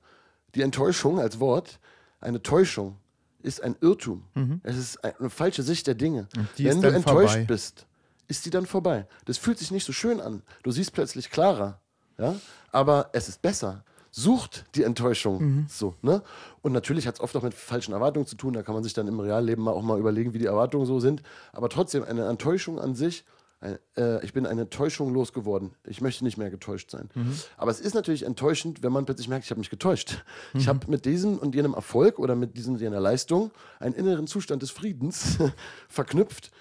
die 0.55 0.61
Enttäuschung 0.61 1.19
als 1.19 1.39
Wort, 1.39 1.79
eine 2.19 2.41
Täuschung, 2.41 2.97
ist 3.41 3.63
ein 3.63 3.75
Irrtum. 3.81 4.23
Mhm. 4.33 4.59
Es 4.63 4.77
ist 4.77 5.03
eine 5.03 5.29
falsche 5.29 5.63
Sicht 5.63 5.87
der 5.87 5.95
Dinge. 5.95 6.27
Wenn 6.57 6.81
du 6.81 6.89
enttäuscht 6.89 7.33
vorbei. 7.33 7.45
bist, 7.45 7.85
ist 8.29 8.45
die 8.45 8.49
dann 8.49 8.65
vorbei. 8.65 9.07
Das 9.25 9.37
fühlt 9.37 9.59
sich 9.59 9.71
nicht 9.71 9.85
so 9.85 9.91
schön 9.91 10.21
an. 10.21 10.43
Du 10.63 10.71
siehst 10.71 10.93
plötzlich 10.93 11.29
klarer. 11.29 11.81
Ja? 12.17 12.35
Aber 12.71 13.09
es 13.11 13.27
ist 13.27 13.41
besser. 13.41 13.83
Sucht 14.11 14.65
die 14.75 14.83
Enttäuschung. 14.83 15.41
Mhm. 15.41 15.65
So, 15.67 15.95
ne? 16.01 16.23
Und 16.61 16.71
natürlich 16.71 17.07
hat 17.07 17.15
es 17.15 17.21
oft 17.21 17.35
auch 17.35 17.43
mit 17.43 17.53
falschen 17.53 17.93
Erwartungen 17.93 18.25
zu 18.25 18.35
tun. 18.35 18.53
Da 18.53 18.63
kann 18.63 18.73
man 18.73 18.83
sich 18.83 18.93
dann 18.93 19.07
im 19.07 19.19
Realleben 19.19 19.67
auch 19.67 19.81
mal 19.81 19.99
überlegen, 19.99 20.33
wie 20.33 20.39
die 20.39 20.45
Erwartungen 20.45 20.85
so 20.85 20.99
sind. 20.99 21.21
Aber 21.51 21.69
trotzdem, 21.69 22.03
eine 22.03 22.25
Enttäuschung 22.25 22.79
an 22.79 22.95
sich 22.95 23.25
äh, 23.61 24.23
ich 24.23 24.33
bin 24.33 24.45
eine 24.45 24.69
Täuschung 24.69 25.13
losgeworden. 25.13 25.71
Ich 25.85 26.01
möchte 26.01 26.23
nicht 26.23 26.37
mehr 26.37 26.49
getäuscht 26.49 26.91
sein. 26.91 27.09
Mhm. 27.13 27.37
Aber 27.57 27.71
es 27.71 27.79
ist 27.79 27.93
natürlich 27.93 28.23
enttäuschend, 28.23 28.83
wenn 28.83 28.91
man 28.91 29.05
plötzlich 29.05 29.27
merkt, 29.27 29.45
ich 29.45 29.51
habe 29.51 29.59
mich 29.59 29.69
getäuscht. 29.69 30.23
Mhm. 30.53 30.59
Ich 30.59 30.67
habe 30.67 30.79
mit 30.87 31.05
diesem 31.05 31.37
und 31.37 31.55
jenem 31.55 31.73
Erfolg 31.73 32.19
oder 32.19 32.35
mit 32.35 32.55
diesem 32.55 32.75
und 32.75 32.81
jener 32.81 33.01
Leistung 33.01 33.51
einen 33.79 33.95
inneren 33.95 34.27
Zustand 34.27 34.61
des 34.61 34.71
Friedens 34.71 35.37
verknüpft. 35.89 36.51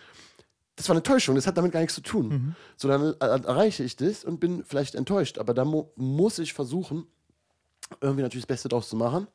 Das 0.78 0.88
war 0.88 0.94
eine 0.94 1.02
Täuschung, 1.02 1.34
das 1.34 1.48
hat 1.48 1.58
damit 1.58 1.72
gar 1.72 1.80
nichts 1.80 1.96
zu 1.96 2.02
tun. 2.02 2.28
Mhm. 2.28 2.54
So, 2.76 2.86
dann 2.86 3.14
äh, 3.20 3.46
erreiche 3.46 3.82
ich 3.82 3.96
das 3.96 4.24
und 4.24 4.38
bin 4.38 4.62
vielleicht 4.64 4.94
enttäuscht. 4.94 5.38
Aber 5.38 5.52
da 5.52 5.64
mu 5.64 5.86
muss 5.96 6.38
ich 6.38 6.54
versuchen, 6.54 7.08
irgendwie 8.00 8.22
natürlich 8.22 8.44
das 8.44 8.54
Beste 8.54 8.68
draus 8.68 8.88
zu 8.88 8.94
machen. 8.94 9.26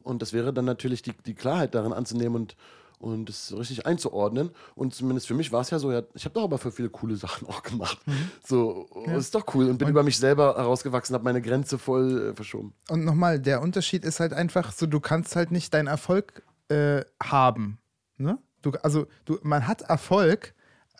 Und 0.00 0.22
das 0.22 0.32
wäre 0.32 0.52
dann 0.52 0.64
natürlich 0.64 1.02
die, 1.02 1.12
die 1.26 1.34
Klarheit 1.34 1.74
darin 1.74 1.92
anzunehmen 1.92 2.36
und, 2.36 2.56
und 3.00 3.28
es 3.28 3.52
richtig 3.56 3.84
einzuordnen. 3.84 4.50
Und 4.76 4.94
zumindest 4.94 5.26
für 5.26 5.34
mich 5.34 5.50
war 5.50 5.60
es 5.62 5.70
ja 5.70 5.80
so, 5.80 5.90
ja, 5.90 6.02
ich 6.14 6.24
habe 6.24 6.34
doch 6.34 6.44
aber 6.44 6.58
für 6.58 6.70
viele 6.70 6.88
coole 6.88 7.16
Sachen 7.16 7.48
auch 7.48 7.64
gemacht. 7.64 7.98
Mhm. 8.06 8.30
So, 8.46 8.86
ja. 9.04 9.16
ist 9.16 9.34
doch 9.34 9.52
cool. 9.54 9.70
Und 9.70 9.78
bin 9.78 9.86
und 9.86 9.90
über 9.90 10.04
mich 10.04 10.18
selber 10.18 10.54
herausgewachsen, 10.56 11.14
habe 11.14 11.24
meine 11.24 11.42
Grenze 11.42 11.78
voll 11.78 12.30
äh, 12.30 12.34
verschoben. 12.34 12.74
Und 12.88 13.04
nochmal, 13.04 13.40
der 13.40 13.60
Unterschied 13.60 14.04
ist 14.04 14.20
halt 14.20 14.32
einfach 14.32 14.70
so, 14.70 14.86
du 14.86 15.00
kannst 15.00 15.34
halt 15.34 15.50
nicht 15.50 15.74
deinen 15.74 15.88
Erfolg 15.88 16.44
äh, 16.68 17.02
haben. 17.20 17.78
Ne? 18.18 18.38
Du, 18.62 18.70
also, 18.82 19.06
du, 19.24 19.38
man 19.42 19.66
hat 19.66 19.82
Erfolg, 19.82 20.54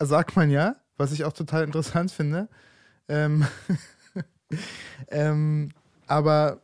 sagt 0.05 0.35
man 0.35 0.49
ja, 0.49 0.75
was 0.97 1.11
ich 1.11 1.23
auch 1.23 1.33
total 1.33 1.63
interessant 1.63 2.11
finde. 2.11 2.47
Ähm, 3.07 3.45
ähm, 5.09 5.69
aber 6.07 6.59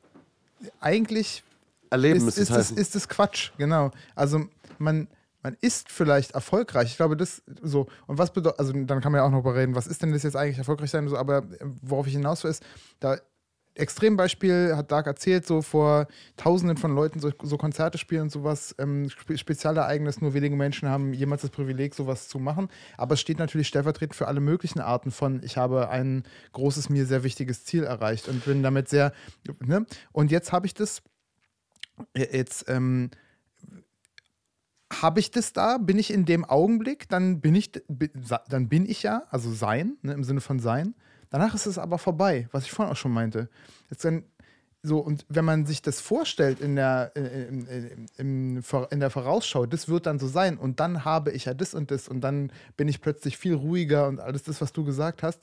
eigentlich 0.80 1.44
Erleben 1.90 2.28
ist, 2.28 2.38
ist, 2.38 2.52
ist, 2.52 2.72
ist, 2.72 2.96
ist 2.96 3.10
Quatsch, 3.10 3.52
genau. 3.58 3.92
Also 4.16 4.46
man, 4.78 5.08
man 5.42 5.58
ist 5.62 5.90
vielleicht 5.90 6.32
erfolgreich. 6.32 6.92
Ich 6.92 6.98
glaube, 6.98 7.18
das 7.18 7.42
so. 7.64 7.88
Und 8.08 8.18
was 8.18 8.32
bedeutet, 8.32 8.60
also 8.60 8.74
dann 8.74 9.02
kann 9.02 9.12
man 9.12 9.20
ja 9.20 9.26
auch 9.26 9.32
noch 9.32 9.44
reden, 9.46 9.76
was 9.76 9.88
ist 9.88 10.02
denn 10.02 10.14
das 10.14 10.24
jetzt 10.24 10.36
eigentlich 10.36 10.60
erfolgreich 10.60 10.92
sein? 10.92 11.08
So, 11.08 11.18
aber 11.18 11.44
worauf 11.82 12.08
ich 12.08 12.14
hinaus 12.14 12.44
will, 12.44 12.52
ist, 12.52 12.64
da 13.00 13.18
Extrembeispiel 13.80 14.76
hat 14.76 14.92
Dark 14.92 15.08
erzählt, 15.08 15.46
so 15.48 15.62
vor 15.62 16.08
Tausenden 16.38 16.78
von 16.78 16.94
Leuten 16.94 17.20
so, 17.20 17.32
so 17.42 17.58
Konzerte 17.58 17.98
spielen 17.98 18.24
und 18.24 18.32
sowas. 18.32 18.76
Ähm, 18.78 19.10
Spezialereignis, 19.10 20.22
nur 20.22 20.34
wenige 20.34 20.56
Menschen 20.56 20.90
haben 20.90 21.14
jemals 21.14 21.42
das 21.42 21.52
Privileg, 21.52 21.96
sowas 21.96 22.28
zu 22.28 22.40
machen. 22.40 22.70
Aber 22.98 23.14
es 23.14 23.22
steht 23.22 23.40
natürlich 23.40 23.68
stellvertretend 23.68 24.16
für 24.16 24.28
alle 24.28 24.40
möglichen 24.40 24.80
Arten 24.80 25.12
von, 25.12 25.42
ich 25.44 25.58
habe 25.58 25.90
ein 25.90 26.24
großes, 26.54 26.90
mir 26.90 27.06
sehr 27.06 27.24
wichtiges 27.24 27.66
Ziel 27.66 27.84
erreicht 27.84 28.28
und 28.28 28.46
bin 28.46 28.64
damit 28.64 28.90
sehr. 28.90 29.14
Ne? 29.60 29.86
Und 30.12 30.32
jetzt 30.32 30.52
habe 30.52 30.66
ich 30.66 30.74
das. 30.74 31.02
Jetzt. 32.16 32.66
Ähm, 32.70 33.10
habe 34.92 35.20
ich 35.20 35.32
das 35.32 35.54
da? 35.54 35.78
Bin 35.78 36.00
ich 36.00 36.12
in 36.12 36.26
dem 36.26 36.46
Augenblick? 36.46 37.08
Dann 37.10 37.42
bin 37.42 37.56
ich, 37.56 37.72
dann 38.50 38.70
bin 38.70 38.90
ich 38.90 39.04
ja, 39.04 39.24
also 39.30 39.52
sein, 39.52 39.98
ne, 40.02 40.14
im 40.14 40.24
Sinne 40.24 40.42
von 40.42 40.60
sein. 40.60 40.96
Danach 41.30 41.54
ist 41.54 41.66
es 41.66 41.78
aber 41.78 41.98
vorbei, 41.98 42.48
was 42.52 42.66
ich 42.66 42.72
vorhin 42.72 42.92
auch 42.92 42.98
schon 42.98 43.12
meinte. 43.12 43.50
Jetzt 43.90 44.04
dann 44.06 44.24
so, 44.82 45.00
und 45.00 45.26
wenn 45.28 45.44
man 45.44 45.66
sich 45.66 45.82
das 45.82 46.00
vorstellt 46.00 46.62
in 46.62 46.78
der, 46.78 47.12
in, 47.14 47.68
in, 47.68 48.08
in, 48.18 48.64
in, 48.90 49.00
der 49.00 49.10
Vorausschau, 49.10 49.66
das 49.66 49.90
wird 49.90 50.06
dann 50.06 50.20
so 50.20 50.28
sein 50.28 50.58
und 50.58 50.80
dann 50.80 51.04
habe 51.04 51.32
ich 51.32 51.46
ja 51.46 51.54
das 51.54 51.74
und 51.74 51.92
das 51.92 52.08
und 52.08 52.22
dann 52.22 52.52
bin 52.78 52.88
ich 52.88 53.02
plötzlich 53.02 53.38
viel 53.38 53.56
ruhiger 53.56 54.08
und 54.08 54.22
alles 54.22 54.44
das, 54.44 54.62
was 54.62 54.72
du 54.72 54.86
gesagt 54.86 55.22
hast, 55.22 55.42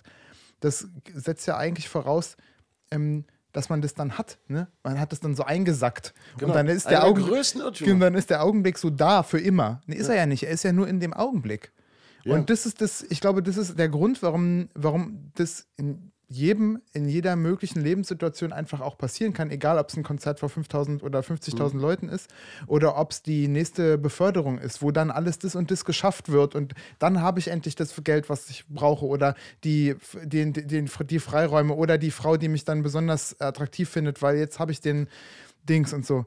das 0.60 0.88
setzt 1.14 1.46
ja 1.46 1.58
eigentlich 1.58 1.88
voraus, 1.88 2.38
ähm, 2.90 3.24
dass 3.52 3.68
man 3.68 3.82
das 3.82 3.94
dann 3.94 4.16
hat. 4.16 4.38
Ne? 4.48 4.68
Man 4.82 4.98
hat 4.98 5.12
das 5.12 5.20
dann 5.20 5.34
so 5.34 5.42
eingesackt. 5.42 6.14
Genau. 6.38 6.52
Und 6.52 6.56
dann 6.56 6.68
ist, 6.68 6.88
der 6.88 7.04
Augenblick, 7.04 8.00
dann 8.00 8.14
ist 8.14 8.30
der 8.30 8.42
Augenblick 8.42 8.78
so 8.78 8.90
da 8.90 9.22
für 9.22 9.40
immer. 9.40 9.80
Nee, 9.86 9.96
ist 9.96 10.08
ja. 10.08 10.14
er 10.14 10.20
ja 10.20 10.26
nicht. 10.26 10.44
Er 10.44 10.50
ist 10.50 10.62
ja 10.62 10.72
nur 10.72 10.88
in 10.88 11.00
dem 11.00 11.12
Augenblick. 11.12 11.72
Ja. 12.26 12.34
Und 12.34 12.50
das 12.50 12.66
ist 12.66 12.80
das, 12.80 13.06
ich 13.08 13.20
glaube, 13.20 13.42
das 13.42 13.56
ist 13.56 13.78
der 13.78 13.88
Grund, 13.88 14.22
warum, 14.22 14.68
warum 14.74 15.30
das 15.34 15.66
in 15.76 16.10
jedem, 16.28 16.82
in 16.92 17.08
jeder 17.08 17.36
möglichen 17.36 17.80
Lebenssituation 17.80 18.52
einfach 18.52 18.80
auch 18.80 18.98
passieren 18.98 19.32
kann, 19.32 19.50
egal 19.50 19.78
ob 19.78 19.88
es 19.88 19.96
ein 19.96 20.02
Konzert 20.02 20.40
vor 20.40 20.48
5000 20.48 21.04
oder 21.04 21.20
50.000 21.20 21.74
mhm. 21.74 21.80
Leuten 21.80 22.08
ist 22.08 22.28
oder 22.66 22.98
ob 22.98 23.12
es 23.12 23.22
die 23.22 23.46
nächste 23.46 23.96
Beförderung 23.96 24.58
ist, 24.58 24.82
wo 24.82 24.90
dann 24.90 25.12
alles 25.12 25.38
das 25.38 25.54
und 25.54 25.70
das 25.70 25.84
geschafft 25.84 26.30
wird 26.32 26.56
und 26.56 26.74
dann 26.98 27.20
habe 27.22 27.38
ich 27.38 27.48
endlich 27.48 27.76
das 27.76 27.94
Geld, 28.02 28.28
was 28.28 28.50
ich 28.50 28.66
brauche 28.66 29.06
oder 29.06 29.36
die, 29.62 29.94
den, 30.24 30.52
den, 30.52 30.90
die 31.08 31.20
Freiräume 31.20 31.74
oder 31.74 31.96
die 31.96 32.10
Frau, 32.10 32.36
die 32.36 32.48
mich 32.48 32.64
dann 32.64 32.82
besonders 32.82 33.40
attraktiv 33.40 33.88
findet, 33.88 34.20
weil 34.20 34.36
jetzt 34.36 34.58
habe 34.58 34.72
ich 34.72 34.80
den 34.80 35.08
Dings 35.68 35.92
und 35.92 36.04
so. 36.04 36.26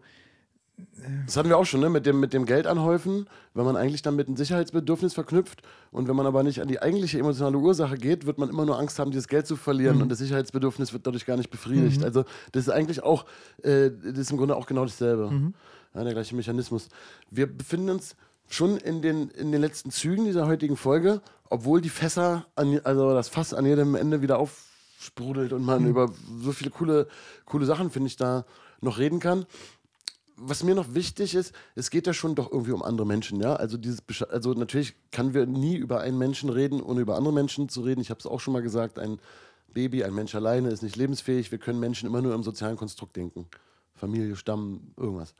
Das 1.25 1.37
hatten 1.37 1.49
wir 1.49 1.57
auch 1.57 1.65
schon, 1.65 1.79
ne? 1.79 1.89
Mit 1.89 2.05
dem, 2.05 2.19
mit 2.19 2.33
dem 2.33 2.45
Geld 2.45 2.67
anhäufen, 2.67 3.27
wenn 3.53 3.65
man 3.65 3.75
eigentlich 3.75 4.01
dann 4.01 4.15
mit 4.15 4.27
einem 4.27 4.37
Sicherheitsbedürfnis 4.37 5.13
verknüpft 5.13 5.61
und 5.91 6.07
wenn 6.07 6.15
man 6.15 6.25
aber 6.25 6.43
nicht 6.43 6.61
an 6.61 6.67
die 6.67 6.81
eigentliche 6.81 7.19
emotionale 7.19 7.57
Ursache 7.57 7.97
geht, 7.97 8.25
wird 8.25 8.37
man 8.37 8.49
immer 8.49 8.65
nur 8.65 8.77
Angst 8.77 8.99
haben, 8.99 9.11
dieses 9.11 9.27
Geld 9.27 9.47
zu 9.47 9.55
verlieren 9.55 9.97
mhm. 9.97 10.03
und 10.03 10.09
das 10.09 10.19
Sicherheitsbedürfnis 10.19 10.93
wird 10.93 11.07
dadurch 11.07 11.25
gar 11.25 11.37
nicht 11.37 11.49
befriedigt. 11.49 11.99
Mhm. 11.99 12.03
Also 12.03 12.25
das 12.51 12.63
ist 12.63 12.69
eigentlich 12.69 13.03
auch, 13.03 13.25
äh, 13.63 13.91
das 13.91 14.17
ist 14.17 14.31
im 14.31 14.37
Grunde 14.37 14.55
auch 14.55 14.65
genau 14.65 14.83
dasselbe. 14.83 15.29
Mhm. 15.29 15.53
Ja, 15.93 16.03
der 16.03 16.13
gleiche 16.13 16.35
Mechanismus. 16.35 16.89
Wir 17.31 17.47
befinden 17.47 17.89
uns 17.89 18.15
schon 18.47 18.77
in 18.77 19.01
den, 19.01 19.29
in 19.29 19.51
den 19.51 19.61
letzten 19.61 19.91
Zügen 19.91 20.25
dieser 20.25 20.47
heutigen 20.47 20.77
Folge, 20.77 21.21
obwohl 21.49 21.81
die 21.81 21.89
Fässer, 21.89 22.45
an, 22.55 22.79
also 22.83 23.13
das 23.13 23.29
Fass 23.29 23.53
an 23.53 23.65
jedem 23.65 23.95
Ende 23.95 24.21
wieder 24.21 24.37
aufsprudelt 24.37 25.53
und 25.53 25.63
man 25.63 25.83
mhm. 25.83 25.89
über 25.89 26.11
so 26.41 26.51
viele 26.51 26.69
coole, 26.69 27.07
coole 27.45 27.65
Sachen, 27.65 27.89
finde 27.89 28.07
ich, 28.07 28.17
da 28.17 28.45
noch 28.81 28.97
reden 28.97 29.19
kann 29.19 29.45
was 30.41 30.63
mir 30.63 30.75
noch 30.75 30.93
wichtig 30.93 31.35
ist, 31.35 31.53
es 31.75 31.89
geht 31.89 32.07
ja 32.07 32.13
schon 32.13 32.35
doch 32.35 32.51
irgendwie 32.51 32.71
um 32.71 32.81
andere 32.81 33.05
Menschen, 33.05 33.39
ja. 33.41 33.55
Also 33.55 33.77
dieses, 33.77 34.01
also 34.29 34.53
natürlich 34.53 34.95
können 35.11 35.33
wir 35.33 35.45
nie 35.45 35.75
über 35.75 36.01
einen 36.01 36.17
Menschen 36.17 36.49
reden, 36.49 36.81
ohne 36.81 37.01
über 37.01 37.15
andere 37.15 37.33
Menschen 37.33 37.69
zu 37.69 37.81
reden. 37.81 38.01
Ich 38.01 38.09
habe 38.09 38.19
es 38.19 38.25
auch 38.25 38.39
schon 38.39 38.53
mal 38.53 38.61
gesagt, 38.61 38.99
ein 38.99 39.19
Baby, 39.73 40.03
ein 40.03 40.13
Mensch 40.13 40.33
alleine 40.35 40.69
ist 40.69 40.81
nicht 40.81 40.95
lebensfähig. 40.95 41.51
Wir 41.51 41.59
können 41.59 41.79
Menschen 41.79 42.07
immer 42.07 42.21
nur 42.21 42.33
im 42.33 42.43
sozialen 42.43 42.77
Konstrukt 42.77 43.15
denken. 43.15 43.47
Familie, 43.95 44.35
Stamm, 44.35 44.91
irgendwas. 44.97 45.35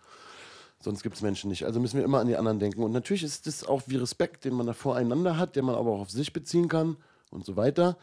Sonst 0.82 1.04
gibt 1.04 1.16
es 1.16 1.22
Menschen 1.22 1.50
nicht. 1.50 1.66
Also 1.66 1.80
müssen 1.80 1.98
wir 1.98 2.06
immer 2.06 2.20
an 2.20 2.28
die 2.28 2.38
anderen 2.38 2.60
denken. 2.60 2.84
Und 2.84 2.92
natürlich 2.92 3.24
ist 3.24 3.48
das 3.48 3.66
auch 3.66 3.84
wie 3.88 3.98
Respekt, 3.98 4.46
den 4.46 4.54
man 4.54 4.68
da 4.68 4.74
voreinander 4.74 5.38
hat, 5.38 5.56
den 5.56 5.66
man 5.66 5.76
aber 5.76 5.92
auch 5.92 6.02
auf 6.02 6.12
sich 6.12 6.32
beziehen 6.32 6.68
kann 6.70 6.98
und 7.32 7.46
so 7.46 7.58
weiter. 7.58 7.98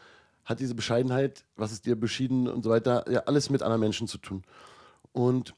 Hat 0.45 0.59
diese 0.59 0.75
Bescheidenheit, 0.75 1.43
was 1.55 1.71
ist 1.71 1.85
dir 1.85 1.95
beschieden 1.95 2.47
und 2.47 2.63
so 2.63 2.69
weiter, 2.69 3.09
ja 3.09 3.21
alles 3.21 3.49
mit 3.49 3.63
anderen 3.63 3.81
Menschen 3.81 4.07
zu 4.07 4.17
tun. 4.17 4.43
Und 5.11 5.55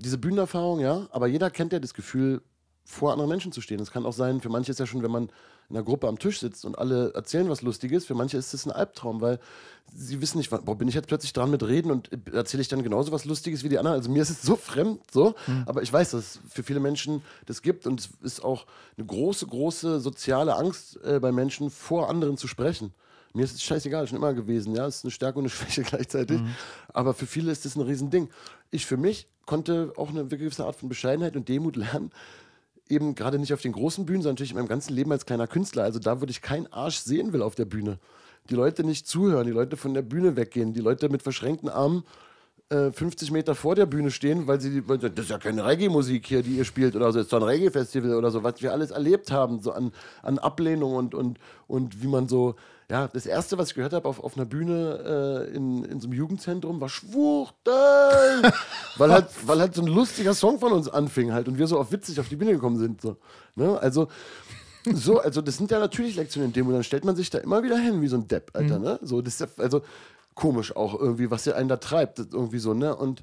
diese 0.00 0.18
Bühnenerfahrung, 0.18 0.80
ja, 0.80 1.06
aber 1.10 1.26
jeder 1.26 1.50
kennt 1.50 1.72
ja 1.72 1.78
das 1.78 1.94
Gefühl, 1.94 2.42
vor 2.84 3.12
anderen 3.12 3.30
Menschen 3.30 3.52
zu 3.52 3.60
stehen. 3.60 3.80
Es 3.80 3.92
kann 3.92 4.04
auch 4.04 4.12
sein, 4.12 4.40
für 4.40 4.48
manche 4.48 4.72
ist 4.72 4.80
ja 4.80 4.86
schon, 4.86 5.02
wenn 5.02 5.10
man 5.10 5.30
in 5.68 5.76
einer 5.76 5.84
Gruppe 5.84 6.08
am 6.08 6.18
Tisch 6.18 6.40
sitzt 6.40 6.64
und 6.64 6.76
alle 6.76 7.12
erzählen 7.14 7.48
was 7.48 7.62
Lustiges, 7.62 8.04
für 8.04 8.14
manche 8.14 8.36
ist 8.36 8.52
das 8.52 8.66
ein 8.66 8.72
Albtraum, 8.72 9.20
weil 9.20 9.38
sie 9.94 10.20
wissen 10.20 10.38
nicht, 10.38 10.50
wo 10.50 10.74
bin 10.74 10.88
ich 10.88 10.94
jetzt 10.94 11.06
plötzlich 11.06 11.32
dran 11.32 11.50
mit 11.50 11.62
Reden 11.62 11.92
und 11.92 12.10
erzähle 12.32 12.62
ich 12.62 12.68
dann 12.68 12.82
genauso 12.82 13.12
was 13.12 13.24
Lustiges 13.24 13.62
wie 13.62 13.68
die 13.68 13.78
anderen. 13.78 13.96
Also 13.96 14.10
mir 14.10 14.22
ist 14.22 14.30
es 14.30 14.42
so 14.42 14.56
fremd, 14.56 15.00
so, 15.12 15.34
mhm. 15.46 15.64
aber 15.66 15.82
ich 15.82 15.92
weiß, 15.92 16.10
dass 16.10 16.20
es 16.20 16.40
für 16.50 16.64
viele 16.64 16.80
Menschen 16.80 17.22
das 17.46 17.62
gibt 17.62 17.86
und 17.86 18.00
es 18.00 18.08
ist 18.22 18.44
auch 18.44 18.66
eine 18.96 19.06
große, 19.06 19.46
große 19.46 20.00
soziale 20.00 20.56
Angst 20.56 20.98
äh, 21.04 21.20
bei 21.20 21.30
Menschen, 21.30 21.70
vor 21.70 22.10
anderen 22.10 22.36
zu 22.36 22.48
sprechen. 22.48 22.92
Mir 23.32 23.44
ist 23.44 23.54
es 23.54 23.62
scheißegal, 23.62 24.08
schon 24.08 24.18
immer 24.18 24.34
gewesen, 24.34 24.74
ja, 24.74 24.86
es 24.86 24.96
ist 24.96 25.04
eine 25.04 25.12
Stärke 25.12 25.38
und 25.38 25.44
eine 25.44 25.50
Schwäche 25.54 25.82
gleichzeitig, 25.82 26.40
mhm. 26.40 26.54
aber 26.92 27.14
für 27.14 27.26
viele 27.26 27.52
ist 27.52 27.64
das 27.64 27.76
ein 27.76 27.82
Riesending. 27.82 28.28
Ich 28.72 28.86
für 28.86 28.96
mich 28.96 29.28
konnte 29.50 29.92
auch 29.96 30.10
eine 30.10 30.24
gewisse 30.26 30.64
Art 30.64 30.76
von 30.76 30.88
Bescheidenheit 30.88 31.34
und 31.34 31.48
Demut 31.48 31.74
lernen, 31.74 32.12
eben 32.88 33.16
gerade 33.16 33.36
nicht 33.36 33.52
auf 33.52 33.60
den 33.60 33.72
großen 33.72 34.06
Bühnen, 34.06 34.22
sondern 34.22 34.34
natürlich 34.34 34.52
in 34.52 34.56
meinem 34.58 34.68
ganzen 34.68 34.94
Leben 34.94 35.10
als 35.10 35.26
kleiner 35.26 35.48
Künstler. 35.48 35.82
Also 35.82 35.98
da, 35.98 36.20
wo 36.20 36.24
ich 36.26 36.40
keinen 36.40 36.72
Arsch 36.72 36.98
sehen 36.98 37.32
will 37.32 37.42
auf 37.42 37.56
der 37.56 37.64
Bühne. 37.64 37.98
Die 38.48 38.54
Leute 38.54 38.84
nicht 38.84 39.08
zuhören, 39.08 39.46
die 39.48 39.52
Leute 39.52 39.76
von 39.76 39.92
der 39.92 40.02
Bühne 40.02 40.36
weggehen, 40.36 40.72
die 40.72 40.80
Leute 40.80 41.08
mit 41.08 41.22
verschränkten 41.22 41.68
Armen 41.68 42.04
äh, 42.68 42.92
50 42.92 43.32
Meter 43.32 43.56
vor 43.56 43.74
der 43.74 43.86
Bühne 43.86 44.12
stehen, 44.12 44.46
weil 44.46 44.60
sie, 44.60 44.88
weil, 44.88 44.98
das 44.98 45.24
ist 45.24 45.30
ja 45.30 45.38
keine 45.38 45.66
Reggae-Musik 45.66 46.26
hier, 46.26 46.44
die 46.44 46.56
ihr 46.56 46.64
spielt 46.64 46.94
oder 46.94 47.10
so, 47.10 47.18
das 47.18 47.26
ist 47.26 47.32
doch 47.32 47.40
ein 47.40 47.48
Reggae-Festival 47.48 48.14
oder 48.14 48.30
so, 48.30 48.44
was 48.44 48.62
wir 48.62 48.72
alles 48.72 48.92
erlebt 48.92 49.32
haben, 49.32 49.60
so 49.60 49.72
an, 49.72 49.90
an 50.22 50.38
Ablehnung 50.38 50.94
und, 50.94 51.12
und, 51.12 51.40
und 51.66 52.02
wie 52.02 52.06
man 52.06 52.28
so 52.28 52.54
ja, 52.90 53.06
das 53.06 53.24
erste, 53.24 53.56
was 53.56 53.68
ich 53.68 53.74
gehört 53.76 53.92
habe 53.92 54.08
auf, 54.08 54.18
auf 54.18 54.36
einer 54.36 54.44
Bühne 54.44 55.46
äh, 55.48 55.56
in, 55.56 55.84
in 55.84 56.00
so 56.00 56.08
einem 56.08 56.16
Jugendzentrum, 56.16 56.80
war 56.80 56.88
Schwuchtel! 56.88 57.72
weil, 58.96 59.12
halt, 59.12 59.28
weil 59.46 59.60
halt 59.60 59.76
so 59.76 59.82
ein 59.82 59.86
lustiger 59.86 60.34
Song 60.34 60.58
von 60.58 60.72
uns 60.72 60.88
anfing 60.88 61.32
halt 61.32 61.46
und 61.46 61.56
wir 61.56 61.68
so 61.68 61.78
auf 61.78 61.92
witzig 61.92 62.18
auf 62.18 62.28
die 62.28 62.34
Bühne 62.34 62.52
gekommen 62.52 62.78
sind. 62.78 63.00
So. 63.00 63.16
Ne? 63.54 63.78
Also, 63.80 64.08
so, 64.92 65.20
also 65.20 65.40
das 65.40 65.56
sind 65.56 65.70
ja 65.70 65.78
natürlich 65.78 66.16
Lektionen 66.16 66.48
in 66.48 66.52
dem 66.52 66.66
und 66.66 66.72
dann 66.72 66.82
stellt 66.82 67.04
man 67.04 67.14
sich 67.14 67.30
da 67.30 67.38
immer 67.38 67.62
wieder 67.62 67.78
hin 67.78 68.02
wie 68.02 68.08
so 68.08 68.16
ein 68.16 68.26
Depp, 68.26 68.50
Alter. 68.54 68.78
Mhm. 68.78 68.84
Ne? 68.84 68.98
So, 69.02 69.22
das 69.22 69.34
ist 69.34 69.40
ja, 69.40 69.62
also 69.62 69.82
komisch 70.34 70.74
auch 70.74 70.98
irgendwie, 70.98 71.30
was 71.30 71.44
ja 71.44 71.54
einen 71.54 71.68
da 71.68 71.76
treibt, 71.76 72.18
irgendwie 72.18 72.58
so, 72.58 72.74
ne? 72.74 72.96
Und 72.96 73.22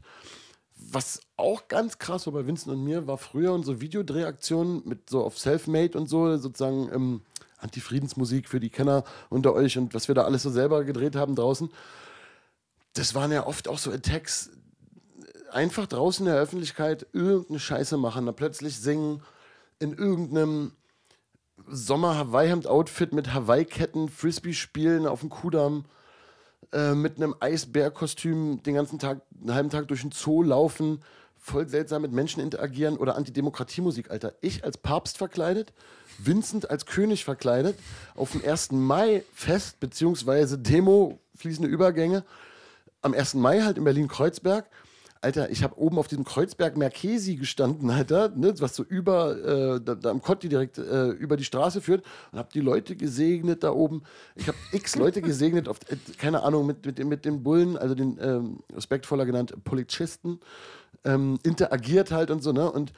was 0.76 1.20
auch 1.36 1.68
ganz 1.68 1.98
krass 1.98 2.26
war 2.26 2.34
bei 2.34 2.48
Vincent 2.48 2.74
und 2.74 2.84
mir, 2.84 3.08
war 3.08 3.18
früher 3.18 3.52
unsere 3.52 3.82
Videodrehaktionen 3.82 4.84
mit 4.86 5.10
so 5.10 5.24
auf 5.24 5.38
Selfmade 5.38 5.98
und 5.98 6.08
so, 6.08 6.38
sozusagen 6.38 6.90
ähm, 6.94 7.22
Antifriedensmusik 7.58 8.48
für 8.48 8.60
die 8.60 8.70
Kenner 8.70 9.04
unter 9.30 9.54
euch 9.54 9.78
und 9.78 9.94
was 9.94 10.08
wir 10.08 10.16
da 10.16 10.24
alles 10.24 10.44
so 10.44 10.50
selber 10.50 10.84
gedreht 10.84 11.16
haben 11.16 11.36
draußen. 11.36 11.70
Das 12.94 13.16
waren 13.16 13.32
ja 13.32 13.46
oft 13.46 13.68
auch 13.68 13.78
so 13.78 13.92
Attacks. 13.92 14.52
Einfach 15.52 15.88
draußen 15.88 16.26
in 16.26 16.32
der 16.32 16.42
Öffentlichkeit 16.42 17.08
irgendeine 17.14 17.60
Scheiße 17.60 17.98
machen, 17.98 18.26
da 18.26 18.32
plötzlich 18.32 18.80
singen, 18.80 19.24
in 19.80 19.94
irgendeinem 19.94 20.74
Sommer-Hawaii-Hemd-Outfit 21.68 23.14
mit 23.14 23.34
Hawaii-Ketten, 23.34 24.10
Frisbee 24.10 24.54
spielen 24.54 25.08
auf 25.08 25.22
dem 25.22 25.30
Kudamm, 25.30 25.86
äh, 26.72 26.94
mit 26.94 27.18
einem 27.18 27.36
Eisbär-Kostüm 27.40 28.62
den 28.64 28.76
ganzen 28.76 29.00
Tag, 29.00 29.22
einen 29.40 29.54
halben 29.54 29.70
Tag 29.70 29.88
durch 29.88 30.02
den 30.02 30.12
Zoo 30.12 30.44
laufen, 30.44 31.02
voll 31.48 31.70
seltsam 31.70 32.02
mit 32.02 32.12
Menschen 32.12 32.42
interagieren 32.42 32.98
oder 32.98 33.16
Antidemokratiemusik, 33.16 34.12
Alter. 34.12 34.34
Ich 34.42 34.66
als 34.66 34.78
Papst 34.78 35.18
verkleidet, 35.18 35.74
Vincent 36.20 36.70
als 36.70 36.86
König 36.86 37.24
verkleidet, 37.24 37.78
auf 38.16 38.34
dem 38.34 38.44
1. 38.44 38.74
Mai-Fest, 38.74 39.80
beziehungsweise 39.80 40.58
Demo, 40.58 41.20
fließende 41.36 41.70
Übergänge, 41.70 42.26
am 43.02 43.14
1. 43.14 43.36
Mai 43.36 43.62
halt 43.62 43.78
in 43.78 43.86
Berlin-Kreuzberg. 43.86 44.66
Alter, 45.22 45.50
ich 45.50 45.64
habe 45.64 45.80
oben 45.80 45.98
auf 45.98 46.08
diesem 46.08 46.26
Kreuzberg 46.26 46.78
Merkesi 46.78 47.38
gestanden, 47.38 47.90
Alter, 47.90 48.30
ne, 48.30 48.54
was 48.60 48.76
so 48.76 48.84
über, 48.84 49.38
äh, 49.76 49.82
da, 49.82 49.96
da, 49.96 50.12
am 50.12 50.22
Kotti 50.22 50.48
direkt 50.48 50.78
äh, 50.78 51.08
über 51.08 51.38
die 51.38 51.44
Straße 51.44 51.82
führt 51.82 52.06
und 52.32 52.40
habe 52.40 52.50
die 52.54 52.60
Leute 52.60 52.96
gesegnet 52.96 53.64
da 53.64 53.72
oben. 53.72 54.04
Ich 54.36 54.48
habe 54.48 54.58
x 54.74 54.96
Leute 54.96 55.22
gesegnet, 55.22 55.68
auf, 55.68 55.80
äh, 55.90 55.96
keine 56.18 56.44
Ahnung, 56.44 56.68
mit, 56.68 56.86
mit, 56.86 57.04
mit 57.04 57.26
den 57.26 57.42
Bullen, 57.42 57.78
also 57.78 57.96
den 57.96 58.20
ähm, 58.22 58.60
respektvoller 58.76 59.26
genannt 59.26 59.54
Polizisten, 59.64 60.40
ähm, 61.08 61.40
interagiert 61.44 62.12
halt 62.12 62.30
und 62.30 62.44
so, 62.44 62.52
ne? 62.52 62.70
Und 62.70 62.94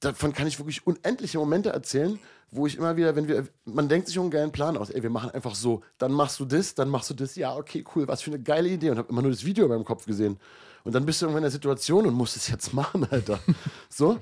davon 0.00 0.32
kann 0.32 0.46
ich 0.46 0.58
wirklich 0.58 0.86
unendliche 0.86 1.38
Momente 1.38 1.70
erzählen, 1.70 2.18
wo 2.50 2.66
ich 2.66 2.76
immer 2.76 2.96
wieder, 2.96 3.14
wenn 3.14 3.28
wir, 3.28 3.46
man 3.64 3.88
denkt 3.88 4.08
sich 4.08 4.18
einen 4.18 4.30
geilen 4.30 4.52
Plan 4.52 4.76
aus, 4.76 4.90
ey, 4.90 5.02
wir 5.02 5.10
machen 5.10 5.30
einfach 5.30 5.54
so, 5.54 5.82
dann 5.98 6.12
machst 6.12 6.40
du 6.40 6.44
das, 6.44 6.74
dann 6.74 6.88
machst 6.88 7.10
du 7.10 7.14
das, 7.14 7.36
ja, 7.36 7.54
okay, 7.54 7.84
cool, 7.94 8.08
was 8.08 8.22
für 8.22 8.30
eine 8.30 8.42
geile 8.42 8.68
Idee 8.68 8.90
und 8.90 8.98
habe 8.98 9.08
immer 9.10 9.22
nur 9.22 9.30
das 9.30 9.44
Video 9.44 9.64
in 9.64 9.70
meinem 9.70 9.84
Kopf 9.84 10.06
gesehen. 10.06 10.38
Und 10.84 10.94
dann 10.94 11.04
bist 11.04 11.20
du 11.20 11.26
irgendwann 11.26 11.42
in 11.42 11.50
der 11.50 11.50
Situation 11.52 12.06
und 12.06 12.14
musst 12.14 12.36
es 12.36 12.48
jetzt 12.48 12.72
machen, 12.72 13.06
Alter. 13.10 13.40
so. 13.90 14.18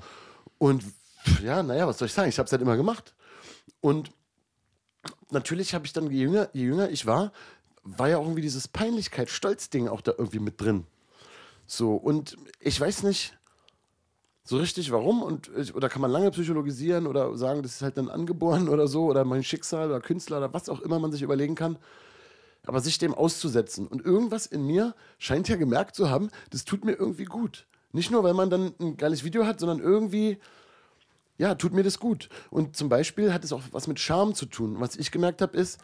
Und 0.57 0.83
ja, 1.41 1.63
naja, 1.63 1.87
was 1.87 1.97
soll 1.97 2.07
ich 2.07 2.13
sagen? 2.13 2.29
Ich 2.29 2.37
habe 2.37 2.47
es 2.47 2.51
halt 2.51 2.61
immer 2.61 2.75
gemacht. 2.75 3.15
Und 3.79 4.11
natürlich 5.31 5.73
habe 5.73 5.85
ich 5.85 5.93
dann, 5.93 6.11
je 6.11 6.23
jünger, 6.23 6.49
je 6.53 6.63
jünger 6.63 6.89
ich 6.89 7.05
war, 7.05 7.31
war 7.83 8.09
ja 8.09 8.17
auch 8.17 8.23
irgendwie 8.23 8.41
dieses 8.41 8.67
Peinlichkeit, 8.67 9.29
Stolz-Ding 9.29 9.87
auch 9.87 10.01
da 10.01 10.13
irgendwie 10.17 10.39
mit 10.39 10.59
drin. 10.59 10.85
So, 11.67 11.95
und 11.95 12.37
ich 12.61 12.79
weiß 12.79 13.03
nicht, 13.03 13.37
so 14.45 14.57
richtig 14.57 14.91
warum 14.91 15.21
und 15.21 15.51
oder 15.75 15.89
kann 15.89 16.01
man 16.01 16.09
lange 16.09 16.31
psychologisieren 16.31 17.05
oder 17.05 17.37
sagen, 17.37 17.61
das 17.61 17.73
ist 17.73 17.81
halt 17.81 17.97
dann 17.97 18.09
angeboren 18.09 18.69
oder 18.73 18.87
so 18.87 19.05
oder 19.05 19.25
mein 19.25 19.43
Schicksal 19.43 19.89
oder 19.89 19.99
Künstler 19.99 20.37
oder 20.37 20.53
was 20.53 20.69
auch 20.69 20.79
immer 20.79 20.97
man 20.97 21.11
sich 21.11 21.21
überlegen 21.21 21.55
kann. 21.55 21.77
Aber 22.65 22.79
sich 22.81 22.97
dem 22.97 23.13
auszusetzen. 23.13 23.87
Und 23.87 24.03
irgendwas 24.03 24.45
in 24.45 24.65
mir 24.65 24.95
scheint 25.19 25.47
ja 25.47 25.55
gemerkt 25.55 25.95
zu 25.95 26.09
haben, 26.09 26.29
das 26.49 26.65
tut 26.65 26.83
mir 26.83 26.93
irgendwie 26.93 27.25
gut. 27.25 27.65
Nicht 27.93 28.11
nur, 28.11 28.23
weil 28.23 28.33
man 28.33 28.49
dann 28.49 28.73
ein 28.79 28.97
geiles 28.97 29.23
Video 29.23 29.45
hat, 29.45 29.59
sondern 29.59 29.79
irgendwie, 29.79 30.37
ja, 31.37 31.55
tut 31.55 31.73
mir 31.73 31.83
das 31.83 31.99
gut. 31.99 32.27
Und 32.49 32.75
zum 32.75 32.89
Beispiel 32.89 33.33
hat 33.33 33.45
es 33.45 33.53
auch 33.53 33.61
was 33.71 33.87
mit 33.87 33.99
Charme 33.99 34.33
zu 34.33 34.45
tun. 34.47 34.79
Was 34.79 34.97
ich 34.97 35.11
gemerkt 35.11 35.41
habe, 35.41 35.55
ist, 35.55 35.79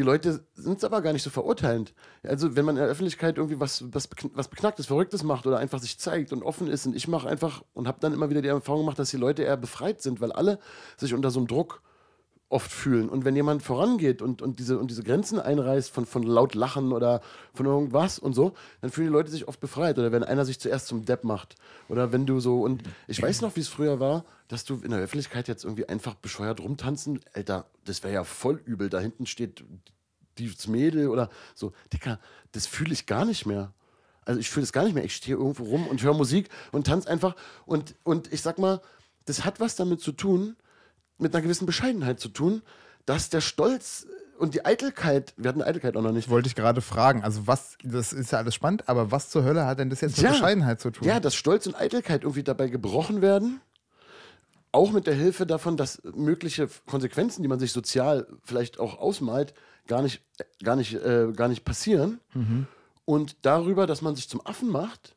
die 0.00 0.06
Leute 0.06 0.42
sind 0.54 0.78
es 0.78 0.84
aber 0.84 1.02
gar 1.02 1.12
nicht 1.12 1.22
so 1.22 1.28
verurteilend. 1.28 1.92
Also, 2.22 2.56
wenn 2.56 2.64
man 2.64 2.76
in 2.76 2.80
der 2.80 2.88
Öffentlichkeit 2.88 3.36
irgendwie 3.36 3.60
was, 3.60 3.84
was, 3.92 4.08
was 4.32 4.48
Beknacktes, 4.48 4.86
Verrücktes 4.86 5.24
macht 5.24 5.46
oder 5.46 5.58
einfach 5.58 5.78
sich 5.78 5.98
zeigt 5.98 6.32
und 6.32 6.42
offen 6.42 6.68
ist 6.68 6.86
und 6.86 6.96
ich 6.96 7.06
mache 7.06 7.28
einfach 7.28 7.62
und 7.74 7.86
habe 7.86 7.98
dann 8.00 8.14
immer 8.14 8.30
wieder 8.30 8.40
die 8.40 8.48
Erfahrung 8.48 8.80
gemacht, 8.80 8.98
dass 8.98 9.10
die 9.10 9.18
Leute 9.18 9.42
eher 9.42 9.58
befreit 9.58 10.00
sind, 10.00 10.22
weil 10.22 10.32
alle 10.32 10.58
sich 10.96 11.12
unter 11.12 11.30
so 11.30 11.38
einem 11.38 11.48
Druck 11.48 11.82
oft 12.50 12.70
fühlen. 12.70 13.08
Und 13.08 13.24
wenn 13.24 13.36
jemand 13.36 13.62
vorangeht 13.62 14.20
und, 14.20 14.42
und, 14.42 14.58
diese, 14.58 14.78
und 14.78 14.90
diese 14.90 15.04
Grenzen 15.04 15.38
einreißt 15.38 15.90
von, 15.90 16.04
von 16.04 16.24
laut 16.24 16.54
Lachen 16.54 16.92
oder 16.92 17.22
von 17.54 17.64
irgendwas 17.64 18.18
und 18.18 18.34
so, 18.34 18.54
dann 18.80 18.90
fühlen 18.90 19.06
die 19.06 19.12
Leute 19.12 19.30
sich 19.30 19.46
oft 19.48 19.60
befreit. 19.60 19.98
Oder 19.98 20.10
wenn 20.10 20.24
einer 20.24 20.44
sich 20.44 20.58
zuerst 20.58 20.88
zum 20.88 21.04
Depp 21.04 21.22
macht. 21.22 21.54
Oder 21.88 22.12
wenn 22.12 22.26
du 22.26 22.40
so, 22.40 22.60
und 22.62 22.82
ich 23.06 23.22
weiß 23.22 23.40
noch, 23.40 23.54
wie 23.54 23.60
es 23.60 23.68
früher 23.68 24.00
war, 24.00 24.24
dass 24.48 24.64
du 24.64 24.80
in 24.82 24.90
der 24.90 24.98
Öffentlichkeit 24.98 25.46
jetzt 25.46 25.64
irgendwie 25.64 25.88
einfach 25.88 26.16
bescheuert 26.16 26.60
rumtanzen, 26.60 27.20
Alter, 27.34 27.66
das 27.84 28.02
wäre 28.02 28.12
ja 28.12 28.24
voll 28.24 28.60
übel. 28.64 28.90
Da 28.90 28.98
hinten 28.98 29.26
steht 29.26 29.64
dieses 30.36 30.66
Mädel 30.66 31.08
oder 31.08 31.30
so. 31.54 31.72
Dicker, 31.92 32.18
das 32.50 32.66
fühle 32.66 32.92
ich 32.92 33.06
gar 33.06 33.24
nicht 33.24 33.46
mehr. 33.46 33.72
Also 34.24 34.40
ich 34.40 34.50
fühle 34.50 34.64
das 34.64 34.72
gar 34.72 34.84
nicht 34.84 34.94
mehr. 34.94 35.04
Ich 35.04 35.14
stehe 35.14 35.36
irgendwo 35.36 35.64
rum 35.64 35.86
und 35.86 36.02
höre 36.02 36.14
Musik 36.14 36.48
und 36.72 36.88
tanze 36.88 37.08
einfach. 37.08 37.36
Und, 37.64 37.94
und 38.02 38.32
ich 38.32 38.42
sag 38.42 38.58
mal, 38.58 38.80
das 39.24 39.44
hat 39.44 39.60
was 39.60 39.76
damit 39.76 40.00
zu 40.00 40.10
tun, 40.10 40.56
mit 41.20 41.34
einer 41.34 41.42
gewissen 41.42 41.66
Bescheidenheit 41.66 42.20
zu 42.20 42.28
tun, 42.28 42.62
dass 43.06 43.30
der 43.30 43.40
Stolz 43.40 44.06
und 44.38 44.54
die 44.54 44.64
Eitelkeit, 44.64 45.34
wir 45.36 45.48
hatten 45.50 45.62
Eitelkeit 45.62 45.96
auch 45.96 46.02
noch 46.02 46.12
nicht. 46.12 46.30
Wollte 46.30 46.48
ich 46.48 46.54
gerade 46.54 46.80
fragen, 46.80 47.22
also 47.22 47.46
was, 47.46 47.76
das 47.84 48.12
ist 48.12 48.32
ja 48.32 48.38
alles 48.38 48.54
spannend, 48.54 48.88
aber 48.88 49.10
was 49.10 49.28
zur 49.28 49.44
Hölle 49.44 49.66
hat 49.66 49.78
denn 49.78 49.90
das 49.90 50.00
jetzt 50.00 50.16
mit 50.16 50.24
ja, 50.24 50.30
Bescheidenheit 50.30 50.80
zu 50.80 50.90
tun? 50.90 51.06
Ja, 51.06 51.20
dass 51.20 51.34
Stolz 51.34 51.66
und 51.66 51.74
Eitelkeit 51.74 52.22
irgendwie 52.22 52.42
dabei 52.42 52.68
gebrochen 52.68 53.20
werden, 53.20 53.60
auch 54.72 54.92
mit 54.92 55.06
der 55.06 55.14
Hilfe 55.14 55.46
davon, 55.46 55.76
dass 55.76 56.00
mögliche 56.14 56.68
Konsequenzen, 56.86 57.42
die 57.42 57.48
man 57.48 57.58
sich 57.58 57.72
sozial 57.72 58.26
vielleicht 58.44 58.78
auch 58.78 58.98
ausmalt, 58.98 59.52
gar 59.86 60.02
nicht, 60.02 60.22
gar 60.62 60.76
nicht, 60.76 60.94
äh, 60.94 61.32
gar 61.34 61.48
nicht 61.48 61.64
passieren. 61.64 62.20
Mhm. 62.32 62.66
Und 63.04 63.36
darüber, 63.42 63.86
dass 63.86 64.02
man 64.02 64.14
sich 64.14 64.28
zum 64.28 64.44
Affen 64.46 64.70
macht, 64.70 65.16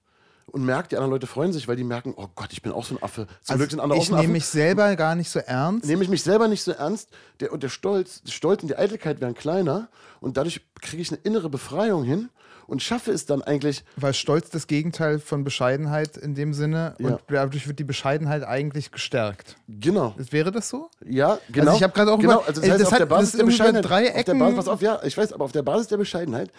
und 0.53 0.63
merkt, 0.63 0.91
die 0.91 0.97
anderen 0.97 1.11
Leute 1.11 1.25
freuen 1.25 1.51
sich, 1.51 1.67
weil 1.67 1.75
die 1.75 1.83
merken, 1.83 2.13
oh 2.15 2.27
Gott, 2.35 2.49
ich 2.51 2.61
bin 2.61 2.71
auch 2.71 2.85
so 2.85 2.93
ein 2.93 3.01
Affe. 3.01 3.25
Zum 3.41 3.53
also 3.53 3.57
Glück 3.57 3.71
sind 3.71 3.79
andere 3.79 3.97
ich 3.97 4.05
auch 4.05 4.09
so 4.09 4.17
nehme 4.17 4.33
mich 4.33 4.45
selber 4.45 4.95
gar 4.95 5.15
nicht 5.15 5.31
so 5.31 5.39
ernst. 5.39 5.87
Nehme 5.87 6.03
ich 6.03 6.09
mich 6.09 6.21
selber 6.21 6.47
nicht 6.47 6.61
so 6.61 6.71
ernst. 6.71 7.09
Der, 7.39 7.51
und 7.51 7.63
der 7.63 7.69
Stolz, 7.69 8.21
der 8.21 8.31
Stolz 8.31 8.61
und 8.61 8.67
die 8.67 8.77
Eitelkeit 8.77 9.19
werden 9.19 9.33
kleiner 9.33 9.89
und 10.21 10.37
dadurch 10.37 10.61
kriege 10.79 11.01
ich 11.01 11.11
eine 11.11 11.19
innere 11.23 11.49
Befreiung 11.49 12.03
hin 12.03 12.29
und 12.67 12.83
schaffe 12.83 13.11
es 13.11 13.25
dann 13.25 13.41
eigentlich. 13.41 13.83
Weil 13.95 14.13
Stolz 14.13 14.51
das 14.51 14.67
Gegenteil 14.67 15.17
von 15.17 15.43
Bescheidenheit 15.43 16.17
in 16.17 16.35
dem 16.35 16.53
Sinne 16.53 16.95
ja. 16.99 17.07
und 17.07 17.21
dadurch 17.29 17.67
wird 17.67 17.79
die 17.79 17.83
Bescheidenheit 17.83 18.43
eigentlich 18.43 18.91
gestärkt. 18.91 19.55
Genau. 19.67 20.13
Wäre 20.17 20.51
das 20.51 20.69
so? 20.69 20.91
Ja, 21.03 21.39
genau. 21.51 21.71
Also 21.71 21.77
ich 21.77 21.83
habe 21.83 21.93
gerade 21.93 22.11
auch 22.11 22.19
genau, 22.19 22.41
also 22.41 22.61
das 22.61 22.69
heißt, 22.69 22.79
das 22.79 22.91
auf 22.91 22.97
der 22.99 23.05
Basis 23.07 23.31
der 23.37 23.45
Bescheidenheit. 23.45 23.85
Drei 23.85 24.05
Ecken. 24.05 24.37
Basis, 24.37 24.55
pass 24.55 24.67
auf, 24.67 24.83
ja, 24.83 24.99
ich 25.03 25.17
weiß, 25.17 25.33
aber 25.33 25.45
auf 25.45 25.51
der 25.51 25.63
Basis 25.63 25.87
der 25.87 25.97
Bescheidenheit 25.97 26.51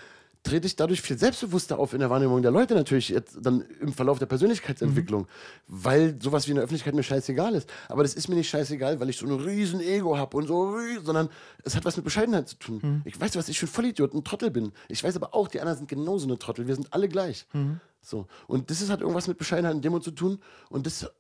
trete 0.45 0.67
ich 0.67 0.77
dadurch 0.77 1.01
viel 1.01 1.19
selbstbewusster 1.19 1.79
auf 1.79 1.95
in 1.95 2.01
der 2.01 2.11
Wahrnehmung 2.11 2.43
der 2.43 2.51
Leute 2.51 2.75
natürlich 2.75 3.09
jetzt 3.09 3.39
dann 3.41 3.63
im 3.81 3.93
Verlauf 3.93 4.19
der 4.19 4.27
Persönlichkeitsentwicklung, 4.27 5.23
mhm. 5.23 5.27
weil 5.67 6.19
sowas 6.21 6.47
wie 6.47 6.51
in 6.51 6.57
der 6.57 6.65
Öffentlichkeit 6.65 6.95
mir 6.95 7.03
scheißegal 7.03 7.55
ist. 7.55 7.69
Aber 7.89 8.03
das 8.03 8.15
ist 8.15 8.29
mir 8.29 8.35
nicht 8.37 8.51
scheißegal, 8.51 9.01
weil 9.01 9.09
ich 9.09 9.17
so 9.17 9.27
ein 9.27 9.33
riesen 9.33 9.81
Ego 9.81 10.17
habe 10.19 10.37
und 10.37 10.47
so, 10.47 10.77
sondern 11.03 11.31
es 11.65 11.75
hat 11.75 11.85
was 11.87 11.97
mit 11.97 12.05
Bescheidenheit 12.05 12.49
zu 12.49 12.57
tun. 12.57 12.81
Mhm. 12.83 13.03
Ich 13.07 13.19
weiß, 13.19 13.37
was 13.37 13.49
ich 13.49 13.59
für 13.59 13.67
ein 13.67 13.71
Vollidiot, 13.71 14.13
ein 14.15 14.23
Trottel 14.23 14.51
bin. 14.51 14.73
Ich 14.89 15.03
weiß 15.03 15.17
aber 15.17 15.35
auch, 15.35 15.49
die 15.49 15.61
anderen 15.61 15.79
sind 15.79 15.89
genauso 15.89 16.27
eine 16.27 16.39
Trottel. 16.39 16.67
Wir 16.67 16.75
sind 16.75 16.93
alle 16.93 17.09
gleich. 17.09 17.47
Mhm. 17.55 17.81
So. 18.03 18.27
Und 18.47 18.71
das 18.71 18.83
ist, 18.83 18.91
hat 18.91 19.01
irgendwas 19.01 19.27
mit 19.27 19.39
Bescheidenheit 19.39 19.75
und 19.75 19.85
Demo 19.85 19.99
zu 19.99 20.11
tun. 20.11 20.39
Und 20.69 20.87
das, 20.87 21.11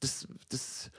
das, 0.00 0.28
das, 0.50 0.90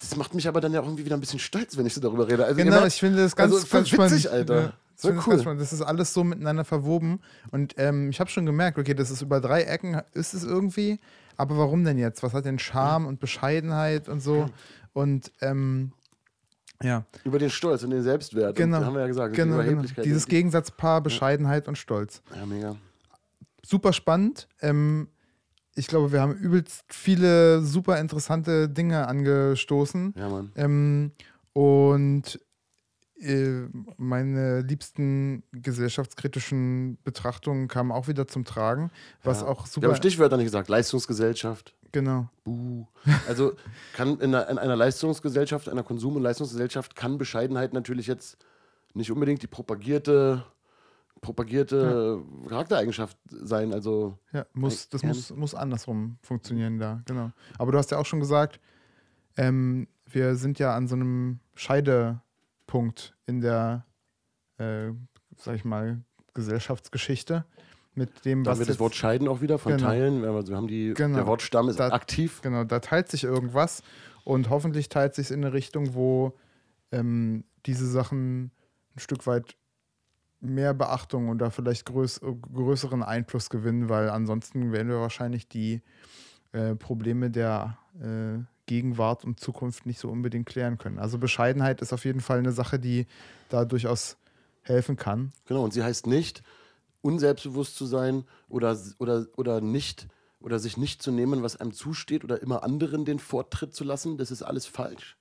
das 0.00 0.16
macht 0.16 0.34
mich 0.34 0.48
aber 0.48 0.60
dann 0.60 0.72
ja 0.72 0.80
auch 0.80 0.84
irgendwie 0.86 1.04
wieder 1.04 1.16
ein 1.16 1.20
bisschen 1.20 1.38
stolz, 1.38 1.76
wenn 1.76 1.86
ich 1.86 1.94
so 1.94 2.00
darüber 2.00 2.26
rede. 2.28 2.44
Also 2.44 2.56
Genau, 2.56 2.78
immer- 2.78 2.86
ich 2.88 2.94
finde 2.94 3.18
das 3.18 3.36
ganz, 3.36 3.54
also 3.54 3.66
ganz 3.68 3.92
witzig, 3.92 4.22
spannend. 4.22 4.26
Alter. 4.28 4.60
Ja, 4.60 4.72
das 5.04 5.26
cool. 5.26 5.40
spannend. 5.40 5.60
Das 5.60 5.72
ist 5.72 5.82
alles 5.82 6.12
so 6.12 6.24
miteinander 6.24 6.64
verwoben. 6.64 7.20
Und 7.50 7.74
ähm, 7.78 8.10
ich 8.10 8.20
habe 8.20 8.30
schon 8.30 8.46
gemerkt, 8.46 8.78
okay, 8.78 8.94
das 8.94 9.10
ist 9.10 9.22
über 9.22 9.40
drei 9.40 9.62
Ecken, 9.62 10.00
ist 10.12 10.34
es 10.34 10.44
irgendwie. 10.44 10.98
Aber 11.36 11.58
warum 11.58 11.84
denn 11.84 11.98
jetzt? 11.98 12.22
Was 12.22 12.32
hat 12.32 12.44
denn 12.44 12.58
Charme 12.58 13.06
und 13.06 13.20
Bescheidenheit 13.20 14.08
und 14.08 14.20
so? 14.20 14.48
Und 14.92 15.30
ähm, 15.42 15.92
ja, 16.82 17.04
Über 17.24 17.38
den 17.38 17.50
Stolz 17.50 17.82
und 17.84 17.90
den 17.90 18.02
Selbstwert. 18.02 18.56
genau. 18.56 18.84
Haben 18.84 18.94
wir 18.94 19.00
ja 19.02 19.06
gesagt. 19.06 19.28
und 19.28 19.36
die 19.36 19.42
genau, 19.42 19.62
genau. 19.62 20.02
Dieses 20.02 20.26
Gegensatzpaar 20.26 21.00
Bescheidenheit 21.00 21.68
und 21.68 21.76
Stolz. 21.76 22.22
Ja, 22.34 22.46
mega. 22.46 22.76
super 23.64 23.92
spannend. 23.92 24.48
Ähm, 24.60 25.08
ich 25.74 25.86
glaube, 25.86 26.12
wir 26.12 26.20
haben 26.20 26.34
übelst 26.34 26.84
viele 26.88 27.62
super 27.62 27.98
interessante 28.00 28.68
Dinge 28.68 29.06
angestoßen. 29.08 30.14
Ja, 30.16 30.28
Mann. 30.28 30.52
Ähm, 30.56 31.12
und 31.52 32.40
meine 33.96 34.60
liebsten 34.60 35.42
gesellschaftskritischen 35.52 36.98
Betrachtungen 37.02 37.66
kamen 37.68 37.90
auch 37.90 38.08
wieder 38.08 38.26
zum 38.26 38.44
Tragen, 38.44 38.90
was 39.22 39.40
ja. 39.40 39.46
auch 39.46 39.64
Wir 39.64 39.70
super. 39.70 39.88
haben 39.88 39.96
Stichwörter 39.96 40.36
nicht 40.36 40.46
gesagt. 40.46 40.68
Leistungsgesellschaft. 40.68 41.74
genau. 41.92 42.28
Buh. 42.44 42.86
Also 43.26 43.54
kann 43.94 44.20
in 44.20 44.34
einer, 44.34 44.48
in 44.50 44.58
einer 44.58 44.76
Leistungsgesellschaft, 44.76 45.68
einer 45.68 45.82
Konsum- 45.82 46.16
und 46.16 46.22
Leistungsgesellschaft 46.22 46.94
kann 46.94 47.16
Bescheidenheit 47.16 47.72
natürlich 47.72 48.06
jetzt 48.06 48.36
nicht 48.92 49.10
unbedingt 49.10 49.42
die 49.42 49.46
propagierte, 49.46 50.44
propagierte 51.22 52.22
Charaktereigenschaft 52.48 53.16
sein. 53.30 53.72
Also 53.72 54.18
Ja, 54.32 54.44
muss, 54.52 54.90
das 54.90 55.02
muss, 55.02 55.30
muss 55.30 55.54
andersrum 55.54 56.18
funktionieren 56.22 56.78
da, 56.78 57.00
genau. 57.06 57.30
Aber 57.58 57.72
du 57.72 57.78
hast 57.78 57.90
ja 57.90 57.98
auch 57.98 58.06
schon 58.06 58.20
gesagt, 58.20 58.60
ähm, 59.38 59.88
wir 60.06 60.36
sind 60.36 60.58
ja 60.58 60.74
an 60.74 60.86
so 60.86 60.94
einem 60.94 61.40
Scheidepunkt 62.70 63.14
in 63.26 63.40
der, 63.40 63.84
äh, 64.58 64.90
sag 65.36 65.56
ich 65.56 65.64
mal, 65.64 66.02
Gesellschaftsgeschichte 66.34 67.44
mit 67.94 68.24
dem, 68.24 68.44
da 68.44 68.50
was 68.50 68.58
haben 68.58 68.66
wir 68.66 68.72
das 68.72 68.80
Wort 68.80 68.94
scheiden 68.94 69.26
auch 69.28 69.40
wieder 69.40 69.58
von 69.58 69.72
Genau. 69.76 69.88
Teilen. 69.88 70.24
Also 70.24 70.48
wir 70.48 70.56
haben 70.56 70.66
die, 70.68 70.92
Genau. 70.94 71.16
der 71.16 71.26
Wortstamm 71.26 71.68
ist 71.68 71.80
Da- 71.80 71.88
aktiv. 71.92 72.42
Genau, 72.42 72.64
da 72.64 72.80
teilt 72.80 73.08
sich 73.08 73.24
irgendwas 73.24 73.82
und 74.24 74.50
hoffentlich 74.50 74.88
teilt 74.88 75.14
sich 75.14 75.30
in 75.30 75.44
eine 75.44 75.52
Richtung, 75.54 75.94
wo 75.94 76.36
ähm, 76.92 77.44
diese 77.64 77.86
Sachen 77.86 78.50
ein 78.94 78.98
Stück 78.98 79.26
weit 79.26 79.56
mehr 80.40 80.74
Beachtung 80.74 81.30
oder 81.30 81.50
vielleicht 81.50 81.86
größ 81.86 82.20
größeren 82.20 83.02
Einfluss 83.02 83.48
gewinnen, 83.50 83.88
weil 83.88 84.10
ansonsten 84.10 84.70
werden 84.72 84.88
wir 84.88 85.00
wahrscheinlich 85.00 85.48
die 85.48 85.82
äh, 86.52 86.74
Probleme 86.76 87.30
der 87.30 87.78
äh, 88.00 88.38
Gegenwart 88.66 89.24
und 89.24 89.40
Zukunft 89.40 89.86
nicht 89.86 89.98
so 89.98 90.08
unbedingt 90.08 90.46
klären 90.46 90.78
können. 90.78 90.98
Also 90.98 91.18
Bescheidenheit 91.18 91.80
ist 91.80 91.92
auf 91.92 92.04
jeden 92.04 92.20
Fall 92.20 92.38
eine 92.38 92.52
Sache, 92.52 92.78
die 92.78 93.06
da 93.48 93.64
durchaus 93.64 94.16
helfen 94.62 94.96
kann. 94.96 95.32
Genau, 95.46 95.64
und 95.64 95.72
sie 95.72 95.82
heißt 95.82 96.06
nicht, 96.06 96.42
unselbstbewusst 97.02 97.76
zu 97.76 97.86
sein 97.86 98.24
oder, 98.48 98.76
oder, 98.98 99.26
oder 99.36 99.60
nicht 99.60 100.08
oder 100.40 100.58
sich 100.58 100.76
nicht 100.76 101.02
zu 101.02 101.10
nehmen, 101.10 101.42
was 101.42 101.56
einem 101.56 101.72
zusteht 101.72 102.24
oder 102.24 102.42
immer 102.42 102.62
anderen 102.62 103.04
den 103.04 103.18
Vortritt 103.18 103.74
zu 103.74 103.84
lassen. 103.84 104.18
Das 104.18 104.30
ist 104.30 104.42
alles 104.42 104.66
falsch. 104.66 105.16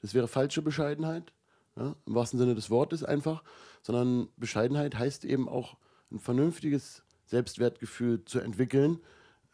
Das 0.00 0.14
wäre 0.14 0.28
falsche 0.28 0.62
Bescheidenheit, 0.62 1.32
ja, 1.76 1.94
im 2.06 2.14
wahrsten 2.14 2.38
Sinne 2.38 2.54
des 2.54 2.70
Wortes 2.70 3.04
einfach, 3.04 3.42
sondern 3.82 4.28
Bescheidenheit 4.36 4.98
heißt 4.98 5.24
eben 5.24 5.48
auch 5.48 5.76
ein 6.10 6.18
vernünftiges 6.18 7.02
Selbstwertgefühl 7.26 8.24
zu 8.24 8.40
entwickeln 8.40 9.00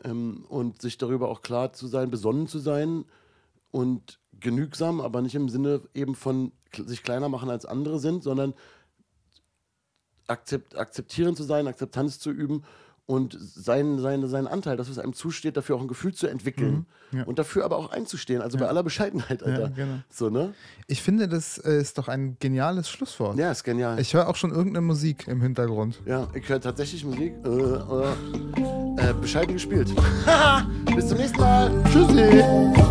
ähm, 0.04 0.44
und 0.48 0.80
sich 0.80 0.98
darüber 0.98 1.28
auch 1.28 1.42
klar 1.42 1.72
zu 1.72 1.86
sein, 1.86 2.10
besonnen 2.10 2.46
zu 2.46 2.58
sein 2.58 3.04
und 3.74 4.20
genügsam, 4.38 5.00
aber 5.00 5.20
nicht 5.20 5.34
im 5.34 5.48
Sinne 5.48 5.80
eben 5.94 6.14
von 6.14 6.52
sich 6.86 7.02
kleiner 7.02 7.28
machen 7.28 7.50
als 7.50 7.66
andere 7.66 7.98
sind, 7.98 8.22
sondern 8.22 8.54
akzept, 10.28 10.78
akzeptieren 10.78 11.34
zu 11.34 11.42
sein, 11.42 11.66
Akzeptanz 11.66 12.20
zu 12.20 12.30
üben 12.30 12.62
und 13.06 13.36
sein, 13.40 13.98
sein, 13.98 14.26
seinen 14.28 14.46
Anteil, 14.46 14.76
das, 14.76 14.88
was 14.88 14.98
einem 14.98 15.12
zusteht, 15.12 15.56
dafür 15.56 15.74
auch 15.76 15.80
ein 15.80 15.88
Gefühl 15.88 16.14
zu 16.14 16.26
entwickeln 16.28 16.86
Mhm, 17.10 17.18
ja. 17.18 17.24
und 17.24 17.38
dafür 17.40 17.64
aber 17.64 17.76
auch 17.76 17.90
einzustehen, 17.90 18.40
also 18.42 18.56
bei 18.58 18.66
aller 18.68 18.82
Bescheidenheit, 18.84 19.42
Alter. 19.42 19.70
genau. 19.70 19.98
So, 20.08 20.30
ne? 20.30 20.54
Ich 20.86 21.02
finde, 21.02 21.26
das 21.28 21.58
äh, 21.58 21.78
ist 21.80 21.98
doch 21.98 22.06
ein 22.08 22.36
geniales 22.38 22.88
Schlusswort. 22.88 23.36
Ja, 23.38 23.50
ist 23.50 23.64
genial. 23.64 23.98
Ich 24.00 24.14
höre 24.14 24.28
auch 24.28 24.36
schon 24.36 24.52
irgendeine 24.52 24.86
Musik 24.86 25.26
im 25.26 25.42
Hintergrund. 25.42 26.00
ja, 26.06 26.28
ich 26.32 26.48
höre 26.48 26.60
tatsächlich 26.60 27.04
Musik. 27.04 27.34
Äh, 27.44 27.48
äh, 27.48 29.10
äh, 29.10 29.14
bescheiden 29.20 29.52
gespielt. 29.54 29.90
Bis 30.94 31.08
zum 31.08 31.18
nächsten 31.18 31.40
Mal. 31.40 31.70
Tschüssi! 31.92 32.83